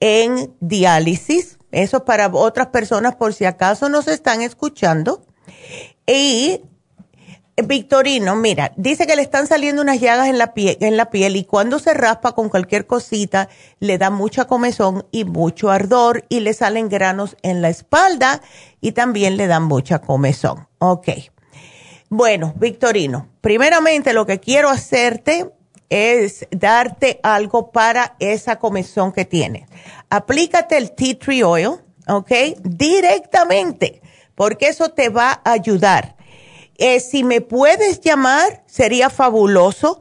en 0.00 0.54
diálisis, 0.60 1.58
eso 1.70 2.04
para 2.04 2.28
otras 2.28 2.68
personas 2.68 3.16
por 3.16 3.34
si 3.34 3.44
acaso 3.44 3.88
nos 3.88 4.08
están 4.08 4.42
escuchando, 4.42 5.22
y 6.06 6.62
Victorino, 7.64 8.36
mira, 8.36 8.72
dice 8.76 9.06
que 9.06 9.16
le 9.16 9.22
están 9.22 9.48
saliendo 9.48 9.82
unas 9.82 10.00
llagas 10.00 10.28
en 10.28 10.38
la, 10.38 10.54
piel, 10.54 10.76
en 10.80 10.96
la 10.96 11.10
piel 11.10 11.34
y 11.34 11.44
cuando 11.44 11.80
se 11.80 11.92
raspa 11.92 12.32
con 12.32 12.48
cualquier 12.48 12.86
cosita 12.86 13.48
le 13.80 13.98
da 13.98 14.10
mucha 14.10 14.44
comezón 14.44 15.06
y 15.10 15.24
mucho 15.24 15.70
ardor 15.70 16.24
y 16.28 16.40
le 16.40 16.54
salen 16.54 16.88
granos 16.88 17.36
en 17.42 17.60
la 17.60 17.68
espalda 17.68 18.42
y 18.80 18.92
también 18.92 19.36
le 19.36 19.48
dan 19.48 19.64
mucha 19.64 19.98
comezón. 19.98 20.68
Ok. 20.78 21.08
Bueno, 22.10 22.54
Victorino, 22.56 23.28
primeramente 23.40 24.12
lo 24.12 24.24
que 24.24 24.38
quiero 24.38 24.70
hacerte 24.70 25.50
es 25.90 26.46
darte 26.50 27.20
algo 27.22 27.70
para 27.70 28.16
esa 28.18 28.58
comezón 28.58 29.12
que 29.12 29.24
tienes. 29.24 29.68
Aplícate 30.10 30.76
el 30.76 30.92
tea 30.92 31.18
tree 31.18 31.42
oil, 31.42 31.76
ok, 32.06 32.30
directamente, 32.62 34.02
porque 34.34 34.68
eso 34.68 34.90
te 34.90 35.08
va 35.08 35.40
a 35.44 35.52
ayudar 35.52 36.18
eh, 36.78 37.00
si 37.00 37.24
me 37.24 37.40
puedes 37.40 38.00
llamar, 38.00 38.62
sería 38.66 39.10
fabuloso. 39.10 40.00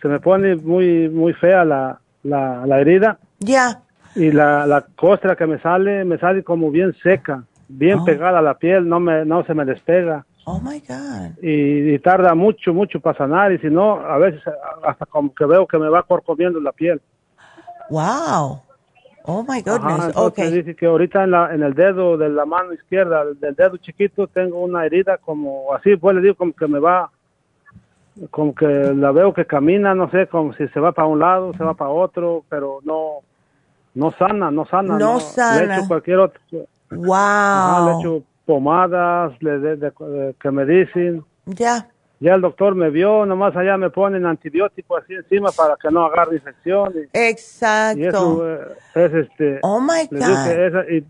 se 0.01 0.07
me 0.07 0.19
pone 0.19 0.55
muy 0.55 1.09
muy 1.09 1.33
fea 1.33 1.65
la, 1.65 1.99
la, 2.23 2.79
herida. 2.79 3.17
Ya. 3.39 3.81
Y 4.15 4.31
la, 4.31 4.65
la 4.65 4.85
costra 4.95 5.35
que 5.35 5.45
me 5.45 5.59
sale, 5.59 6.05
me 6.05 6.17
sale 6.17 6.43
como 6.43 6.71
bien 6.71 6.93
seca, 7.01 7.43
bien 7.67 7.99
oh. 7.99 8.05
pegada 8.05 8.39
a 8.39 8.41
la 8.41 8.53
piel, 8.53 8.87
no 8.87 8.99
me 8.99 9.25
no 9.25 9.43
se 9.45 9.53
me 9.53 9.65
despega. 9.65 10.25
Oh 10.45 10.59
my 10.59 10.79
God. 10.79 11.41
Y, 11.41 11.97
tarda 11.99 12.35
mucho, 12.35 12.71
mucho 12.71 12.99
para 12.99 13.17
sanar, 13.17 13.51
y 13.51 13.57
si 13.57 13.67
no, 13.67 13.95
a 13.95 14.17
veces 14.19 14.41
hasta 14.83 15.05
como 15.07 15.33
que 15.33 15.43
veo 15.45 15.65
que 15.65 15.79
me 15.79 15.89
va 15.89 16.03
corcomiendo 16.03 16.59
la 16.59 16.71
piel. 16.71 17.01
Wow. 17.89 18.61
Oh 19.27 19.43
my 19.47 19.61
goodness, 19.61 20.15
ok. 20.15 20.37
Dice 20.37 20.75
que 20.75 20.85
ahorita 20.85 21.23
en, 21.23 21.31
la, 21.31 21.53
en 21.53 21.63
el 21.63 21.73
dedo 21.73 22.17
de 22.17 22.29
la 22.29 22.45
mano 22.45 22.73
izquierda, 22.73 23.25
del 23.25 23.55
dedo 23.55 23.77
chiquito, 23.77 24.27
tengo 24.27 24.59
una 24.59 24.85
herida 24.85 25.17
como 25.17 25.73
así, 25.73 25.95
pues 25.95 26.15
le 26.15 26.21
digo 26.21 26.35
como 26.35 26.53
que 26.53 26.67
me 26.67 26.79
va, 26.79 27.09
como 28.29 28.53
que 28.53 28.65
la 28.65 29.11
veo 29.11 29.33
que 29.33 29.45
camina, 29.45 29.95
no 29.95 30.09
sé, 30.11 30.27
como 30.27 30.53
si 30.53 30.67
se 30.67 30.79
va 30.79 30.91
para 30.91 31.07
un 31.07 31.19
lado, 31.19 31.53
se 31.53 31.63
va 31.63 31.73
para 31.73 31.89
otro, 31.89 32.43
pero 32.49 32.79
no, 32.83 33.21
no 33.95 34.11
sana, 34.11 34.51
no 34.51 34.65
sana. 34.65 34.97
No, 34.99 35.19
sana. 35.19 35.63
Le 35.63 35.73
he 35.73 35.77
hecho 35.77 35.87
cualquier 35.87 36.19
otro. 36.19 36.39
Wow. 36.91 37.85
le 37.85 37.91
he 37.91 37.99
hecho 37.99 38.23
pomadas, 38.45 39.33
le 39.41 39.59
de, 39.59 40.33
que 40.39 40.51
me 40.51 40.65
dicen. 40.65 41.25
Ya 41.45 41.89
ya 42.25 42.33
el 42.33 42.41
doctor 42.41 42.73
me 42.73 42.89
vio, 42.89 43.23
nomás 43.23 43.55
allá 43.55 43.77
me 43.77 43.91
ponen 43.91 44.25
antibiótico 44.25 44.97
así 44.97 45.13
encima 45.13 45.51
para 45.55 45.75
que 45.79 45.91
no 45.91 46.07
agarre 46.07 46.37
infección. 46.37 46.91
Exacto. 47.13 47.99
Y 47.99 48.05
eso 48.07 48.51
eh, 48.51 48.59
es 48.95 49.13
este. 49.13 49.59
Oh 49.61 49.79
my 49.79 50.07
God. 50.09 51.05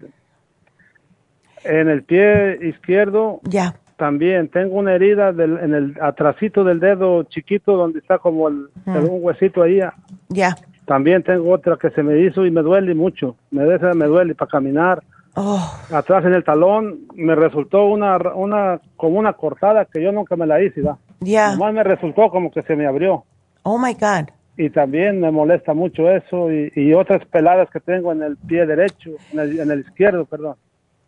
en 1.63 1.89
el 1.89 2.03
pie 2.03 2.59
izquierdo. 2.67 3.39
Ya. 3.43 3.75
También 3.95 4.49
tengo 4.49 4.75
una 4.75 4.93
herida 4.93 5.31
del, 5.31 5.57
en 5.57 5.73
el 5.73 5.97
atrasito 6.01 6.65
del 6.65 6.81
dedo 6.81 7.23
chiquito 7.23 7.77
donde 7.77 7.99
está 7.99 8.17
como 8.17 8.49
el, 8.49 8.67
mm. 8.83 8.97
un 8.97 9.23
huesito 9.23 9.63
ahí. 9.63 9.79
Ya. 10.27 10.57
También 10.85 11.23
tengo 11.23 11.49
otra 11.49 11.77
que 11.77 11.91
se 11.91 12.03
me 12.03 12.19
hizo 12.19 12.45
y 12.45 12.51
me 12.51 12.61
duele 12.61 12.93
mucho. 12.93 13.37
Me, 13.51 13.63
me 13.63 14.05
duele 14.05 14.35
para 14.35 14.51
caminar. 14.51 15.01
Oh. 15.37 15.79
Atrás 15.91 16.25
en 16.25 16.33
el 16.33 16.43
talón 16.43 17.07
me 17.13 17.35
resultó 17.35 17.85
una, 17.85 18.17
una, 18.17 18.81
como 18.97 19.17
una 19.17 19.31
cortada 19.31 19.85
que 19.85 20.01
yo 20.01 20.11
nunca 20.11 20.35
me 20.35 20.45
la 20.45 20.61
hice, 20.61 20.81
¿va? 20.81 20.97
Ya. 21.19 21.51
Nomás 21.51 21.73
me 21.73 21.83
resultó 21.83 22.29
como 22.29 22.51
que 22.51 22.61
se 22.61 22.75
me 22.75 22.85
abrió. 22.85 23.23
Oh 23.63 23.77
my 23.77 23.93
God. 23.93 24.29
Y 24.57 24.69
también 24.69 25.19
me 25.19 25.31
molesta 25.31 25.73
mucho 25.73 26.09
eso 26.09 26.51
y, 26.51 26.71
y 26.75 26.93
otras 26.93 27.25
peladas 27.25 27.69
que 27.69 27.79
tengo 27.79 28.11
en 28.11 28.23
el 28.23 28.37
pie 28.37 28.65
derecho, 28.65 29.11
en 29.33 29.39
el, 29.39 29.59
en 29.59 29.71
el 29.71 29.79
izquierdo, 29.81 30.25
perdón. 30.25 30.55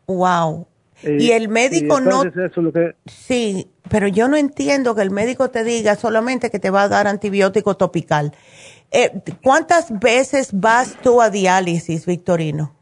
Wow. 0.07 0.67
Y, 1.03 1.31
el 1.31 1.47
médico 1.47 2.01
no. 2.01 2.23
Eso 2.23 2.61
lo 2.61 2.73
que... 2.73 2.95
Sí, 3.05 3.69
pero 3.89 4.07
yo 4.07 4.27
no 4.27 4.35
entiendo 4.35 4.95
que 4.95 5.03
el 5.03 5.11
médico 5.11 5.49
te 5.49 5.63
diga 5.63 5.95
solamente 5.95 6.49
que 6.49 6.59
te 6.59 6.71
va 6.71 6.83
a 6.83 6.89
dar 6.89 7.07
antibiótico 7.07 7.77
topical. 7.77 8.33
Eh, 8.91 9.11
¿Cuántas 9.43 9.97
veces 9.99 10.49
vas 10.59 10.97
tú 11.01 11.21
a 11.21 11.29
diálisis, 11.29 12.05
Victorino? 12.05 12.77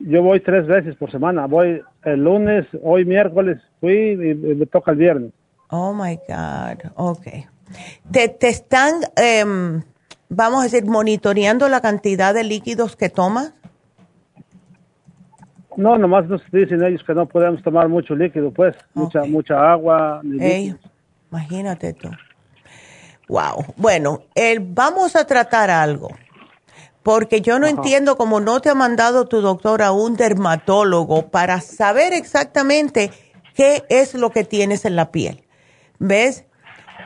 yo 0.00 0.22
voy 0.22 0.40
tres 0.40 0.66
veces 0.66 0.96
por 0.96 1.10
semana. 1.10 1.46
Voy 1.46 1.82
el 2.04 2.24
lunes, 2.24 2.66
hoy 2.82 3.04
miércoles 3.04 3.58
fui 3.80 4.12
y, 4.12 4.34
me 4.34 4.66
toca 4.66 4.92
el 4.92 4.98
viernes. 4.98 5.32
Oh 5.70 5.92
my 5.92 6.16
God, 6.28 6.92
ok. 6.96 7.26
¿Te, 8.10 8.28
te 8.28 8.48
están, 8.48 8.94
em, 9.16 9.82
vamos 10.28 10.60
a 10.60 10.62
decir, 10.64 10.86
monitoreando 10.86 11.68
la 11.68 11.80
cantidad 11.80 12.32
de 12.32 12.44
líquidos 12.44 12.96
que 12.96 13.10
tomas? 13.10 13.52
No, 15.76 15.96
nomás 15.96 16.26
nos 16.26 16.42
dicen 16.50 16.82
ellos 16.82 17.02
que 17.06 17.14
no 17.14 17.26
podemos 17.26 17.62
tomar 17.62 17.88
mucho 17.88 18.14
líquido, 18.14 18.50
pues, 18.50 18.74
mucha 18.94 19.22
mucha 19.24 19.70
agua. 19.70 20.22
imagínate 21.30 21.92
tú. 21.92 22.10
Wow. 23.28 23.74
Bueno, 23.76 24.22
el, 24.34 24.60
vamos 24.60 25.14
a 25.14 25.26
tratar 25.26 25.70
algo 25.70 26.08
porque 27.08 27.40
yo 27.40 27.58
no 27.58 27.66
entiendo 27.66 28.18
cómo 28.18 28.38
no 28.38 28.60
te 28.60 28.68
ha 28.68 28.74
mandado 28.74 29.26
tu 29.26 29.40
doctor 29.40 29.80
a 29.80 29.92
un 29.92 30.14
dermatólogo 30.16 31.30
para 31.30 31.62
saber 31.62 32.12
exactamente 32.12 33.10
qué 33.54 33.82
es 33.88 34.12
lo 34.12 34.28
que 34.28 34.44
tienes 34.44 34.84
en 34.84 34.94
la 34.94 35.10
piel. 35.10 35.42
¿Ves? 35.98 36.46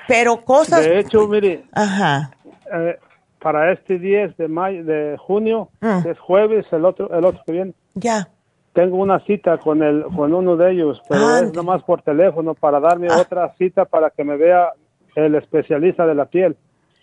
Pero 0.08 0.40
cosas... 0.42 0.84
De 0.84 1.00
hecho, 1.00 1.26
mire, 1.28 1.64
Ajá. 1.72 2.30
Eh, 2.72 2.98
para 3.40 3.72
este 3.72 3.98
10 3.98 4.36
de 4.36 4.48
mayo, 4.48 4.84
de 4.84 5.16
junio, 5.18 5.68
mm. 5.80 6.08
es 6.08 6.18
jueves, 6.18 6.66
el 6.72 6.84
otro, 6.84 7.12
el 7.16 7.24
otro 7.24 7.42
que 7.44 7.52
viene. 7.52 7.74
Ya. 7.94 8.28
Tengo 8.72 8.96
una 8.96 9.20
cita 9.26 9.58
con 9.58 9.82
el, 9.82 10.04
con 10.16 10.32
uno 10.32 10.56
de 10.56 10.72
ellos, 10.72 11.02
pero 11.08 11.36
es 11.36 11.52
nomás 11.52 11.82
por 11.82 12.02
teléfono 12.02 12.54
para 12.54 12.80
darme 12.80 13.08
ah. 13.10 13.18
otra 13.18 13.52
cita 13.58 13.84
para 13.84 14.10
que 14.10 14.24
me 14.24 14.36
vea 14.36 14.72
el 15.14 15.34
especialista 15.34 16.06
de 16.06 16.14
la 16.14 16.24
piel. 16.24 16.56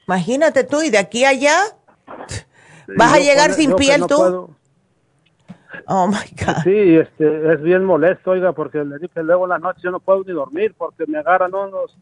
Imagínate 0.07 0.64
tú, 0.64 0.82
y 0.82 0.90
de 0.90 0.98
aquí 0.98 1.26
a 1.26 1.30
allá, 1.30 1.60
¿Vas 2.98 3.14
a 3.14 3.20
llegar 3.20 3.53
sin 3.53 3.76
piel 3.76 4.06
tú? 4.07 4.49
Oh 5.88 6.07
my 6.07 6.45
God. 6.45 6.64
Sí, 6.64 6.97
este, 6.97 7.53
es 7.53 7.61
bien 7.61 7.85
molesto, 7.85 8.31
oiga, 8.31 8.53
porque 8.53 8.84
le 8.84 9.07
que 9.10 9.23
luego 9.23 9.45
en 9.45 9.49
la 9.49 9.60
noche 9.60 9.81
yo 9.84 9.91
no 9.91 9.99
puedo 9.99 10.23
ni 10.23 10.34
dormir 10.34 10.73
porque 10.77 11.06
me 11.07 11.19
agarran 11.19 11.53
unos 11.53 11.97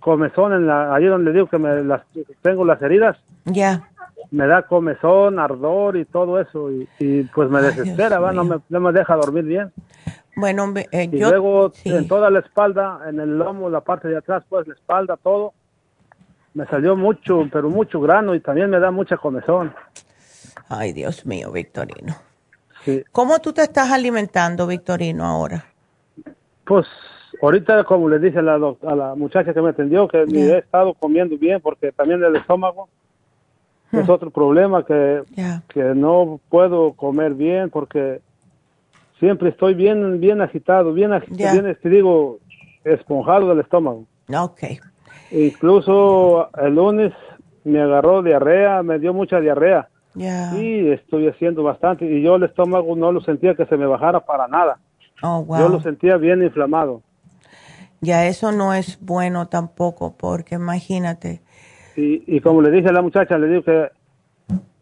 comezón 0.00 0.52
en 0.52 0.66
la, 0.66 0.94
ahí 0.94 1.04
donde 1.04 1.32
digo 1.32 1.48
que 1.48 1.58
me 1.58 1.82
las, 1.82 2.02
tengo 2.42 2.64
las 2.64 2.80
heridas. 2.80 3.16
Ya. 3.44 3.88
Me 4.30 4.46
da 4.46 4.62
comezón, 4.62 5.38
ardor 5.38 5.96
y 5.96 6.04
todo 6.04 6.40
eso, 6.40 6.70
y, 6.70 7.22
pues 7.34 7.50
me 7.50 7.60
desespera, 7.60 8.18
¿va? 8.18 8.32
No, 8.32 8.44
me, 8.44 8.58
no 8.68 8.80
me 8.80 8.92
deja 8.92 9.14
dormir 9.16 9.44
bien. 9.44 9.72
Bueno, 10.36 10.72
eh, 10.92 11.08
y 11.10 11.18
luego 11.18 11.72
en 11.84 12.06
toda 12.06 12.30
la 12.30 12.40
espalda, 12.40 13.00
en 13.08 13.18
el 13.20 13.38
lomo, 13.38 13.70
la 13.70 13.80
parte 13.80 14.08
de 14.08 14.18
atrás, 14.18 14.44
pues 14.48 14.68
la 14.68 14.74
espalda, 14.74 15.16
todo, 15.16 15.54
me 16.54 16.66
salió 16.66 16.94
mucho, 16.94 17.48
pero 17.50 17.68
mucho 17.70 18.00
grano 18.00 18.34
y 18.34 18.40
también 18.40 18.70
me 18.70 18.78
da 18.78 18.90
mucha 18.90 19.16
comezón. 19.16 19.74
Ay, 20.68 20.92
Dios 20.92 21.24
mío, 21.26 21.50
Victorino. 21.52 22.14
¿Cómo 23.12 23.38
tú 23.38 23.52
te 23.52 23.62
estás 23.62 23.90
alimentando, 23.90 24.66
Victorino, 24.66 25.24
ahora? 25.24 25.64
Pues 26.64 26.86
ahorita, 27.42 27.84
como 27.84 28.08
le 28.08 28.18
dije 28.18 28.38
a 28.38 28.42
la, 28.42 28.54
a 28.54 28.94
la 28.94 29.14
muchacha 29.14 29.52
que 29.52 29.60
me 29.60 29.70
atendió, 29.70 30.08
que 30.08 30.22
he 30.22 30.58
estado 30.58 30.94
comiendo 30.94 31.36
bien 31.38 31.60
porque 31.60 31.92
también 31.92 32.22
el 32.22 32.36
estómago 32.36 32.88
es 33.92 34.06
hmm. 34.06 34.10
otro 34.10 34.30
problema 34.30 34.84
que, 34.84 35.22
que 35.68 35.82
no 35.94 36.40
puedo 36.48 36.92
comer 36.92 37.34
bien 37.34 37.70
porque 37.70 38.20
siempre 39.18 39.50
estoy 39.50 39.74
bien 39.74 40.20
bien 40.20 40.40
agitado, 40.40 40.92
bien, 40.92 41.12
agitado, 41.12 41.62
bien 41.62 41.78
te 41.80 41.88
digo, 41.88 42.38
esponjado 42.84 43.48
del 43.48 43.60
estómago. 43.60 44.04
Ok. 44.34 44.62
Incluso 45.30 46.50
el 46.56 46.74
lunes 46.74 47.12
me 47.64 47.80
agarró 47.80 48.22
diarrea, 48.22 48.82
me 48.82 48.98
dio 48.98 49.12
mucha 49.12 49.40
diarrea. 49.40 49.88
Y 50.16 50.90
estoy 50.90 51.28
haciendo 51.28 51.62
bastante. 51.62 52.06
Y 52.06 52.22
yo 52.22 52.36
el 52.36 52.44
estómago 52.44 52.96
no 52.96 53.12
lo 53.12 53.20
sentía 53.20 53.54
que 53.54 53.66
se 53.66 53.76
me 53.76 53.86
bajara 53.86 54.20
para 54.20 54.48
nada. 54.48 54.78
Oh, 55.22 55.46
yo 55.58 55.68
lo 55.68 55.80
sentía 55.80 56.16
bien 56.16 56.42
inflamado. 56.42 57.02
Ya 58.00 58.26
eso 58.26 58.52
no 58.52 58.74
es 58.74 58.98
bueno 59.00 59.48
tampoco, 59.48 60.14
porque 60.16 60.56
imagínate. 60.56 61.40
Y, 61.96 62.22
y 62.26 62.40
como 62.40 62.60
le 62.60 62.70
dije 62.70 62.88
a 62.88 62.92
la 62.92 63.02
muchacha, 63.02 63.38
le 63.38 63.48
digo 63.48 63.62
que 63.62 63.88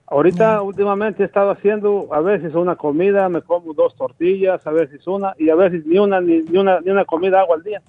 ahorita 0.06 0.62
últimamente 0.62 1.23
he 1.23 1.27
estado 1.27 1.51
haciendo 1.51 2.09
a 2.12 2.20
veces 2.20 2.55
una 2.55 2.77
comida, 2.77 3.28
me 3.28 3.43
como 3.43 3.73
dos 3.73 3.94
tortillas, 3.97 4.66
a 4.66 4.70
veces 4.70 5.06
una, 5.06 5.35
y 5.39 5.48
a 5.48 5.55
veces 5.55 5.86
ni 5.86 5.98
una, 5.98 6.20
ni, 6.20 6.40
una, 6.56 6.81
ni 6.81 6.90
una 6.90 7.05
comida 7.05 7.40
agua 7.40 7.56
al 7.56 7.62
día. 7.62 7.82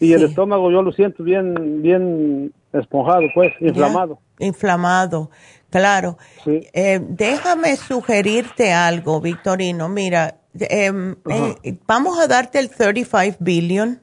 Y 0.00 0.12
el 0.12 0.22
estómago 0.22 0.70
yo 0.70 0.82
lo 0.82 0.92
siento 0.92 1.24
bien, 1.24 1.82
bien 1.82 2.52
esponjado, 2.72 3.22
pues, 3.34 3.52
inflamado. 3.60 4.18
inflamado. 4.38 5.30
Claro. 5.70 6.16
Eh, 6.46 7.00
déjame 7.02 7.76
sugerirte 7.76 8.72
algo, 8.72 9.20
Victorino. 9.20 9.88
Mira, 9.88 10.40
em, 10.58 11.16
eh, 11.30 11.78
vamos 11.86 12.18
a 12.18 12.26
darte 12.26 12.58
el 12.58 12.70
35 12.70 13.36
billion, 13.40 14.02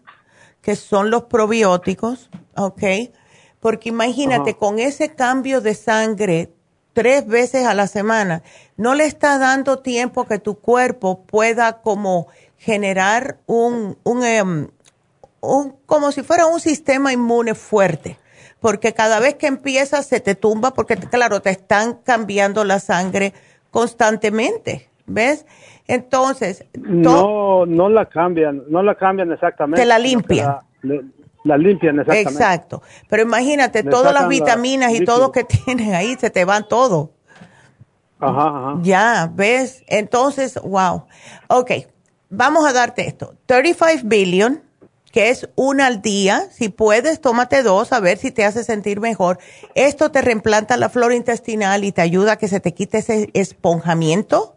que 0.62 0.76
son 0.76 1.10
los 1.10 1.24
probióticos, 1.24 2.30
¿ok? 2.56 2.84
Porque 3.60 3.90
imagínate, 3.90 4.56
con 4.56 4.78
ese 4.78 5.16
cambio 5.16 5.60
de 5.60 5.74
sangre 5.74 6.52
tres 6.94 7.26
veces 7.26 7.66
a 7.66 7.74
la 7.74 7.88
semana, 7.88 8.44
no 8.78 8.94
le 8.94 9.06
está 9.06 9.40
dando 9.40 9.80
tiempo 9.80 10.26
que 10.26 10.38
tu 10.38 10.60
cuerpo 10.60 11.24
pueda 11.26 11.82
como 11.82 12.28
generar 12.58 13.40
un, 13.48 13.98
un, 14.04 14.24
em, 14.24 14.68
un 15.42 15.76
como 15.88 16.12
si 16.12 16.22
fuera 16.22 16.46
un 16.46 16.60
sistema 16.60 17.12
inmune 17.12 17.56
fuerte 17.56 18.18
porque 18.66 18.94
cada 18.94 19.20
vez 19.20 19.36
que 19.36 19.46
empiezas 19.46 20.08
se 20.08 20.20
te 20.20 20.34
tumba 20.34 20.72
porque, 20.72 20.96
claro, 20.98 21.40
te 21.40 21.52
están 21.52 22.00
cambiando 22.04 22.64
la 22.64 22.80
sangre 22.80 23.32
constantemente, 23.70 24.90
¿ves? 25.06 25.46
Entonces... 25.86 26.66
No, 26.74 27.68
no 27.68 27.90
la 27.90 28.08
cambian, 28.08 28.64
no 28.68 28.82
la 28.82 28.96
cambian 28.96 29.32
exactamente. 29.32 29.80
Te 29.80 29.86
la 29.86 30.00
limpian. 30.00 30.56
La, 31.44 31.58
limpian 31.58 32.00
exactamente. 32.00 32.32
Exacto. 32.32 32.82
Pero 33.08 33.22
imagínate, 33.22 33.84
todas 33.84 34.12
las 34.12 34.28
vitaminas 34.28 34.96
y 34.96 35.06
todo 35.06 35.32
que 35.32 35.44
tienes 35.66 35.94
ahí, 35.94 36.16
se 36.16 36.32
te 36.32 36.44
van 36.44 36.68
todo. 36.68 37.12
Ajá, 38.20 38.48
ajá. 38.48 38.80
Ya, 38.82 39.30
¿ves? 39.32 39.84
Entonces, 39.86 40.60
wow. 40.64 41.06
Ok, 41.50 41.70
vamos 42.32 42.66
a 42.66 42.74
darte 42.74 43.06
esto. 43.06 43.36
35 43.46 44.02
billion 44.06 44.65
que 45.16 45.30
es 45.30 45.48
una 45.56 45.86
al 45.86 46.02
día. 46.02 46.50
Si 46.52 46.68
puedes, 46.68 47.22
tómate 47.22 47.64
dos 47.64 47.94
a 47.94 48.02
ver 48.02 48.18
si 48.18 48.32
te 48.32 48.44
hace 48.44 48.66
sentir 48.66 49.00
mejor. 49.00 49.40
Esto 49.74 50.12
te 50.12 50.22
reemplanta 50.22 50.76
la 50.76 50.90
flora 50.90 51.16
intestinal 51.16 51.86
y 51.86 51.94
te 51.94 52.02
ayuda 52.02 52.34
a 52.34 52.38
que 52.38 52.50
se 52.50 52.60
te 52.60 52.74
quite 52.74 52.98
ese 52.98 53.30
esponjamiento. 53.34 54.56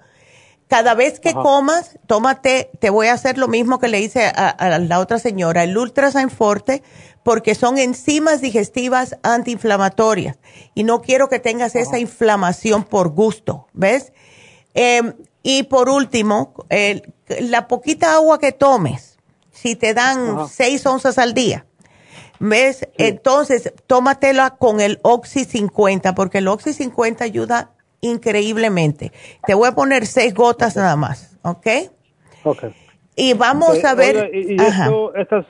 Cada 0.67 0.95
vez 0.95 1.21
que 1.21 1.33
comas, 1.33 2.01
tómate, 2.09 2.73
te 2.81 2.91
voy 2.91 3.07
a 3.07 3.13
hacer 3.13 3.39
lo 3.39 3.47
mismo 3.47 3.79
que 3.79 3.87
le 3.87 4.01
hice 4.01 4.27
a, 4.27 4.81
la 4.81 4.99
otra 4.99 5.21
señora, 5.21 5.63
el 5.63 5.79
Ultrasign 5.79 6.29
Forte, 6.29 6.83
porque 7.23 7.55
son 7.55 7.79
enzimas 7.79 8.41
digestivas 8.41 9.17
antiinflamatorias 9.23 10.39
y 10.75 10.83
no 10.83 11.03
quiero 11.03 11.29
que 11.29 11.39
tengas 11.39 11.77
esa 11.77 12.01
inflamación 12.01 12.83
por 12.83 13.11
gusto, 13.11 13.69
¿ves? 13.75 14.13
Em, 14.75 15.15
y 15.45 15.63
por 15.63 15.89
último, 15.89 16.53
la 17.29 17.69
poquita 17.69 18.15
agua 18.15 18.41
que 18.41 18.51
tomes, 18.51 19.08
si 19.61 19.75
te 19.75 19.93
dan 19.93 20.49
seis 20.49 20.87
onzas 20.87 21.19
al 21.19 21.35
día, 21.35 21.67
¿ves? 22.39 22.89
Entonces, 22.97 23.73
tómatela 23.89 24.51
con 24.51 24.81
el 24.81 25.01
Oxy 25.03 25.45
50, 25.45 26.15
porque 26.15 26.39
el 26.39 26.47
Oxy 26.47 26.73
50 26.73 27.25
ayuda 27.25 27.73
increíblemente. 28.01 29.11
Te 29.47 29.55
voy 29.55 29.69
a 29.69 29.73
poner 29.73 30.07
seis 30.07 30.33
gotas 30.33 30.77
nada 30.77 30.95
más, 30.95 31.37
¿ok? 31.43 31.67
Ok. 32.45 32.65
Y 33.17 33.35
vamos 33.35 33.85
a 33.85 33.95
ver. 33.95 34.31
¿Y, 34.33 34.57
estas 35.17 35.45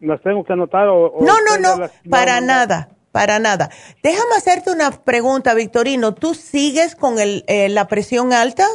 las 0.00 0.20
tengo 0.20 0.44
que 0.44 0.52
anotar 0.52 0.88
o.? 0.88 1.14
no, 1.20 1.34
no, 1.40 1.78
no, 1.78 1.88
para 2.10 2.42
nada, 2.42 2.90
para 3.10 3.38
nada. 3.38 3.70
Déjame 4.02 4.34
hacerte 4.36 4.70
una 4.70 4.90
pregunta, 4.90 5.54
Victorino. 5.54 6.12
¿Tú 6.12 6.34
sigues 6.34 6.94
con 6.94 7.18
el, 7.18 7.44
eh, 7.46 7.70
la 7.70 7.88
presión 7.88 8.34
alta? 8.34 8.66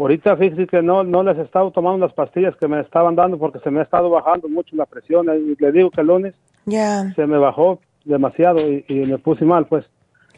Ahorita 0.00 0.34
fíjese 0.34 0.66
que 0.66 0.80
no, 0.80 1.04
no 1.04 1.22
les 1.22 1.36
he 1.36 1.42
estado 1.42 1.70
tomando 1.72 2.06
las 2.06 2.14
pastillas 2.14 2.56
que 2.56 2.66
me 2.66 2.80
estaban 2.80 3.14
dando 3.14 3.38
porque 3.38 3.58
se 3.58 3.70
me 3.70 3.80
ha 3.80 3.82
estado 3.82 4.08
bajando 4.08 4.48
mucho 4.48 4.74
la 4.74 4.86
presión. 4.86 5.26
Y 5.26 5.62
le 5.62 5.72
digo 5.72 5.90
que 5.90 6.00
el 6.00 6.06
lunes 6.06 6.34
se 6.64 7.26
me 7.26 7.36
bajó 7.36 7.80
demasiado 8.06 8.60
y, 8.60 8.84
me 8.88 9.18
puse 9.18 9.44
mal, 9.44 9.66
pues. 9.66 9.84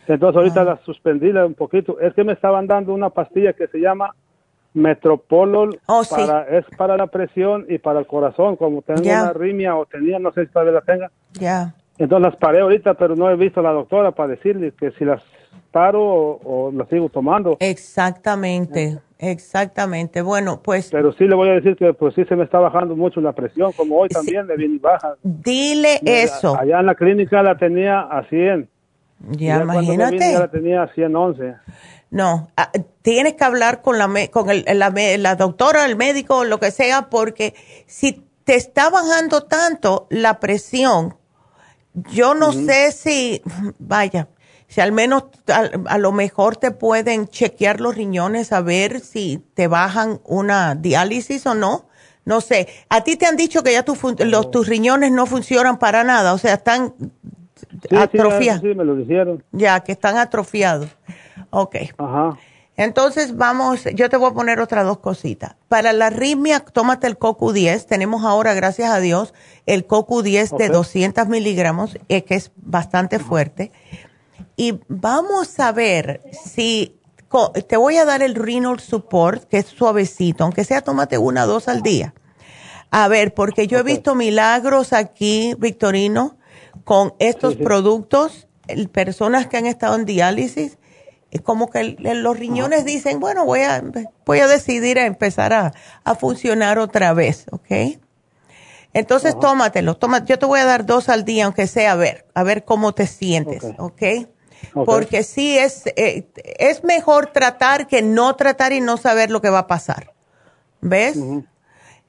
Entonces 0.09 0.37
ahorita 0.37 0.65
la 0.65 0.79
suspendí 0.79 1.29
un 1.31 1.55
poquito. 1.55 2.01
Es 2.01 2.13
que 2.15 2.25
me 2.25 2.33
estaban 2.33 2.67
dando 2.67 2.93
una 2.93 3.11
pastilla 3.11 3.53
que 3.53 3.69
se 3.69 3.79
llama 3.79 4.17
Metropolol 4.75 5.79
oh, 5.87 6.03
para, 6.11 6.43
es 6.49 6.65
para 6.77 6.97
la 6.97 7.07
presión 7.07 7.65
y 7.69 7.79
para 7.79 8.01
el 8.01 8.07
corazón, 8.09 8.57
como 8.57 8.83
tengo 8.83 9.03
una 9.03 9.29
arritmia 9.29 9.77
o 9.77 9.87
tenía, 9.87 10.19
no 10.19 10.33
sé 10.33 10.47
si 10.47 10.53
todavía 10.53 10.73
la 10.73 10.81
tenga. 10.81 11.11
Ya. 11.35 11.73
Entonces 11.99 12.33
las 12.33 12.37
paré 12.37 12.63
ahorita, 12.63 12.95
pero 12.95 13.15
no 13.15 13.31
he 13.31 13.37
visto 13.37 13.61
a 13.61 13.63
la 13.63 13.71
doctora 13.71 14.11
para 14.11 14.31
decirle 14.31 14.73
que 14.73 14.91
si 14.93 15.05
las 15.05 15.23
paro 15.71 16.03
o, 16.03 16.71
las 16.73 16.89
sigo 16.89 17.09
tomando. 17.09 17.57
Exactamente, 17.61 18.99
exactamente. 19.19 20.23
Bueno, 20.23 20.61
pues... 20.63 20.91
Pero 20.91 21.13
sí 21.13 21.25
le 21.25 21.35
voy 21.35 21.49
a 21.49 21.53
decir 21.53 21.77
que 21.77 21.93
pues 21.95 22.15
sí 22.15 22.25
se 22.25 22.37
me 22.37 22.45
está 22.45 22.59
bajando 22.59 22.95
mucho 22.95 23.21
la 23.21 23.33
presión, 23.33 23.73
como 23.73 23.99
hoy 23.99 24.09
también 24.09 24.47
me 24.47 24.57
viene 24.57 24.79
baja. 24.79 25.15
Dile 25.23 26.01
eso. 26.05 26.59
Allá 26.59 26.81
en 26.81 26.87
la 26.87 26.95
clínica 26.95 27.43
la 27.43 27.57
tenía 27.57 28.01
a 28.01 28.25
100. 28.29 28.69
Ya, 29.31 29.63
imagínate. 29.63 30.19
ya 30.19 30.41
la 30.41 30.51
tenía 30.51 30.83
a 30.83 30.89
111. 30.93 31.55
No, 32.11 32.51
ah, 32.57 32.71
tienes 33.01 33.35
que 33.35 33.45
hablar 33.45 33.81
con 33.81 33.97
la, 33.97 34.09
con 34.31 34.51
el, 34.51 34.65
la, 34.67 34.93
la 35.19 35.37
doctora, 35.37 35.87
el 35.87 35.97
médico, 35.97 36.45
lo 36.45 36.61
que 36.61 36.71
sea, 36.71 37.09
porque 37.09 37.55
si 37.87 38.23
te 38.45 38.57
está 38.57 38.91
bajando 38.91 39.45
tanto 39.45 40.07
la 40.11 40.39
presión, 40.41 41.15
yo 41.95 42.35
no 42.35 42.53
sé 42.53 42.93
si, 42.93 43.43
vaya, 43.79 44.29
si 44.73 44.81
al 44.81 44.91
menos 44.91 45.25
a, 45.49 45.99
lo 45.99 46.13
mejor 46.13 46.57
te 46.57 46.71
pueden 46.71 47.29
chequear 47.29 47.79
los 47.79 47.95
riñones 47.95 48.55
a 48.55 48.63
ver 48.63 49.01
si 49.01 49.45
te 49.53 49.67
bajan 49.67 50.23
una 50.25 50.75
diálisis 50.75 51.45
o 51.47 51.55
no. 51.55 51.85
No 52.25 52.41
sé, 52.41 52.69
a 52.89 53.05
ti 53.05 53.17
te 53.17 53.27
han 53.27 53.37
dicho 53.37 53.63
que 53.63 53.73
ya 53.73 53.85
los, 54.25 54.51
tus 54.51 54.67
riñones 54.67 55.13
no 55.13 55.27
funcionan 55.27 55.79
para 55.79 56.05
nada, 56.05 56.33
o 56.33 56.39
sea, 56.39 56.55
están 56.55 56.95
atrofiados. 57.95 58.63
Sí, 58.63 58.75
me 58.75 58.83
lo 58.83 58.95
dijeron. 58.97 59.45
Ya, 59.53 59.79
que 59.81 59.93
están 59.93 60.17
atrofiados. 60.17 60.89
Ok. 61.51 61.77
Ajá. 61.99 62.39
Entonces 62.79 63.37
vamos, 63.37 63.85
yo 63.95 64.09
te 64.09 64.17
voy 64.17 64.31
a 64.31 64.35
poner 64.35 64.59
otras 64.59 64.87
dos 64.87 65.01
cositas. 65.01 65.55
Para 65.69 65.93
la 65.93 66.07
arritmia, 66.07 66.61
tómate 66.61 67.09
el 67.09 67.19
CoQ10. 67.19 67.85
Tenemos 67.85 68.25
ahora, 68.25 68.55
gracias 68.55 68.91
a 68.91 69.01
Dios, 69.01 69.35
el 69.67 69.87
CoQ10 69.87 70.57
de 70.57 70.71
200 70.71 71.29
miligramos, 71.29 71.99
eh, 72.09 72.25
que 72.25 72.37
es 72.37 72.53
bastante 72.57 73.19
fuerte. 73.19 73.71
Y 74.57 74.81
vamos 74.89 75.59
a 75.61 75.73
ver 75.73 76.23
si, 76.45 77.01
te 77.69 77.77
voy 77.77 77.97
a 77.97 78.05
dar 78.05 78.23
el 78.23 78.35
Renal 78.35 78.81
Support, 78.81 79.45
que 79.49 79.59
es 79.59 79.67
suavecito, 79.67 80.45
aunque 80.45 80.65
sea 80.65 80.83
tómate 80.83 81.19
una 81.19 81.45
o 81.45 81.47
dos 81.47 81.69
al 81.69 81.83
día. 81.83 82.15
A 82.91 83.09
ver, 83.09 83.33
porque 83.33 83.67
yo 83.67 83.79
he 83.79 83.83
visto 83.83 84.15
milagros 84.15 84.93
aquí, 84.93 85.55
Victorino, 85.59 86.37
con 86.85 87.15
estos 87.19 87.57
productos, 87.57 88.49
personas 88.93 89.47
que 89.47 89.57
han 89.57 89.67
estado 89.67 89.97
en 89.97 90.05
diálisis 90.05 90.79
es 91.33 91.41
como 91.41 91.71
que 91.71 91.97
los 91.99 92.39
riñones 92.39 92.85
dicen, 92.85 93.19
bueno, 93.19 93.47
voy 93.47 93.61
a, 93.61 93.83
voy 94.27 94.41
a 94.41 94.47
decidir 94.47 94.99
a 94.99 95.07
empezar 95.07 95.55
a, 95.55 96.15
funcionar 96.15 96.79
otra 96.79 97.15
vez, 97.15 97.47
¿ok? 97.51 97.99
Entonces 98.93 99.39
tómatelo, 99.41 99.97
toma, 99.97 100.27
yo 100.27 100.39
te 100.39 100.45
voy 100.45 100.61
a 100.61 100.67
dar 100.67 100.85
dos 100.85 101.09
al 101.09 101.25
día, 101.25 101.47
aunque 101.47 101.67
sea 101.67 101.93
a 101.93 101.97
ver, 101.97 102.27
a 102.35 102.43
ver 102.43 102.67
cómo 102.67 102.93
te 102.93 103.07
sientes, 103.07 103.65
¿ok? 103.79 104.03
Porque 104.73 105.23
sí 105.23 105.59
es, 105.59 105.87
eh, 105.97 106.27
es 106.59 106.85
mejor 106.85 107.27
tratar 107.29 107.87
que 107.87 108.03
no 108.03 108.37
tratar 108.37 108.73
y 108.73 108.81
no 108.81 108.97
saber 108.97 109.31
lo 109.31 109.41
que 109.41 109.51
va 109.51 109.61
a 109.61 109.67
pasar, 109.67 110.13
¿ves? 110.81 111.19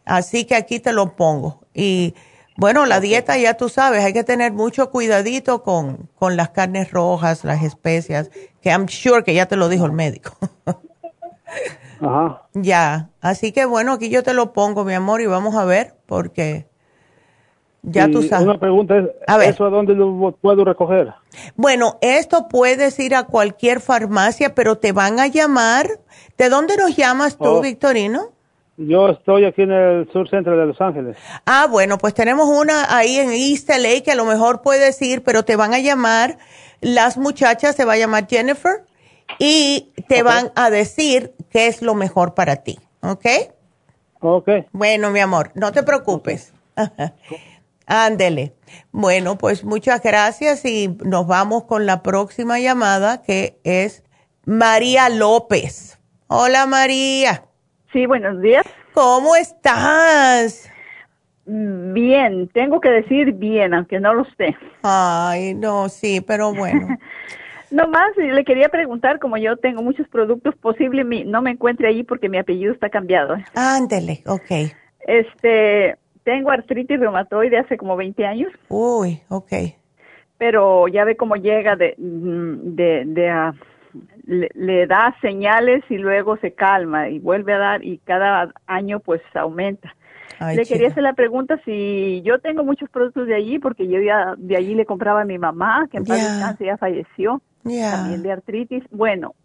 Así 0.06 0.46
que 0.46 0.56
aquí 0.56 0.80
te 0.80 0.94
lo 0.94 1.16
pongo. 1.16 1.62
Y 1.74 2.14
bueno, 2.56 2.86
la 2.86 3.00
dieta 3.00 3.38
ya 3.38 3.56
tú 3.56 3.70
sabes, 3.70 4.04
hay 4.04 4.14
que 4.14 4.24
tener 4.24 4.54
mucho 4.54 4.92
cuidadito 4.92 5.64
con, 5.64 6.10
con 6.20 6.38
las 6.38 6.50
carnes 6.50 6.92
rojas, 6.92 7.44
las 7.44 7.64
especias, 7.64 8.30
que 8.62 8.70
I'm 8.70 8.88
sure 8.88 9.24
que 9.24 9.34
ya 9.34 9.48
te 9.48 9.56
lo 9.56 9.70
dijo 9.70 9.86
el 9.86 9.94
médico. 9.94 10.38
Ajá. 10.66 12.42
Ya, 12.54 13.12
así 13.22 13.54
que 13.54 13.64
bueno, 13.64 13.94
aquí 13.94 14.10
yo 14.10 14.24
te 14.24 14.34
lo 14.34 14.52
pongo, 14.52 14.84
mi 14.84 14.94
amor, 14.94 15.22
y 15.22 15.26
vamos 15.26 15.56
a 15.56 15.64
ver, 15.64 15.96
porque 16.06 16.68
ya 17.84 18.10
tú 18.10 18.24
sabes. 18.24 18.46
Una 18.46 18.58
pregunta 18.58 18.98
es, 18.98 19.10
¿eso 19.46 19.66
a 19.66 19.70
dónde 19.70 19.94
lo 19.94 20.32
puedo 20.42 20.64
recoger? 20.64 21.14
Bueno, 21.56 21.98
esto 22.02 22.48
puedes 22.48 22.98
ir 23.00 23.14
a 23.14 23.24
cualquier 23.24 23.82
farmacia, 23.82 24.56
pero 24.56 24.78
te 24.78 24.94
van 24.94 25.20
a 25.20 25.28
llamar. 25.28 25.88
¿De 26.38 26.50
dónde 26.50 26.78
nos 26.78 26.96
llamas 26.96 27.38
tú, 27.38 27.46
oh. 27.46 27.62
Victorino? 27.62 28.32
Yo 28.78 29.10
estoy 29.10 29.46
aquí 29.46 29.64
en 29.64 29.72
el 29.72 30.12
sur 30.12 30.30
centro 30.30 30.58
de 30.58 30.66
Los 30.66 30.80
Ángeles. 30.82 31.18
Ah, 31.46 31.68
bueno, 31.70 31.98
pues 31.98 32.14
tenemos 32.14 32.48
una 32.48 32.96
ahí 32.96 33.18
en 33.18 33.32
East 33.32 33.70
LA 33.70 34.02
que 34.04 34.12
a 34.12 34.16
lo 34.16 34.26
mejor 34.26 34.62
puedes 34.62 35.00
ir, 35.02 35.22
pero 35.24 35.44
te 35.44 35.56
van 35.56 35.74
a 35.74 35.80
llamar, 35.80 36.38
las 36.82 37.18
muchachas 37.18 37.76
se 37.76 37.86
va 37.86 37.94
a 37.94 37.98
llamar 37.98 38.28
Jennifer 38.28 38.86
y 39.38 39.92
te 40.08 40.24
van 40.24 40.52
a 40.56 40.70
decir 40.70 41.34
qué 41.52 41.68
es 41.68 41.82
lo 41.82 41.94
mejor 41.94 42.34
para 42.34 42.58
ti, 42.58 42.80
¿ok? 43.02 43.26
Ok. 44.22 44.50
Bueno, 44.72 45.12
mi 45.12 45.20
amor, 45.20 45.52
no 45.54 45.72
te 45.72 45.84
preocupes. 45.84 46.54
Ándele. 47.86 48.54
Bueno, 48.92 49.38
pues 49.38 49.64
muchas 49.64 50.02
gracias 50.02 50.66
y 50.66 50.96
nos 51.04 51.28
vamos 51.28 51.66
con 51.66 51.86
la 51.86 52.02
próxima 52.02 52.60
llamada 52.60 53.22
que 53.22 53.60
es 53.64 54.04
María 54.46 55.10
López. 55.10 56.00
Hola 56.28 56.66
María. 56.66 57.44
Sí, 57.92 58.06
buenos 58.06 58.42
días. 58.42 58.66
¿Cómo 58.94 59.36
estás? 59.36 60.70
Bien, 61.46 62.48
tengo 62.54 62.80
que 62.80 62.90
decir 62.90 63.34
bien, 63.34 63.74
aunque 63.74 64.00
no 64.00 64.14
lo 64.14 64.26
sé. 64.38 64.56
Ay, 64.82 65.54
no, 65.54 65.90
sí, 65.90 66.22
pero 66.22 66.54
bueno. 66.54 66.88
no 67.72 67.88
más, 67.88 68.16
le 68.16 68.46
quería 68.46 68.70
preguntar, 68.70 69.20
como 69.20 69.36
yo 69.38 69.58
tengo 69.58 69.82
muchos 69.82 70.08
productos, 70.08 70.56
posible 70.56 71.04
no 71.26 71.42
me 71.42 71.52
encuentre 71.52 71.90
ahí 71.90 72.04
porque 72.04 72.30
mi 72.30 72.38
apellido 72.38 72.72
está 72.72 72.90
cambiado. 72.90 73.36
Ándele, 73.56 74.24
ok. 74.26 74.74
Este, 75.06 75.98
tengo 76.24 76.52
artritis 76.52 77.00
reumatoide 77.00 77.58
hace 77.58 77.78
como 77.78 77.96
20 77.96 78.26
años. 78.26 78.52
Uy, 78.70 79.22
ok. 79.30 79.54
Pero 80.38 80.88
ya 80.88 81.06
ve 81.06 81.16
cómo 81.16 81.36
llega 81.36 81.76
de, 81.76 81.96
mm, 81.98 82.76
de, 82.76 83.04
de, 83.06 83.30
a 83.30 83.54
le, 84.26 84.88
da 84.88 85.16
señales 85.22 85.84
y 85.90 85.98
luego 85.98 86.38
se 86.38 86.54
calma 86.54 87.10
y 87.10 87.20
vuelve 87.20 87.54
a 87.54 87.58
dar 87.58 87.84
y 87.84 88.00
cada 88.00 88.52
año 88.66 89.00
pues 89.00 89.22
aumenta. 89.34 89.96
le 90.56 90.66
quería 90.66 90.88
hacer 90.90 91.04
la 91.04 91.14
pregunta 91.14 91.60
si 91.64 92.22
yo 92.24 92.40
tengo 92.40 92.64
muchos 92.64 92.90
productos 92.90 93.28
de 93.28 93.36
allí 93.36 93.60
porque 93.60 93.88
yo 93.88 94.02
ya 94.02 94.34
de 94.38 94.58
allí 94.58 94.76
le 94.76 94.86
compraba 94.86 95.22
a 95.22 95.26
mi 95.26 95.38
mamá 95.38 95.88
que 95.92 95.98
en 95.98 96.06
paz 96.06 96.58
ya 96.60 96.78
falleció 96.78 97.42
también 97.64 98.24
de 98.24 98.32
artritis. 98.32 98.84
Bueno, 98.92 99.36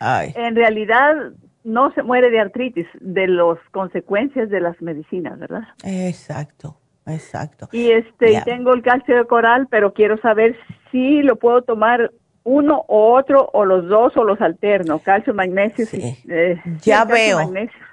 en 0.00 0.54
realidad 0.54 1.32
no 1.68 1.92
se 1.92 2.02
muere 2.02 2.30
de 2.30 2.40
artritis, 2.40 2.86
de 3.00 3.28
las 3.28 3.58
consecuencias 3.70 4.48
de 4.48 4.60
las 4.60 4.80
medicinas, 4.80 5.38
¿verdad? 5.38 5.62
Exacto. 5.84 6.76
Exacto. 7.06 7.68
Y 7.72 7.90
este, 7.90 8.42
tengo 8.44 8.74
el 8.74 8.82
calcio 8.82 9.16
de 9.16 9.24
coral, 9.24 9.66
pero 9.70 9.94
quiero 9.94 10.20
saber 10.20 10.56
si 10.90 11.22
lo 11.22 11.36
puedo 11.36 11.62
tomar 11.62 12.12
uno 12.44 12.84
o 12.88 13.14
otro 13.14 13.50
o 13.52 13.64
los 13.64 13.88
dos 13.88 14.16
o 14.16 14.24
los 14.24 14.40
alterno, 14.40 14.98
calcio, 14.98 15.34
magnesio. 15.34 15.86
Eh, 15.92 16.60
ya 16.82 17.04
veo. 17.04 17.50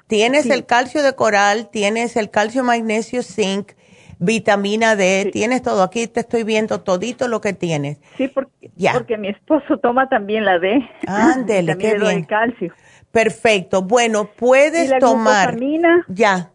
Tienes 0.08 0.46
el 0.50 0.66
calcio 0.66 1.02
de 1.02 1.14
coral, 1.16 1.70
tienes 1.70 2.16
el 2.16 2.30
calcio, 2.30 2.64
magnesio, 2.64 3.24
zinc, 3.24 3.72
vitamina 4.20 4.96
D, 4.96 5.30
tienes 5.32 5.62
todo. 5.62 5.84
Aquí 5.84 6.08
te 6.08 6.22
estoy 6.22 6.44
viendo 6.44 6.82
todito 6.82 7.28
lo 7.28 7.42
que 7.42 7.54
tienes. 7.54 8.00
Sí, 8.18 8.28
porque, 8.28 8.72
porque 8.94 9.18
mi 9.18 9.30
esposo 9.30 9.78
toma 9.78 10.08
también 10.10 10.46
la 10.46 10.60
D. 10.60 10.88
Ándele, 11.08 11.78
qué 11.80 11.98
bien. 11.98 12.20
el 12.20 12.28
calcio. 12.28 12.74
Perfecto. 13.16 13.82
Bueno, 13.82 14.26
puedes 14.36 14.90
la 14.90 15.00
tomar. 15.00 15.52
Glucosamina, 15.52 16.06
ya. 16.10 16.52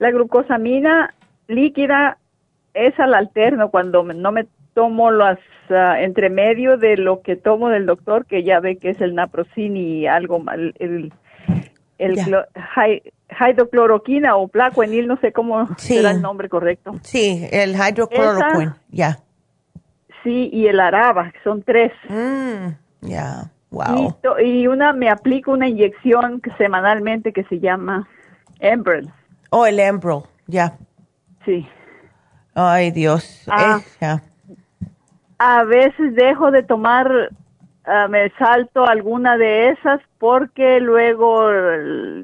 La 0.00 0.10
glucosamina 0.10 1.14
líquida, 1.46 2.18
esa 2.74 3.06
la 3.06 3.18
alterno 3.18 3.70
cuando 3.70 4.02
no 4.02 4.32
me 4.32 4.48
tomo 4.74 5.12
las 5.12 5.38
uh, 5.68 5.94
entre 6.00 6.28
medio 6.28 6.76
de 6.78 6.96
lo 6.96 7.22
que 7.22 7.36
tomo 7.36 7.68
del 7.68 7.86
doctor, 7.86 8.26
que 8.26 8.42
ya 8.42 8.58
ve 8.58 8.78
que 8.78 8.90
es 8.90 9.00
el 9.00 9.14
naproxen 9.14 9.76
y 9.76 10.08
algo 10.08 10.40
mal, 10.40 10.74
el, 10.80 11.12
el 11.98 12.18
hidrocloroquina 13.30 14.34
o 14.34 14.48
plaquenil, 14.48 15.06
no 15.06 15.16
sé 15.20 15.30
cómo 15.32 15.68
será 15.76 16.10
el 16.10 16.22
nombre 16.22 16.48
correcto. 16.48 16.94
Sí, 17.02 17.46
el 17.52 17.76
hidrocloroquina, 17.76 18.78
ya. 18.90 19.20
Sí, 20.24 20.50
y 20.52 20.66
el 20.66 20.80
araba, 20.80 21.32
son 21.44 21.62
tres. 21.62 21.92
Mm, 22.08 22.70
ya, 23.02 23.52
wow. 23.70 24.16
Y, 24.42 24.66
una, 24.66 24.92
me 24.92 25.08
aplico 25.08 25.52
una 25.52 25.68
inyección 25.68 26.40
semanalmente 26.58 27.32
que 27.32 27.44
se 27.44 27.58
llama 27.58 28.08
Embrel. 28.58 29.10
Oh, 29.50 29.66
el 29.66 29.80
Embrel, 29.80 30.22
ya. 30.46 30.76
Sí. 31.44 31.66
Ay, 32.54 32.90
Dios. 32.90 33.44
Ah, 33.48 33.80
A 35.38 35.64
veces 35.64 36.14
dejo 36.14 36.50
de 36.50 36.62
tomar, 36.62 37.30
ah, 37.84 38.08
me 38.08 38.30
salto 38.38 38.86
alguna 38.86 39.36
de 39.36 39.70
esas 39.70 40.00
porque 40.18 40.80
luego 40.80 41.48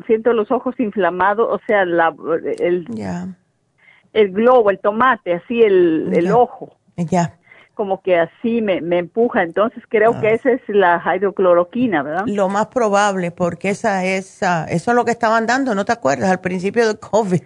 siento 0.07 0.33
los 0.33 0.51
ojos 0.51 0.79
inflamados, 0.79 1.49
o 1.51 1.61
sea, 1.67 1.85
la, 1.85 2.15
el, 2.59 2.87
el 4.13 4.33
globo, 4.33 4.71
el 4.71 4.79
tomate, 4.81 5.35
así 5.35 5.63
el, 5.63 6.13
el 6.15 6.31
ojo. 6.31 6.77
Ya 6.97 7.39
como 7.77 8.01
que 8.01 8.19
así 8.19 8.63
me, 8.63 8.81
me 8.81 8.99
empuja. 8.99 9.43
Entonces 9.43 9.85
creo 9.89 10.19
que 10.21 10.29
ah. 10.29 10.33
esa 10.33 10.51
es 10.51 10.63
la 10.67 11.01
hidrocloroquina, 11.15 12.03
¿verdad? 12.03 12.25
Lo 12.27 12.49
más 12.49 12.67
probable, 12.67 13.31
porque 13.31 13.69
esa 13.69 14.05
es, 14.05 14.43
eso 14.43 14.91
es 14.91 14.97
lo 14.97 15.05
que 15.05 15.13
estaban 15.13 15.47
dando, 15.47 15.77
¿no 15.77 15.85
te 15.85 15.93
acuerdas? 15.93 16.31
Al 16.31 16.41
principio 16.41 16.89
del 16.89 16.99
COVID. 16.99 17.43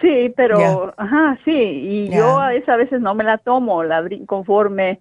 Sí, 0.00 0.34
pero, 0.36 0.92
ajá, 0.98 1.38
sí, 1.46 1.52
y 1.52 2.10
yo 2.10 2.38
a 2.38 2.52
esa 2.52 2.76
veces 2.76 3.00
no 3.00 3.14
me 3.14 3.24
la 3.24 3.38
tomo, 3.38 3.84
la 3.84 4.04
conforme 4.26 5.00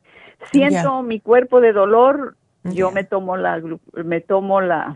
siento 0.52 1.02
mi 1.02 1.20
cuerpo 1.20 1.60
de 1.60 1.74
dolor, 1.74 2.38
yo 2.64 2.92
me 2.92 3.04
tomo 3.04 3.36
la, 3.36 3.62
me 4.06 4.22
tomo 4.22 4.62
la, 4.62 4.96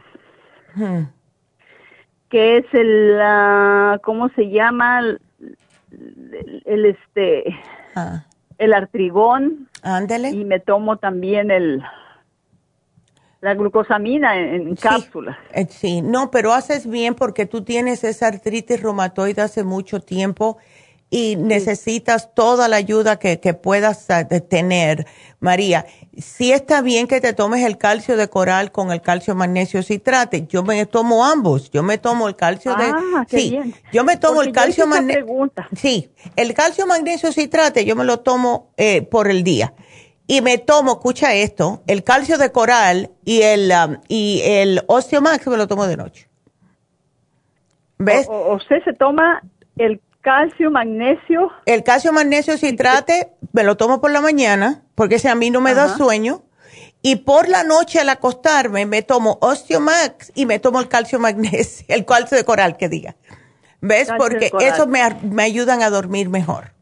hmm. 0.75 1.07
que 2.29 2.57
es 2.57 2.65
el, 2.73 3.17
la, 3.17 3.99
¿cómo 4.01 4.29
se 4.29 4.49
llama? 4.49 5.01
El, 6.65 6.85
este, 6.85 7.43
ah 7.95 8.26
el 8.57 8.73
artrigón. 8.73 9.69
Ándele. 9.81 10.29
Y 10.29 10.45
me 10.45 10.59
tomo 10.59 10.97
también 10.97 11.51
el 11.51 11.83
la 13.39 13.53
glucosamina 13.53 14.35
en, 14.35 14.75
cápsulas. 14.75 15.37
Eh, 15.53 15.67
sí, 15.69 16.01
no, 16.01 16.31
pero 16.31 16.53
haces 16.53 16.89
bien 16.89 17.13
porque 17.13 17.45
tú 17.45 17.63
tienes 17.63 18.03
esa 18.03 18.27
artritis 18.27 18.81
reumatoide 18.81 19.41
hace 19.41 19.63
mucho 19.63 19.99
tiempo 19.99 20.57
y 21.09 21.37
necesitas 21.37 22.33
toda 22.33 22.67
la 22.67 22.75
ayuda 22.75 23.17
que, 23.17 23.37
puedas 23.53 24.09
ah, 24.09 24.27
tener, 24.27 25.05
María. 25.39 25.85
Sí 26.17 26.51
está 26.51 26.81
bien 26.81 27.07
que 27.07 27.21
te 27.21 27.33
tomes 27.33 27.63
el 27.65 27.77
calcio 27.77 28.17
de 28.17 28.27
coral 28.27 28.71
con 28.71 28.91
el 28.91 29.01
calcio 29.01 29.33
magnesio 29.33 29.83
citrate. 29.83 30.47
Yo 30.47 30.63
me 30.63 30.85
tomo 30.85 31.25
ambos. 31.25 31.71
Yo 31.71 31.81
me 31.83 31.97
tomo 31.97 32.27
el 32.27 32.35
calcio 32.35 32.75
de... 32.75 32.85
Ah, 32.85 33.25
sí, 33.29 33.57
yo 33.93 34.03
me 34.03 34.17
tomo 34.17 34.41
el 34.41 34.51
calcio 34.51 34.85
magnesio... 34.85 35.51
Sí, 35.73 36.11
el 36.35 36.53
calcio 36.53 36.85
magnesio 36.87 37.31
citrate 37.31 37.85
yo 37.85 37.95
me 37.95 38.03
lo 38.03 38.19
tomo 38.19 38.73
eh, 38.77 39.01
por 39.01 39.29
el 39.29 39.43
día. 39.43 39.73
Y 40.29 40.41
me 40.41 40.57
tomo, 40.57 40.93
escucha 40.93 41.33
esto, 41.33 41.83
el 41.87 42.03
calcio 42.03 42.37
de 42.37 42.51
coral 42.51 43.11
y 43.23 43.43
el, 43.43 43.71
um, 43.71 43.97
y 44.09 44.41
el 44.43 44.81
osteomax 44.87 45.47
me 45.47 45.55
lo 45.55 45.67
tomo 45.67 45.87
de 45.87 45.95
noche. 45.95 46.27
¿Ves? 47.97 48.27
O, 48.29 48.55
usted 48.55 48.83
se 48.83 48.91
toma 48.91 49.41
el 49.77 50.01
calcio, 50.27 50.69
magnesio. 50.69 51.51
El 51.65 51.83
calcio, 51.83 52.11
magnesio, 52.11 52.57
citrate, 52.57 53.31
me 53.53 53.63
lo 53.63 53.77
tomo 53.77 54.01
por 54.01 54.11
la 54.11 54.19
mañana, 54.19 54.83
porque 54.93 55.19
si 55.19 55.29
a 55.29 55.35
mí 55.35 55.51
no 55.51 55.61
me 55.61 55.73
da 55.73 55.95
sueño. 55.95 56.43
Y 57.01 57.17
por 57.17 57.47
la 57.47 57.63
noche 57.63 58.01
al 58.01 58.09
acostarme 58.09 58.85
me 58.85 59.03
tomo 59.03 59.37
Osteomax 59.39 60.33
y 60.35 60.45
me 60.45 60.59
tomo 60.59 60.81
el 60.81 60.89
calcio 60.89 61.17
magnesio, 61.27 61.85
el 61.87 62.03
calcio 62.03 62.35
de 62.35 62.43
coral 62.43 62.75
que 62.75 62.89
diga. 62.89 63.15
¿Ves? 63.79 64.09
porque 64.17 64.51
eso 64.59 64.87
me, 64.87 65.01
me, 65.21 65.43
ayudan 65.43 65.81
a 65.81 65.89
dormir 65.89 66.27
mejor. 66.27 66.73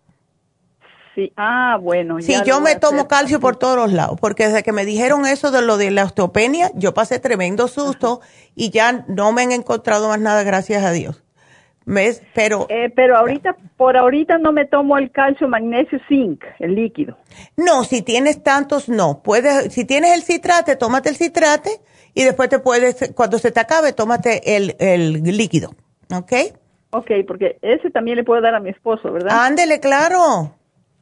Sí, 1.13 1.31
ah, 1.38 1.77
bueno. 1.80 2.19
Sí, 2.22 2.34
yo 2.45 2.61
me 2.61 2.76
tomo 2.77 3.07
calcio 3.07 3.39
por 3.39 3.57
todos 3.57 3.76
los 3.76 3.93
lados, 3.93 4.17
porque 4.19 4.47
desde 4.47 4.63
que 4.63 4.72
me 4.72 4.85
dijeron 4.85 5.27
eso 5.27 5.51
de 5.51 5.61
lo 5.61 5.77
de 5.77 5.91
la 5.91 6.05
osteopenia, 6.05 6.72
yo 6.73 6.93
pasé 6.95 7.19
tremendo 7.19 7.67
susto 7.67 8.22
y 8.55 8.72
ya 8.72 9.05
no 9.07 9.31
me 9.34 9.43
han 9.43 9.51
encontrado 9.51 10.07
más 10.07 10.19
nada, 10.19 10.41
gracias 10.43 10.84
a 10.84 10.91
Dios. 10.91 11.24
¿Ves? 11.85 12.23
Pero, 12.33 12.65
eh, 12.69 12.91
pero 12.95 13.15
ahorita, 13.15 13.55
por 13.77 13.95
ahorita 13.95 14.39
no 14.39 14.51
me 14.51 14.65
tomo 14.65 14.97
el 14.97 15.11
calcio, 15.11 15.47
magnesio, 15.47 15.99
zinc, 16.07 16.43
el 16.59 16.73
líquido. 16.73 17.17
No, 17.57 17.83
si 17.83 18.01
tienes 18.01 18.41
tantos, 18.41 18.89
no. 18.89 19.21
Puedes, 19.21 19.71
si 19.71 19.85
tienes 19.85 20.13
el 20.15 20.23
citrate, 20.23 20.75
tómate 20.75 21.09
el 21.09 21.15
citrate 21.15 21.69
y 22.15 22.23
después 22.23 22.49
te 22.49 22.59
puedes, 22.59 23.13
cuando 23.15 23.37
se 23.37 23.51
te 23.51 23.59
acabe, 23.59 23.93
tómate 23.93 24.55
el, 24.55 24.75
el 24.79 25.21
líquido. 25.37 25.75
¿Ok? 26.11 26.33
Ok, 26.91 27.11
porque 27.27 27.57
ese 27.61 27.89
también 27.91 28.17
le 28.17 28.23
puedo 28.23 28.41
dar 28.41 28.55
a 28.55 28.59
mi 28.59 28.69
esposo, 28.69 29.11
¿verdad? 29.11 29.45
Ándele, 29.45 29.79
claro. 29.79 30.55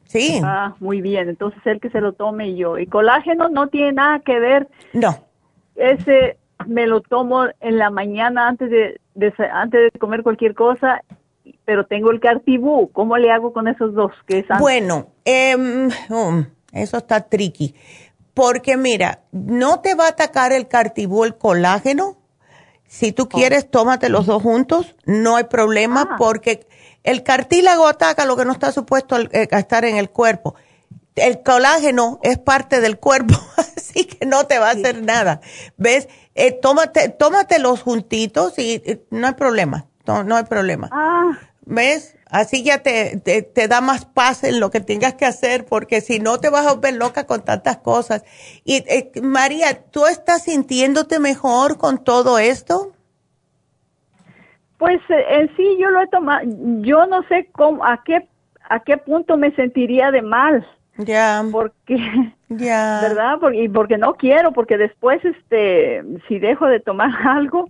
Sí. 0.06 0.40
Ah, 0.44 0.74
muy 0.80 1.00
bien. 1.00 1.28
Entonces 1.28 1.60
él 1.66 1.80
que 1.80 1.90
se 1.90 2.00
lo 2.00 2.12
tome 2.12 2.48
y 2.48 2.56
yo. 2.56 2.78
Y 2.78 2.86
colágeno 2.86 3.48
no 3.48 3.68
tiene 3.68 3.92
nada 3.92 4.20
que 4.20 4.38
ver. 4.38 4.68
No. 4.92 5.18
Ese 5.76 6.36
me 6.66 6.86
lo 6.86 7.00
tomo 7.00 7.46
en 7.60 7.78
la 7.78 7.90
mañana 7.90 8.48
antes 8.48 8.70
de, 8.70 9.00
antes 9.52 9.92
de 9.92 9.98
comer 9.98 10.22
cualquier 10.22 10.54
cosa, 10.54 11.02
pero 11.64 11.86
tengo 11.86 12.10
el 12.10 12.20
cartibú. 12.20 12.90
¿Cómo 12.92 13.16
le 13.16 13.30
hago 13.30 13.52
con 13.52 13.68
esos 13.68 13.94
dos? 13.94 14.12
Que 14.26 14.44
bueno, 14.58 15.08
em, 15.24 15.88
um, 16.10 16.44
eso 16.72 16.98
está 16.98 17.28
tricky. 17.28 17.74
Porque 18.32 18.76
mira, 18.76 19.20
no 19.30 19.80
te 19.80 19.94
va 19.94 20.06
a 20.06 20.10
atacar 20.10 20.52
el 20.52 20.66
cartibú 20.66 21.24
el 21.24 21.36
colágeno. 21.36 22.16
Si 22.86 23.12
tú 23.12 23.28
quieres, 23.28 23.70
tómate 23.70 24.08
los 24.08 24.26
dos 24.26 24.42
juntos. 24.42 24.96
No 25.04 25.36
hay 25.36 25.44
problema 25.44 26.08
ah. 26.10 26.16
porque 26.18 26.66
el 27.04 27.22
cartílago 27.22 27.86
ataca 27.86 28.26
lo 28.26 28.36
que 28.36 28.44
no 28.44 28.52
está 28.52 28.72
supuesto 28.72 29.16
eh, 29.18 29.48
a 29.50 29.58
estar 29.58 29.84
en 29.84 29.96
el 29.96 30.10
cuerpo 30.10 30.54
el 31.16 31.42
colágeno 31.42 32.18
es 32.22 32.38
parte 32.38 32.80
del 32.80 32.98
cuerpo, 32.98 33.34
así 33.56 34.04
que 34.04 34.26
no 34.26 34.46
te 34.46 34.58
va 34.58 34.68
a 34.68 34.72
hacer 34.72 35.02
nada. 35.02 35.40
¿Ves? 35.76 36.08
Eh, 36.34 36.52
tómate, 36.52 37.08
tómate 37.10 37.58
los 37.58 37.82
juntitos 37.82 38.58
y, 38.58 38.82
no 39.10 39.26
hay 39.28 39.34
problema, 39.34 39.86
no, 40.06 40.36
hay 40.36 40.44
problema. 40.44 40.88
Ah. 40.92 41.38
¿Ves? 41.66 42.16
Así 42.28 42.64
ya 42.64 42.82
te, 42.82 43.20
te, 43.20 43.68
da 43.68 43.80
más 43.80 44.06
paz 44.06 44.42
en 44.42 44.58
lo 44.58 44.70
que 44.70 44.80
tengas 44.80 45.14
que 45.14 45.24
hacer, 45.24 45.64
porque 45.64 46.00
si 46.00 46.18
no 46.18 46.38
te 46.38 46.50
vas 46.50 46.66
a 46.66 46.74
volver 46.74 46.94
loca 46.94 47.26
con 47.26 47.44
tantas 47.44 47.78
cosas. 47.78 48.24
Y 48.64 48.82
eh, 48.88 49.12
María, 49.22 49.84
¿tú 49.90 50.06
estás 50.06 50.42
sintiéndote 50.42 51.20
mejor 51.20 51.78
con 51.78 52.02
todo 52.02 52.38
esto? 52.40 52.92
Pues 54.78 55.00
eh, 55.08 55.24
en 55.30 55.56
sí 55.56 55.78
yo 55.80 55.90
lo 55.90 56.02
he 56.02 56.08
tomado, 56.08 56.42
yo 56.82 57.06
no 57.06 57.22
sé 57.28 57.48
cómo, 57.52 57.84
a 57.86 58.02
qué, 58.04 58.28
a 58.68 58.80
qué 58.80 58.96
punto 58.96 59.36
me 59.36 59.54
sentiría 59.54 60.10
de 60.10 60.22
mal. 60.22 60.66
Ya. 60.98 61.44
Porque, 61.50 61.96
ya. 62.48 63.00
¿verdad? 63.08 63.38
Porque, 63.40 63.64
y 63.64 63.68
porque 63.68 63.98
no 63.98 64.14
quiero, 64.14 64.52
porque 64.52 64.78
después, 64.78 65.24
este, 65.24 66.02
si 66.28 66.38
dejo 66.38 66.66
de 66.66 66.80
tomar 66.80 67.10
algo, 67.26 67.68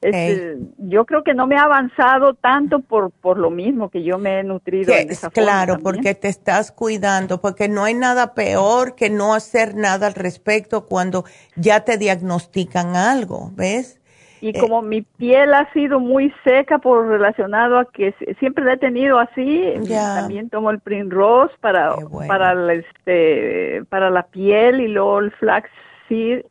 este, 0.00 0.58
yo 0.78 1.04
creo 1.06 1.22
que 1.24 1.34
no 1.34 1.46
me 1.46 1.56
ha 1.56 1.62
avanzado 1.62 2.34
tanto 2.34 2.80
por, 2.80 3.10
por 3.10 3.38
lo 3.38 3.50
mismo 3.50 3.90
que 3.90 4.02
yo 4.02 4.18
me 4.18 4.40
he 4.40 4.42
nutrido. 4.42 4.92
claro, 5.32 5.78
porque 5.78 6.14
te 6.14 6.28
estás 6.28 6.72
cuidando, 6.72 7.40
porque 7.40 7.68
no 7.68 7.84
hay 7.84 7.94
nada 7.94 8.34
peor 8.34 8.94
que 8.96 9.08
no 9.08 9.34
hacer 9.34 9.74
nada 9.74 10.06
al 10.06 10.14
respecto 10.14 10.86
cuando 10.86 11.24
ya 11.56 11.84
te 11.84 11.96
diagnostican 11.96 12.96
algo, 12.96 13.50
¿ves? 13.54 14.00
Y 14.44 14.50
eh, 14.50 14.60
como 14.60 14.82
mi 14.82 15.00
piel 15.00 15.54
ha 15.54 15.72
sido 15.72 16.00
muy 16.00 16.30
seca 16.44 16.76
por 16.76 17.08
relacionado 17.08 17.78
a 17.78 17.86
que 17.86 18.14
siempre 18.38 18.62
la 18.62 18.74
he 18.74 18.76
tenido 18.76 19.18
así, 19.18 19.72
también 19.88 20.50
tomo 20.50 20.70
el 20.70 20.80
Primrose 20.80 21.54
para 21.62 21.96
para 22.28 22.74
este 22.74 23.84
para 23.88 24.10
la 24.10 24.24
piel 24.24 24.82
y 24.82 24.88
luego 24.88 25.20
el 25.20 25.30
flaxseed 25.30 26.44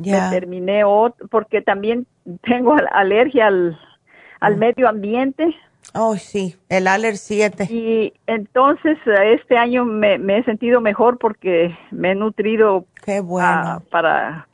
me 0.00 0.20
terminé 0.28 0.82
otro, 0.82 1.28
porque 1.28 1.62
también 1.62 2.08
tengo 2.42 2.74
alergia 2.90 3.46
al, 3.46 3.78
al 4.40 4.56
mm. 4.56 4.58
medio 4.58 4.88
ambiente. 4.88 5.54
Oh, 5.94 6.16
sí, 6.16 6.56
el 6.68 6.88
Aller 6.88 7.16
7. 7.16 7.68
Y 7.70 8.12
entonces 8.26 8.98
este 9.06 9.56
año 9.56 9.84
me, 9.84 10.16
he 10.16 10.42
sentido 10.42 10.80
mejor 10.80 11.18
porque 11.18 11.78
me 11.92 12.10
he 12.10 12.14
nutrido 12.16 12.86
Qué 13.04 13.20
bueno. 13.20 13.84
para 13.88 14.48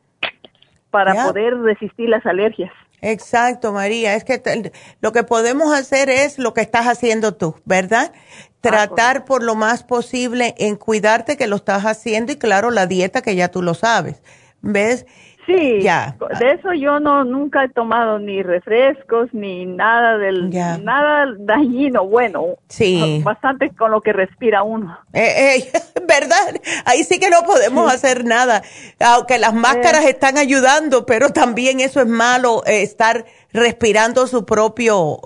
para 0.90 1.24
poder 1.24 1.58
resistir 1.58 2.10
las 2.10 2.24
alergias. 2.26 2.70
Exacto, 3.02 3.72
María. 3.72 4.14
Es 4.14 4.24
que 4.24 4.72
lo 5.00 5.12
que 5.12 5.24
podemos 5.24 5.74
hacer 5.74 6.08
es 6.08 6.38
lo 6.38 6.54
que 6.54 6.60
estás 6.60 6.86
haciendo 6.86 7.34
tú, 7.34 7.56
¿verdad? 7.64 8.12
Tratar 8.60 9.24
por 9.24 9.42
lo 9.42 9.56
más 9.56 9.82
posible 9.82 10.54
en 10.58 10.76
cuidarte 10.76 11.36
que 11.36 11.48
lo 11.48 11.56
estás 11.56 11.82
haciendo 11.84 12.30
y 12.32 12.36
claro, 12.36 12.70
la 12.70 12.86
dieta 12.86 13.20
que 13.20 13.34
ya 13.34 13.50
tú 13.50 13.60
lo 13.60 13.74
sabes, 13.74 14.22
¿ves? 14.60 15.04
Sí, 15.46 15.80
de 15.80 16.52
eso 16.52 16.72
yo 16.72 17.00
no 17.00 17.24
nunca 17.24 17.64
he 17.64 17.68
tomado 17.68 18.20
ni 18.20 18.42
refrescos 18.42 19.28
ni 19.32 19.66
nada 19.66 20.16
del 20.16 20.50
nada 20.50 21.34
dañino, 21.36 22.06
bueno, 22.06 22.58
sí. 22.68 23.20
bastante 23.24 23.70
con 23.74 23.90
lo 23.90 24.00
que 24.00 24.12
respira 24.12 24.62
uno. 24.62 24.96
Eh, 25.12 25.56
eh, 25.56 25.72
¿Verdad? 26.06 26.60
Ahí 26.84 27.02
sí 27.02 27.18
que 27.18 27.28
no 27.28 27.42
podemos 27.42 27.92
hacer 27.92 28.24
nada, 28.24 28.62
aunque 29.00 29.38
las 29.38 29.52
máscaras 29.52 30.04
eh. 30.04 30.10
están 30.10 30.38
ayudando, 30.38 31.06
pero 31.06 31.30
también 31.30 31.80
eso 31.80 32.00
es 32.00 32.06
malo 32.06 32.62
estar 32.64 33.24
respirando 33.52 34.28
su 34.28 34.46
propio, 34.46 35.18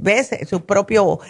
¿ves? 0.00 0.36
Su 0.48 0.66
propio 0.66 1.20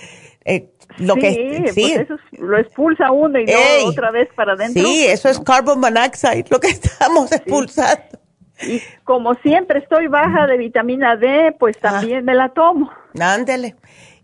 lo 0.99 1.15
sí, 1.15 1.21
que 1.21 1.73
sí. 1.73 1.93
Pues 1.95 2.01
eso 2.01 2.17
lo 2.39 2.59
expulsa 2.59 3.11
uno 3.13 3.39
y 3.39 3.47
no 3.47 3.53
otra 3.87 4.11
vez 4.11 4.29
para 4.35 4.55
adentro. 4.55 4.83
Sí, 4.83 5.07
eso 5.07 5.29
es 5.29 5.39
carbon 5.41 5.81
monoxide, 5.81 6.45
lo 6.51 6.61
que 6.61 6.69
estamos 6.71 7.31
expulsando. 7.33 8.22
Y 8.67 8.83
como 9.05 9.35
siempre 9.35 9.81
estoy 9.81 10.07
baja 10.07 10.47
de 10.47 10.57
vitamina 10.57 11.17
D, 11.17 11.55
pues 11.59 11.77
ah. 11.79 11.91
también 11.91 12.25
me 12.25 12.35
la 12.35 12.51
tomo. 12.51 12.91
Ándele. 13.21 13.77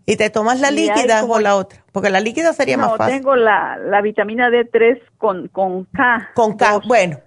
¿Y 0.05 0.17
te 0.17 0.31
tomas 0.31 0.59
la 0.59 0.71
líquida 0.71 1.23
o 1.23 1.39
la 1.39 1.55
otra? 1.55 1.85
Porque 1.91 2.09
la 2.09 2.19
líquida 2.19 2.51
sería 2.53 2.77
más 2.77 2.97
fácil. 2.97 3.17
No, 3.17 3.21
tengo 3.21 3.35
la, 3.35 3.77
la 3.77 4.01
vitamina 4.01 4.49
D3 4.49 4.99
con, 5.19 5.47
con 5.49 5.85
K. 5.85 6.31
Con 6.33 6.57
K, 6.57 6.79
bueno. 6.87 7.19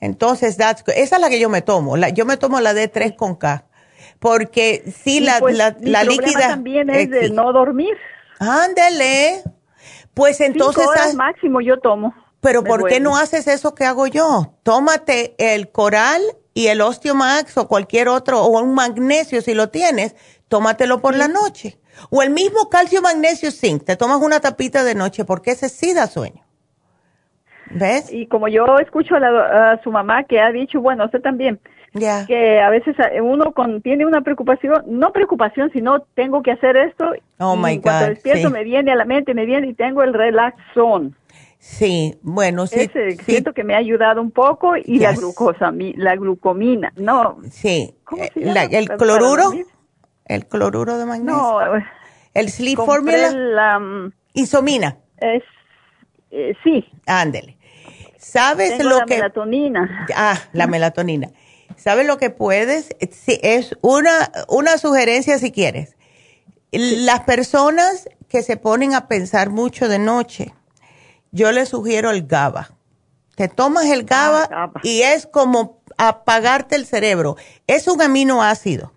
Entonces, 0.00 0.58
esa 0.58 1.16
es 1.16 1.20
la 1.20 1.28
que 1.28 1.38
yo 1.38 1.50
me 1.50 1.60
tomo. 1.60 1.96
La, 1.96 2.08
yo 2.08 2.24
me 2.24 2.38
tomo 2.38 2.58
la 2.60 2.72
D3 2.72 3.16
con 3.16 3.36
K. 3.36 3.66
Porque 4.18 4.82
sí, 4.86 5.20
la, 5.20 5.40
pues, 5.40 5.56
la, 5.56 5.76
la 5.80 6.04
líquida... 6.04 6.48
también 6.48 6.88
es 6.88 7.10
de 7.10 7.28
no 7.30 7.52
dormir. 7.52 7.96
Ándele. 8.38 9.42
Pues 10.14 10.40
entonces... 10.40 10.84
Cinco 10.84 11.16
máximo 11.16 11.60
yo 11.60 11.78
tomo. 11.80 12.14
Pero 12.40 12.64
¿por 12.64 12.88
qué 12.88 12.98
no 12.98 13.16
haces 13.16 13.46
eso 13.46 13.74
que 13.74 13.84
hago 13.84 14.06
yo? 14.08 14.54
Tómate 14.64 15.36
el 15.38 15.70
coral 15.70 16.20
y 16.54 16.68
el 16.68 16.80
Osteomax 16.80 17.56
o 17.58 17.68
cualquier 17.68 18.08
otro, 18.08 18.42
o 18.42 18.60
un 18.60 18.74
magnesio 18.74 19.40
si 19.40 19.54
lo 19.54 19.68
tienes, 19.70 20.14
tómatelo 20.48 21.00
por 21.00 21.16
la 21.16 21.28
noche. 21.28 21.78
O 22.10 22.22
el 22.22 22.30
mismo 22.30 22.68
calcio 22.68 23.02
magnesio 23.02 23.50
zinc, 23.50 23.84
te 23.84 23.96
tomas 23.96 24.18
una 24.18 24.40
tapita 24.40 24.84
de 24.84 24.94
noche 24.94 25.24
porque 25.24 25.52
ese 25.52 25.68
sí 25.68 25.94
da 25.94 26.06
sueño. 26.06 26.42
¿Ves? 27.70 28.12
Y 28.12 28.26
como 28.26 28.48
yo 28.48 28.78
escucho 28.78 29.14
a, 29.16 29.80
su 29.82 29.90
mamá 29.90 30.24
que 30.24 30.40
ha 30.40 30.50
dicho, 30.50 30.80
bueno, 30.80 31.06
usted 31.06 31.22
también, 31.22 31.58
que 32.26 32.60
a 32.60 32.70
veces 32.70 32.96
uno 33.22 33.52
con, 33.52 33.80
tiene 33.80 34.04
una 34.04 34.20
preocupación, 34.20 34.82
no 34.86 35.12
preocupación, 35.12 35.70
sino 35.72 36.00
tengo 36.14 36.42
que 36.42 36.52
hacer 36.52 36.76
esto. 36.76 37.12
Oh 37.38 37.56
y 37.68 37.80
cuando 37.80 38.08
despierto 38.08 38.50
me 38.50 38.64
viene 38.64 38.92
a 38.92 38.96
la 38.96 39.04
mente, 39.04 39.32
me 39.34 39.46
viene 39.46 39.68
y 39.68 39.74
tengo 39.74 40.02
el 40.02 40.12
relaxón. 40.12 41.16
Sí, 41.62 42.18
bueno, 42.22 42.66
sí. 42.66 42.90
siento 43.24 43.52
que 43.52 43.62
me 43.62 43.76
ha 43.76 43.78
ayudado 43.78 44.20
un 44.20 44.32
poco 44.32 44.72
y 44.76 44.98
la 44.98 45.12
glucosa, 45.12 45.72
la 45.94 46.16
glucomina, 46.16 46.92
no. 46.96 47.38
Sí, 47.52 47.94
eh, 48.18 48.68
el 48.72 48.88
cloruro, 48.88 49.52
el 50.24 50.46
cloruro 50.48 50.98
de 50.98 51.06
magnesio. 51.06 51.40
No, 51.40 51.76
eh, 51.76 51.84
el 52.34 52.50
sleep 52.50 52.78
formula. 52.78 53.30
La, 53.30 53.80
isomina. 54.34 54.98
Es, 55.18 55.44
eh, 56.32 56.52
sí. 56.64 56.84
Ándele. 57.06 57.56
¿Sabes 58.18 58.82
lo 58.82 58.98
la 58.98 59.04
que? 59.04 59.14
melatonina. 59.18 60.06
Ah, 60.16 60.40
la 60.52 60.66
melatonina. 60.66 61.30
¿Sabes 61.76 62.08
lo 62.08 62.18
que 62.18 62.30
puedes? 62.30 62.88
Sí, 63.12 63.38
es 63.40 63.76
una, 63.82 64.32
una 64.48 64.78
sugerencia 64.78 65.38
si 65.38 65.52
quieres. 65.52 65.96
Las 66.72 67.20
personas 67.20 68.08
que 68.28 68.42
se 68.42 68.56
ponen 68.56 68.94
a 68.94 69.06
pensar 69.06 69.50
mucho 69.50 69.88
de 69.88 70.00
noche, 70.00 70.52
yo 71.32 71.50
le 71.50 71.66
sugiero 71.66 72.10
el 72.10 72.26
GABA. 72.26 72.70
Te 73.34 73.48
tomas 73.48 73.86
el 73.86 74.04
GABA, 74.04 74.48
ah, 74.52 74.72
y 74.82 75.02
es 75.02 75.26
como 75.26 75.82
apagarte 75.96 76.76
el 76.76 76.86
cerebro. 76.86 77.36
Es 77.66 77.88
un 77.88 78.00
aminoácido. 78.00 78.92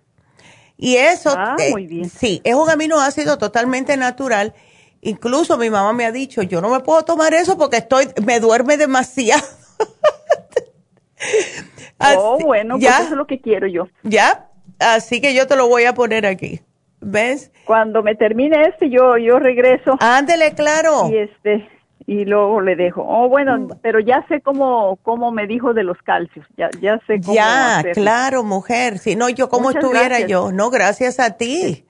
Y 0.76 0.96
eso, 0.96 1.34
ah, 1.36 1.56
eh, 1.58 2.08
sí, 2.08 2.42
es 2.44 2.54
un 2.54 2.68
aminoácido 2.68 3.38
totalmente 3.38 3.96
natural. 3.96 4.54
Incluso 5.00 5.56
mi 5.56 5.70
mamá 5.70 5.94
me 5.94 6.04
ha 6.04 6.12
dicho, 6.12 6.42
yo 6.42 6.60
no 6.60 6.68
me 6.68 6.80
puedo 6.80 7.02
tomar 7.02 7.32
eso 7.32 7.56
porque 7.56 7.78
estoy, 7.78 8.08
me 8.24 8.40
duerme 8.40 8.76
demasiado. 8.76 9.42
oh, 12.18 12.38
bueno, 12.44 12.74
pues 12.74 12.84
¿ya? 12.84 12.98
eso 12.98 13.04
es 13.04 13.10
lo 13.12 13.26
que 13.26 13.40
quiero 13.40 13.66
yo. 13.66 13.88
¿Ya? 14.02 14.50
Así 14.78 15.22
que 15.22 15.32
yo 15.32 15.46
te 15.46 15.56
lo 15.56 15.68
voy 15.68 15.84
a 15.84 15.94
poner 15.94 16.26
aquí. 16.26 16.60
¿Ves? 17.00 17.50
Cuando 17.64 18.02
me 18.02 18.14
termine 18.14 18.68
este, 18.68 18.90
yo, 18.90 19.16
yo 19.16 19.38
regreso. 19.38 19.96
Ándele, 20.00 20.54
claro. 20.54 21.08
Y 21.10 21.16
este, 21.16 21.68
y 22.06 22.24
luego 22.24 22.60
le 22.60 22.76
dejo. 22.76 23.02
Oh, 23.02 23.28
bueno, 23.28 23.58
mm. 23.58 23.78
pero 23.82 23.98
ya 24.00 24.24
sé 24.28 24.40
cómo, 24.40 24.98
cómo 25.02 25.32
me 25.32 25.46
dijo 25.46 25.74
de 25.74 25.82
los 25.82 26.00
calcios, 26.02 26.46
ya, 26.56 26.70
ya 26.80 27.00
sé 27.06 27.20
cómo. 27.20 27.34
Ya, 27.34 27.84
claro, 27.94 28.44
mujer. 28.44 28.98
Si 28.98 29.16
no, 29.16 29.28
yo 29.28 29.48
como 29.48 29.70
estuviera 29.70 30.20
yo. 30.20 30.52
No, 30.52 30.70
gracias 30.70 31.18
a 31.18 31.36
ti. 31.36 31.84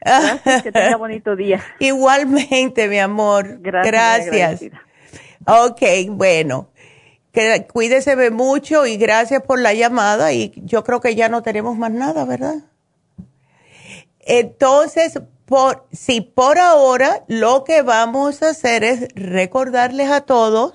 Gracias, 0.00 0.62
que 0.62 0.72
tenga 0.72 0.96
bonito 0.98 1.36
día. 1.36 1.62
Igualmente, 1.78 2.88
mi 2.88 2.98
amor. 2.98 3.58
Gracias. 3.60 4.62
Ok, 5.46 5.82
bueno. 6.08 6.68
Que, 7.32 7.66
cuídese 7.72 8.30
mucho 8.30 8.86
y 8.86 8.96
gracias 8.96 9.42
por 9.42 9.60
la 9.60 9.72
llamada 9.72 10.32
y 10.32 10.52
yo 10.56 10.82
creo 10.82 11.00
que 11.00 11.14
ya 11.14 11.28
no 11.28 11.42
tenemos 11.42 11.76
más 11.76 11.92
nada, 11.92 12.24
¿verdad? 12.24 12.56
Entonces, 14.20 15.20
por, 15.50 15.86
si 15.90 16.20
por 16.20 16.60
ahora 16.60 17.24
lo 17.26 17.64
que 17.64 17.82
vamos 17.82 18.40
a 18.40 18.50
hacer 18.50 18.84
es 18.84 19.08
recordarles 19.16 20.08
a 20.08 20.20
todos 20.20 20.74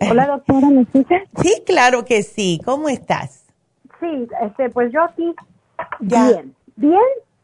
Hola 0.00 0.26
doctora, 0.26 0.68
¿me 0.68 0.82
escuchas? 0.82 1.22
Sí, 1.40 1.62
claro 1.64 2.04
que 2.04 2.24
sí, 2.24 2.60
¿cómo 2.64 2.88
estás? 2.88 3.44
Sí, 4.00 4.26
este, 4.42 4.70
pues 4.70 4.90
yo 4.92 5.04
aquí 5.04 5.32
bien, 6.00 6.56
bien 6.76 6.98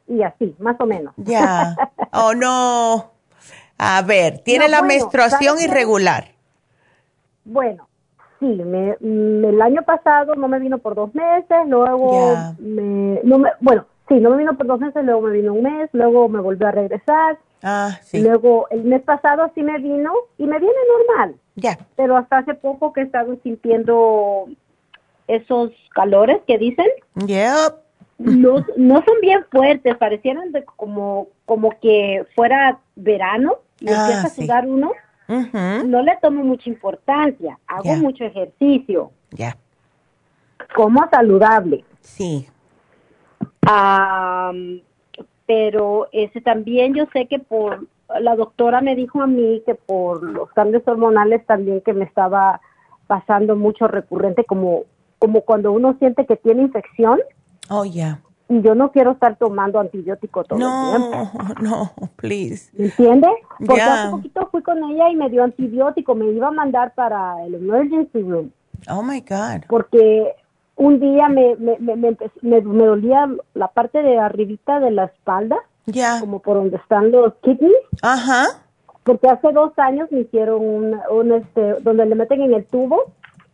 y 0.09 0.23
así, 0.23 0.55
más 0.59 0.77
o 0.81 0.87
menos. 0.87 1.15
Ya, 1.17 1.77
oh 2.13 2.35
no. 2.35 3.13
A 3.79 4.03
ver, 4.03 4.39
tiene 4.39 4.69
la 4.69 4.83
menstruación 4.83 5.61
irregular. 5.61 6.29
Bueno, 7.45 7.89
sí, 8.41 8.47
me, 8.47 8.97
el 9.01 9.61
año 9.61 9.83
pasado 9.83 10.35
no 10.35 10.49
me 10.49 10.59
vino 10.59 10.79
por 10.79 10.95
dos 10.95 11.15
meses, 11.15 11.59
luego 11.67 12.37
me, 12.59 13.21
no 13.23 13.39
me, 13.39 13.51
bueno, 13.61 13.87
sí, 14.09 14.15
no 14.15 14.31
me 14.31 14.39
vino 14.39 14.57
por 14.57 14.67
dos 14.67 14.81
meses, 14.81 15.05
luego 15.05 15.23
me 15.23 15.33
vino 15.33 15.53
un 15.53 15.63
mes, 15.63 15.91
luego 15.93 16.29
me 16.29 16.41
volvió 16.41 16.69
a 16.69 16.73
regresar. 16.73 17.39
Ah, 17.63 17.99
sí. 18.03 18.23
Luego 18.23 18.69
el 18.71 18.85
mes 18.85 19.03
pasado 19.03 19.51
sí 19.55 19.63
me 19.63 19.79
vino 19.79 20.13
y 20.39 20.47
me 20.47 20.59
viene 20.59 20.77
normal. 20.99 21.37
Ya. 21.57 21.79
Pero 21.97 22.17
hasta 22.17 22.39
hace 22.39 22.55
poco 22.55 22.93
que 22.93 23.01
he 23.01 23.05
estado 23.05 23.37
sintiendo 23.43 24.47
esos 25.27 25.71
calores 25.95 26.41
que 26.47 26.59
dicen. 26.59 26.87
Yep. 27.15 27.86
No, 28.19 28.65
no 28.77 28.95
son 29.05 29.15
bien 29.21 29.45
fuertes, 29.51 29.97
parecieran 29.97 30.51
de 30.53 30.65
como, 30.65 31.29
como 31.45 31.79
que 31.81 32.25
fuera 32.35 32.79
verano 32.95 33.57
y 33.79 33.89
Ah, 33.91 34.01
empieza 34.01 34.27
a 34.27 34.31
sudar 34.31 34.67
uno. 34.67 34.93
No 35.29 36.03
le 36.03 36.17
tomo 36.23 36.45
mucha 36.45 36.71
importancia, 36.71 37.59
hago 37.67 37.95
mucho 37.97 38.25
ejercicio, 38.25 39.11
Ya. 39.33 39.57
como 40.75 41.07
saludable. 41.11 41.85
Sí. 42.01 42.47
Pero 45.47 46.09
ese 46.13 46.41
también 46.41 46.95
yo 46.95 47.05
sé 47.13 47.27
que 47.27 47.39
por 47.39 47.87
la 48.21 48.35
doctora 48.37 48.81
me 48.81 48.97
dijo 48.97 49.21
a 49.23 49.27
mí 49.27 49.63
que 49.67 49.75
por 49.75 50.23
los 50.23 50.51
cambios 50.53 50.83
hormonales 50.87 51.45
también 51.47 51.81
que 51.81 51.93
me 51.93 52.05
estaba 52.05 52.61
pasando 53.07 53.57
mucho 53.57 53.87
recurrente 53.89 54.45
como 54.45 54.85
como 55.19 55.41
cuando 55.43 55.73
uno 55.73 55.97
siente 55.99 56.27
que 56.27 56.37
tiene 56.37 56.63
infección 56.63 57.21
Oh, 57.69 57.85
ya. 57.85 58.21
y 58.49 58.61
yo 58.63 58.75
no 58.77 58.93
quiero 58.93 59.13
estar 59.13 59.37
tomando 59.37 59.81
antibiótico 59.81 60.45
todo 60.45 60.59
el 60.59 60.99
tiempo. 61.01 61.31
No, 61.61 61.71
no, 61.99 62.09
please. 62.17 62.71
¿Me 62.79 62.87
entiende? 62.87 63.29
Porque 63.59 63.77
Ya. 63.79 64.03
hace 64.05 64.11
poquito 64.13 64.49
fui 64.53 64.63
con 64.63 64.83
ella 64.85 65.09
y 65.11 65.17
me 65.17 65.29
dio 65.31 65.43
antibiótico, 65.43 66.15
me 66.15 66.27
iba 66.31 66.49
a 66.49 66.53
mandar 66.53 66.95
para 66.95 67.45
el 67.45 67.55
emergency 67.57 68.23
room. 68.23 68.51
Oh, 68.89 69.03
my 69.03 69.21
God. 69.21 69.65
Porque 69.69 70.33
un 70.77 71.01
día 71.01 71.29
me, 71.29 71.57
me, 71.57 71.77
me, 71.81 71.97
me, 71.97 72.17
me- 72.43 72.61
dolía 72.61 73.29
la 73.55 73.69
parte 73.69 74.03
de 74.03 74.19
arribita 74.19 74.79
de 74.79 74.91
la 74.93 75.05
espalda, 75.07 75.57
Ya. 75.87 76.21
como 76.21 76.39
por 76.41 76.57
donde 76.59 76.77
están 76.77 77.11
los 77.11 77.35
kidneys. 77.43 77.75
Ajá. 78.03 78.45
Porque 79.03 79.29
hace 79.29 79.51
dos 79.53 79.73
años 79.79 80.09
me 80.13 80.21
hicieron 80.21 80.61
un, 80.65 81.01
un, 81.11 81.33
este, 81.33 81.81
donde 81.81 82.07
le 82.07 82.15
meten 82.15 82.43
en 82.43 82.55
el 82.55 82.65
tubo 82.67 83.05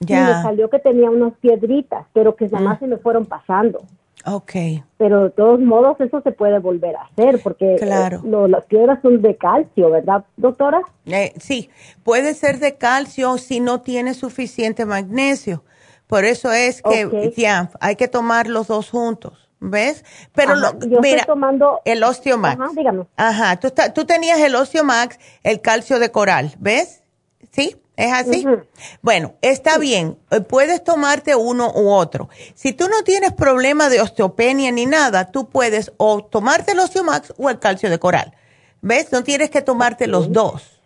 Ya. 0.00 0.18
y 0.20 0.24
me 0.34 0.42
salió 0.42 0.68
que 0.68 0.80
tenía 0.80 1.10
unas 1.10 1.32
piedritas, 1.34 2.06
pero 2.12 2.34
que 2.36 2.46
nada 2.48 2.64
más 2.64 2.78
se 2.78 2.86
me 2.86 2.96
fueron 2.98 3.24
pasando. 3.26 3.80
Ok. 4.26 4.52
Pero 4.98 5.24
de 5.24 5.30
todos 5.30 5.60
modos 5.60 6.00
eso 6.00 6.20
se 6.22 6.32
puede 6.32 6.58
volver 6.60 6.94
a 6.96 7.02
hacer 7.02 7.40
porque 7.42 7.76
Claro. 7.80 8.18
eh, 8.18 8.28
lo- 8.28 8.46
las 8.48 8.64
piedras 8.66 9.00
son 9.02 9.20
de 9.22 9.36
calcio, 9.36 9.90
¿verdad, 9.90 10.24
doctora? 10.36 10.80
Eh, 11.06 11.32
sí, 11.40 11.70
puede 12.04 12.34
ser 12.34 12.58
de 12.60 12.76
calcio 12.76 13.36
si 13.38 13.60
no 13.60 13.80
tiene 13.80 14.14
suficiente 14.14 14.84
magnesio. 14.86 15.64
Por 16.06 16.24
eso 16.24 16.52
es 16.52 16.82
que 16.82 17.32
ya 17.36 17.70
hay 17.80 17.96
que 17.96 18.06
tomar 18.06 18.46
los 18.46 18.68
dos 18.68 18.90
juntos, 18.90 19.48
¿ves? 19.60 20.04
Pero 20.34 20.52
Ajá, 20.52 20.60
lo- 20.74 20.78
yo 20.86 21.00
mira, 21.00 21.20
estoy 21.20 21.34
tomando 21.34 21.80
el 21.84 22.04
Osteomax. 22.04 22.60
Ajá, 22.60 22.70
dígame. 22.76 23.06
Ajá, 23.16 23.56
tú, 23.58 23.68
está- 23.68 23.92
tú 23.94 24.04
tenías 24.04 24.38
el 24.40 24.54
Osteomax, 24.54 25.18
el 25.42 25.60
calcio 25.62 25.98
de 25.98 26.10
coral, 26.10 26.52
¿ves? 26.58 27.02
¿Sí? 27.50 27.76
¿Es 27.96 28.12
así? 28.12 28.46
Bueno, 29.02 29.34
está 29.42 29.78
bien. 29.78 30.16
eh, 30.30 30.40
Puedes 30.40 30.82
tomarte 30.82 31.36
uno 31.36 31.70
u 31.74 31.90
otro. 31.90 32.28
Si 32.54 32.72
tú 32.72 32.88
no 32.88 33.02
tienes 33.04 33.32
problema 33.32 33.88
de 33.90 34.00
osteopenia 34.00 34.72
ni 34.72 34.86
nada, 34.86 35.30
tú 35.30 35.48
puedes 35.48 35.92
o 35.98 36.24
tomarte 36.24 36.72
el 36.72 36.78
Osteomax 36.78 37.34
o 37.38 37.50
el 37.50 37.58
calcio 37.58 37.90
de 37.90 37.98
coral. 37.98 38.32
¿Ves? 38.80 39.12
No 39.12 39.22
tienes 39.22 39.50
que 39.50 39.60
tomarte 39.62 40.06
los 40.06 40.32
dos. 40.32 40.80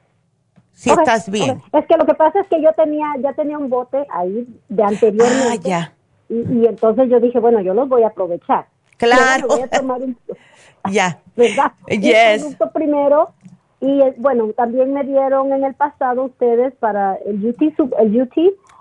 Si 0.73 0.91
estás 0.91 1.31
bien. 1.31 1.63
Es 1.73 1.87
que 1.87 1.97
lo 1.97 2.05
que 2.05 2.13
pasa 2.15 2.41
es 2.41 2.49
que 2.49 2.61
yo 2.61 2.71
tenía, 2.75 3.07
ya 3.21 3.33
tenía 3.33 3.57
un 3.57 3.71
bote 3.71 4.05
ahí 4.11 4.47
de 4.69 4.83
anteriormente. 4.83 5.49
Ah, 5.53 5.57
ya. 5.63 5.93
Y, 6.29 6.35
y 6.61 6.67
entonces 6.67 7.09
yo 7.09 7.19
dije, 7.21 7.39
bueno, 7.39 7.61
yo 7.63 7.73
los 7.73 7.89
voy 7.89 8.03
a 8.03 8.09
aprovechar. 8.09 8.67
Claro. 8.99 9.43
Yo 9.43 9.55
voy 9.57 9.63
a 9.63 9.69
tomar 9.69 10.03
un, 10.03 10.19
Ya. 10.91 11.21
¿verdad? 11.37 11.73
Yes. 11.89 12.57
Primero. 12.75 13.33
Y 13.81 14.01
eh, 14.01 14.15
bueno, 14.19 14.49
también 14.57 14.93
me 14.93 15.05
dieron 15.05 15.53
en 15.53 15.65
el 15.65 15.75
pasado 15.75 16.25
ustedes 16.25 16.75
para 16.77 17.17
el 17.27 17.45
UT. 17.47 17.61
El 17.99 18.23
UT 18.23 18.33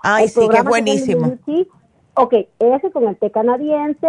Ay, 0.02 0.24
el 0.24 0.30
sí, 0.30 0.40
tienen 0.40 0.64
buenísimo. 0.64 1.26
UT. 1.26 1.68
Ok, 2.14 2.34
ese 2.58 2.90
con 2.90 3.06
el 3.08 3.16
té 3.16 3.30
canadiense. 3.30 4.08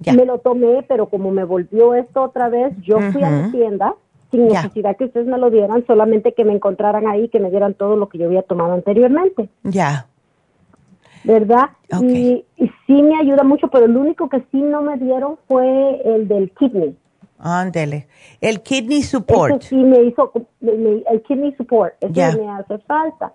Ya. 0.00 0.12
Me 0.12 0.24
lo 0.24 0.38
tomé, 0.38 0.84
pero 0.88 1.08
como 1.08 1.30
me 1.30 1.44
volvió 1.44 1.94
esto 1.94 2.22
otra 2.22 2.48
vez, 2.48 2.72
yo 2.82 3.00
fui 3.12 3.22
a 3.22 3.30
la 3.30 3.50
tienda 3.50 3.94
sin 4.30 4.48
Ya. 4.48 4.62
necesidad 4.62 4.96
que 4.96 5.04
ustedes 5.04 5.26
me 5.26 5.38
lo 5.38 5.50
dieran, 5.50 5.84
solamente 5.86 6.34
que 6.34 6.44
me 6.44 6.52
encontraran 6.52 7.06
ahí, 7.08 7.28
que 7.28 7.40
me 7.40 7.50
dieran 7.50 7.74
todo 7.74 7.96
lo 7.96 8.08
que 8.08 8.18
yo 8.18 8.26
había 8.26 8.42
tomado 8.42 8.74
anteriormente, 8.74 9.48
Ya. 9.62 10.06
¿verdad? 11.24 11.70
Y, 12.02 12.44
y 12.56 12.70
sí 12.86 13.02
me 13.02 13.18
ayuda 13.18 13.42
mucho, 13.44 13.68
pero 13.68 13.86
el 13.86 13.96
único 13.96 14.28
que 14.28 14.40
sí 14.50 14.60
no 14.60 14.82
me 14.82 14.96
dieron 14.98 15.36
fue 15.48 16.00
el 16.04 16.28
del 16.28 16.50
kidney. 16.52 16.96
Ándele. 17.38 18.08
El 18.40 18.60
kidney 18.62 19.02
support. 19.02 19.56
Ese 19.60 19.68
sí 19.70 19.76
me 19.76 20.02
hizo, 20.02 20.32
me- 20.60 20.72
me- 20.72 21.02
el 21.10 21.22
kidney 21.22 21.54
support, 21.56 21.94
eso 22.00 22.12
Ya. 22.12 22.32
me 22.36 22.48
hace 22.50 22.78
falta. 22.78 23.32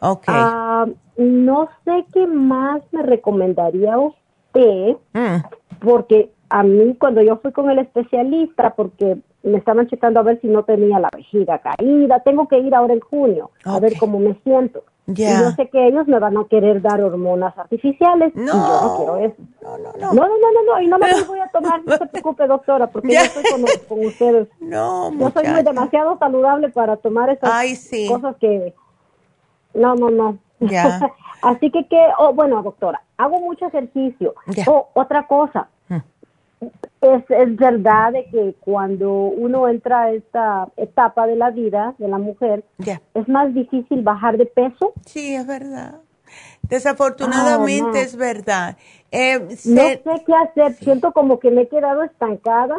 Ok. 0.00 0.24
Ah, 0.28 0.86
no 1.16 1.68
sé 1.84 2.04
qué 2.12 2.26
más 2.26 2.82
me 2.92 3.02
recomendaría 3.02 3.98
usted, 3.98 4.96
Mm. 5.14 5.42
porque 5.80 6.30
a 6.48 6.62
mí 6.62 6.94
cuando 6.98 7.22
yo 7.22 7.36
fui 7.38 7.52
con 7.52 7.70
el 7.70 7.78
especialista, 7.78 8.70
porque 8.74 9.16
me 9.42 9.58
estaban 9.58 9.86
checando 9.88 10.20
a 10.20 10.22
ver 10.24 10.40
si 10.40 10.46
no 10.48 10.64
tenía 10.64 10.98
la 10.98 11.08
vejiga 11.14 11.58
caída, 11.58 12.20
tengo 12.20 12.48
que 12.48 12.58
ir 12.58 12.74
ahora 12.74 12.94
en 12.94 13.00
junio 13.00 13.50
a 13.64 13.78
ver 13.80 13.96
cómo 13.98 14.18
me 14.18 14.34
siento. 14.44 14.84
Ya. 15.08 15.30
Y 15.30 15.38
yo 15.44 15.50
sé 15.52 15.68
que 15.68 15.86
ellos 15.86 16.08
me 16.08 16.18
van 16.18 16.36
a 16.36 16.44
querer 16.48 16.82
dar 16.82 17.00
hormonas 17.00 17.56
artificiales 17.56 18.32
y 18.34 18.44
yo 18.44 18.52
no 18.54 18.94
quiero 18.96 19.16
eso. 19.18 19.36
No, 19.62 19.78
no, 19.78 19.92
No, 20.00 20.12
no, 20.14 20.26
no, 20.26 20.26
no, 20.52 20.74
no, 20.74 20.80
y 20.82 20.88
no 20.88 20.98
me 20.98 21.06
las 21.08 21.26
voy 21.28 21.38
a 21.38 21.48
tomar, 21.48 21.80
no 21.84 21.96
se 21.96 22.06
preocupe, 22.12 22.46
doctora, 22.48 22.88
porque 22.88 23.12
Ya. 23.12 23.20
yo 23.20 23.26
estoy 23.26 23.44
con, 23.44 23.64
con 23.88 24.06
ustedes. 24.06 24.48
No, 24.60 25.12
Yo 25.12 25.30
soy 25.30 25.46
muy 25.46 25.62
demasiado 25.62 26.18
saludable 26.18 26.70
para 26.70 26.96
tomar 26.96 27.30
esas 27.30 27.48
Ay, 27.52 27.76
sí. 27.76 28.08
cosas 28.08 28.34
que... 28.40 28.74
No, 29.74 29.94
no, 29.94 30.10
no. 30.10 30.38
Ya. 30.58 31.00
Así 31.42 31.70
que, 31.70 31.86
que 31.86 32.04
oh, 32.18 32.32
bueno, 32.32 32.60
doctora, 32.64 33.00
hago 33.16 33.38
mucho 33.38 33.66
ejercicio. 33.66 34.34
Oh, 34.66 34.88
otra 34.94 35.26
cosa. 35.28 35.68
Es, 36.60 37.22
es 37.28 37.56
verdad 37.56 38.12
de 38.12 38.24
que 38.30 38.54
cuando 38.60 39.12
uno 39.12 39.68
entra 39.68 40.02
a 40.04 40.12
esta 40.12 40.68
etapa 40.76 41.26
de 41.26 41.36
la 41.36 41.50
vida 41.50 41.94
de 41.98 42.08
la 42.08 42.18
mujer, 42.18 42.64
es 43.14 43.28
más 43.28 43.52
difícil 43.54 44.02
bajar 44.02 44.36
de 44.38 44.46
peso. 44.46 44.92
Sí, 45.04 45.34
es 45.34 45.46
verdad. 45.46 46.00
Desafortunadamente 46.62 47.82
Oh, 47.90 47.92
no. 47.92 47.98
es 48.00 48.16
verdad. 48.16 48.76
Eh, 49.12 49.38
No 49.66 49.82
sé 49.82 50.24
qué 50.26 50.34
hacer, 50.34 50.72
siento 50.74 51.12
como 51.12 51.38
que 51.38 51.50
me 51.50 51.62
he 51.62 51.68
quedado 51.68 52.02
estancada. 52.02 52.76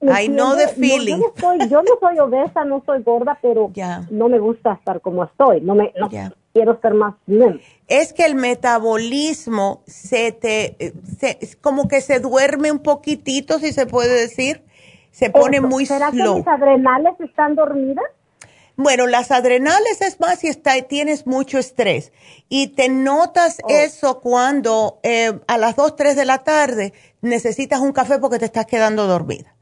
¿Me 0.00 0.22
I 0.22 0.28
know 0.28 0.54
the? 0.56 0.64
No, 0.66 0.68
feeling. 0.72 1.18
yo, 1.18 1.26
no 1.28 1.32
soy, 1.40 1.68
yo 1.68 1.82
no 1.82 1.90
soy 2.00 2.18
obesa, 2.18 2.64
no 2.64 2.82
soy 2.86 3.02
gorda, 3.02 3.38
pero 3.42 3.70
no 4.10 4.28
me 4.28 4.38
gusta 4.38 4.74
estar 4.74 5.00
como 5.00 5.24
estoy. 5.24 5.60
No 5.60 5.74
me 5.74 5.92
no. 5.98 6.08
Quiero 6.54 6.72
estar 6.72 6.94
más 6.94 7.14
slim. 7.26 7.60
es 7.88 8.14
que 8.14 8.24
el 8.24 8.34
metabolismo 8.36 9.82
se 9.86 10.32
te, 10.32 10.76
eh, 10.78 10.94
se, 11.20 11.38
como 11.60 11.86
que 11.88 12.00
se 12.00 12.18
duerme 12.20 12.72
un 12.72 12.78
poquitito, 12.78 13.58
si 13.58 13.72
se 13.74 13.84
puede 13.86 14.14
decir. 14.22 14.62
Se 15.10 15.30
pone 15.30 15.58
Eso, 15.58 15.66
muy 15.68 15.86
¿Será 15.86 16.10
que 16.10 16.16
slow. 16.16 16.38
mis 16.38 16.48
adrenales 16.48 17.14
están 17.20 17.54
dormidas? 17.54 18.04
Bueno, 18.76 19.06
las 19.06 19.30
adrenales 19.30 20.00
es 20.00 20.18
más 20.18 20.40
si 20.40 20.48
está, 20.48 20.72
tienes 20.82 21.26
mucho 21.28 21.58
estrés. 21.58 22.12
Y 22.48 22.68
te 22.68 22.88
notas 22.88 23.58
Oh. 23.62 23.68
eso 23.68 24.20
cuando 24.20 24.98
eh, 25.04 25.38
a 25.46 25.58
las 25.58 25.76
2, 25.76 25.94
3 25.94 26.16
de 26.16 26.24
la 26.24 26.38
tarde 26.38 26.92
necesitas 27.20 27.78
un 27.80 27.92
café 27.92 28.18
porque 28.18 28.40
te 28.40 28.46
estás 28.46 28.66
quedando 28.66 29.06
dormida. 29.06 29.53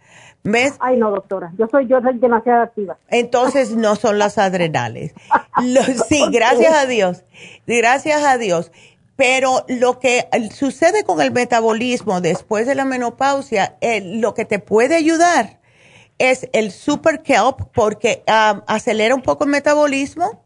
¿Ves? 0.44 0.74
Ay, 0.80 0.96
no, 0.96 1.10
doctora. 1.10 1.52
Yo 1.56 1.68
soy 1.68 1.86
yo 1.86 2.00
soy 2.00 2.18
demasiado 2.18 2.62
activa. 2.62 2.96
Entonces 3.08 3.76
no 3.76 3.94
son 3.94 4.18
las 4.18 4.38
adrenales. 4.38 5.14
Lo- 5.62 5.82
sí, 6.08 6.24
gracias 6.32 6.74
a 6.74 6.86
Dios. 6.86 7.24
Gracias 7.66 8.24
a 8.24 8.38
Dios. 8.38 8.72
Pero 9.14 9.64
lo 9.68 10.00
que 10.00 10.26
sucede 10.52 11.04
con 11.04 11.20
el 11.20 11.30
metabolismo 11.30 12.20
después 12.20 12.66
de 12.66 12.74
la 12.74 12.84
menopausia, 12.84 13.76
eh, 13.80 14.00
lo 14.00 14.34
que 14.34 14.44
te 14.44 14.58
puede 14.58 14.96
ayudar 14.96 15.60
es 16.18 16.48
el 16.52 16.72
Super 16.72 17.22
Kelp 17.22 17.60
porque 17.72 18.24
ah, 18.26 18.62
acelera 18.66 19.14
un 19.14 19.22
poco 19.22 19.44
el 19.44 19.50
metabolismo 19.50 20.42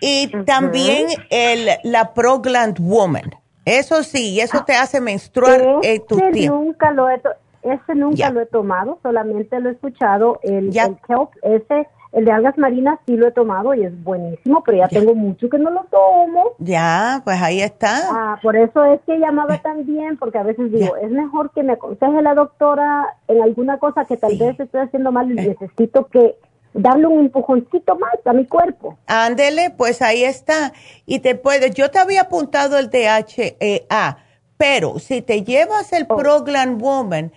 y 0.00 0.28
también 0.44 1.06
el, 1.28 1.68
la 1.84 2.14
Progland 2.14 2.78
Woman. 2.80 3.34
Eso 3.64 4.02
sí, 4.02 4.40
eso 4.40 4.64
te 4.64 4.74
hace 4.74 5.00
menstruar 5.00 5.62
en 5.82 6.04
tu 6.06 6.18
tiempo. 6.32 6.56
Nunca 6.58 6.90
lo 6.90 7.08
he 7.10 7.20
ese 7.62 7.94
nunca 7.94 8.30
lo 8.30 8.40
he 8.40 8.46
tomado, 8.46 8.98
solamente 9.02 9.60
lo 9.60 9.68
he 9.68 9.72
escuchado. 9.72 10.40
El, 10.42 10.76
el 10.76 10.96
kelp, 11.06 11.30
ese 11.42 11.86
el 12.12 12.24
de 12.24 12.32
algas 12.32 12.58
marinas 12.58 12.98
sí 13.06 13.16
lo 13.16 13.28
he 13.28 13.30
tomado 13.30 13.72
y 13.72 13.84
es 13.84 14.02
buenísimo, 14.02 14.64
pero 14.64 14.78
ya, 14.78 14.88
tengo 14.88 15.14
mucho 15.14 15.48
que 15.48 15.58
no 15.58 15.70
lo 15.70 15.84
tomo. 15.84 16.54
Ya, 16.58 17.22
pues 17.24 17.40
ahí 17.40 17.60
está. 17.60 18.00
Ah, 18.10 18.38
por 18.42 18.56
eso 18.56 18.84
es 18.84 19.00
que 19.06 19.18
llamaba 19.18 19.58
también, 19.58 20.16
porque 20.16 20.38
a 20.38 20.42
veces 20.42 20.72
digo, 20.72 20.96
es 20.96 21.10
mejor 21.10 21.52
que 21.52 21.62
me 21.62 21.74
aconseje 21.74 22.20
la 22.20 22.34
doctora 22.34 23.16
en 23.28 23.42
alguna 23.42 23.78
cosa 23.78 24.04
que 24.04 24.16
tal 24.16 24.36
vez 24.36 24.58
estoy 24.58 24.80
haciendo 24.80 25.12
mal 25.12 25.30
y 25.30 25.34
necesito 25.34 26.06
que 26.08 26.36
darle 26.74 27.06
un 27.06 27.20
empujoncito 27.20 27.96
más 27.96 28.14
a 28.24 28.32
mi 28.32 28.46
cuerpo. 28.46 28.98
Ándele, 29.06 29.70
pues 29.70 30.02
ahí 30.02 30.24
está. 30.24 30.72
Y 31.06 31.20
te 31.20 31.36
puedes, 31.36 31.74
yo 31.74 31.92
te 31.92 32.00
había 32.00 32.22
apuntado 32.22 32.76
el 32.76 32.90
DHEA, 32.90 34.18
pero 34.56 34.98
si 34.98 35.22
te 35.22 35.44
llevas 35.44 35.92
el 35.92 36.06
oh. 36.08 36.16
Proglan 36.16 36.78
Woman, 36.78 37.32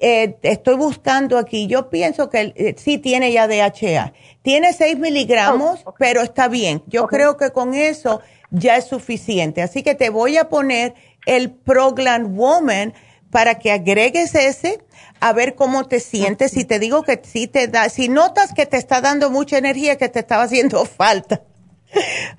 eh, 0.00 0.36
estoy 0.42 0.76
buscando 0.76 1.38
aquí, 1.38 1.66
yo 1.66 1.90
pienso 1.90 2.30
que 2.30 2.52
eh, 2.56 2.74
sí 2.78 2.98
tiene 2.98 3.32
ya 3.32 3.46
DHA. 3.48 4.12
Tiene 4.42 4.72
6 4.72 4.98
miligramos, 4.98 5.80
oh, 5.84 5.94
pero 5.98 6.22
está 6.22 6.48
bien. 6.48 6.82
Yo 6.86 7.06
creo 7.06 7.36
que 7.36 7.50
con 7.50 7.74
eso 7.74 8.20
ya 8.50 8.76
es 8.76 8.86
suficiente. 8.86 9.62
Así 9.62 9.82
que 9.82 9.94
te 9.94 10.10
voy 10.10 10.36
a 10.36 10.48
poner 10.48 10.94
el 11.26 11.50
Progland 11.50 12.36
Woman 12.36 12.94
para 13.30 13.58
que 13.58 13.72
agregues 13.72 14.34
ese, 14.34 14.80
a 15.20 15.32
ver 15.32 15.54
cómo 15.54 15.84
te 15.84 15.98
sientes. 15.98 16.52
Si 16.52 16.64
te 16.64 16.78
digo 16.78 17.02
que 17.02 17.20
sí 17.24 17.46
te 17.46 17.66
da, 17.66 17.88
si 17.88 18.08
notas 18.08 18.52
que 18.54 18.66
te 18.66 18.76
está 18.76 19.00
dando 19.00 19.30
mucha 19.30 19.58
energía, 19.58 19.96
que 19.96 20.08
te 20.08 20.20
estaba 20.20 20.44
haciendo 20.44 20.84
falta. 20.84 21.42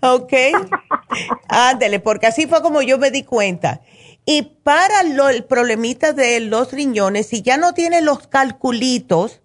¿Ok? 0.02 0.34
Ándele, 1.48 2.00
porque 2.00 2.28
así 2.28 2.48
fue 2.48 2.62
como 2.62 2.82
yo 2.82 2.98
me 2.98 3.12
di 3.12 3.24
cuenta. 3.24 3.82
Y 4.26 4.42
para 4.64 5.04
lo, 5.04 5.30
el 5.30 5.44
problemita 5.44 6.12
de 6.14 6.40
los 6.40 6.74
riñones, 6.74 7.28
si 7.28 7.42
ya 7.42 7.58
no 7.58 7.74
tienes 7.74 8.04
los 8.04 8.28
calculitos, 8.28 9.42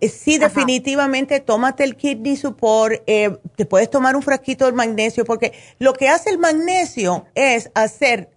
eh, 0.00 0.08
sí, 0.08 0.38
definitivamente 0.38 1.40
tómate 1.40 1.84
el 1.84 1.94
kidney 1.94 2.36
support, 2.36 3.02
eh, 3.06 3.38
te 3.56 3.66
puedes 3.66 3.90
tomar 3.90 4.16
un 4.16 4.22
frasquito 4.22 4.66
de 4.66 4.72
magnesio, 4.72 5.24
porque 5.24 5.52
lo 5.78 5.92
que 5.92 6.08
hace 6.08 6.30
el 6.30 6.38
magnesio 6.38 7.26
es 7.34 7.70
hacer 7.74 8.30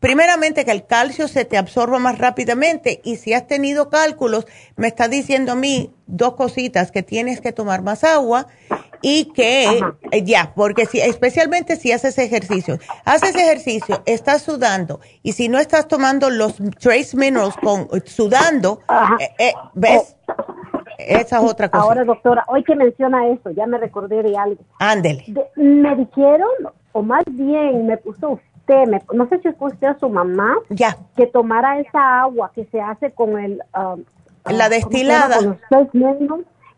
primeramente 0.00 0.64
que 0.64 0.70
el 0.70 0.86
calcio 0.86 1.28
se 1.28 1.44
te 1.44 1.58
absorba 1.58 1.98
más 1.98 2.18
rápidamente. 2.18 3.00
Y 3.04 3.16
si 3.16 3.32
has 3.34 3.46
tenido 3.46 3.90
cálculos, 3.90 4.46
me 4.76 4.86
está 4.86 5.08
diciendo 5.08 5.52
a 5.52 5.56
mí 5.56 5.92
dos 6.06 6.34
cositas, 6.34 6.90
que 6.90 7.02
tienes 7.02 7.40
que 7.40 7.52
tomar 7.52 7.82
más 7.82 8.04
agua 8.04 8.46
y 9.02 9.32
que 9.32 9.80
eh, 10.10 10.24
ya, 10.24 10.52
porque 10.54 10.86
si, 10.86 11.00
especialmente 11.00 11.76
si 11.76 11.92
haces 11.92 12.18
ejercicio, 12.18 12.78
haces 13.04 13.36
ejercicio, 13.36 14.00
estás 14.06 14.42
sudando 14.42 15.00
y 15.22 15.32
si 15.32 15.48
no 15.48 15.58
estás 15.58 15.88
tomando 15.88 16.30
los 16.30 16.56
trace 16.80 17.16
minerals 17.16 17.56
con 17.56 17.88
sudando, 18.04 18.80
eh, 19.20 19.28
eh, 19.38 19.52
¿ves? 19.74 20.16
Esa 20.98 21.38
es 21.38 21.44
otra 21.44 21.68
cosa. 21.68 21.84
Ahora, 21.84 22.04
doctora, 22.04 22.44
hoy 22.48 22.64
que 22.64 22.74
menciona 22.74 23.28
eso, 23.28 23.50
ya 23.50 23.66
me 23.66 23.78
recordé 23.78 24.22
de 24.22 24.36
algo. 24.36 24.62
Ándele. 24.80 25.24
me 25.54 25.94
dijeron, 25.94 26.48
o 26.92 27.02
más 27.02 27.22
bien 27.26 27.86
me 27.86 27.96
puso 27.98 28.40
no 29.14 29.28
sé 29.28 29.40
si 29.42 29.52
fue 29.52 29.68
usted 29.68 29.90
o 29.90 29.98
su 29.98 30.08
mamá, 30.08 30.54
ya. 30.68 30.96
que 31.16 31.26
tomara 31.26 31.80
esa 31.80 32.20
agua 32.20 32.50
que 32.54 32.66
se 32.66 32.80
hace 32.80 33.10
con 33.12 33.38
el... 33.38 33.62
Um, 33.74 34.04
la 34.44 34.66
uh, 34.66 34.70
destilada. 34.70 35.36
Con 35.36 35.58
los 35.70 35.94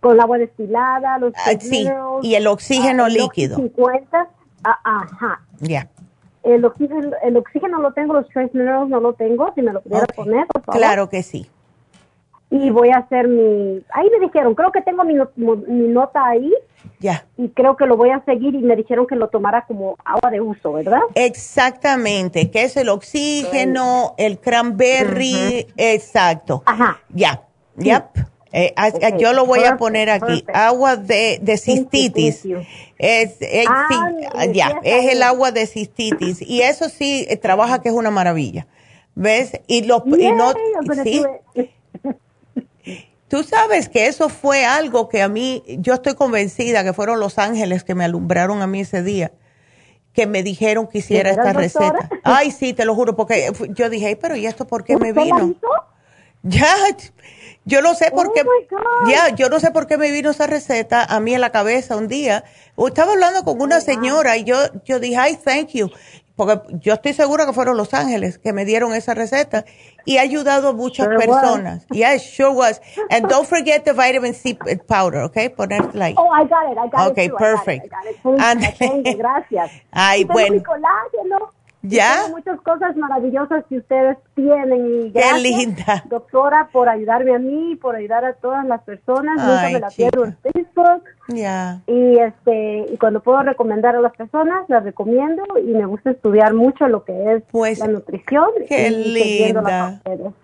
con 0.01 0.13
el 0.13 0.21
agua 0.21 0.39
destilada, 0.39 1.19
los 1.19 1.33
ah, 1.37 1.53
sí, 1.59 1.89
y 2.23 2.35
el 2.35 2.47
oxígeno 2.47 3.05
uh, 3.05 3.09
líquido. 3.09 3.57
50, 3.57 4.29
ah, 4.65 4.79
ajá. 4.85 5.41
Ya. 5.61 5.89
El 6.43 6.65
oxígeno, 6.65 7.11
el 7.23 7.37
oxígeno 7.37 7.81
lo 7.81 7.93
tengo, 7.93 8.15
los 8.15 8.29
trace 8.29 8.51
minerals 8.55 8.89
no 8.89 9.01
lo 9.01 9.13
tengo, 9.13 9.53
si 9.55 9.63
me 9.63 9.73
lo 9.73 9.83
pudiera 9.83 10.07
poner, 10.07 10.47
por 10.47 10.63
favor. 10.63 10.79
Claro 10.79 11.09
que 11.09 11.23
sí 11.23 11.51
y 12.51 12.71
voy 12.71 12.91
a 12.91 12.99
hacer 12.99 13.29
mi, 13.29 13.81
ahí 13.93 14.11
me 14.11 14.27
dijeron, 14.27 14.55
creo 14.55 14.73
que 14.73 14.83
tengo 14.83 15.05
mi, 15.05 15.15
mi 15.37 15.89
nota 15.89 16.27
ahí. 16.27 16.53
Ya. 16.99 17.25
Y 17.37 17.49
creo 17.51 17.77
que 17.77 17.87
lo 17.87 17.97
voy 17.97 18.11
a 18.11 18.23
seguir 18.25 18.55
y 18.55 18.59
me 18.59 18.75
dijeron 18.75 19.07
que 19.07 19.15
lo 19.15 19.29
tomara 19.29 19.65
como 19.67 19.97
agua 20.05 20.31
de 20.31 20.41
uso, 20.41 20.73
¿verdad? 20.73 21.01
Exactamente, 21.15 22.51
que 22.51 22.65
es 22.65 22.77
el 22.77 22.89
oxígeno, 22.89 24.15
el 24.19 24.39
cranberry, 24.39 25.67
exacto. 25.77 26.63
Ajá. 26.67 27.01
Ya, 27.11 27.43
ya. 27.77 28.11
Eh, 28.53 28.75
yo 29.19 29.33
lo 29.33 29.47
voy 29.47 29.65
a 29.65 29.77
poner 29.77 30.11
aquí, 30.11 30.45
agua 30.53 30.97
de, 30.97 31.39
de 31.41 31.57
cistitis. 31.57 32.45
Es, 32.99 33.37
ah, 33.69 34.11
ya, 34.53 34.81
es 34.83 35.13
el 35.13 35.23
agua 35.23 35.53
de 35.53 35.67
cistitis. 35.67 36.43
Y 36.43 36.63
eso 36.63 36.89
sí, 36.89 37.27
eh, 37.29 37.37
trabaja 37.37 37.81
que 37.81 37.89
es 37.89 37.95
una 37.95 38.11
maravilla. 38.11 38.67
¿Ves? 39.15 39.61
Y, 39.67 39.83
los, 39.83 40.03
y 40.07 40.33
no, 40.33 40.53
sí, 41.05 41.25
Tú 43.31 43.45
sabes 43.45 43.89
que 43.89 44.07
eso 44.07 44.29
fue 44.29 44.65
algo 44.65 45.09
que 45.09 45.23
a 45.23 45.29
mí, 45.29 45.63
yo 45.79 45.95
estoy 45.95 46.15
convencida 46.15 46.83
que 46.83 46.93
fueron 46.93 47.21
los 47.21 47.39
ángeles 47.39 47.85
que 47.85 47.95
me 47.95 48.05
alumbraron 48.05 48.61
a 48.61 48.67
mí 48.67 48.81
ese 48.81 49.05
día, 49.05 49.31
que 50.13 50.27
me 50.27 50.43
dijeron 50.43 50.89
que 50.89 50.99
hiciera 50.99 51.31
esta 51.31 51.53
receta. 51.53 52.09
Ay, 52.25 52.51
sí, 52.51 52.73
te 52.73 52.85
lo 52.85 52.93
juro, 52.97 53.15
porque 53.15 53.53
yo 53.69 53.89
dije, 53.89 54.17
pero 54.17 54.35
¿y 54.35 54.47
esto 54.47 54.67
por 54.67 54.83
qué 54.83 54.97
me 54.97 55.13
vino? 55.13 55.55
Ya, 56.43 56.75
yo 57.65 57.83
no 57.83 57.95
sé 57.95 58.11
por 58.11 58.29
oh 58.29 58.33
qué, 58.33 58.43
ya, 59.09 59.29
yo 59.31 59.49
no 59.49 59.61
sé 59.61 59.71
por 59.71 59.87
qué 59.87 59.97
me 59.97 60.11
vino 60.11 60.31
esa 60.31 60.47
receta 60.47 61.05
a 61.05 61.21
mí 61.21 61.35
en 61.35 61.41
la 61.41 61.51
cabeza 61.51 61.97
un 61.97 62.09
día. 62.09 62.45
Estaba 62.77 63.13
hablando 63.13 63.45
con 63.45 63.61
una 63.61 63.81
señora 63.81 64.37
y 64.37 64.45
yo, 64.45 64.57
yo 64.85 64.99
dije, 64.99 65.17
ay, 65.17 65.39
thank 65.45 65.69
you 65.71 65.91
porque 66.41 66.59
yo 66.81 66.95
estoy 66.95 67.13
segura 67.13 67.45
que 67.45 67.53
fueron 67.53 67.77
Los 67.77 67.93
Ángeles 67.93 68.39
que 68.39 68.55
me 68.55 68.65
dieron 68.65 68.95
esa 68.95 69.13
receta 69.13 69.67
y 70.07 70.17
ha 70.17 70.23
ayudado 70.23 70.69
a 70.69 70.73
muchas 70.73 71.07
personas. 71.09 71.87
Yes, 71.91 72.23
sure 72.23 72.55
was. 72.55 72.81
And 73.11 73.29
don't 73.29 73.47
forget 73.47 73.85
the 73.85 73.93
vitamin 73.93 74.33
C 74.33 74.57
powder, 74.89 75.21
okay? 75.25 75.51
Poner 75.51 75.95
like. 75.95 76.19
Oh, 76.19 76.31
I 76.33 76.45
got 76.45 76.73
it, 76.73 76.79
I 76.79 76.89
got 76.89 77.11
okay, 77.11 77.27
it. 77.27 77.33
Okay, 77.33 77.47
perfect. 77.47 77.93
And, 78.25 79.05
gracias. 79.19 79.71
Ay, 79.93 80.25
bueno. 80.25 80.63
¿Ya? 81.83 82.27
muchas 82.31 82.61
cosas 82.61 82.95
maravillosas 82.97 83.65
que 83.69 83.79
ustedes 83.79 84.19
tienen. 84.35 84.87
Y 84.87 85.11
gracias, 85.11 85.35
Qué 85.35 85.41
linda. 85.41 86.05
Doctora, 86.09 86.69
por 86.73 86.89
ayudarme 86.89 87.35
a 87.35 87.39
mí, 87.39 87.77
por 87.77 87.97
ayudar 87.97 88.25
a 88.25 88.35
todas 88.35 88.67
las 88.67 88.83
personas. 88.83 89.37
Nunca 89.37 89.71
me 89.73 89.81
la 89.81 89.89
pierdo 89.89 90.25
en 90.25 90.37
Facebook. 90.37 91.05
Ya. 91.29 91.81
Y, 91.87 92.19
este, 92.19 92.87
y 92.93 92.97
cuando 92.99 93.23
puedo 93.23 93.43
recomendar 93.43 93.97
a 93.97 94.01
las 94.01 94.15
personas, 94.15 94.69
las 94.69 94.85
recomiendo 94.85 95.43
y 95.59 95.73
me 95.73 95.87
gusta 95.87 96.11
estudiar 96.11 96.55
mucho 96.55 96.87
lo 96.89 97.05
que 97.05 97.35
es 97.35 97.43
pues, 97.51 97.79
la 97.79 97.87
nutrición. 97.87 98.49
Qué 98.69 98.91
linda. 98.91 100.01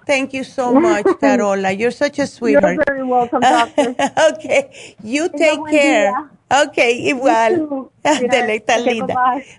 Thank 0.06 0.30
you 0.30 0.44
so 0.44 0.72
much, 0.72 1.06
Carola. 1.20 1.72
You're 1.72 1.92
such 1.92 2.18
a 2.18 2.26
sweetheart. 2.26 2.76
You're 2.76 2.84
very 2.86 3.02
welcome, 3.02 3.40
doctor. 3.40 3.94
okay. 4.34 4.70
You 5.02 5.28
take 5.28 5.60
care. 5.70 6.12
Ok, 6.48 6.78
igual. 6.98 7.68
Ándale, 8.04 8.56
está 8.56 8.78
linda. 8.78 9.14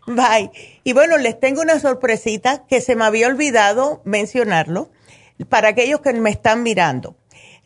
Bye. 0.05 0.51
Y 0.83 0.93
bueno, 0.93 1.17
les 1.17 1.39
tengo 1.39 1.61
una 1.61 1.79
sorpresita 1.79 2.65
que 2.67 2.79
se 2.79 2.95
me 2.95 3.03
había 3.03 3.27
olvidado 3.27 4.01
mencionarlo 4.05 4.89
para 5.49 5.69
aquellos 5.69 5.99
que 6.01 6.13
me 6.13 6.29
están 6.29 6.63
mirando. 6.63 7.15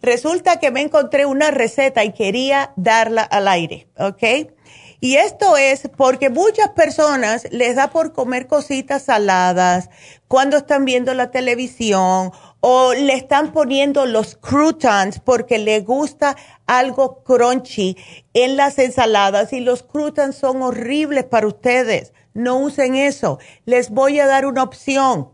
Resulta 0.02 0.60
que 0.60 0.72
me 0.72 0.81
encontré 0.81 1.27
una 1.27 1.52
receta 1.52 2.03
y 2.03 2.14
quería 2.14 2.73
darla 2.76 3.22
al 3.22 3.48
aire, 3.48 3.88
¿ok? 3.99 4.52
Y 4.99 5.15
esto 5.15 5.57
es 5.57 5.89
porque 5.95 6.30
muchas 6.30 6.69
personas 6.69 7.48
les 7.52 7.76
da 7.76 7.91
por 7.91 8.14
comer 8.14 8.48
cositas 8.48 9.03
saladas 9.03 9.89
cuando 10.27 10.57
están 10.57 10.85
viendo 10.85 11.14
la 11.14 11.31
televisión 11.31 12.31
o 12.62 12.94
le 12.94 13.14
están 13.14 13.52
poniendo 13.52 14.06
los 14.06 14.36
croutons 14.36 15.20
porque 15.20 15.58
le 15.58 15.82
gusta 15.82 16.38
algo 16.68 17.24
crunchy 17.24 17.98
en 18.34 18.56
las 18.56 18.80
ensaladas 18.80 19.52
y 19.52 19.60
los 19.60 19.84
croutons 19.84 20.36
son 20.36 20.62
horribles 20.62 21.26
para 21.26 21.48
ustedes. 21.48 22.14
No 22.34 22.60
usen 22.60 22.96
eso. 22.96 23.40
Les 23.66 23.90
voy 23.90 24.20
a 24.20 24.28
dar 24.28 24.46
una 24.46 24.64
opción. 24.64 25.30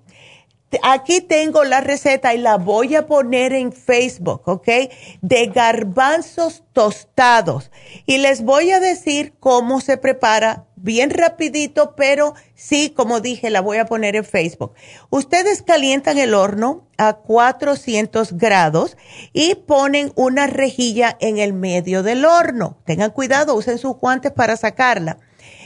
Aquí 0.83 1.21
tengo 1.21 1.63
la 1.63 1.81
receta 1.81 2.33
y 2.33 2.39
la 2.39 2.57
voy 2.57 2.95
a 2.95 3.07
poner 3.07 3.53
en 3.53 3.71
Facebook, 3.71 4.41
¿ok? 4.45 4.67
De 5.21 5.47
garbanzos 5.47 6.63
tostados. 6.73 7.71
Y 8.05 8.17
les 8.17 8.43
voy 8.43 8.71
a 8.71 8.79
decir 8.79 9.33
cómo 9.39 9.79
se 9.79 9.97
prepara 9.97 10.66
bien 10.77 11.09
rapidito, 11.09 11.95
pero 11.95 12.35
sí, 12.55 12.93
como 12.95 13.19
dije, 13.19 13.49
la 13.49 13.61
voy 13.61 13.77
a 13.77 13.85
poner 13.85 14.15
en 14.15 14.23
Facebook. 14.23 14.73
Ustedes 15.09 15.61
calientan 15.61 16.17
el 16.17 16.33
horno 16.33 16.87
a 16.97 17.13
400 17.17 18.33
grados 18.33 18.95
y 19.33 19.55
ponen 19.55 20.11
una 20.15 20.47
rejilla 20.47 21.17
en 21.19 21.39
el 21.39 21.53
medio 21.53 22.03
del 22.03 22.25
horno. 22.25 22.77
Tengan 22.85 23.11
cuidado, 23.11 23.55
usen 23.55 23.77
sus 23.77 23.97
guantes 23.97 24.31
para 24.31 24.55
sacarla. 24.55 25.17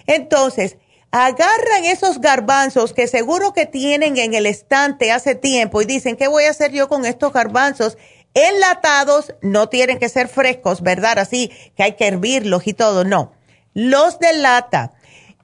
Entonces, 0.08 0.78
agarran 1.12 1.84
esos 1.84 2.22
garbanzos 2.22 2.94
que 2.94 3.08
seguro 3.08 3.54
que 3.54 3.66
tienen 3.66 4.18
en 4.18 4.34
el 4.34 4.46
estante 4.46 5.12
hace 5.12 5.36
tiempo 5.36 5.82
y 5.82 5.86
dicen, 5.86 6.16
¿qué 6.16 6.28
voy 6.28 6.46
a 6.46 6.52
hacer 6.52 6.72
yo 6.72 6.88
con 6.88 7.06
estos 7.06 7.34
garbanzos? 7.34 7.98
Enlatados, 8.34 9.36
no 9.42 9.68
tienen 9.68 10.00
que 10.00 10.08
ser 10.08 10.30
frescos, 10.30 10.82
¿verdad? 10.82 11.20
Así 11.20 11.52
que 11.76 11.84
hay 11.84 11.94
que 11.94 12.08
hervirlos 12.08 12.66
y 12.66 12.74
todo, 12.74 13.04
no. 13.04 13.34
Los 13.74 14.20
de 14.20 14.34
lata 14.34 14.94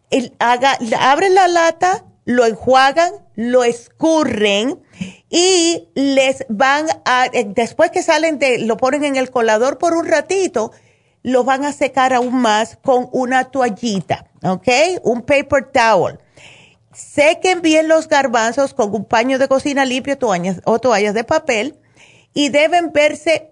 el, 0.09 0.33
haga, 0.39 0.77
abre 0.99 1.29
la 1.29 1.47
lata, 1.47 2.05
lo 2.25 2.45
enjuagan, 2.45 3.13
lo 3.35 3.63
escurren 3.63 4.81
y 5.29 5.87
les 5.95 6.45
van 6.49 6.87
a, 7.05 7.27
eh, 7.27 7.45
después 7.47 7.91
que 7.91 8.03
salen 8.03 8.39
de, 8.39 8.59
lo 8.59 8.77
ponen 8.77 9.05
en 9.05 9.15
el 9.15 9.31
colador 9.31 9.77
por 9.77 9.93
un 9.93 10.05
ratito, 10.05 10.71
lo 11.23 11.43
van 11.43 11.65
a 11.65 11.73
secar 11.73 12.13
aún 12.13 12.35
más 12.35 12.77
con 12.81 13.09
una 13.11 13.45
toallita, 13.45 14.27
¿ok? 14.43 14.67
Un 15.03 15.21
paper 15.23 15.71
towel. 15.71 16.19
Sequen 16.93 17.61
bien 17.61 17.87
los 17.87 18.07
garbanzos 18.07 18.73
con 18.73 18.93
un 18.93 19.05
paño 19.05 19.37
de 19.37 19.47
cocina 19.47 19.85
limpio 19.85 20.17
o 20.65 20.79
toallas 20.79 21.13
de 21.13 21.23
papel 21.23 21.77
y 22.33 22.49
deben 22.49 22.91
verse 22.93 23.49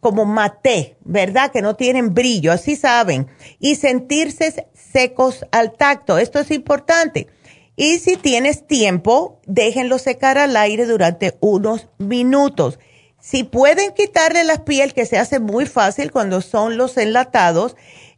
como 0.00 0.24
maté, 0.24 0.96
¿verdad? 1.04 1.52
Que 1.52 1.62
no 1.62 1.76
tienen 1.76 2.14
brillo, 2.14 2.52
así 2.52 2.76
saben. 2.76 3.28
Y 3.60 3.76
sentirse 3.76 4.66
secos 4.74 5.46
al 5.52 5.72
tacto. 5.72 6.18
Esto 6.18 6.40
es 6.40 6.50
importante. 6.50 7.28
Y 7.76 7.98
si 7.98 8.16
tienes 8.16 8.66
tiempo, 8.66 9.40
déjenlo 9.46 9.98
secar 9.98 10.36
al 10.36 10.56
aire 10.56 10.84
durante 10.86 11.36
unos 11.40 11.88
minutos. 11.98 12.78
Si 13.20 13.44
pueden 13.44 13.92
quitarle 13.92 14.44
la 14.44 14.64
piel, 14.64 14.94
que 14.94 15.06
se 15.06 15.16
hace 15.16 15.38
muy 15.38 15.66
fácil 15.66 16.10
cuando 16.10 16.40
son 16.40 16.76
los 16.76 16.96
enlatados, 16.98 17.76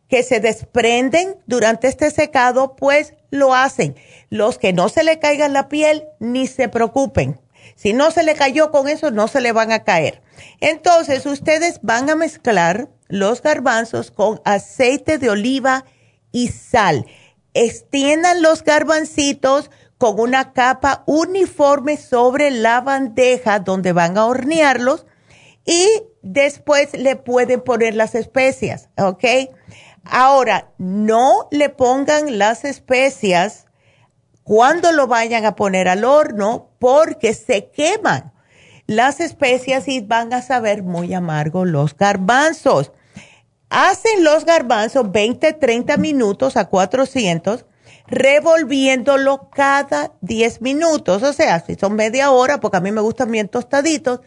que 0.09 0.22
se 0.22 0.40
desprenden 0.40 1.36
durante 1.46 1.88
este 1.88 2.10
secado, 2.10 2.74
pues 2.74 3.14
lo 3.30 3.55
hacen. 3.55 3.96
Los 4.30 4.59
que 4.59 4.72
no 4.72 4.88
se 4.88 5.05
le 5.05 5.18
caiga 5.18 5.48
la 5.48 5.68
piel, 5.68 6.05
ni 6.20 6.46
se 6.46 6.68
preocupen. 6.68 7.38
Si 7.76 7.92
no 7.92 8.10
se 8.10 8.22
le 8.22 8.34
cayó 8.34 8.70
con 8.70 8.88
eso, 8.88 9.10
no 9.10 9.28
se 9.28 9.40
le 9.40 9.52
van 9.52 9.72
a 9.72 9.84
caer. 9.84 10.22
Entonces, 10.60 11.26
ustedes 11.26 11.80
van 11.82 12.10
a 12.10 12.16
mezclar 12.16 12.88
los 13.09 13.42
garbanzos 13.42 14.10
con 14.10 14.40
aceite 14.44 15.18
de 15.18 15.30
oliva 15.30 15.84
y 16.32 16.48
sal 16.48 17.06
extiendan 17.55 18.42
los 18.42 18.62
garbancitos 18.64 19.70
con 19.96 20.20
una 20.20 20.52
capa 20.52 21.05
uniforme 21.06 21.96
sobre 21.96 22.51
la 22.51 22.80
bandeja 22.80 23.60
donde 23.60 23.92
van 23.92 24.18
a 24.18 24.26
hornearlos 24.26 25.06
y 25.64 25.88
después 26.22 26.92
le 26.94 27.16
pueden 27.16 27.62
poner 27.62 27.94
las 27.94 28.14
especias, 28.14 28.90
¿ok? 28.98 29.24
Ahora, 30.05 30.72
no 30.76 31.48
le 31.51 31.70
pongan 31.70 32.38
las 32.38 32.64
especias 32.64 33.64
cuando 34.44 34.92
lo 34.92 35.06
vayan 35.06 35.46
a 35.46 35.56
poner 35.56 35.88
al 35.88 36.04
horno 36.04 36.70
porque 36.78 37.34
se 37.34 37.70
queman 37.70 38.32
las 38.86 39.20
especias 39.20 39.88
y 39.88 40.00
van 40.00 40.32
a 40.34 40.42
saber 40.42 40.82
muy 40.82 41.14
amargo 41.14 41.64
los 41.64 41.96
garbanzos. 41.96 42.92
Hacen 43.70 44.22
los 44.22 44.44
garbanzos 44.44 45.10
20, 45.10 45.54
30 45.54 45.96
minutos 45.96 46.56
a 46.56 46.66
400, 46.66 47.64
revolviéndolo 48.06 49.48
cada 49.50 50.12
10 50.20 50.60
minutos. 50.60 51.22
O 51.22 51.32
sea, 51.32 51.60
si 51.60 51.74
son 51.74 51.94
media 51.94 52.30
hora, 52.30 52.60
porque 52.60 52.76
a 52.76 52.80
mí 52.80 52.92
me 52.92 53.00
gustan 53.00 53.30
bien 53.30 53.48
tostaditos, 53.48 54.20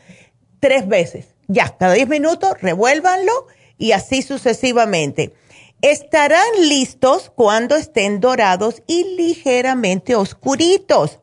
tres 0.60 0.88
veces. 0.88 1.28
Ya, 1.48 1.78
cada 1.78 1.94
10 1.94 2.10
minutos, 2.10 2.60
revuélvanlo 2.60 3.48
y 3.78 3.92
así 3.92 4.24
sucesivamente. 4.24 5.34
Estarán 5.82 6.48
listos 6.60 7.32
cuando 7.36 7.76
estén 7.76 8.20
dorados 8.20 8.82
y 8.88 9.16
ligeramente 9.16 10.16
oscuritos. 10.16 11.20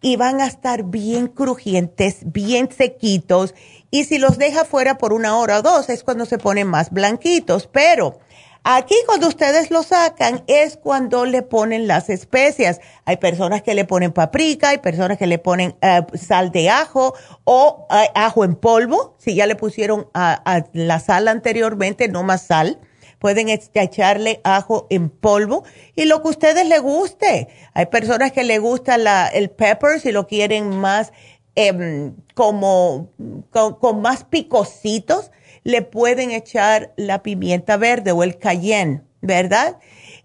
Y 0.00 0.16
van 0.16 0.40
a 0.40 0.46
estar 0.46 0.84
bien 0.84 1.26
crujientes, 1.26 2.18
bien 2.24 2.70
sequitos 2.70 3.54
y 3.90 4.04
si 4.04 4.18
los 4.18 4.38
deja 4.38 4.64
fuera 4.64 4.98
por 4.98 5.12
una 5.12 5.36
hora 5.38 5.58
o 5.58 5.62
dos 5.62 5.88
es 5.88 6.04
cuando 6.04 6.26
se 6.26 6.38
ponen 6.38 6.68
más 6.68 6.90
blanquitos. 6.90 7.66
Pero 7.66 8.18
aquí 8.62 8.94
cuando 9.06 9.28
ustedes 9.28 9.70
lo 9.70 9.82
sacan 9.82 10.42
es 10.46 10.76
cuando 10.76 11.24
le 11.24 11.42
ponen 11.42 11.86
las 11.86 12.08
especias. 12.08 12.80
Hay 13.04 13.18
personas 13.18 13.62
que 13.62 13.74
le 13.74 13.84
ponen 13.84 14.12
paprika, 14.12 14.70
hay 14.70 14.78
personas 14.78 15.18
que 15.18 15.26
le 15.26 15.38
ponen 15.38 15.76
eh, 15.82 16.02
sal 16.14 16.50
de 16.50 16.70
ajo 16.70 17.14
o 17.44 17.86
eh, 17.90 18.10
ajo 18.14 18.44
en 18.44 18.54
polvo. 18.54 19.16
Si 19.18 19.34
ya 19.34 19.46
le 19.46 19.56
pusieron 19.56 20.08
a, 20.14 20.64
la 20.72 21.00
sal 21.00 21.28
anteriormente, 21.28 22.08
no 22.08 22.22
más 22.22 22.42
sal 22.42 22.78
pueden 23.18 23.48
echarle 23.48 24.40
ajo 24.44 24.86
en 24.90 25.08
polvo 25.08 25.64
y 25.94 26.04
lo 26.04 26.22
que 26.22 26.28
a 26.28 26.30
ustedes 26.30 26.68
les 26.68 26.80
guste. 26.80 27.48
Hay 27.74 27.86
personas 27.86 28.32
que 28.32 28.44
le 28.44 28.58
gusta 28.58 28.96
el 29.28 29.50
pepper 29.50 30.00
si 30.00 30.12
lo 30.12 30.26
quieren 30.26 30.76
más 30.76 31.12
Em, 31.58 32.14
como 32.34 33.14
con, 33.50 34.02
más 34.02 34.24
picositos, 34.24 35.30
le 35.64 35.80
pueden 35.80 36.30
echar 36.30 36.92
la 36.96 37.22
pimienta 37.22 37.78
verde 37.78 38.12
o 38.12 38.22
el 38.22 38.36
cayenne, 38.36 39.04
¿verdad? 39.22 39.78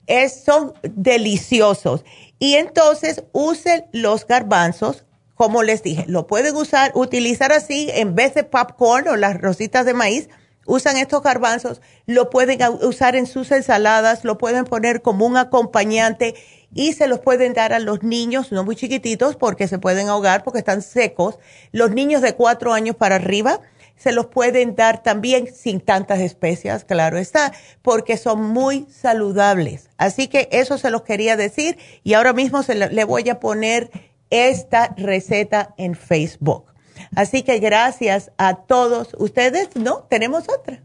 Es, 0.07 0.43
son 0.43 0.73
deliciosos. 0.83 2.03
Y 2.37 2.55
entonces 2.55 3.23
usen 3.31 3.85
los 3.93 4.27
garbanzos, 4.27 5.05
como 5.35 5.63
les 5.63 5.83
dije, 5.83 6.03
lo 6.05 6.27
pueden 6.27 6.53
usar, 6.57 6.91
utilizar 6.95 7.53
así 7.53 7.89
en 7.93 8.13
vez 8.13 8.33
de 8.33 8.43
popcorn 8.43 9.07
o 9.07 9.15
las 9.15 9.39
rositas 9.39 9.85
de 9.85 9.93
maíz, 9.93 10.27
usan 10.71 10.95
estos 10.95 11.21
garbanzos, 11.21 11.81
lo 12.05 12.29
pueden 12.29 12.59
usar 12.81 13.17
en 13.17 13.27
sus 13.27 13.51
ensaladas, 13.51 14.23
lo 14.23 14.37
pueden 14.37 14.63
poner 14.63 15.01
como 15.01 15.25
un 15.25 15.35
acompañante 15.35 16.33
y 16.73 16.93
se 16.93 17.07
los 17.07 17.19
pueden 17.19 17.51
dar 17.51 17.73
a 17.73 17.79
los 17.79 18.03
niños, 18.03 18.53
no 18.53 18.63
muy 18.63 18.77
chiquititos, 18.77 19.35
porque 19.35 19.67
se 19.67 19.79
pueden 19.79 20.07
ahogar 20.07 20.45
porque 20.45 20.59
están 20.59 20.81
secos. 20.81 21.39
Los 21.73 21.91
niños 21.91 22.21
de 22.21 22.35
cuatro 22.35 22.71
años 22.71 22.95
para 22.95 23.15
arriba 23.15 23.59
se 23.97 24.13
los 24.13 24.27
pueden 24.27 24.77
dar 24.77 25.03
también 25.03 25.53
sin 25.53 25.81
tantas 25.81 26.19
especias, 26.21 26.85
claro 26.85 27.17
está, 27.17 27.51
porque 27.81 28.15
son 28.15 28.41
muy 28.41 28.87
saludables. 28.89 29.89
Así 29.97 30.29
que 30.29 30.47
eso 30.53 30.77
se 30.77 30.89
los 30.89 31.01
quería 31.01 31.35
decir 31.35 31.77
y 32.05 32.13
ahora 32.13 32.31
mismo 32.31 32.63
se 32.63 32.75
le 32.75 33.03
voy 33.03 33.29
a 33.29 33.41
poner 33.41 33.91
esta 34.29 34.93
receta 34.95 35.73
en 35.77 35.95
Facebook. 35.95 36.70
Así 37.15 37.43
que 37.43 37.59
gracias 37.59 38.31
a 38.37 38.55
todos 38.55 39.15
ustedes. 39.17 39.75
No, 39.75 40.03
tenemos 40.09 40.47
otra. 40.49 40.81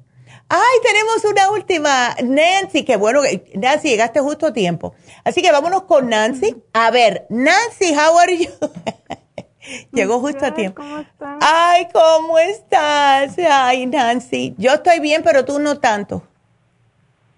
Ay, 0.48 0.78
tenemos 0.82 1.24
una 1.24 1.51
última. 1.51 2.14
Nancy, 2.22 2.84
qué 2.84 2.97
bueno. 2.97 3.22
Nancy, 3.55 3.88
llegaste 3.88 4.20
justo 4.20 4.47
a 4.47 4.52
tiempo. 4.52 4.94
Así 5.24 5.43
que 5.43 5.51
vámonos 5.51 5.82
con 5.82 6.09
Nancy. 6.09 6.56
A 6.72 6.90
ver, 6.90 7.26
Nancy, 7.30 7.94
how 7.94 8.18
are 8.18 8.36
you? 8.36 8.51
Llegó 9.93 10.20
justo 10.20 10.47
a 10.47 10.52
tiempo. 10.52 10.82
¿Cómo 10.82 10.98
estás? 10.98 11.38
Ay, 11.40 11.88
¿cómo 11.93 12.38
estás? 12.38 13.36
Ay, 13.38 13.86
Nancy. 13.86 14.55
Yo 14.56 14.74
estoy 14.74 15.01
bien, 15.01 15.22
pero 15.24 15.44
tú 15.44 15.59
no 15.59 15.78
tanto. 15.78 16.22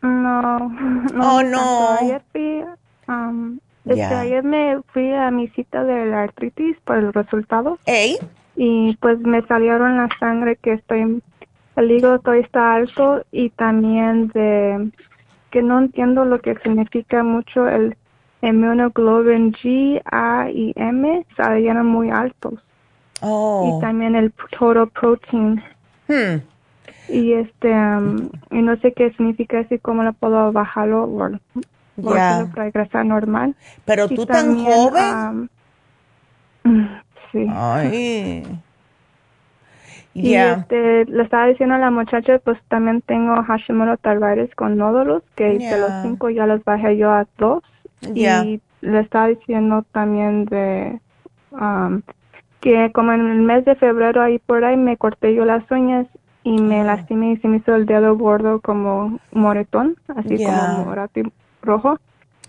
No. 0.02 0.58
no 1.14 1.36
oh, 1.36 1.42
no. 1.42 1.96
Ayer 2.00 2.22
fui, 2.30 2.64
um, 3.08 3.58
este, 3.86 4.02
ayer 4.02 4.44
me 4.44 4.82
fui 4.92 5.12
a 5.14 5.30
mi 5.30 5.48
cita 5.48 5.82
de 5.84 6.06
la 6.06 6.24
artritis 6.24 6.76
por 6.84 6.96
el 6.96 7.12
resultado. 7.14 7.78
¿Ey? 7.86 8.18
Y 8.60 8.96
pues 8.96 9.20
me 9.20 9.40
salieron 9.42 9.96
la 9.96 10.08
sangre 10.18 10.56
que 10.56 10.72
estoy 10.72 11.22
el 11.78 11.92
hígado 11.92 12.18
todavía 12.18 12.44
está 12.44 12.74
alto 12.74 13.24
y 13.30 13.50
también 13.50 14.28
de 14.34 14.90
que 15.52 15.62
no 15.62 15.78
entiendo 15.78 16.24
lo 16.24 16.40
que 16.40 16.56
significa 16.56 17.22
mucho 17.22 17.68
el 17.68 17.96
immunoglobulin 18.42 19.52
G, 19.52 20.02
A 20.10 20.50
y 20.50 20.72
M 20.74 21.24
salieron 21.36 21.86
muy 21.86 22.10
altos. 22.10 22.54
Oh. 23.20 23.76
Y 23.76 23.80
también 23.80 24.16
el 24.16 24.32
total 24.32 24.88
protein. 24.88 25.62
Hmm. 26.08 26.40
Y 27.08 27.32
este, 27.34 27.72
um, 27.72 28.28
y 28.50 28.60
no 28.60 28.76
sé 28.78 28.92
qué 28.92 29.12
significa 29.12 29.60
así, 29.60 29.78
cómo 29.78 30.02
lo 30.02 30.12
puedo 30.14 30.52
bajarlo 30.52 31.04
o 31.04 31.38
yeah. 31.96 32.50
regresar 32.54 33.06
normal. 33.06 33.54
Pero 33.84 34.08
tú 34.08 34.26
tan 34.26 34.64
joven. 34.64 35.48
Um, 36.64 36.88
sí. 37.32 37.46
Ay. 37.50 38.60
Y 40.14 40.34
este, 40.34 41.04
le 41.04 41.22
estaba 41.22 41.46
diciendo 41.46 41.76
a 41.76 41.78
la 41.78 41.90
muchacha, 41.90 42.38
pues 42.40 42.58
también 42.68 43.02
tengo 43.02 43.40
Hashimoto 43.42 43.96
thyroides 43.98 44.52
con 44.56 44.76
nódulos, 44.76 45.22
que 45.36 45.58
de 45.58 45.78
los 45.78 45.92
cinco 46.02 46.28
ya 46.30 46.46
los 46.46 46.64
bajé 46.64 46.96
yo 46.96 47.10
a 47.10 47.26
dos. 47.38 47.62
Y 48.14 48.60
le 48.80 49.00
estaba 49.00 49.28
diciendo 49.28 49.84
también 49.92 50.44
de 50.46 51.00
um, 51.52 52.02
que 52.60 52.90
como 52.92 53.12
en 53.12 53.28
el 53.28 53.40
mes 53.40 53.64
de 53.64 53.74
febrero 53.74 54.22
ahí 54.22 54.38
por 54.38 54.64
ahí 54.64 54.76
me 54.76 54.96
corté 54.96 55.34
yo 55.34 55.44
las 55.44 55.68
uñas 55.70 56.06
y 56.44 56.60
me 56.60 56.84
lastimé 56.84 57.32
y 57.32 57.36
se 57.38 57.48
me 57.48 57.58
hizo 57.58 57.74
el 57.74 57.86
dedo 57.86 58.16
gordo 58.16 58.60
como 58.60 59.18
moretón, 59.32 59.96
así 60.16 60.44
como 60.44 60.84
morato 60.84 61.20
rojo. 61.62 61.98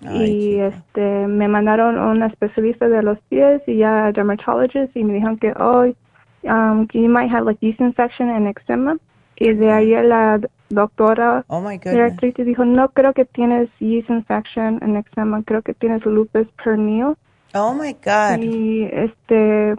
Y 0.02 0.60
este 0.60 1.28
me 1.28 1.48
mandaron 1.48 1.98
a 1.98 2.08
una 2.08 2.28
especialista 2.28 2.88
de 2.88 3.04
los 3.04 3.20
pies 3.30 3.62
y 3.68 3.78
ya 3.78 4.12
dermatologist 4.12 4.96
y 4.96 5.04
me 5.04 5.14
dijeron 5.14 5.38
que 5.38 5.52
hoy 5.60 5.96
um, 6.44 6.88
you 6.94 7.10
might 7.10 7.30
have 7.30 7.46
like 7.46 7.60
yeast 7.62 7.80
infection 7.82 8.30
and 8.30 8.48
eczema. 8.48 8.98
Y 9.36 9.54
de 9.54 9.72
ahí 9.72 9.92
la 9.92 10.40
doctora 10.70 11.46
oh 11.48 11.62
my 11.62 11.80
artritis 11.84 12.46
dijo, 12.46 12.66
no 12.66 12.90
creo 12.90 13.14
que 13.14 13.26
tienes 13.26 13.70
yeast 13.80 14.10
infection 14.10 14.80
and 14.82 14.98
eczema, 14.98 15.44
creo 15.44 15.62
que 15.62 15.74
tienes 15.74 16.06
lupus 16.06 16.48
pernil. 16.64 17.16
Oh 17.54 17.74
my 17.74 17.94
God. 17.94 18.40
Y 18.42 18.84
este, 18.92 19.76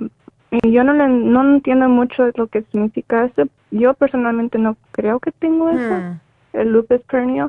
y 0.50 0.72
yo 0.72 0.82
no, 0.82 0.92
le, 0.94 1.08
no 1.08 1.54
entiendo 1.54 1.88
mucho 1.88 2.30
lo 2.34 2.48
que 2.48 2.62
significa 2.72 3.26
eso. 3.26 3.48
Yo 3.70 3.94
personalmente 3.94 4.58
no 4.58 4.76
creo 4.92 5.20
que 5.20 5.30
tengo 5.30 5.70
eso, 5.70 5.94
hmm. 5.94 6.20
el 6.54 6.72
lupus 6.72 7.00
pernil. 7.02 7.48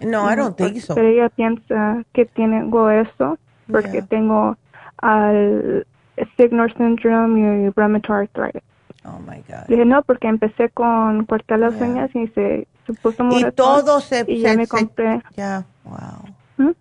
No, 0.00 0.30
I 0.30 0.36
don't 0.36 0.56
think 0.56 0.80
so. 0.80 0.94
Pero 0.94 1.08
ella 1.08 1.28
piensa 1.28 2.04
que 2.12 2.26
tengo 2.26 2.90
eso. 2.90 3.38
porque 3.70 4.02
tengo 4.02 4.56
al 4.98 5.86
Signor 6.36 6.72
syndrome 6.76 7.66
y 7.66 7.70
rheumatoid 7.70 8.28
arthritis. 8.30 8.62
Oh 9.04 9.18
my 9.20 9.42
God. 9.48 9.66
Dije 9.68 9.84
no, 9.84 10.02
porque 10.02 10.28
empecé 10.28 10.70
con 10.70 11.24
cortar 11.26 11.58
las 11.60 11.74
uñas 11.80 12.10
y 12.14 12.26
se, 12.28 12.66
se 12.86 12.92
puso 12.94 13.28
Y 13.30 13.50
todo 13.52 14.00
se. 14.00 14.24
Y 14.26 14.40
ya 14.40 14.54
me 14.54 14.66
compré. 14.66 15.22
Ya, 15.36 15.64
wow. 15.84 16.24
¿Mm? 16.56 16.72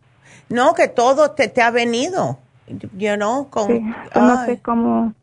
No, 0.50 0.74
que 0.74 0.88
todo 0.88 1.32
te, 1.32 1.48
te 1.48 1.62
ha 1.62 1.72
venido. 1.72 2.40
You 2.68 3.16
know, 3.16 3.48
con. 3.50 3.68
Sí, 3.68 3.82
no 4.16 4.46
sé 4.46 4.60
cómo 4.60 5.14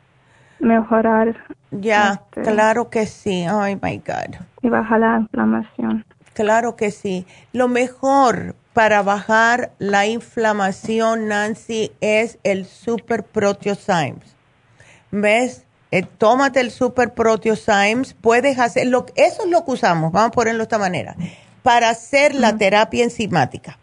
mejorar. 0.60 1.36
Ya, 1.72 2.20
este, 2.34 2.42
claro 2.42 2.88
que 2.88 3.06
sí. 3.06 3.46
Oh 3.48 3.62
my 3.64 3.98
God. 3.98 4.36
Y 4.62 4.68
bajar 4.68 5.00
la 5.00 5.18
inflamación. 5.18 6.04
Claro 6.34 6.76
que 6.76 6.90
sí. 6.90 7.26
Lo 7.52 7.68
mejor 7.68 8.54
para 8.72 9.02
bajar 9.02 9.72
la 9.78 10.06
inflamación, 10.06 11.28
Nancy, 11.28 11.92
es 12.00 12.38
el 12.42 12.66
Super 12.66 13.22
Proteosymes. 13.22 14.34
¿Ves? 15.10 15.64
Eh, 15.90 16.02
tómate 16.02 16.60
el 16.60 16.70
Super 16.70 17.12
Proteosymes. 17.12 18.14
Puedes 18.14 18.58
hacerlo. 18.58 19.06
Eso 19.14 19.44
es 19.44 19.50
lo 19.50 19.64
que 19.64 19.72
usamos. 19.72 20.10
Vamos 20.10 20.28
a 20.28 20.32
ponerlo 20.32 20.58
de 20.58 20.64
esta 20.64 20.78
manera. 20.78 21.16
Para 21.62 21.90
hacer 21.90 22.34
la 22.34 22.56
terapia 22.56 23.04
enzimática. 23.04 23.78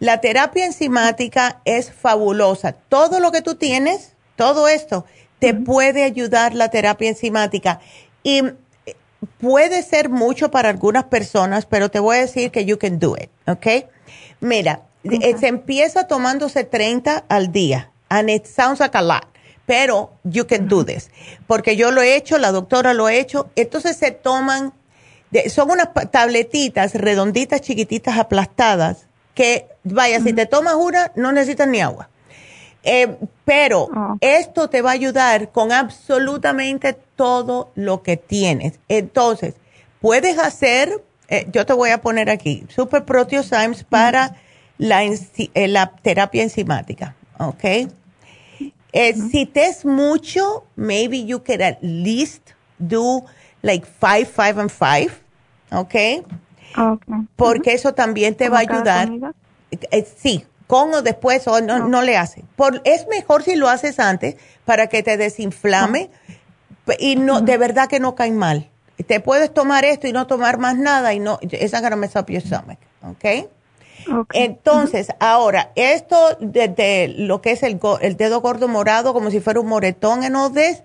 La 0.00 0.20
terapia 0.20 0.64
enzimática 0.64 1.60
es 1.64 1.92
fabulosa. 1.92 2.72
Todo 2.72 3.20
lo 3.20 3.30
que 3.30 3.42
tú 3.42 3.56
tienes, 3.56 4.14
todo 4.36 4.68
esto, 4.68 5.04
te 5.38 5.52
puede 5.52 6.02
ayudar 6.02 6.54
la 6.54 6.70
terapia 6.70 7.10
enzimática. 7.10 7.80
Y 8.22 8.42
puede 9.26 9.82
ser 9.82 10.08
mucho 10.08 10.50
para 10.50 10.68
algunas 10.68 11.04
personas, 11.04 11.66
pero 11.66 11.90
te 11.90 12.00
voy 12.00 12.16
a 12.16 12.20
decir 12.20 12.50
que 12.50 12.64
you 12.64 12.78
can 12.78 12.98
do 12.98 13.16
it, 13.16 13.30
¿ok? 13.46 13.86
Mira, 14.40 14.82
se 15.02 15.46
empieza 15.48 16.06
tomándose 16.06 16.64
30 16.64 17.24
al 17.28 17.52
día, 17.52 17.90
and 18.08 18.30
it 18.30 18.46
sounds 18.46 18.80
like 18.80 18.96
a 18.96 19.02
lot, 19.02 19.24
pero 19.66 20.12
you 20.24 20.46
can 20.46 20.68
do 20.68 20.84
this, 20.84 21.10
porque 21.46 21.76
yo 21.76 21.90
lo 21.90 22.02
he 22.02 22.16
hecho, 22.16 22.38
la 22.38 22.52
doctora 22.52 22.94
lo 22.94 23.06
ha 23.06 23.14
hecho, 23.14 23.50
entonces 23.56 23.96
se 23.96 24.10
toman, 24.10 24.72
son 25.48 25.70
unas 25.70 25.88
tabletitas 26.10 26.94
redonditas, 26.94 27.60
chiquititas, 27.60 28.18
aplastadas, 28.18 29.06
que 29.34 29.66
vaya, 29.82 30.20
si 30.20 30.32
te 30.32 30.46
tomas 30.46 30.74
una, 30.74 31.12
no 31.16 31.32
necesitas 31.32 31.68
ni 31.68 31.80
agua. 31.80 32.08
Eh, 32.84 33.16
pero 33.46 33.88
ah. 33.94 34.16
esto 34.20 34.68
te 34.68 34.82
va 34.82 34.90
a 34.90 34.94
ayudar 34.94 35.50
con 35.50 35.72
absolutamente 35.72 36.92
todo 37.16 37.72
lo 37.74 38.02
que 38.02 38.16
tienes. 38.18 38.78
Entonces, 38.88 39.54
puedes 40.00 40.38
hacer, 40.38 41.02
eh, 41.28 41.46
yo 41.50 41.64
te 41.64 41.72
voy 41.72 41.90
a 41.90 42.02
poner 42.02 42.28
aquí, 42.28 42.66
Super 42.68 43.04
Proteosymes 43.04 43.84
para 43.84 44.36
la, 44.76 45.02
eh, 45.02 45.68
la, 45.68 45.92
terapia 46.02 46.42
enzimática, 46.42 47.14
¿ok? 47.38 47.90
Si 49.30 49.46
te 49.46 49.66
es 49.66 49.84
mucho, 49.84 50.64
maybe 50.76 51.24
you 51.24 51.42
can 51.42 51.62
at 51.62 51.78
least 51.80 52.50
do 52.78 53.24
like 53.62 53.84
five, 53.84 54.26
five 54.26 54.60
and 54.60 54.70
five, 54.70 55.10
¿ok? 55.72 56.24
Porque 57.34 57.72
eso 57.72 57.92
también 57.94 58.36
te 58.36 58.48
va 58.48 58.58
a 58.58 58.60
ayudar. 58.60 59.10
sí, 60.16 60.44
con 60.66 60.92
o 60.94 61.02
después 61.02 61.46
o 61.46 61.60
no, 61.60 62.02
le 62.02 62.16
hace. 62.16 62.44
Por, 62.56 62.80
es 62.84 63.06
mejor 63.08 63.42
si 63.42 63.54
lo 63.54 63.68
haces 63.68 63.98
antes 63.98 64.36
para 64.64 64.88
que 64.88 65.02
te 65.02 65.16
desinflame 65.16 66.10
y 66.98 67.16
no 67.16 67.40
de 67.40 67.56
verdad 67.58 67.88
que 67.88 68.00
no 68.00 68.14
caen 68.14 68.36
mal. 68.36 68.70
Te 69.06 69.20
puedes 69.20 69.52
tomar 69.52 69.84
esto 69.84 70.06
y 70.06 70.12
no 70.12 70.26
tomar 70.26 70.58
más 70.58 70.76
nada 70.76 71.12
y 71.14 71.18
no 71.18 71.38
esa 71.50 71.80
gonna 71.80 71.96
mess 71.96 72.14
up 72.16 72.26
your 72.28 72.42
stomach, 72.42 72.78
¿ok? 73.02 73.48
Entonces, 74.32 75.08
ahora, 75.18 75.72
esto 75.76 76.36
de, 76.40 77.14
lo 77.16 77.40
que 77.40 77.52
es 77.52 77.62
el, 77.62 77.80
el, 78.00 78.16
dedo 78.16 78.40
gordo 78.40 78.68
morado, 78.68 79.12
como 79.14 79.30
si 79.30 79.40
fuera 79.40 79.60
un 79.60 79.66
moretón 79.66 80.24
en 80.24 80.34
this, 80.52 80.82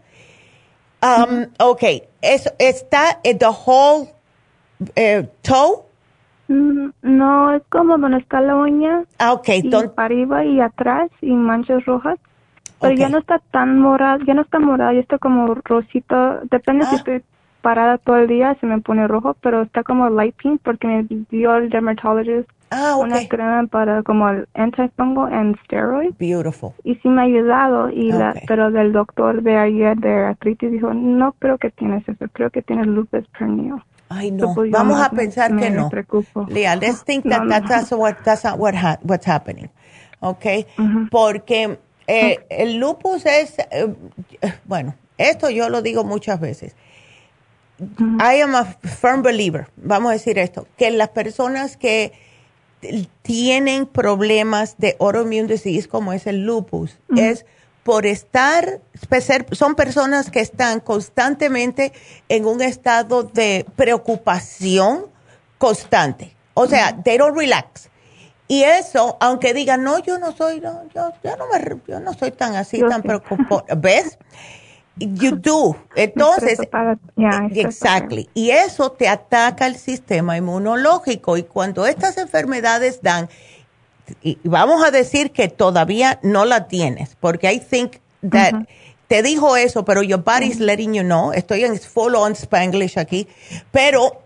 um, 1.01 1.47
ok, 1.59 1.83
eso 2.21 2.51
está 2.59 3.19
the 3.23 3.45
whole 3.45 4.13
eh, 4.95 5.27
toe, 5.41 5.85
no, 6.49 7.53
es 7.53 7.63
como 7.69 7.97
donde 7.97 8.17
está 8.17 8.41
la 8.41 8.55
uña. 8.55 9.03
Ah, 9.19 9.33
ok. 9.33 9.49
Y 9.63 9.69
para 9.69 10.05
arriba 10.05 10.43
y 10.45 10.59
atrás 10.59 11.09
y 11.21 11.31
manchas 11.31 11.85
rojas. 11.85 12.19
Pero 12.81 12.95
ya 12.95 13.09
no 13.09 13.17
está 13.17 13.39
tan 13.51 13.79
morado, 13.79 14.23
ya 14.25 14.33
no 14.33 14.41
está 14.41 14.57
morado, 14.59 14.93
ya 14.93 15.01
está 15.01 15.17
como 15.17 15.53
rosito. 15.53 16.39
Depende 16.49 16.85
si 16.85 16.95
ah. 16.95 16.97
estoy 16.97 17.23
parada 17.61 17.97
todo 17.97 18.17
el 18.17 18.27
día, 18.27 18.55
se 18.59 18.65
me 18.65 18.79
pone 18.79 19.07
rojo, 19.07 19.35
pero 19.41 19.63
está 19.63 19.83
como 19.83 20.09
light 20.09 20.35
pink 20.41 20.61
porque 20.63 20.87
me 20.87 21.05
dio 21.29 21.55
el 21.57 21.69
dermatologist 21.69 22.49
ah, 22.71 22.95
una 22.97 23.27
crema 23.27 23.67
para 23.67 24.03
como 24.03 24.29
el 24.29 24.47
antifungo 24.53 25.25
and 25.25 25.57
steroid. 25.65 26.13
Beautiful. 26.17 26.71
Y 26.83 26.95
sí 26.95 27.09
me 27.09 27.21
ha 27.21 27.25
ayudado, 27.25 27.89
y 27.89 28.11
la, 28.11 28.33
pero 28.47 28.71
del 28.71 28.93
doctor 28.93 29.41
de 29.41 29.57
ayer 29.57 29.97
de 29.97 30.25
artritis 30.25 30.71
dijo, 30.71 30.93
no 30.93 31.33
creo 31.33 31.57
que 31.57 31.69
tienes 31.71 32.07
eso, 32.07 32.25
creo 32.31 32.49
que 32.49 32.61
tienes 32.61 32.87
lupus 32.87 33.27
pernio. 33.37 33.83
Ay, 34.09 34.31
no. 34.31 34.55
Vamos 34.71 34.99
a 34.99 35.11
pensar 35.11 35.55
que 35.55 35.69
no. 35.69 35.89
Lea, 36.47 36.75
let's 36.75 37.03
think 37.03 37.25
that 37.29 37.47
that's, 37.67 37.91
what, 37.91 38.17
that's 38.23 38.43
not 38.43 38.57
what 38.57 38.73
what's 39.03 39.25
happening. 39.27 39.69
¿Ok? 40.19 40.45
Porque 41.11 41.77
eh, 42.07 42.39
el 42.49 42.77
lupus 42.77 43.25
es, 43.25 43.57
eh, 43.71 43.93
bueno, 44.65 44.95
esto 45.17 45.49
yo 45.49 45.69
lo 45.69 45.81
digo 45.81 46.03
muchas 46.03 46.39
veces. 46.39 46.75
I 48.19 48.41
am 48.41 48.55
a 48.55 48.65
firm 48.65 49.21
believer, 49.21 49.67
vamos 49.77 50.09
a 50.09 50.13
decir 50.13 50.37
esto, 50.37 50.67
que 50.75 50.91
las 50.91 51.09
personas 51.09 51.77
que 51.77 52.11
tienen 53.21 53.85
problemas 53.85 54.77
de 54.77 54.97
autoimmune 54.99 55.47
disease 55.47 55.87
como 55.87 56.11
es 56.11 56.27
el 56.27 56.45
lupus, 56.45 56.97
es 57.15 57.45
por 57.89 58.05
estar, 58.05 58.81
son 59.53 59.73
personas 59.73 60.29
que 60.29 60.41
están 60.41 60.79
constantemente 60.79 61.91
en 62.27 62.45
un 62.45 62.61
estado 62.61 63.23
de 63.23 63.65
preocupación 63.75 65.07
constante. 65.57 66.35
O 66.53 66.67
sea, 66.67 67.01
they 67.01 67.17
don't 67.17 67.35
relax. 67.35 67.89
Y 68.47 68.61
eso, 68.61 69.17
aunque 69.19 69.55
digan, 69.55 69.83
no, 69.83 69.97
yo 69.97 70.19
no 70.19 70.33
soy, 70.33 70.59
no, 70.59 70.83
yo, 70.93 71.11
no 71.35 71.47
me, 71.51 71.81
yo 71.87 71.99
no 71.99 72.13
soy 72.13 72.29
tan 72.29 72.55
así, 72.55 72.79
tan 72.87 73.01
preocupado. 73.01 73.65
¿Ves? 73.77 74.19
You 74.95 75.37
do. 75.37 75.75
Entonces, 75.95 76.59
exactly. 77.55 78.29
Y 78.35 78.51
eso 78.51 78.91
te 78.91 79.07
ataca 79.07 79.65
el 79.65 79.77
sistema 79.77 80.37
inmunológico. 80.37 81.37
Y 81.37 81.43
cuando 81.43 81.87
estas 81.87 82.19
enfermedades 82.19 83.01
dan, 83.01 83.29
y 84.21 84.37
vamos 84.43 84.83
a 84.83 84.91
decir 84.91 85.31
que 85.31 85.47
todavía 85.47 86.19
no 86.23 86.45
la 86.45 86.67
tienes, 86.67 87.15
porque 87.19 87.51
I 87.51 87.59
think 87.59 87.97
that 88.29 88.65
te 89.09 89.23
dijo 89.23 89.57
eso, 89.57 89.83
pero 89.83 90.03
your 90.03 90.23
body's 90.23 90.59
letting 90.59 90.93
you 90.93 91.01
know. 91.01 91.33
Estoy 91.33 91.63
en 91.63 91.79
full 91.79 92.13
on 92.13 92.33
Spanglish 92.33 92.97
aquí, 92.97 93.27
pero 93.71 94.21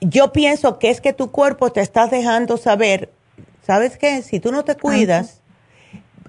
yo 0.00 0.30
pienso 0.30 0.78
que 0.78 0.90
es 0.90 1.00
que 1.00 1.14
tu 1.14 1.30
cuerpo 1.30 1.72
te 1.72 1.80
está 1.80 2.06
dejando 2.06 2.58
saber, 2.58 3.10
¿sabes 3.66 3.96
qué? 3.96 4.20
Si 4.20 4.40
tú 4.40 4.52
no 4.52 4.62
te 4.62 4.76
cuidas, 4.76 5.40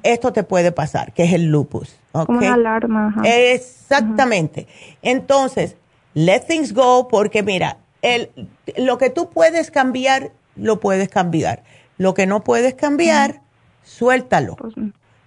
esto 0.03 0.31
te 0.31 0.43
puede 0.43 0.71
pasar, 0.71 1.11
que 1.11 1.25
es 1.25 1.33
el 1.33 1.47
lupus. 1.47 1.99
Como 2.13 2.39
una 2.39 2.53
alarma. 2.53 3.13
Exactamente. 3.25 4.65
Entonces, 5.01 5.75
let 6.13 6.45
things 6.47 6.73
go, 6.73 7.09
porque 7.09 7.43
mira, 7.43 7.75
el, 8.01 8.29
lo 8.77 8.97
que 8.97 9.09
tú 9.09 9.29
puedes 9.29 9.69
cambiar, 9.69 10.31
lo 10.55 10.79
puedes 10.79 11.09
cambiar 11.09 11.63
lo 11.97 12.13
que 12.13 12.25
no 12.25 12.43
puedes 12.43 12.73
cambiar, 12.73 13.41
suéltalo. 13.83 14.55
Pues, 14.55 14.73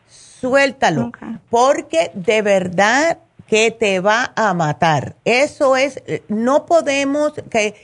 suéltalo. 0.08 1.12
Porque 1.50 2.10
de 2.14 2.42
verdad 2.42 3.18
que 3.46 3.70
te 3.70 4.00
va 4.00 4.32
a 4.34 4.54
matar. 4.54 5.16
Eso 5.24 5.76
es, 5.76 6.02
no 6.28 6.66
podemos, 6.66 7.32
que 7.50 7.74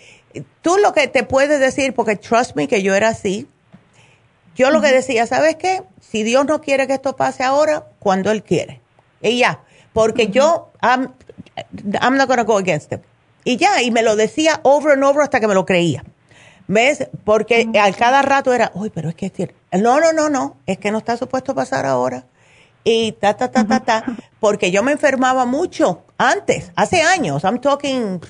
tú 0.60 0.76
lo 0.78 0.92
que 0.92 1.06
te 1.08 1.22
puedes 1.22 1.60
decir, 1.60 1.94
porque 1.94 2.16
trust 2.16 2.56
me 2.56 2.68
que 2.68 2.82
yo 2.82 2.94
era 2.94 3.08
así, 3.08 3.48
yo 4.54 4.70
lo 4.70 4.80
que 4.80 4.92
decía, 4.92 5.26
¿sabes 5.26 5.56
qué? 5.56 5.82
Si 6.00 6.22
Dios 6.24 6.44
no 6.46 6.60
quiere 6.60 6.86
que 6.86 6.94
esto 6.94 7.16
pase 7.16 7.42
ahora, 7.42 7.86
cuando 7.98 8.30
Él 8.30 8.42
quiere. 8.42 8.80
Y 9.22 9.38
ya, 9.38 9.60
porque 9.92 10.28
yo, 10.28 10.70
I'm, 10.82 11.14
I'm 12.00 12.16
not 12.16 12.26
going 12.26 12.38
to 12.38 12.44
go 12.44 12.58
against 12.58 12.92
him. 12.92 13.00
Y 13.44 13.56
ya, 13.56 13.82
y 13.82 13.90
me 13.90 14.02
lo 14.02 14.14
decía 14.16 14.60
over 14.62 14.92
and 14.92 15.04
over 15.04 15.22
hasta 15.22 15.40
que 15.40 15.48
me 15.48 15.54
lo 15.54 15.64
creía. 15.64 16.04
¿Ves? 16.68 17.08
Porque 17.24 17.68
al 17.80 17.96
cada 17.96 18.22
rato 18.22 18.52
era, 18.52 18.70
uy, 18.74 18.90
pero 18.90 19.08
es 19.08 19.14
que 19.14 19.54
no, 19.72 20.00
no, 20.00 20.12
no, 20.12 20.28
no, 20.28 20.56
es 20.66 20.78
que 20.78 20.90
no 20.90 20.98
está 20.98 21.16
supuesto 21.16 21.54
pasar 21.54 21.86
ahora. 21.86 22.24
Y 22.84 23.12
ta, 23.12 23.34
ta, 23.34 23.50
ta, 23.50 23.64
ta, 23.64 23.80
ta, 23.80 24.04
porque 24.40 24.72
yo 24.72 24.82
me 24.82 24.92
enfermaba 24.92 25.46
mucho 25.46 26.02
antes, 26.18 26.72
hace 26.74 27.02
años, 27.02 27.44
I'm 27.44 27.60
talking, 27.60 28.20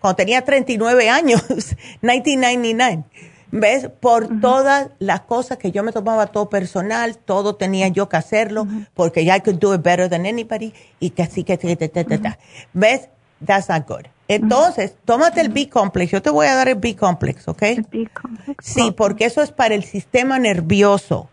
cuando 0.00 0.16
tenía 0.16 0.42
39 0.44 1.08
años, 1.08 1.42
1999. 2.02 3.04
¿Ves? 3.50 3.88
Por 4.00 4.40
todas 4.40 4.88
las 4.98 5.22
cosas 5.22 5.56
que 5.56 5.70
yo 5.70 5.82
me 5.82 5.92
tomaba 5.92 6.26
todo 6.26 6.50
personal, 6.50 7.16
todo 7.16 7.54
tenía 7.56 7.88
yo 7.88 8.06
que 8.10 8.18
hacerlo, 8.18 8.66
porque 8.92 9.24
ya 9.24 9.36
I 9.36 9.40
could 9.40 9.58
do 9.58 9.72
it 9.74 9.82
better 9.82 10.10
than 10.10 10.26
anybody, 10.26 10.74
y 11.00 11.10
que 11.10 11.22
así 11.22 11.44
que, 11.44 11.56
ta, 11.56 12.38
¿ves? 12.74 13.08
That's 13.44 13.70
not 13.70 13.88
good. 13.88 14.08
Entonces, 14.28 14.94
tómate 15.06 15.40
el 15.40 15.48
B-complex. 15.48 16.12
Yo 16.12 16.20
te 16.22 16.28
voy 16.28 16.46
a 16.46 16.54
dar 16.54 16.68
el 16.68 16.74
B-complex, 16.74 17.48
¿ok? 17.48 17.62
El 17.62 17.86
B-complex. 17.90 18.64
Sí, 18.64 18.92
porque 18.94 19.24
eso 19.24 19.42
es 19.42 19.50
para 19.50 19.74
el 19.74 19.84
sistema 19.84 20.38
nervioso. 20.38 21.30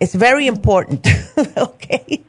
it's 0.00 0.16
very 0.16 0.46
important, 0.46 1.04
okay. 1.60 2.24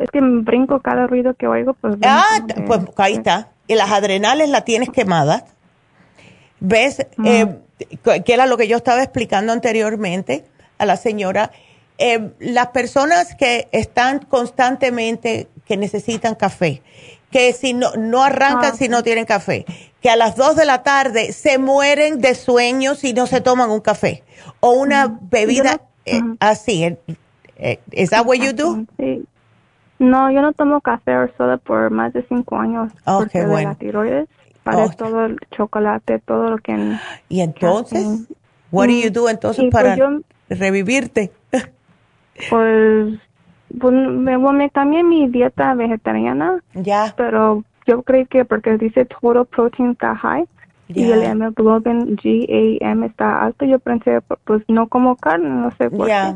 es 0.00 0.10
que 0.12 0.20
me 0.20 0.42
brinco 0.42 0.80
cada 0.80 1.06
ruido 1.06 1.34
que 1.34 1.46
oigo, 1.46 1.74
pues. 1.74 1.96
Ah, 2.02 2.46
pues 2.66 2.80
ahí 2.96 3.14
está. 3.14 3.48
Y 3.66 3.74
las 3.74 3.90
adrenales 3.90 4.48
las 4.48 4.64
tienes 4.64 4.90
quemadas. 4.90 5.44
¿Ves? 6.60 7.06
Eh, 7.24 7.58
que 8.02 8.32
era 8.32 8.46
lo 8.46 8.56
que 8.56 8.68
yo 8.68 8.76
estaba 8.76 9.02
explicando 9.02 9.52
anteriormente 9.52 10.44
a 10.78 10.86
la 10.86 10.96
señora. 10.96 11.50
Eh, 11.98 12.30
las 12.38 12.68
personas 12.68 13.34
que 13.34 13.68
están 13.72 14.20
constantemente, 14.20 15.48
que 15.64 15.76
necesitan 15.76 16.34
café, 16.34 16.82
que 17.34 17.52
si 17.52 17.72
no, 17.74 17.88
no 17.98 18.22
arrancan 18.22 18.70
ah, 18.74 18.76
si 18.76 18.88
no 18.88 19.02
tienen 19.02 19.24
café, 19.24 19.64
que 20.00 20.08
a 20.08 20.14
las 20.14 20.36
2 20.36 20.54
de 20.54 20.64
la 20.66 20.84
tarde 20.84 21.32
se 21.32 21.58
mueren 21.58 22.20
de 22.20 22.36
sueño 22.36 22.94
si 22.94 23.12
no 23.12 23.26
se 23.26 23.40
toman 23.40 23.70
un 23.70 23.80
café 23.80 24.22
o 24.60 24.70
una 24.70 25.18
bebida 25.20 25.80
eh, 26.06 26.20
así. 26.38 26.96
¿Es 27.90 28.10
that 28.10 28.24
what 28.24 28.36
you 28.36 28.52
do? 28.52 28.86
Sí. 28.98 29.24
No, 29.98 30.30
yo 30.30 30.42
no 30.42 30.52
tomo 30.52 30.80
café 30.80 31.16
o 31.16 31.28
soda 31.36 31.56
por 31.56 31.90
más 31.90 32.12
de 32.12 32.24
cinco 32.28 32.56
años 32.56 32.92
oh, 33.04 33.18
porque 33.18 33.40
de 33.40 33.64
la 33.64 33.74
tiroides. 33.74 34.28
Para 34.62 34.84
oh. 34.84 34.90
todo 34.90 35.26
el 35.26 35.36
chocolate, 35.56 36.20
todo 36.20 36.50
lo 36.50 36.58
que... 36.58 36.96
¿Y 37.28 37.40
entonces? 37.40 38.28
What 38.70 38.86
do 38.86 38.92
you 38.92 39.10
do 39.10 39.28
entonces 39.28 39.64
pues 39.72 39.72
para 39.72 39.96
revivirte? 40.48 41.32
Pues, 42.50 43.20
pues 43.80 43.94
me, 43.94 44.38
me 44.38 44.70
cambié 44.70 45.02
mi 45.02 45.28
dieta 45.28 45.74
vegetariana. 45.74 46.60
Ya. 46.74 47.12
Pero 47.16 47.64
yo 47.86 48.02
creo 48.02 48.26
que 48.26 48.44
porque 48.44 48.76
dice 48.78 49.04
total 49.04 49.46
protein 49.46 49.90
está 49.90 50.14
high 50.16 50.46
y 50.88 51.10
el 51.10 51.22
hemoglobin 51.22 52.16
GAM 52.16 53.04
está 53.04 53.42
alto, 53.42 53.64
yo 53.64 53.78
pensé, 53.78 54.20
pues 54.44 54.62
no 54.68 54.88
como 54.88 55.16
carne, 55.16 55.48
no 55.48 55.70
sé 55.72 55.90
por 55.90 56.06
qué. 56.06 56.34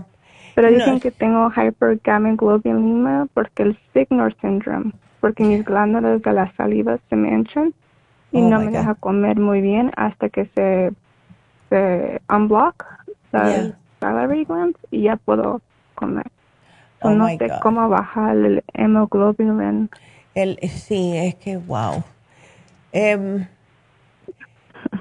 Pero 0.54 0.70
dicen 0.70 0.98
que 1.00 1.10
tengo 1.10 1.50
hypergammaglobulinemia 1.50 3.26
porque 3.34 3.62
el 3.62 3.78
Signor 3.92 4.34
syndrome, 4.40 4.92
porque 5.20 5.44
mis 5.44 5.64
glándulas 5.64 6.22
de 6.22 6.32
la 6.32 6.52
saliva 6.56 6.98
se 7.08 7.16
me 7.16 7.28
hinchan 7.28 7.74
y 8.32 8.40
oh 8.40 8.48
no 8.48 8.58
me 8.60 8.70
deja 8.70 8.94
comer 8.94 9.38
muy 9.38 9.60
bien 9.60 9.92
hasta 9.96 10.28
que 10.28 10.46
se, 10.54 10.92
se 11.68 12.20
unblock 12.28 12.84
las 13.32 13.74
salivary 14.00 14.44
glands 14.44 14.78
y 14.90 15.02
ya 15.02 15.16
puedo 15.16 15.60
comer. 15.94 16.26
Oh 17.00 17.10
no 17.10 17.28
sé 17.28 17.48
cómo 17.62 17.88
bajar 17.88 18.36
el 18.36 18.64
hemoglobin. 18.74 19.90
El, 20.34 20.58
sí, 20.68 21.16
es 21.16 21.34
que 21.36 21.56
wow. 21.56 22.02
Um, 22.92 23.44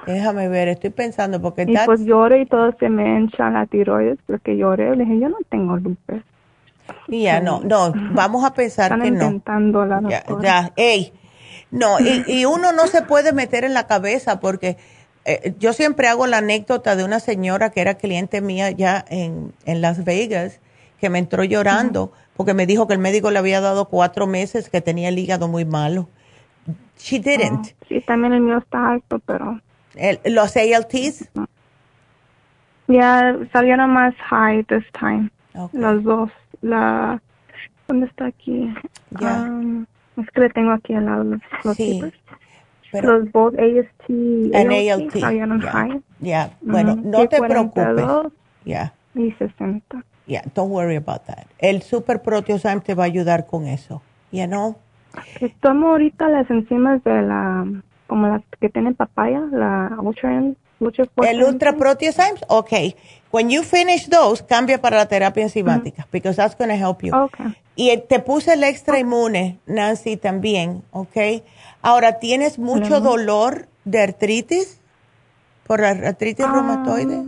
Déjame 0.05 0.47
ver, 0.47 0.69
estoy 0.69 0.89
pensando 0.89 1.41
porque... 1.41 1.65
Y 1.67 1.75
pues 1.85 2.01
lloré 2.05 2.41
y 2.41 2.45
todo 2.45 2.73
se 2.79 2.89
me 2.89 3.17
hincha 3.17 3.49
la 3.49 3.65
tiroides 3.65 4.17
porque 4.25 4.57
lloré. 4.57 4.95
Le 4.95 5.03
dije, 5.03 5.19
yo 5.19 5.29
no 5.29 5.37
tengo 5.49 5.77
lupus. 5.77 6.21
Ya, 7.09 7.41
no, 7.41 7.61
no, 7.61 7.93
vamos 8.13 8.45
a 8.45 8.53
pensar 8.53 8.91
que 9.01 9.11
no. 9.11 9.25
intentando 9.25 9.85
la 9.85 10.01
ya, 10.07 10.23
ya, 10.41 10.71
ey, 10.77 11.11
no, 11.69 11.99
y, 11.99 12.23
y, 12.27 12.45
uno 12.45 12.71
no 12.71 12.87
se 12.87 13.01
puede 13.01 13.33
meter 13.33 13.65
en 13.65 13.73
la 13.73 13.87
cabeza 13.87 14.39
porque 14.39 14.77
eh, 15.25 15.53
yo 15.59 15.73
siempre 15.73 16.07
hago 16.07 16.27
la 16.27 16.37
anécdota 16.37 16.95
de 16.95 17.03
una 17.03 17.19
señora 17.19 17.71
que 17.71 17.81
era 17.81 17.95
cliente 17.95 18.39
mía 18.39 18.71
ya 18.71 19.03
en, 19.09 19.51
en 19.65 19.81
Las 19.81 20.05
Vegas, 20.05 20.61
que 20.99 21.09
me 21.09 21.19
entró 21.19 21.43
llorando 21.43 22.11
porque 22.35 22.53
me 22.53 22.65
dijo 22.65 22.87
que 22.87 22.93
el 22.93 22.99
médico 22.99 23.31
le 23.31 23.39
había 23.39 23.61
dado 23.61 23.89
cuatro 23.89 24.27
meses, 24.27 24.69
que 24.69 24.81
tenía 24.81 25.09
el 25.09 25.17
hígado 25.17 25.47
muy 25.47 25.65
malo. 25.65 26.07
She 26.97 27.19
didn't. 27.19 27.67
Ah, 27.67 27.85
sí, 27.87 28.01
también 28.01 28.33
el 28.33 28.41
mío 28.41 28.57
está 28.57 28.91
alto, 28.91 29.19
pero 29.25 29.59
los 30.25 30.55
ALTs? 30.55 31.29
Ya 32.87 33.37
salieron 33.51 33.91
más 33.91 34.15
high 34.29 34.63
this 34.65 34.85
time. 34.97 35.29
Los 35.73 36.03
dos. 36.03 36.29
La, 36.61 37.21
¿Dónde 37.87 38.07
está 38.07 38.27
aquí? 38.27 38.73
Um, 39.19 39.85
es 40.17 40.29
que 40.31 40.41
le 40.41 40.49
tengo 40.49 40.71
aquí 40.71 40.93
al 40.93 41.05
lado 41.05 41.23
los 41.23 41.75
sí. 41.75 42.03
Pero, 42.91 43.19
los 43.19 43.31
both 43.31 43.55
AST 43.59 44.09
y 44.09 44.51
ALT, 44.55 45.11
salieron 45.19 45.59
high. 45.61 46.01
Ya, 46.19 46.51
bueno, 46.61 46.95
no 46.95 47.27
te 47.27 47.39
preocupes. 47.41 47.95
Ya. 48.63 48.93
Y 49.13 49.31
60. 49.33 50.03
Yeah, 50.27 50.43
don't 50.53 50.71
worry 50.71 50.97
about 50.97 51.25
that. 51.27 51.47
El 51.57 51.81
Super 51.81 52.21
Proteosyme 52.21 52.81
te 52.81 52.93
va 52.93 53.03
a 53.03 53.07
ayudar 53.07 53.47
con 53.47 53.65
eso. 53.65 54.01
Ya 54.31 54.45
no. 54.45 54.75
Tomo 55.61 55.89
ahorita 55.89 56.27
las 56.27 56.49
enzimas 56.51 57.03
de 57.03 57.21
la 57.21 57.65
como 58.07 58.27
las 58.27 58.41
que 58.59 58.69
tienen 58.69 58.95
papaya, 58.95 59.41
la 59.51 59.97
Ultra, 59.99 60.31
ultra 60.79 61.05
El 61.23 61.43
Ultra 61.43 61.73
Proteosymes, 61.73 62.43
ok. 62.47 62.71
When 63.31 63.49
you 63.49 63.63
finish 63.63 64.07
those, 64.09 64.43
cambia 64.43 64.81
para 64.81 64.97
la 64.97 65.07
terapia 65.07 65.43
enzimática, 65.43 66.07
because 66.11 66.37
that's 66.37 66.55
going 66.55 66.69
to 66.69 66.77
help 66.77 67.03
you. 67.03 67.13
Okay. 67.13 67.55
Y 67.75 67.95
te 68.09 68.19
puse 68.19 68.53
el 68.53 68.63
extra 68.63 68.99
inmune, 68.99 69.59
Nancy, 69.67 70.17
también, 70.17 70.83
ok. 70.91 71.43
Ahora, 71.81 72.19
¿tienes 72.19 72.57
mucho 72.57 73.01
dolor 73.01 73.67
de 73.85 74.01
artritis? 74.01 74.81
¿Por 75.67 75.81
la 75.81 75.89
artritis 75.89 76.45
ah, 76.45 76.53
reumatoide? 76.53 77.25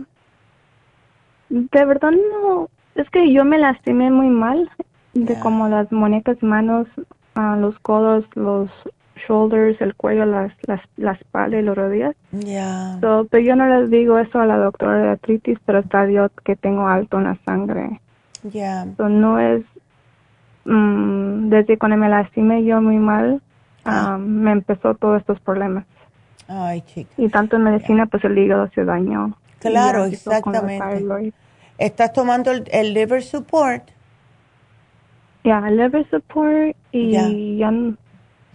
De 1.50 1.84
verdad 1.84 2.10
no, 2.10 2.68
es 2.94 3.08
que 3.10 3.32
yo 3.32 3.44
me 3.44 3.58
lastimé 3.58 4.10
muy 4.10 4.28
mal, 4.28 4.70
de 5.14 5.38
como 5.40 5.68
las 5.68 5.90
muñecas, 5.90 6.42
manos, 6.42 6.86
uh, 7.36 7.56
los 7.56 7.78
codos, 7.80 8.24
los 8.34 8.70
shoulders, 9.26 9.80
el 9.80 9.94
cuello, 9.94 10.24
las, 10.24 10.52
las, 10.66 10.80
la 10.96 11.12
espalda 11.12 11.58
y 11.58 11.62
los 11.62 11.76
rodillas. 11.76 12.14
Ya. 12.32 12.98
pero 13.00 13.38
yo 13.38 13.56
no 13.56 13.66
les 13.66 13.90
digo 13.90 14.18
eso 14.18 14.40
a 14.40 14.46
la 14.46 14.56
doctora 14.56 14.98
de 14.98 15.08
artritis, 15.10 15.58
pero 15.64 15.80
está 15.80 16.06
Dios 16.06 16.30
que 16.44 16.56
tengo 16.56 16.86
alto 16.86 17.18
en 17.18 17.24
la 17.24 17.36
sangre. 17.44 18.00
Ya. 18.44 18.86
no 18.98 19.38
es, 19.38 19.62
mm, 20.64 21.50
desde 21.50 21.78
cuando 21.78 21.96
me 21.96 22.08
lastimé 22.08 22.64
yo 22.64 22.80
muy 22.80 22.96
mal, 22.96 23.42
ah. 23.84 24.16
um, 24.16 24.22
me 24.24 24.52
empezó 24.52 24.94
todos 24.94 25.20
estos 25.20 25.40
problemas. 25.40 25.84
Ay, 26.48 26.82
chica. 26.82 27.10
Y 27.16 27.28
tanto 27.28 27.56
en 27.56 27.64
medicina, 27.64 28.06
pues 28.06 28.24
el 28.24 28.36
hígado 28.36 28.68
se 28.74 28.84
dañó. 28.84 29.36
Claro, 29.60 30.06
exactamente. 30.06 31.32
¿Estás 31.80 32.12
tomando 32.12 32.52
el, 32.52 32.94
liver 32.94 33.22
support? 33.22 33.90
Ya, 35.42 35.66
el 35.66 35.78
liver 35.78 36.08
support 36.10 36.76
y 36.92 37.56
ya 37.58 37.70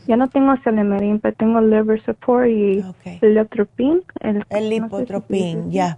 ya 0.07 0.17
no 0.17 0.27
tengo 0.29 0.55
Celemerin, 0.63 1.19
pero 1.19 1.35
tengo 1.35 1.61
liver 1.61 2.01
support 2.03 2.47
y 2.47 2.83
el 3.21 3.33
lipotropin. 3.33 4.03
El, 4.19 4.45
el 4.49 5.71
ya. 5.71 5.97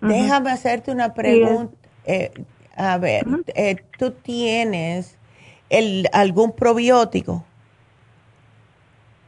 Déjame 0.00 0.50
hacerte 0.50 0.90
una 0.90 1.12
pregunta. 1.12 1.74
Eh, 2.04 2.32
a 2.76 2.96
ver, 2.98 3.26
eh, 3.54 3.76
¿tú 3.98 4.12
tienes 4.12 5.18
el, 5.68 6.08
algún 6.12 6.52
probiótico? 6.52 7.44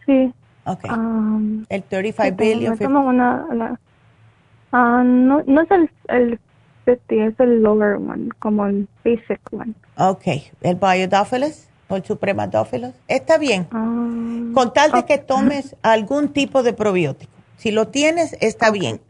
Sí. 0.07 0.33
Ok. 0.65 0.85
Um, 0.85 1.65
el 1.69 1.83
35 1.83 2.37
billion. 2.37 2.97
Una, 2.97 3.79
ah, 4.73 5.03
no, 5.05 5.43
no 5.47 5.61
es 5.61 5.71
el, 5.71 5.91
el 6.09 6.41
50, 6.85 7.15
es 7.27 7.41
el 7.41 7.63
lower 7.63 7.97
one, 7.97 8.29
como 8.39 8.67
el 8.67 8.89
basic 9.05 9.41
one. 9.53 9.75
Ok. 9.97 10.27
¿El 10.63 10.77
biodófilos? 10.77 11.71
o 11.91 11.97
el 11.97 12.05
supremadófilos, 12.05 12.95
está 13.09 13.37
bien. 13.37 13.67
Ah, 13.73 14.53
con 14.55 14.73
tal 14.73 14.93
de 14.93 15.05
que 15.05 15.19
tomes 15.19 15.77
algún 15.83 16.33
tipo 16.33 16.63
de 16.63 16.73
probiótico. 16.73 17.33
Si 17.57 17.73
lo 17.73 17.89
tienes, 17.89 18.37
está 18.41 18.71
bien. 18.71 19.01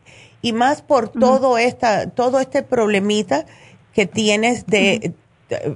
Y 0.43 0.53
más 0.53 0.83
por 0.83 1.11
todo, 1.11 1.59
esta, 1.59 2.11
todo 2.11 2.41
este 2.41 2.63
problemita 2.63 3.45
que 3.93 4.07
tienes 4.07 4.67
de, 4.67 5.13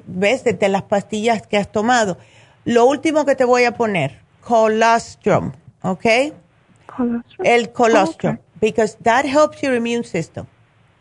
¿ves? 0.06 0.42
De, 0.44 0.68
las 0.68 0.82
pastillas 0.82 1.46
que 1.46 1.58
has 1.58 1.70
tomado. 1.70 2.16
Lo 2.64 2.86
último 2.86 3.26
que 3.26 3.36
te 3.36 3.44
voy 3.44 3.64
a 3.64 3.74
poner, 3.74 4.18
colostrum, 4.40 5.52
¿ok? 5.82 6.04
Colostrum. 6.96 7.46
El 7.46 7.70
colostrum, 7.72 8.38
because 8.60 8.96
that 9.02 9.26
helps 9.26 9.60
your 9.60 9.74
immune 9.74 10.04
system, 10.04 10.46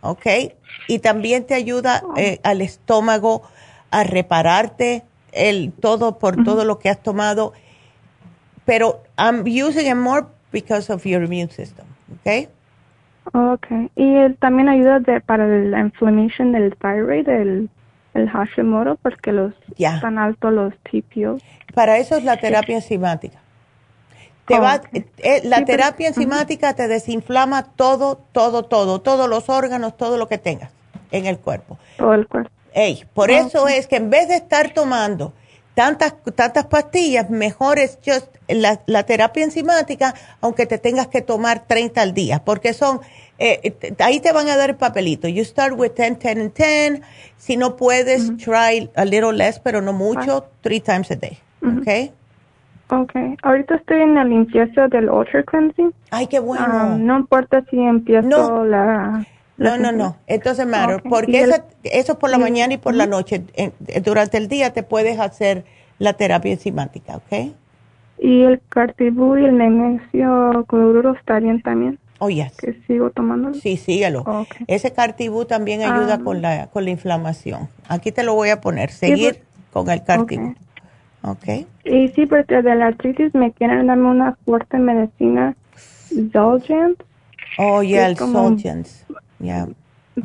¿ok? 0.03 0.53
Y 0.87 0.99
también 0.99 1.45
te 1.45 1.55
ayuda 1.55 2.03
eh, 2.15 2.39
al 2.43 2.61
estómago 2.61 3.41
a 3.89 4.03
repararte, 4.03 5.03
el 5.31 5.71
todo 5.71 6.19
por 6.19 6.43
todo 6.43 6.63
lo 6.63 6.77
que 6.77 6.89
has 6.89 7.01
tomado, 7.01 7.53
pero 8.65 9.01
I'm 9.17 9.41
using 9.41 9.87
it 9.87 9.95
more 9.95 10.27
because 10.51 10.93
of 10.93 11.03
your 11.05 11.23
immune 11.23 11.49
system, 11.49 11.85
¿ok? 12.13 12.49
Okay. 13.33 13.89
Y 13.95 14.33
también 14.39 14.67
ayuda 14.69 14.99
de, 14.99 15.21
para 15.21 15.47
la 15.47 15.79
inflamación 15.79 16.51
del 16.51 16.75
thyroid, 16.75 17.27
el, 17.29 17.69
el 18.13 18.29
Hashimoto, 18.29 18.97
porque 19.01 19.31
los 19.31 19.53
están 19.77 20.17
altos 20.17 20.53
los 20.53 20.73
TPO. 20.79 21.37
Para 21.73 21.97
eso 21.97 22.17
es 22.17 22.23
la 22.23 22.37
terapia 22.37 22.75
enzimática. 22.75 23.39
Te 24.45 24.59
va, 24.59 24.81
eh, 24.91 25.41
la 25.45 25.63
terapia 25.63 26.09
enzimática 26.09 26.73
te 26.73 26.87
desinflama 26.89 27.63
todo, 27.63 28.17
todo, 28.33 28.63
todo, 28.63 28.99
todos 28.99 29.29
los 29.29 29.49
órganos, 29.49 29.95
todo 29.95 30.17
lo 30.17 30.27
que 30.27 30.37
tengas 30.37 30.71
en 31.11 31.25
el 31.27 31.39
cuerpo. 31.39 31.77
Todo 31.97 32.13
el 32.13 32.27
cuerpo. 32.27 32.49
Ey, 32.73 33.05
por 33.13 33.31
eso 33.31 33.67
es 33.67 33.87
que 33.87 33.97
en 33.97 34.09
vez 34.09 34.27
de 34.27 34.35
estar 34.35 34.73
tomando 34.73 35.31
tantas, 35.75 36.15
tantas 36.35 36.65
pastillas, 36.65 37.29
mejor 37.29 37.79
es 37.79 37.99
just 38.05 38.27
la, 38.47 39.03
terapia 39.03 39.43
enzimática, 39.43 40.13
aunque 40.41 40.65
te 40.65 40.77
tengas 40.77 41.07
que 41.07 41.21
tomar 41.21 41.65
30 41.65 42.01
al 42.01 42.13
día, 42.13 42.43
porque 42.43 42.73
son 42.73 42.99
eh, 43.39 43.75
ahí 43.99 44.19
te 44.19 44.31
van 44.31 44.49
a 44.49 44.57
dar 44.57 44.71
el 44.71 44.75
papelito. 44.75 45.27
You 45.27 45.43
start 45.43 45.73
with 45.77 45.91
10, 45.95 46.19
10 46.19 46.37
and 46.37 46.53
10. 46.53 47.01
Si 47.37 47.57
no 47.57 47.75
puedes, 47.75 48.37
try 48.37 48.89
a 48.95 49.05
little 49.05 49.33
less, 49.33 49.59
pero 49.59 49.81
no 49.81 49.93
mucho, 49.93 50.45
three 50.61 50.79
times 50.79 51.11
a 51.11 51.15
day. 51.15 51.39
¿Ok? 51.61 52.13
Ok. 52.93 53.11
Ahorita 53.41 53.75
estoy 53.75 54.01
en 54.01 54.13
la 54.13 54.23
limpieza 54.23 54.87
del 54.87 55.09
Ultra 55.09 55.41
Cleansing. 55.43 55.93
Ay, 56.11 56.27
qué 56.27 56.39
bueno. 56.39 56.65
Ah, 56.67 56.95
no 56.99 57.17
importa 57.17 57.63
si 57.69 57.79
empiezo 57.79 58.63
la... 58.65 59.25
No, 59.57 59.77
no, 59.77 59.91
no. 59.91 60.17
Entonces, 60.27 60.67
matter. 60.67 61.01
Porque 61.09 61.41
eso, 61.41 61.55
eso 61.83 62.19
por 62.19 62.29
la 62.29 62.37
mañana 62.37 62.75
y 62.75 62.77
por 62.77 62.93
la 62.93 63.07
noche. 63.07 63.43
durante 64.03 64.37
el 64.37 64.47
día 64.47 64.73
te 64.73 64.83
puedes 64.83 65.19
hacer 65.19 65.65
la 65.97 66.13
terapia 66.13 66.51
enzimática, 66.51 67.17
¿ok? 67.17 67.53
¿Y 68.19 68.43
el 68.43 68.61
cartibú 68.69 69.37
y 69.37 69.45
el 69.45 69.53
magnesio 69.53 70.65
cloruro 70.67 71.13
estarían 71.13 71.61
también? 71.61 71.97
Oh, 72.19 72.29
yes. 72.29 72.55
¿Que 72.57 72.73
sigo 72.87 73.09
tomando? 73.09 73.53
Sí, 73.53 73.77
síguelo. 73.77 74.23
Ese 74.67 74.93
cartibú 74.93 75.45
también 75.45 75.81
ayuda 75.81 76.15
ah. 76.15 76.23
con, 76.23 76.41
la, 76.41 76.67
con 76.67 76.85
la 76.85 76.91
inflamación. 76.91 77.69
Aquí 77.87 78.11
te 78.11 78.23
lo 78.23 78.35
voy 78.35 78.49
a 78.49 78.61
poner. 78.61 78.91
Seguir 78.91 79.41
pues, 79.71 79.85
con 79.85 79.89
el 79.89 80.03
cartibú. 80.03 80.51
Okay. 80.51 80.63
Y 81.85 82.09
sí, 82.09 82.25
porque 82.25 82.61
de 82.61 82.75
la 82.75 82.87
artritis 82.87 83.33
me 83.33 83.51
quieren 83.51 83.87
darme 83.87 84.09
una 84.09 84.37
fuerte 84.45 84.77
medicina, 84.77 85.55
Zolgence. 86.31 87.03
Oh, 87.57 87.81
yeah, 87.81 88.07
el 88.07 88.17
Zolgence. 88.17 89.05
Yeah. 89.39 89.67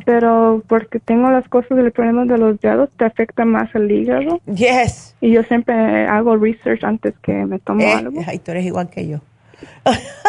Pero 0.05 0.61
porque 0.67 0.99
tengo 0.99 1.31
las 1.31 1.47
cosas 1.47 1.77
del 1.77 1.91
problema 1.91 2.25
de 2.25 2.37
los 2.37 2.59
dedos, 2.59 2.89
te 2.97 3.05
afecta 3.05 3.45
más 3.45 3.73
el 3.73 3.91
hígado. 3.91 4.39
Yes. 4.45 5.15
Y 5.21 5.31
yo 5.31 5.43
siempre 5.43 6.05
hago 6.05 6.37
research 6.37 6.83
antes 6.83 7.15
que 7.21 7.33
me 7.33 7.59
tomo 7.59 7.81
eh, 7.81 7.93
algo. 7.93 8.21
Ay, 8.27 8.39
tú 8.39 8.51
eres 8.51 8.65
igual 8.65 8.89
que 8.89 9.07
yo. 9.07 9.19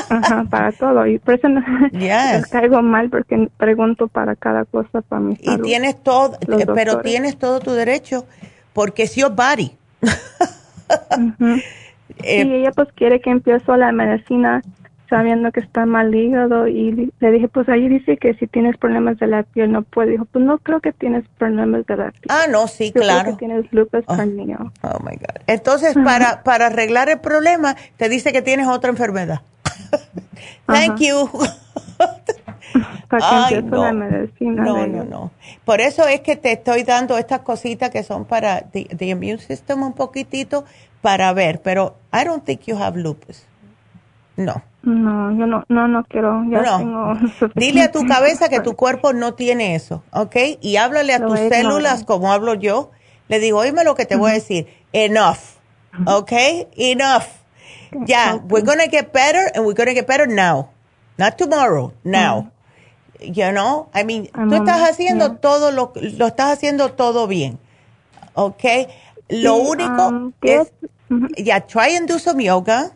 Ajá, 0.09 0.45
para 0.51 0.73
todo. 0.73 1.07
Y 1.07 1.19
por 1.19 1.35
eso 1.35 1.49
no, 1.49 1.63
yes. 1.93 2.47
caigo 2.47 2.81
mal 2.83 3.11
porque 3.11 3.49
pregunto 3.57 4.09
para 4.09 4.35
cada 4.37 4.65
cosa 4.65 5.03
para 5.03 5.21
mi 5.21 5.37
salud. 5.37 5.59
Y 5.59 5.63
tienes 5.63 6.03
todo, 6.03 6.39
pero 6.75 7.01
tienes 7.01 7.37
todo 7.37 7.61
tu 7.61 7.73
derecho 7.73 8.25
porque 8.73 9.03
es 9.03 9.15
your 9.17 9.35
body. 9.35 9.73
Eh, 12.25 12.45
y 12.45 12.55
ella 12.55 12.73
pues 12.73 12.89
quiere 12.93 13.21
que 13.21 13.31
empiezo 13.31 13.77
la 13.77 13.93
medicina 13.93 14.63
sabiendo 15.09 15.51
que 15.53 15.61
está 15.61 15.87
mal 15.87 16.15
hígado 16.15 16.69
y 16.69 17.13
le 17.19 17.31
dije 17.33 17.49
pues 17.49 17.69
ahí 17.69 17.89
dice 17.89 18.17
que 18.17 18.35
si 18.35 18.47
tienes 18.47 18.77
problemas 18.77 19.19
de 19.19 19.27
la 19.27 19.43
piel 19.43 19.73
no 19.73 19.83
puede. 19.83 20.13
Dijo 20.13 20.25
pues 20.25 20.45
no 20.45 20.59
creo 20.59 20.81
que 20.81 20.93
tienes 20.93 21.25
problemas 21.39 21.87
de 21.87 21.97
la 21.97 22.11
piel. 22.11 22.25
Ah 22.29 22.47
no 22.51 22.67
sí 22.69 22.93
claro. 22.93 23.37
tienes 23.37 23.73
lupus 23.73 24.05
oh. 24.07 24.15
oh 24.15 24.99
my 25.05 25.17
god. 25.17 25.43
Entonces 25.47 25.95
para 25.95 26.43
para 26.43 26.67
arreglar 26.67 27.09
el 27.09 27.21
problema 27.21 27.77
te 27.97 28.09
dice 28.09 28.33
que 28.33 28.43
tienes 28.43 28.69
otra 28.69 28.91
enfermedad 28.91 29.41
thank 30.67 31.01
you 31.01 31.29
para 33.09 33.49
que 33.49 33.63
no. 33.63 33.85
la 33.85 33.93
medicina 33.93 34.63
no 34.65 34.87
no 34.87 35.05
no 35.05 35.31
por 35.65 35.81
eso 35.81 36.07
es 36.07 36.21
que 36.21 36.37
te 36.37 36.53
estoy 36.53 36.85
dando 36.85 37.19
estas 37.19 37.41
cositas 37.41 37.91
que 37.91 38.03
son 38.03 38.25
para 38.25 38.63
the, 38.71 38.87
immune 39.01 39.39
system 39.39 39.83
un 39.83 39.93
poquitito 39.93 40.65
para 41.03 41.33
ver 41.33 41.61
pero 41.63 41.97
I 42.13 42.25
don't 42.25 42.45
think 42.45 42.63
you 42.63 42.77
have 42.77 42.99
lupus 42.99 43.47
no 44.37 44.63
no, 44.83 45.31
yo 45.33 45.47
no, 45.47 45.65
no, 45.69 45.89
no 45.89 46.05
quiero. 46.05 46.43
Ya 46.51 46.79
Tengo 46.79 47.13
Dile 47.55 47.83
a 47.83 47.93
tu 47.93 48.07
cabeza 48.07 48.49
que 48.49 48.61
tu 48.61 48.77
cuerpo 48.77 49.13
no 49.13 49.35
tiene 49.35 49.75
eso, 49.75 50.03
¿ok? 50.13 50.37
Y 50.61 50.77
háblale 50.77 51.13
a 51.13 51.27
tus 51.27 51.39
células 51.39 52.05
como 52.05 52.33
hablo 52.33 52.55
yo. 52.55 52.91
Le 53.29 53.39
digo, 53.39 53.59
oíme 53.59 53.85
lo 53.85 53.95
que 53.95 54.07
te 54.07 54.17
voy 54.17 54.31
a 54.31 54.35
decir. 54.35 54.69
Enough, 54.93 55.59
¿ok? 56.07 56.33
Enough. 56.77 57.40
Ya, 58.07 58.37
we're 58.49 58.65
gonna 58.65 58.89
get 58.89 59.13
better 59.13 59.51
and 59.55 59.65
we're 59.65 59.75
gonna 59.75 59.95
get 59.95 60.07
better 60.07 60.27
now. 60.27 60.71
Not 61.19 61.37
tomorrow, 61.37 61.93
now. 62.05 62.51
You 63.21 63.53
know, 63.53 63.89
I 63.93 64.03
mean, 64.05 64.29
tú 64.33 64.55
estás 64.55 64.81
haciendo 64.89 65.37
todo 65.41 65.71
lo, 65.71 65.93
lo 65.95 66.27
estás 66.27 66.53
haciendo 66.53 66.93
todo 66.93 67.27
bien, 67.27 67.59
¿ok? 68.35 68.89
Lo 69.29 69.57
único 69.57 70.09
um, 70.09 70.33
es, 70.41 70.73
ya, 71.37 71.61
try 71.61 71.97
and 71.97 72.09
do 72.09 72.19
some 72.19 72.43
yoga 72.43 72.93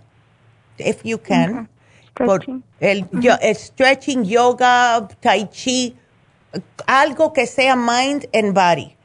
if 0.79 1.05
you 1.05 1.19
can. 1.19 1.69
Por 2.15 2.41
el, 2.81 3.07
stretching, 3.55 4.25
yoga, 4.25 5.07
tai 5.21 5.49
chi, 5.51 5.95
algo 6.87 7.33
que 7.33 7.47
sea 7.47 7.77
mind 7.77 8.27
and 8.33 8.55
body, 8.55 8.97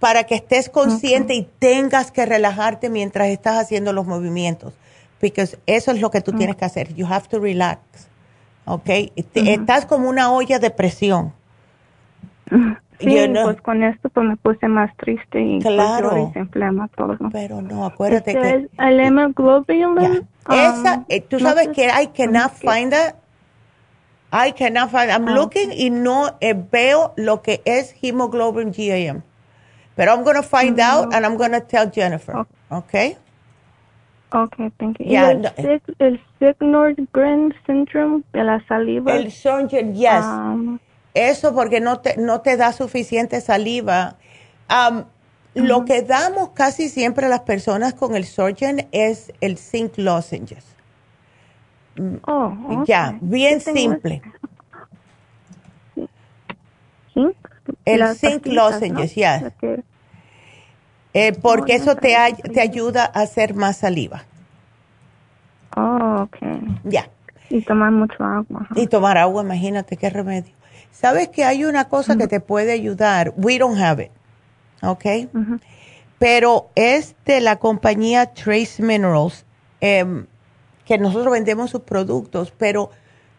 para 0.00 0.24
que 0.24 0.34
estés 0.34 0.68
consciente 0.68 1.34
y 1.34 1.48
tengas 1.58 2.10
que 2.10 2.26
relajarte 2.26 2.90
mientras 2.90 3.28
estás 3.28 3.58
haciendo 3.58 3.92
los 3.92 4.06
movimientos. 4.06 4.74
Porque 5.20 5.42
eso 5.42 5.90
es 5.90 6.00
lo 6.00 6.10
que 6.10 6.20
tú 6.20 6.32
tienes 6.32 6.56
que 6.56 6.64
hacer. 6.64 6.94
You 6.94 7.06
have 7.06 7.28
to 7.28 7.40
relax. 7.40 7.80
¿Ok? 8.64 8.88
Estás 9.34 9.86
como 9.86 10.08
una 10.08 10.30
olla 10.30 10.58
de 10.58 10.70
presión. 10.70 11.32
Sí, 13.00 13.16
pues 13.44 13.60
con 13.60 13.84
esto 13.84 14.08
pues 14.08 14.26
me 14.26 14.36
puse 14.36 14.66
más 14.66 14.90
triste 14.96 15.40
y 15.40 15.60
pues, 15.60 15.72
claro. 15.72 16.32
se 16.32 16.40
inflama 16.40 16.88
todo. 16.96 17.16
Pero 17.30 17.62
no, 17.62 17.86
acuérdate 17.86 18.32
este 18.32 18.42
que... 18.42 18.56
Es 18.56 18.70
el 18.76 18.98
hemoglobin. 18.98 20.26
Esa, 20.50 20.94
um, 20.96 21.04
eh, 21.08 21.20
tú 21.20 21.38
sabes 21.38 21.68
que 21.68 21.86
I 21.86 22.08
cannot 22.08 22.50
find 22.54 22.90
that. 22.90 23.14
I 24.32 24.52
cannot 24.52 24.90
find 24.90 25.10
I'm 25.10 25.28
ah, 25.28 25.34
looking 25.34 25.70
y 25.72 25.90
no 25.90 26.36
eh, 26.40 26.54
veo 26.54 27.14
lo 27.16 27.40
que 27.40 27.62
es 27.64 27.94
hemoglobin 28.02 28.72
GAM. 28.72 29.22
Pero 29.94 30.12
I'm 30.12 30.24
going 30.24 30.36
to 30.36 30.42
find 30.42 30.80
out 30.80 31.14
and 31.14 31.24
I'm 31.24 31.36
going 31.36 31.52
to 31.52 31.60
tell 31.60 31.88
Jennifer. 31.88 32.34
Okay. 32.36 32.48
Okay, 32.70 33.16
thank 34.78 34.98
you. 34.98 35.06
Yeah, 35.06 35.30
el, 35.30 35.42
no, 35.42 35.50
el 35.98 36.20
Signor-Gren 36.38 37.54
syndrome 37.66 38.22
de 38.32 38.44
la 38.44 38.64
saliva. 38.66 39.14
El 39.14 39.30
Sjögren, 39.30 39.94
yes. 39.94 40.24
Um, 40.24 40.78
eso 41.14 41.54
porque 41.54 41.80
no 41.80 42.00
te, 42.00 42.16
no 42.16 42.40
te 42.40 42.56
da 42.56 42.72
suficiente 42.72 43.40
saliva. 43.40 44.16
Lo 45.54 45.84
que 45.84 46.02
damos 46.02 46.50
casi 46.50 46.88
siempre 46.88 47.26
a 47.26 47.28
las 47.28 47.40
personas 47.40 47.94
con 47.94 48.14
el 48.14 48.24
surgeon 48.24 48.86
es 48.92 49.32
el 49.40 49.58
zinc 49.58 49.96
lozenges. 49.96 50.64
Mm, 51.96 52.16
oh, 52.26 52.84
Ya, 52.86 53.18
bien 53.20 53.60
simple. 53.60 54.22
El 57.84 58.14
zinc 58.14 58.46
lozenges, 58.46 59.14
ya. 59.16 59.52
Eh, 61.20 61.32
porque 61.32 61.74
eso 61.74 61.96
te, 61.96 62.14
te 62.54 62.60
ayuda 62.60 63.02
a 63.12 63.22
hacer 63.22 63.52
más 63.52 63.78
saliva. 63.78 64.22
Oh, 65.76 66.22
ok. 66.22 66.36
Ya. 66.84 67.10
Y 67.50 67.60
tomar 67.62 67.90
mucho 67.90 68.22
agua. 68.22 68.68
Y 68.76 68.86
tomar 68.86 69.18
agua, 69.18 69.42
imagínate 69.42 69.96
qué 69.96 70.10
remedio. 70.10 70.54
¿Sabes 70.92 71.26
que 71.26 71.42
hay 71.44 71.64
una 71.64 71.88
cosa 71.88 72.16
que 72.16 72.28
te 72.28 72.38
puede 72.38 72.70
ayudar? 72.70 73.34
We 73.36 73.58
don't 73.58 73.80
have 73.80 74.04
it, 74.04 74.12
¿ok? 74.80 75.28
Pero 76.20 76.70
es 76.76 77.16
de 77.24 77.40
la 77.40 77.56
compañía 77.56 78.32
Trace 78.32 78.80
Minerals, 78.80 79.44
em, 79.80 80.26
que 80.84 80.98
nosotros 80.98 81.32
vendemos 81.32 81.70
sus 81.70 81.80
productos, 81.80 82.52
pero 82.56 82.90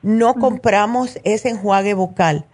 no 0.01 0.33
compramos 0.33 1.17
ese 1.23 1.51
enjuague 1.51 1.93
vocal. 1.93 2.45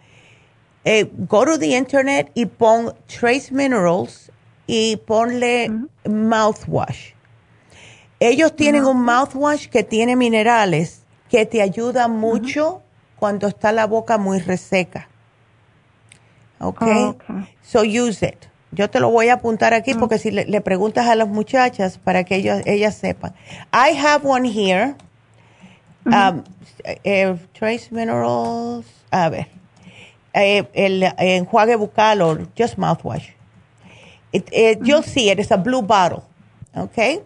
Eh, 0.84 1.10
go 1.18 1.46
to 1.46 1.58
the 1.58 1.76
internet 1.76 2.30
y 2.36 2.46
pon 2.46 2.94
Trace 3.08 3.52
Minerals 3.52 4.32
y 4.68 4.98
ponle 4.98 5.72
mouthwash. 6.06 7.14
Ellos 8.20 8.56
tienen 8.56 8.86
un 8.86 9.04
mouthwash 9.04 9.68
que 9.68 9.84
tiene 9.84 10.16
minerales 10.16 11.04
que 11.30 11.46
te 11.46 11.62
ayuda 11.62 12.08
mucho 12.08 12.82
cuando 13.18 13.48
está 13.48 13.72
la 13.72 13.88
boca 13.88 14.18
muy 14.18 14.40
reseca. 14.40 15.10
Okay? 16.60 17.16
So 17.62 17.84
use 17.84 18.26
it. 18.26 18.48
Yo 18.72 18.90
te 18.90 19.00
lo 19.00 19.10
voy 19.10 19.30
a 19.30 19.36
apuntar 19.36 19.74
aquí 19.74 19.94
mm. 19.94 20.00
porque 20.00 20.18
si 20.18 20.32
le, 20.32 20.62
preguntas 20.62 21.08
a 21.08 21.16
las 21.16 21.28
muchachas 21.28 21.98
para 21.98 22.24
que 22.24 22.36
ellos, 22.36 22.62
ellas 22.66 22.96
sepan. 22.96 23.34
I 23.74 23.98
have 23.98 24.28
one 24.28 24.50
here. 24.50 24.96
Um, 26.06 26.44
eh, 26.84 27.36
trace 27.54 27.88
minerals. 27.92 28.86
A 29.12 29.30
ver. 29.30 29.48
Eh, 30.34 30.68
el 30.74 31.04
enjuague 31.18 31.76
bucal 31.78 32.22
o 32.22 32.38
just 32.58 32.78
mouthwash. 32.78 33.35
It, 34.36 34.50
it, 34.52 34.80
You'll 34.84 35.04
see 35.04 35.30
it. 35.30 35.40
It's 35.40 35.52
a 35.52 35.58
blue 35.58 35.82
bottle. 35.82 36.24
Okay? 36.76 37.22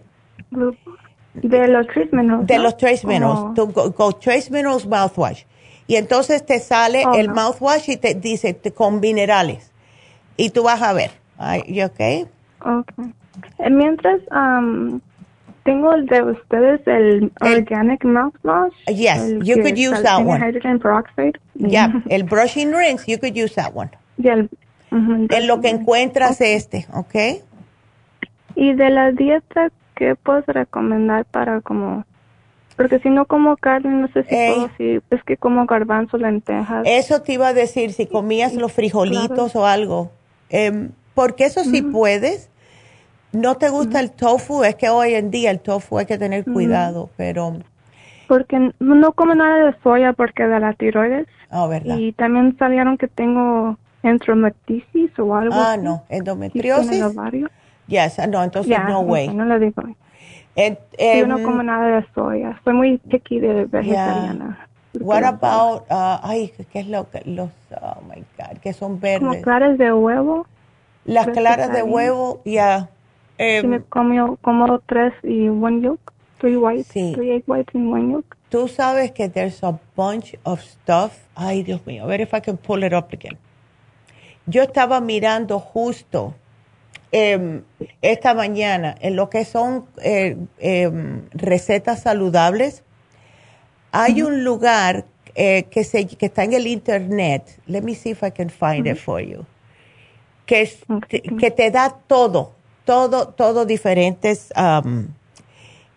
De 0.51 1.67
los 1.67 1.87
trace 1.87 2.11
minerals. 2.11 2.47
De 2.47 2.59
los 2.59 2.77
trace 2.77 3.05
minerals. 3.05 3.55
go 3.55 4.11
trace 4.11 4.49
minerals 4.51 4.85
mouthwash 4.85 5.43
y 5.89 5.95
entonces 5.95 6.45
te 6.45 6.59
sale 6.59 7.03
oh, 7.03 7.15
el 7.15 7.29
mouthwash 7.29 7.89
y 7.89 7.97
te 7.97 8.13
dice 8.13 8.55
con 8.75 8.99
minerales. 8.99 9.71
Y 10.37 10.51
tú 10.51 10.61
vas 10.61 10.83
a 10.83 10.93
ver. 10.93 11.09
¿Y 11.65 11.81
ok? 11.81 12.29
Ok. 12.63 12.91
Eh, 13.57 13.69
mientras 13.71 14.21
um, 14.29 15.01
tengo 15.63 15.91
el 15.93 16.05
de 16.05 16.21
ustedes, 16.21 16.81
el, 16.85 17.31
organic 17.41 18.03
mouthwash. 18.03 18.71
Yes, 18.87 19.31
you 19.43 19.55
could 19.63 19.79
use 19.79 20.03
that 20.03 20.23
one. 20.23 20.39
Hydrogen 20.39 20.77
peroxide. 20.77 21.39
Yeah, 21.55 21.91
el 22.11 22.23
brushing 22.23 22.71
rinse, 22.71 23.07
you 23.07 23.17
could 23.17 23.35
use 23.35 23.55
that 23.55 23.73
one. 23.73 23.89
En 24.91 25.47
lo 25.47 25.61
que 25.61 25.69
encuentras 25.69 26.41
este, 26.41 26.87
¿ok? 26.93 27.43
Y 28.55 28.73
de 28.73 28.89
la 28.89 29.11
dieta, 29.11 29.69
¿qué 29.95 30.15
puedes 30.15 30.45
recomendar 30.47 31.25
para 31.25 31.61
como 31.61 32.05
Porque 32.75 32.99
si 32.99 33.09
no 33.09 33.25
como 33.25 33.55
carne, 33.57 33.89
no 33.91 34.07
sé 34.09 34.23
si 34.23 34.29
puedo, 34.29 34.69
si 34.77 35.01
es 35.09 35.23
que 35.23 35.37
como 35.37 35.65
garbanzo, 35.65 36.17
lentejas. 36.17 36.83
Eso 36.85 37.21
te 37.21 37.33
iba 37.33 37.49
a 37.49 37.53
decir, 37.53 37.93
si 37.93 38.07
comías 38.07 38.55
los 38.55 38.73
frijolitos 38.73 39.55
o 39.55 39.65
algo. 39.65 40.11
Eh, 40.49 40.89
porque 41.13 41.45
eso 41.45 41.63
sí 41.63 41.81
puedes. 41.81 42.49
¿No 43.31 43.57
te 43.57 43.69
gusta 43.69 43.99
el 43.99 44.11
tofu? 44.11 44.63
Es 44.63 44.75
que 44.75 44.89
hoy 44.89 45.13
en 45.13 45.29
día 45.29 45.51
el 45.51 45.59
tofu 45.59 45.99
hay 45.99 46.05
que 46.05 46.17
tener 46.17 46.45
cuidado, 46.45 47.09
pero... 47.15 47.59
Porque 48.27 48.71
no 48.79 49.11
como 49.13 49.35
nada 49.35 49.65
de 49.65 49.75
soya 49.83 50.13
porque 50.13 50.43
de 50.43 50.59
la 50.59 50.73
tiroides. 50.73 51.27
Oh, 51.51 51.67
¿verdad? 51.67 51.97
Y 51.97 52.11
también 52.13 52.55
sabieron 52.57 52.97
que 52.97 53.07
tengo 53.07 53.77
endometriosis 54.03 55.17
o 55.19 55.35
algo 55.35 55.53
Ah, 55.55 55.77
no, 55.77 56.03
endometriosis. 56.09 57.03
Yes, 57.87 58.19
no, 58.29 58.43
entonces 58.43 58.77
no 58.87 59.01
way. 59.01 59.29
No 59.29 59.45
le 59.45 59.59
digo. 59.59 59.81
Yo 60.55 61.27
no 61.27 61.37
em, 61.37 61.43
como 61.43 61.63
nada 61.63 61.99
de 61.99 62.05
soya. 62.13 62.59
Soy 62.63 62.73
muy 62.73 62.97
picky 62.97 63.39
de 63.39 63.65
vegetariana. 63.65 64.67
What 64.93 65.23
about, 65.23 65.83
uh, 65.91 66.19
ay, 66.23 66.51
¿qué 66.71 66.79
es 66.79 66.87
lo 66.87 67.09
que, 67.09 67.21
los, 67.25 67.49
oh 67.79 68.01
my 68.07 68.23
God, 68.37 68.57
que 68.59 68.73
son 68.73 68.99
verdes? 68.99 69.19
Como 69.19 69.41
claras 69.41 69.77
de 69.77 69.93
huevo. 69.93 70.47
Las 71.05 71.27
claras 71.27 71.71
de 71.71 71.83
huevo, 71.83 72.41
ya. 72.43 72.89
Yeah. 73.37 73.63
me 73.63 73.81
como, 73.81 74.37
como 74.37 74.79
tres 74.79 75.13
y 75.23 75.47
one 75.47 75.81
yolk, 75.81 76.11
three 76.39 76.57
whites, 76.57 76.87
three 76.87 77.31
egg 77.31 77.43
whites 77.47 77.73
and 77.75 77.91
one 77.91 78.11
yolk. 78.11 78.35
Tú 78.49 78.67
sabes 78.67 79.11
que 79.11 79.29
there's 79.29 79.63
a 79.63 79.79
bunch 79.95 80.35
of 80.43 80.59
stuff. 80.61 81.13
Ay, 81.35 81.61
Dios 81.63 81.85
mío, 81.85 82.03
a 82.03 82.07
ver 82.07 82.21
if 82.21 82.33
I 82.33 82.41
can 82.41 82.57
pull 82.57 82.83
it 82.83 82.93
up 82.93 83.13
again. 83.13 83.37
Yo 84.49 84.63
estaba 84.63 84.99
mirando 85.01 85.59
justo 85.59 86.33
Em, 87.11 87.63
esta 88.03 88.35
mañana 88.35 88.95
en 89.01 89.15
lo 89.15 89.31
que 89.31 89.43
son 89.43 89.87
eh, 90.03 90.37
em, 90.59 91.23
recetas 91.31 92.03
saludables. 92.03 92.83
Hay 93.91 94.21
un 94.21 94.43
lugar 94.43 95.05
eh, 95.33 95.65
que, 95.71 95.83
se, 95.83 96.05
que 96.05 96.27
está 96.27 96.43
en 96.43 96.53
el 96.53 96.67
internet. 96.67 97.59
Let 97.65 97.81
me 97.81 97.95
see 97.95 98.11
if 98.11 98.21
I 98.21 98.29
can 98.29 98.51
find 98.51 98.85
it 98.85 98.97
for 98.97 99.19
you. 99.19 99.45
Que, 100.45 100.69
que 101.39 101.49
te 101.49 101.71
da 101.71 101.89
todo, 101.89 102.53
todo, 102.85 103.29
todo 103.29 103.65
diferentes. 103.65 104.53
Um, 104.55 105.07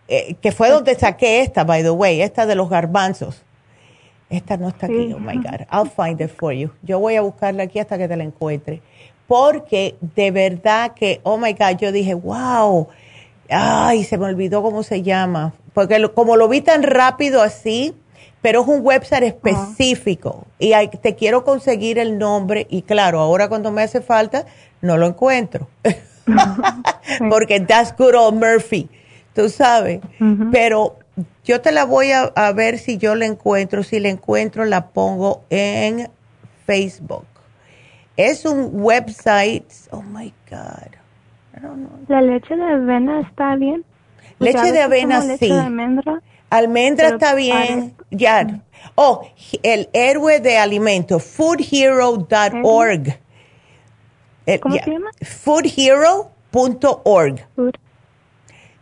eh, 0.07 0.35
que 0.41 0.51
fue 0.51 0.69
donde 0.69 0.95
saqué 0.95 1.41
esta, 1.41 1.63
by 1.63 1.83
the 1.83 1.91
way, 1.91 2.21
esta 2.21 2.47
de 2.47 2.55
los 2.55 2.69
garbanzos. 2.69 3.43
Esta 4.29 4.57
no 4.57 4.69
está 4.69 4.87
aquí, 4.87 5.13
oh 5.13 5.19
my 5.19 5.35
God. 5.37 5.67
I'll 5.71 5.89
find 5.89 6.19
it 6.21 6.31
for 6.31 6.53
you. 6.53 6.71
Yo 6.81 6.99
voy 6.99 7.15
a 7.15 7.21
buscarla 7.21 7.63
aquí 7.63 7.79
hasta 7.79 7.97
que 7.97 8.07
te 8.07 8.15
la 8.15 8.23
encuentre. 8.23 8.81
Porque 9.27 9.95
de 10.01 10.31
verdad 10.31 10.93
que, 10.93 11.21
oh 11.23 11.37
my 11.37 11.53
God, 11.53 11.77
yo 11.79 11.91
dije, 11.91 12.13
wow, 12.13 12.87
ay, 13.49 14.03
se 14.03 14.17
me 14.17 14.25
olvidó 14.25 14.61
cómo 14.61 14.83
se 14.83 15.01
llama, 15.01 15.53
porque 15.73 16.09
como 16.13 16.35
lo 16.35 16.47
vi 16.47 16.61
tan 16.61 16.83
rápido 16.83 17.41
así, 17.41 17.95
pero 18.41 18.61
es 18.61 18.67
un 18.67 18.85
website 18.85 19.23
específico. 19.23 20.45
Y 20.59 20.73
te 21.01 21.15
quiero 21.15 21.43
conseguir 21.43 21.97
el 21.99 22.17
nombre 22.17 22.67
y 22.69 22.81
claro, 22.81 23.19
ahora 23.19 23.47
cuando 23.47 23.71
me 23.71 23.83
hace 23.83 24.01
falta, 24.01 24.45
no 24.81 24.97
lo 24.97 25.07
encuentro, 25.07 25.67
porque 27.29 27.59
that's 27.59 27.93
good 27.97 28.15
old 28.15 28.35
Murphy, 28.35 28.89
tú 29.33 29.49
sabes, 29.49 30.01
pero 30.51 30.97
yo 31.43 31.61
te 31.61 31.71
la 31.71 31.85
voy 31.85 32.11
a, 32.11 32.23
a 32.35 32.51
ver 32.53 32.79
si 32.79 32.97
yo 32.97 33.15
la 33.15 33.25
encuentro, 33.25 33.83
si 33.83 33.99
la 33.99 34.09
encuentro 34.09 34.65
la 34.65 34.87
pongo 34.87 35.43
en 35.49 36.09
Facebook. 36.65 37.25
Es 38.17 38.45
un 38.45 38.69
website. 38.73 39.65
Oh 39.91 40.01
my 40.01 40.33
God. 40.49 40.91
¿La 42.07 42.21
leche 42.21 42.55
de 42.55 42.63
avena 42.63 43.21
está 43.21 43.55
bien? 43.55 43.83
Leche 44.39 44.71
de 44.71 44.81
avena, 44.81 45.21
sí. 45.37 45.49
De 45.49 45.59
almendra. 45.59 46.21
Almendra 46.49 47.09
está 47.09 47.35
bien. 47.35 47.95
Ya. 48.11 48.61
Oh, 48.95 49.27
el 49.63 49.89
héroe 49.93 50.39
de 50.39 50.57
alimentos, 50.57 51.23
foodhero.org. 51.23 53.19
¿Cómo 54.61 54.75
se 54.75 54.91
llama? 54.91 55.09
Foodhero.org. 55.21 56.27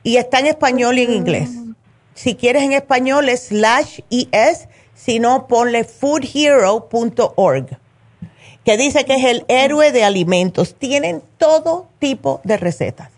Y 0.03 0.17
está 0.17 0.39
en 0.39 0.47
español 0.47 0.97
y 0.97 1.03
en 1.03 1.13
inglés. 1.13 1.51
Si 2.13 2.35
quieres 2.35 2.63
en 2.63 2.73
español 2.73 3.29
es 3.29 3.47
slash 3.47 3.99
es, 4.09 4.67
si 4.93 5.19
no 5.19 5.47
ponle 5.47 5.83
foodhero.org 5.83 7.79
que 8.63 8.77
dice 8.77 9.05
que 9.05 9.15
es 9.15 9.25
el 9.25 9.45
héroe 9.47 9.91
de 9.91 10.03
alimentos. 10.03 10.75
Tienen 10.75 11.21
todo 11.37 11.87
tipo 11.99 12.41
de 12.43 12.57
recetas. 12.57 13.09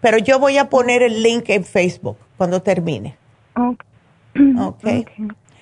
Pero 0.00 0.18
yo 0.18 0.38
voy 0.38 0.58
a 0.58 0.68
poner 0.68 1.02
el 1.02 1.22
link 1.22 1.48
en 1.48 1.64
Facebook 1.64 2.16
cuando 2.36 2.62
termine. 2.62 3.16
Okay. 3.54 5.06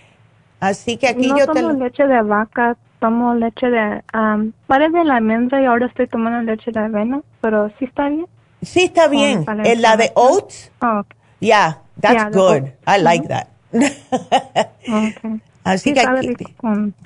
Así 0.61 0.97
que 0.97 1.09
aquí 1.09 1.29
no 1.29 1.39
yo 1.39 1.47
tomo 1.47 1.73
leche 1.73 2.07
de 2.07 2.23
vaca, 2.23 2.77
tomo 2.99 3.35
leche 3.35 3.69
de... 3.69 4.03
Um, 4.15 4.53
de 4.69 5.05
la 5.05 5.17
almendra 5.17 5.61
y 5.63 5.65
ahora 5.65 5.87
estoy 5.87 6.07
tomando 6.09 6.51
leche 6.51 6.71
de 6.71 6.81
avena, 6.81 7.23
pero 7.41 7.71
sí 7.79 7.87
está 7.87 8.09
bien. 8.09 8.27
Sí 8.63 8.85
está 8.85 9.09
bien. 9.09 9.45
¿Es 9.65 9.81
la 9.81 9.97
de 9.97 10.13
oats? 10.15 10.73
Oh, 10.81 11.03
yeah, 11.41 11.83
that's 12.01 12.35
good. 12.35 12.73
I 12.87 12.99
like 12.99 13.29
that. 13.29 13.49
okay. 13.73 15.41
Así 15.67 15.93
que 15.93 16.01
aquí, 16.01 16.33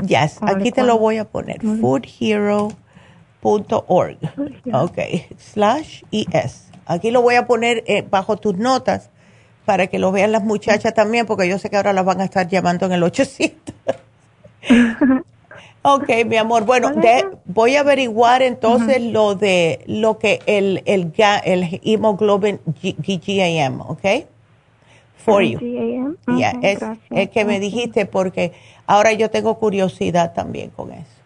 yes, 0.06 0.38
aquí 0.42 0.70
te 0.70 0.82
lo 0.82 0.98
voy 0.98 1.16
a 1.16 1.24
poner, 1.24 1.62
foodhero.org, 1.62 2.76
ok, 4.74 4.98
slash 5.38 6.02
es. 6.10 6.66
Aquí 6.84 7.10
lo 7.10 7.22
voy 7.22 7.36
a 7.36 7.46
poner 7.46 7.82
eh, 7.86 8.02
bajo 8.02 8.36
tus 8.36 8.58
notas 8.58 9.08
para 9.64 9.86
que 9.86 9.98
lo 9.98 10.12
vean 10.12 10.30
las 10.30 10.44
muchachas 10.44 10.92
también, 10.92 11.24
porque 11.24 11.48
yo 11.48 11.58
sé 11.58 11.70
que 11.70 11.78
ahora 11.78 11.94
las 11.94 12.04
van 12.04 12.20
a 12.20 12.24
estar 12.24 12.48
llamando 12.48 12.84
en 12.84 12.92
el 12.92 13.02
800. 13.02 13.74
ok, 15.82 16.10
mi 16.26 16.36
amor. 16.36 16.66
Bueno, 16.66 16.92
voy 17.46 17.76
a 17.76 17.80
averiguar 17.80 18.42
entonces 18.42 19.00
lo 19.00 19.36
de 19.36 19.84
lo 19.86 20.18
que 20.18 20.40
el, 20.44 20.82
el, 20.84 21.14
el 21.44 21.80
hemoglobin 21.82 22.60
GGAM, 22.82 23.80
¿ok? 23.80 24.04
For 25.20 25.42
you. 25.42 25.58
es, 26.62 26.80
que 27.30 27.44
me 27.44 27.60
dijiste 27.60 28.06
porque 28.06 28.52
ahora 28.86 29.12
yo 29.12 29.30
tengo 29.30 29.58
curiosidad 29.58 30.32
también 30.34 30.70
con 30.70 30.92
eso. 30.92 31.20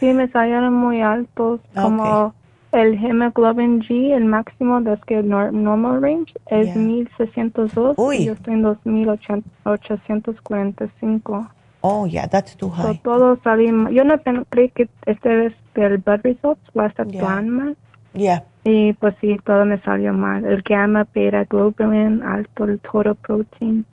Sí, 0.00 0.12
me 0.12 0.28
salieron 0.28 0.74
muy 0.74 1.00
altos, 1.00 1.60
como 1.74 2.34
el 2.72 3.02
hemoglobin 3.02 3.80
G, 3.82 4.14
el 4.14 4.26
máximo 4.26 4.82
de 4.82 4.98
que 5.06 5.22
normal 5.22 6.02
range 6.02 6.34
es 6.46 6.76
1602 6.76 7.96
y 8.14 8.26
yo 8.26 8.34
estoy 8.34 8.52
en 8.54 8.62
2845. 8.62 11.48
Oh, 11.82 12.06
yeah, 12.06 12.26
that's 12.26 12.56
too 12.56 12.70
high. 12.70 12.98
todo 13.02 13.38
salimos. 13.44 13.92
Yo 13.92 14.02
no 14.04 14.18
creí 14.50 14.70
que 14.70 14.88
este 15.06 15.28
vez 15.28 15.52
el 15.74 15.98
blood 15.98 16.20
results 16.24 16.62
va 16.76 16.84
a 16.84 16.86
estar 16.88 17.06
tan 17.06 17.48
mal. 17.48 17.76
Yeah. 18.12 18.44
Y 18.68 18.94
pues 18.94 19.14
sí, 19.20 19.38
todo 19.44 19.64
me 19.64 19.80
salió 19.82 20.12
mal. 20.12 20.44
El 20.44 20.62
gamma, 20.62 21.06
beta, 21.14 21.44
globulin, 21.44 22.20
alto 22.24 22.64
el 22.64 22.80
total 22.80 23.14
protein. 23.14 23.86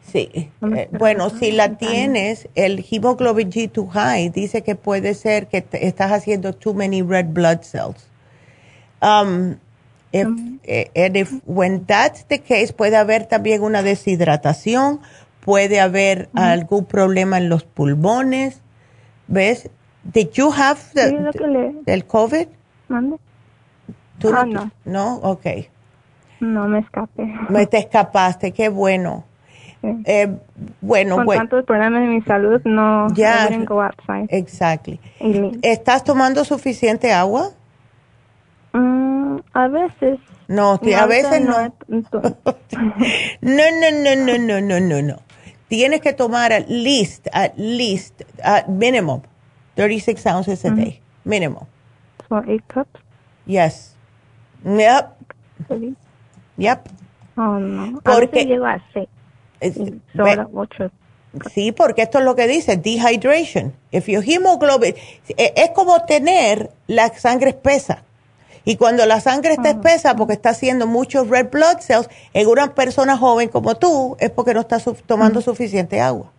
Sí, 0.00 0.30
eh, 0.32 0.88
bueno, 0.96 1.28
si 1.28 1.50
la 1.50 1.76
tienes, 1.76 2.48
el 2.54 2.86
hemoglobin 2.88 3.50
G 3.50 3.68
too 3.68 3.88
high 3.88 4.30
dice 4.30 4.62
que 4.62 4.76
puede 4.76 5.12
ser 5.14 5.48
que 5.48 5.66
estás 5.72 6.12
haciendo 6.12 6.52
too 6.52 6.72
many 6.72 7.02
red 7.02 7.26
blood 7.32 7.62
cells. 7.62 8.08
Um, 9.02 9.56
if, 10.12 10.28
mm. 10.28 10.60
eh, 10.62 10.90
and 10.94 11.16
if, 11.16 11.32
when 11.44 11.84
that's 11.84 12.26
the 12.28 12.38
case, 12.38 12.72
puede 12.72 12.96
haber 12.96 13.26
también 13.26 13.62
una 13.64 13.82
deshidratación, 13.82 15.00
puede 15.40 15.80
haber 15.80 16.28
algún 16.34 16.84
problema 16.84 17.38
en 17.38 17.48
los 17.48 17.64
pulmones. 17.64 18.60
¿Ves? 19.26 19.68
Did 20.04 20.30
you 20.30 20.52
have 20.52 20.78
the, 20.94 22.04
COVID? 22.06 22.46
¿Tú 24.18 24.30
ah, 24.34 24.44
no, 24.44 24.70
no. 24.84 25.16
Ok. 25.16 25.46
No 26.40 26.68
me 26.68 26.80
escapé. 26.80 27.34
Me 27.48 27.66
te 27.66 27.78
escapaste, 27.78 28.52
qué 28.52 28.68
bueno. 28.68 29.24
Eh, 29.82 30.36
bueno, 30.80 31.16
Con 31.16 31.26
bueno. 31.26 31.42
tantos 31.42 31.64
problemas 31.64 32.02
de 32.02 32.08
mi 32.08 32.20
salud, 32.22 32.60
no 32.64 33.06
ya, 33.14 33.44
outside. 33.44 34.26
Exactly. 34.28 35.00
¿Estás 35.62 36.02
tomando 36.02 36.44
suficiente 36.44 37.12
agua? 37.12 37.50
Mm, 38.72 39.36
a 39.52 39.68
veces. 39.68 40.18
No, 40.48 40.80
a 40.96 41.06
veces 41.06 41.42
no. 41.42 41.72
No. 43.40 43.64
no, 43.70 43.90
no, 43.90 44.16
no, 44.16 44.38
no, 44.38 44.60
no, 44.60 44.80
no, 44.80 45.02
no, 45.02 45.16
Tienes 45.68 46.00
que 46.00 46.12
tomar 46.12 46.52
at 46.52 46.68
least, 46.68 47.28
at 47.32 47.52
least, 47.56 48.22
at 48.42 48.68
minimum, 48.68 49.22
36 49.74 50.26
ounces 50.26 50.64
a 50.64 50.70
day. 50.70 51.00
Minimum. 51.24 51.66
So 52.28 52.42
eight 52.46 52.66
cups? 52.68 53.00
Yes. 53.46 53.97
Yep. 54.64 55.06
Yep. 56.56 56.88
Oh, 57.36 57.58
no. 57.58 58.00
Porque, 58.00 58.44
llego 58.44 58.66
a 58.66 58.82
seis. 58.92 59.08
Sí, 61.52 61.72
porque 61.72 62.02
esto 62.02 62.18
es 62.18 62.24
lo 62.24 62.34
que 62.34 62.46
dice, 62.46 62.76
dehydration. 62.76 63.74
If 63.90 64.08
your 64.08 64.24
hemoglobin, 64.24 64.94
e, 65.36 65.52
es 65.56 65.70
como 65.70 66.04
tener 66.04 66.70
la 66.86 67.08
sangre 67.08 67.50
espesa. 67.50 68.02
Y 68.64 68.76
cuando 68.76 69.06
la 69.06 69.20
sangre 69.20 69.52
está 69.52 69.70
espesa 69.70 70.14
porque 70.16 70.34
está 70.34 70.50
haciendo 70.50 70.86
muchos 70.86 71.28
red 71.28 71.48
blood 71.50 71.78
cells, 71.80 72.08
en 72.34 72.48
una 72.48 72.74
persona 72.74 73.16
joven 73.16 73.48
como 73.48 73.76
tú, 73.76 74.16
es 74.20 74.30
porque 74.30 74.52
no 74.52 74.60
está 74.60 74.78
tomando 75.06 75.40
suficiente 75.40 76.00
agua. 76.00 76.32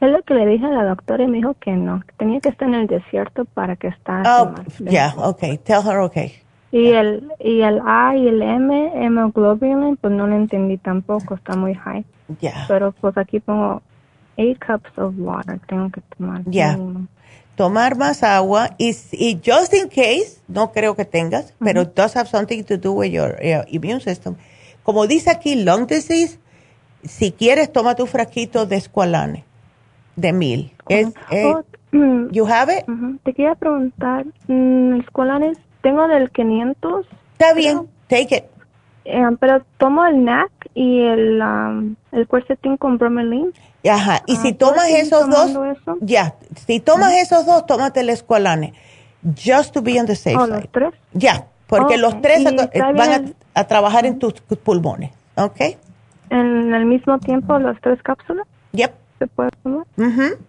Es 0.00 0.10
lo 0.10 0.22
que 0.22 0.34
le 0.34 0.46
dije 0.46 0.66
a 0.66 0.70
la 0.70 0.84
doctora 0.84 1.24
y 1.24 1.26
me 1.26 1.38
dijo 1.38 1.54
que 1.60 1.72
no, 1.72 2.00
que 2.00 2.12
tenía 2.18 2.40
que 2.40 2.48
estar 2.50 2.68
en 2.68 2.74
el 2.74 2.86
desierto 2.86 3.44
para 3.44 3.76
que 3.76 3.88
esté. 3.88 4.12
Oh, 4.26 4.54
ya, 4.80 5.14
okay, 5.16 5.58
tell 5.58 5.80
her 5.86 5.98
okay. 5.98 6.45
Y 6.76 6.92
el 6.92 7.28
y 7.40 7.62
el 7.62 7.80
A 7.84 8.16
y 8.16 8.28
el 8.28 8.42
M, 8.42 8.92
hemoglobin, 8.94 9.96
pues 9.96 10.12
no 10.12 10.26
lo 10.26 10.36
entendí 10.36 10.76
tampoco, 10.76 11.34
está 11.34 11.56
muy 11.56 11.74
high. 11.74 12.04
Pero 12.68 12.92
pues 12.92 13.16
aquí 13.16 13.40
pongo 13.40 13.82
8 14.36 14.58
cups 14.66 14.98
of 14.98 15.14
water, 15.18 15.58
tengo 15.66 15.90
que 15.90 16.02
tomar. 16.16 16.42
Ya. 16.46 16.78
Tomar 17.54 17.96
más 17.96 18.22
agua 18.22 18.70
y, 18.76 18.94
y, 19.12 19.40
just 19.42 19.72
in 19.72 19.88
case, 19.88 20.42
no 20.46 20.72
creo 20.72 20.94
que 20.94 21.06
tengas, 21.06 21.54
pero 21.58 21.82
it 21.82 21.94
does 21.94 22.14
have 22.14 22.28
something 22.28 22.62
to 22.64 22.76
do 22.76 22.92
with 22.92 23.10
your, 23.10 23.38
immune 23.68 24.00
system. 24.00 24.36
Como 24.82 25.06
dice 25.06 25.30
aquí, 25.30 25.64
lung 25.64 25.86
disease, 25.86 26.38
si 27.02 27.32
quieres, 27.32 27.72
toma 27.72 27.94
tu 27.94 28.06
frasquito 28.06 28.66
de 28.66 28.76
escualane 28.76 29.44
de 30.16 30.32
mil. 30.34 30.72
Es, 30.88 31.14
oh, 31.30 31.62
mm, 31.92 32.28
you 32.32 32.46
have 32.46 32.70
it? 32.70 32.84
Te 33.24 33.32
quería 33.32 33.54
preguntar, 33.54 34.26
mm, 34.48 35.00
escualanes, 35.00 35.58
tengo 35.86 36.08
del 36.08 36.30
500. 36.30 37.06
Está 37.34 37.54
bien, 37.54 37.88
take 38.08 38.36
it. 38.36 38.44
Eh, 39.04 39.22
pero 39.38 39.62
tomo 39.78 40.04
el 40.04 40.24
NAC 40.24 40.50
y 40.74 41.00
el, 41.00 41.40
um, 41.40 41.94
el 42.10 42.26
quercetin 42.26 42.76
con 42.76 42.98
bromelain. 42.98 43.52
Ajá, 43.88 44.22
y 44.26 44.34
si 44.34 44.48
ah, 44.48 44.58
tomas 44.58 44.88
esos 44.88 45.30
dos, 45.30 45.56
ya, 46.00 46.34
si 46.66 46.80
tomas 46.80 47.12
esos 47.12 47.46
dos, 47.46 47.66
tómate 47.66 48.00
el 48.00 48.10
escualane. 48.10 48.74
Just 49.22 49.74
to 49.74 49.80
be 49.80 50.00
on 50.00 50.06
the 50.06 50.16
safe 50.16 50.36
oh, 50.36 50.48
¿Los 50.48 50.68
tres? 50.72 50.92
Ya, 51.12 51.46
porque 51.68 51.98
los 51.98 52.20
tres 52.20 52.42
van 52.42 53.34
a, 53.54 53.64
trabajar 53.64 54.06
en 54.06 54.18
tus 54.18 54.32
pulmones, 54.32 55.12
¿ok? 55.36 55.78
¿En 56.30 56.74
el 56.74 56.84
mismo 56.84 57.20
tiempo 57.20 57.60
las 57.60 57.80
tres 57.80 58.02
cápsulas? 58.02 58.48
Yep. 58.72 58.92
¿Se 59.20 59.26
puede 59.28 59.50
tomar? 59.62 59.86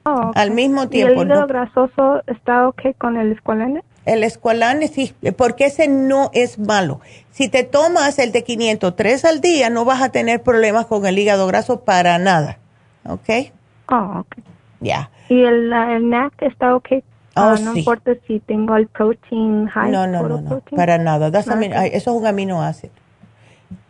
Oh, 0.03 0.31
Al 0.33 0.49
mismo 0.49 0.89
tiempo. 0.89 1.13
¿Y 1.13 1.19
el 1.19 1.27
hígado 1.27 1.45
grasoso 1.45 2.23
está 2.25 2.67
ok 2.67 2.97
con 2.97 3.17
el 3.17 3.33
escualane? 3.33 3.83
El 4.07 4.23
escualane 4.23 4.87
sí, 4.87 5.13
porque 5.35 5.65
ese 5.65 5.89
no 5.89 6.31
es 6.33 6.57
malo. 6.57 7.01
Si 7.31 7.49
te 7.49 7.63
tomas 7.63 8.17
el 8.19 8.31
de 8.31 8.45
503 8.45 9.25
al 9.25 9.41
día, 9.41 9.69
no 9.69 9.83
vas 9.83 10.01
a 10.01 10.09
tener 10.09 10.41
problemas 10.41 10.85
con 10.85 11.05
el 11.05 11.19
hígado 11.19 11.45
graso 11.45 11.81
para 11.81 12.17
nada. 12.17 12.57
¿Ok? 13.05 13.51
Oh, 13.89 14.19
ok. 14.21 14.37
Ya. 14.79 15.11
¿Y 15.27 15.41
el, 15.43 15.73
el 15.73 16.09
NAC 16.09 16.41
está 16.41 16.73
ok? 16.73 16.87
Oh, 17.35 17.55
no 17.61 17.75
importa 17.75 18.13
si 18.25 18.39
tengo 18.39 18.77
el 18.77 18.87
protein 18.87 19.67
high. 19.67 19.91
No, 19.91 20.07
no, 20.07 20.23
no, 20.27 20.39
no, 20.39 20.61
para 20.73 20.97
nada. 20.97 21.27
eso 21.27 21.51
es 21.93 22.07
un 22.07 22.25
aminoácido. 22.25 22.93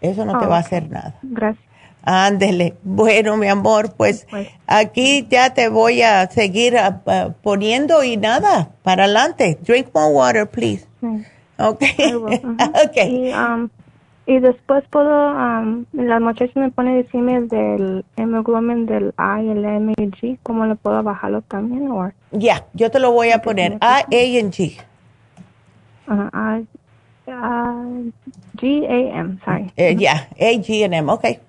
Eso 0.02 0.26
no 0.26 0.40
te 0.40 0.48
va 0.48 0.58
a 0.58 0.62
hacer 0.62 0.90
nada. 0.90 1.16
Gracias. 1.22 1.67
Ándele. 2.10 2.76
Bueno, 2.84 3.36
mi 3.36 3.50
amor, 3.50 3.92
pues, 3.98 4.26
pues 4.30 4.48
aquí 4.66 5.28
ya 5.30 5.54
te 5.54 5.68
voy 5.68 6.04
a 6.04 6.30
seguir 6.30 6.78
ah, 6.78 7.02
poniendo 7.42 8.02
y 8.02 8.16
nada, 8.16 8.70
para 8.82 9.04
adelante. 9.04 9.58
Drink 9.62 9.90
more 9.94 10.14
water, 10.14 10.48
please. 10.48 10.88
Ok. 11.60 11.84
okay. 12.88 13.34
Um, 13.34 13.68
y, 14.26 14.40
después 14.40 14.86
puedo, 14.90 15.32
um, 15.32 15.84
las 15.92 16.22
muchachas 16.22 16.56
me 16.56 16.72
pone 16.72 16.96
decirme 16.96 17.42
del 17.42 18.06
hemoglobin 18.16 18.86
del 18.86 19.14
A 19.18 19.42
y 19.42 19.50
el 19.50 19.66
M 19.66 19.94
y 19.98 20.02
G, 20.04 20.38
¿cómo 20.44 20.66
le 20.66 20.76
puedo 20.76 21.04
bajarlo 21.04 21.42
también? 21.42 21.90
Ya, 22.32 22.68
yo 22.72 22.90
te 22.90 23.00
lo 23.00 23.12
voy 23.12 23.32
a 23.32 23.42
poner, 23.42 23.78
A, 23.82 23.98
A 23.98 24.06
y 24.10 24.42
G. 24.44 24.78
A, 26.08 26.62
G, 28.56 28.88
A, 28.88 29.20
M, 29.20 29.40
sorry. 29.44 29.74
Eh, 29.76 29.94
ya, 29.98 30.30
A, 30.40 30.54
G, 30.54 30.86
M, 30.86 31.12
ok. 31.12 31.47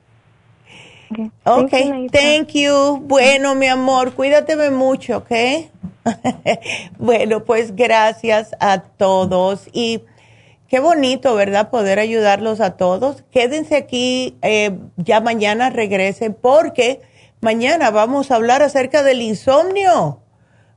Ok, 1.45 1.71
thank 2.13 2.49
you, 2.53 2.99
Bueno, 3.03 3.55
mi 3.55 3.67
amor, 3.67 4.13
cuídateme 4.13 4.71
mucho, 4.71 5.19
¿ok? 5.19 5.31
bueno, 6.99 7.45
pues 7.45 7.75
gracias 7.75 8.55
a 8.61 8.83
todos 8.83 9.69
y 9.73 10.03
qué 10.69 10.81
bonito, 10.81 11.35
¿verdad? 11.35 11.71
Poder 11.71 11.99
ayudarlos 11.99 12.61
a 12.61 12.77
todos. 12.77 13.25
Quédense 13.31 13.77
aquí, 13.77 14.37
eh, 14.43 14.79
ya 14.97 15.21
mañana 15.21 15.71
regresen 15.71 16.35
porque 16.35 17.01
mañana 17.41 17.91
vamos 17.91 18.31
a 18.31 18.37
hablar 18.37 18.63
acerca 18.63 19.03
del 19.03 19.23
insomnio. 19.23 20.21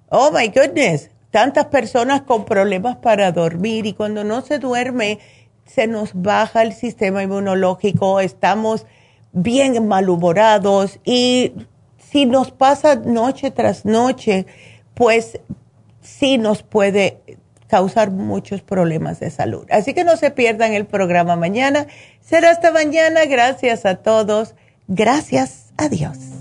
Oh, 0.09 0.31
my 0.31 0.47
goodness, 0.47 1.09
tantas 1.31 1.65
personas 1.67 2.21
con 2.21 2.45
problemas 2.45 2.97
para 2.97 3.31
dormir 3.31 3.85
y 3.85 3.93
cuando 3.93 4.23
no 4.23 4.41
se 4.41 4.59
duerme 4.59 5.19
se 5.65 5.87
nos 5.87 6.11
baja 6.13 6.63
el 6.63 6.73
sistema 6.73 7.23
inmunológico, 7.23 8.19
estamos 8.19 8.85
bien 9.33 9.87
malhumorados 9.87 10.99
y 11.05 11.53
si 11.97 12.25
nos 12.25 12.51
pasa 12.51 12.95
noche 12.95 13.51
tras 13.51 13.85
noche, 13.85 14.45
pues 14.93 15.39
sí 16.01 16.37
nos 16.37 16.63
puede 16.63 17.21
causar 17.67 18.11
muchos 18.11 18.61
problemas 18.61 19.21
de 19.21 19.29
salud. 19.31 19.65
Así 19.71 19.93
que 19.93 20.03
no 20.03 20.17
se 20.17 20.29
pierdan 20.29 20.73
el 20.73 20.85
programa 20.85 21.37
mañana. 21.37 21.87
Será 22.19 22.51
hasta 22.51 22.71
mañana. 22.71 23.25
Gracias 23.25 23.85
a 23.85 23.95
todos. 23.95 24.55
Gracias 24.87 25.71
a 25.77 25.87
Dios. 25.87 26.40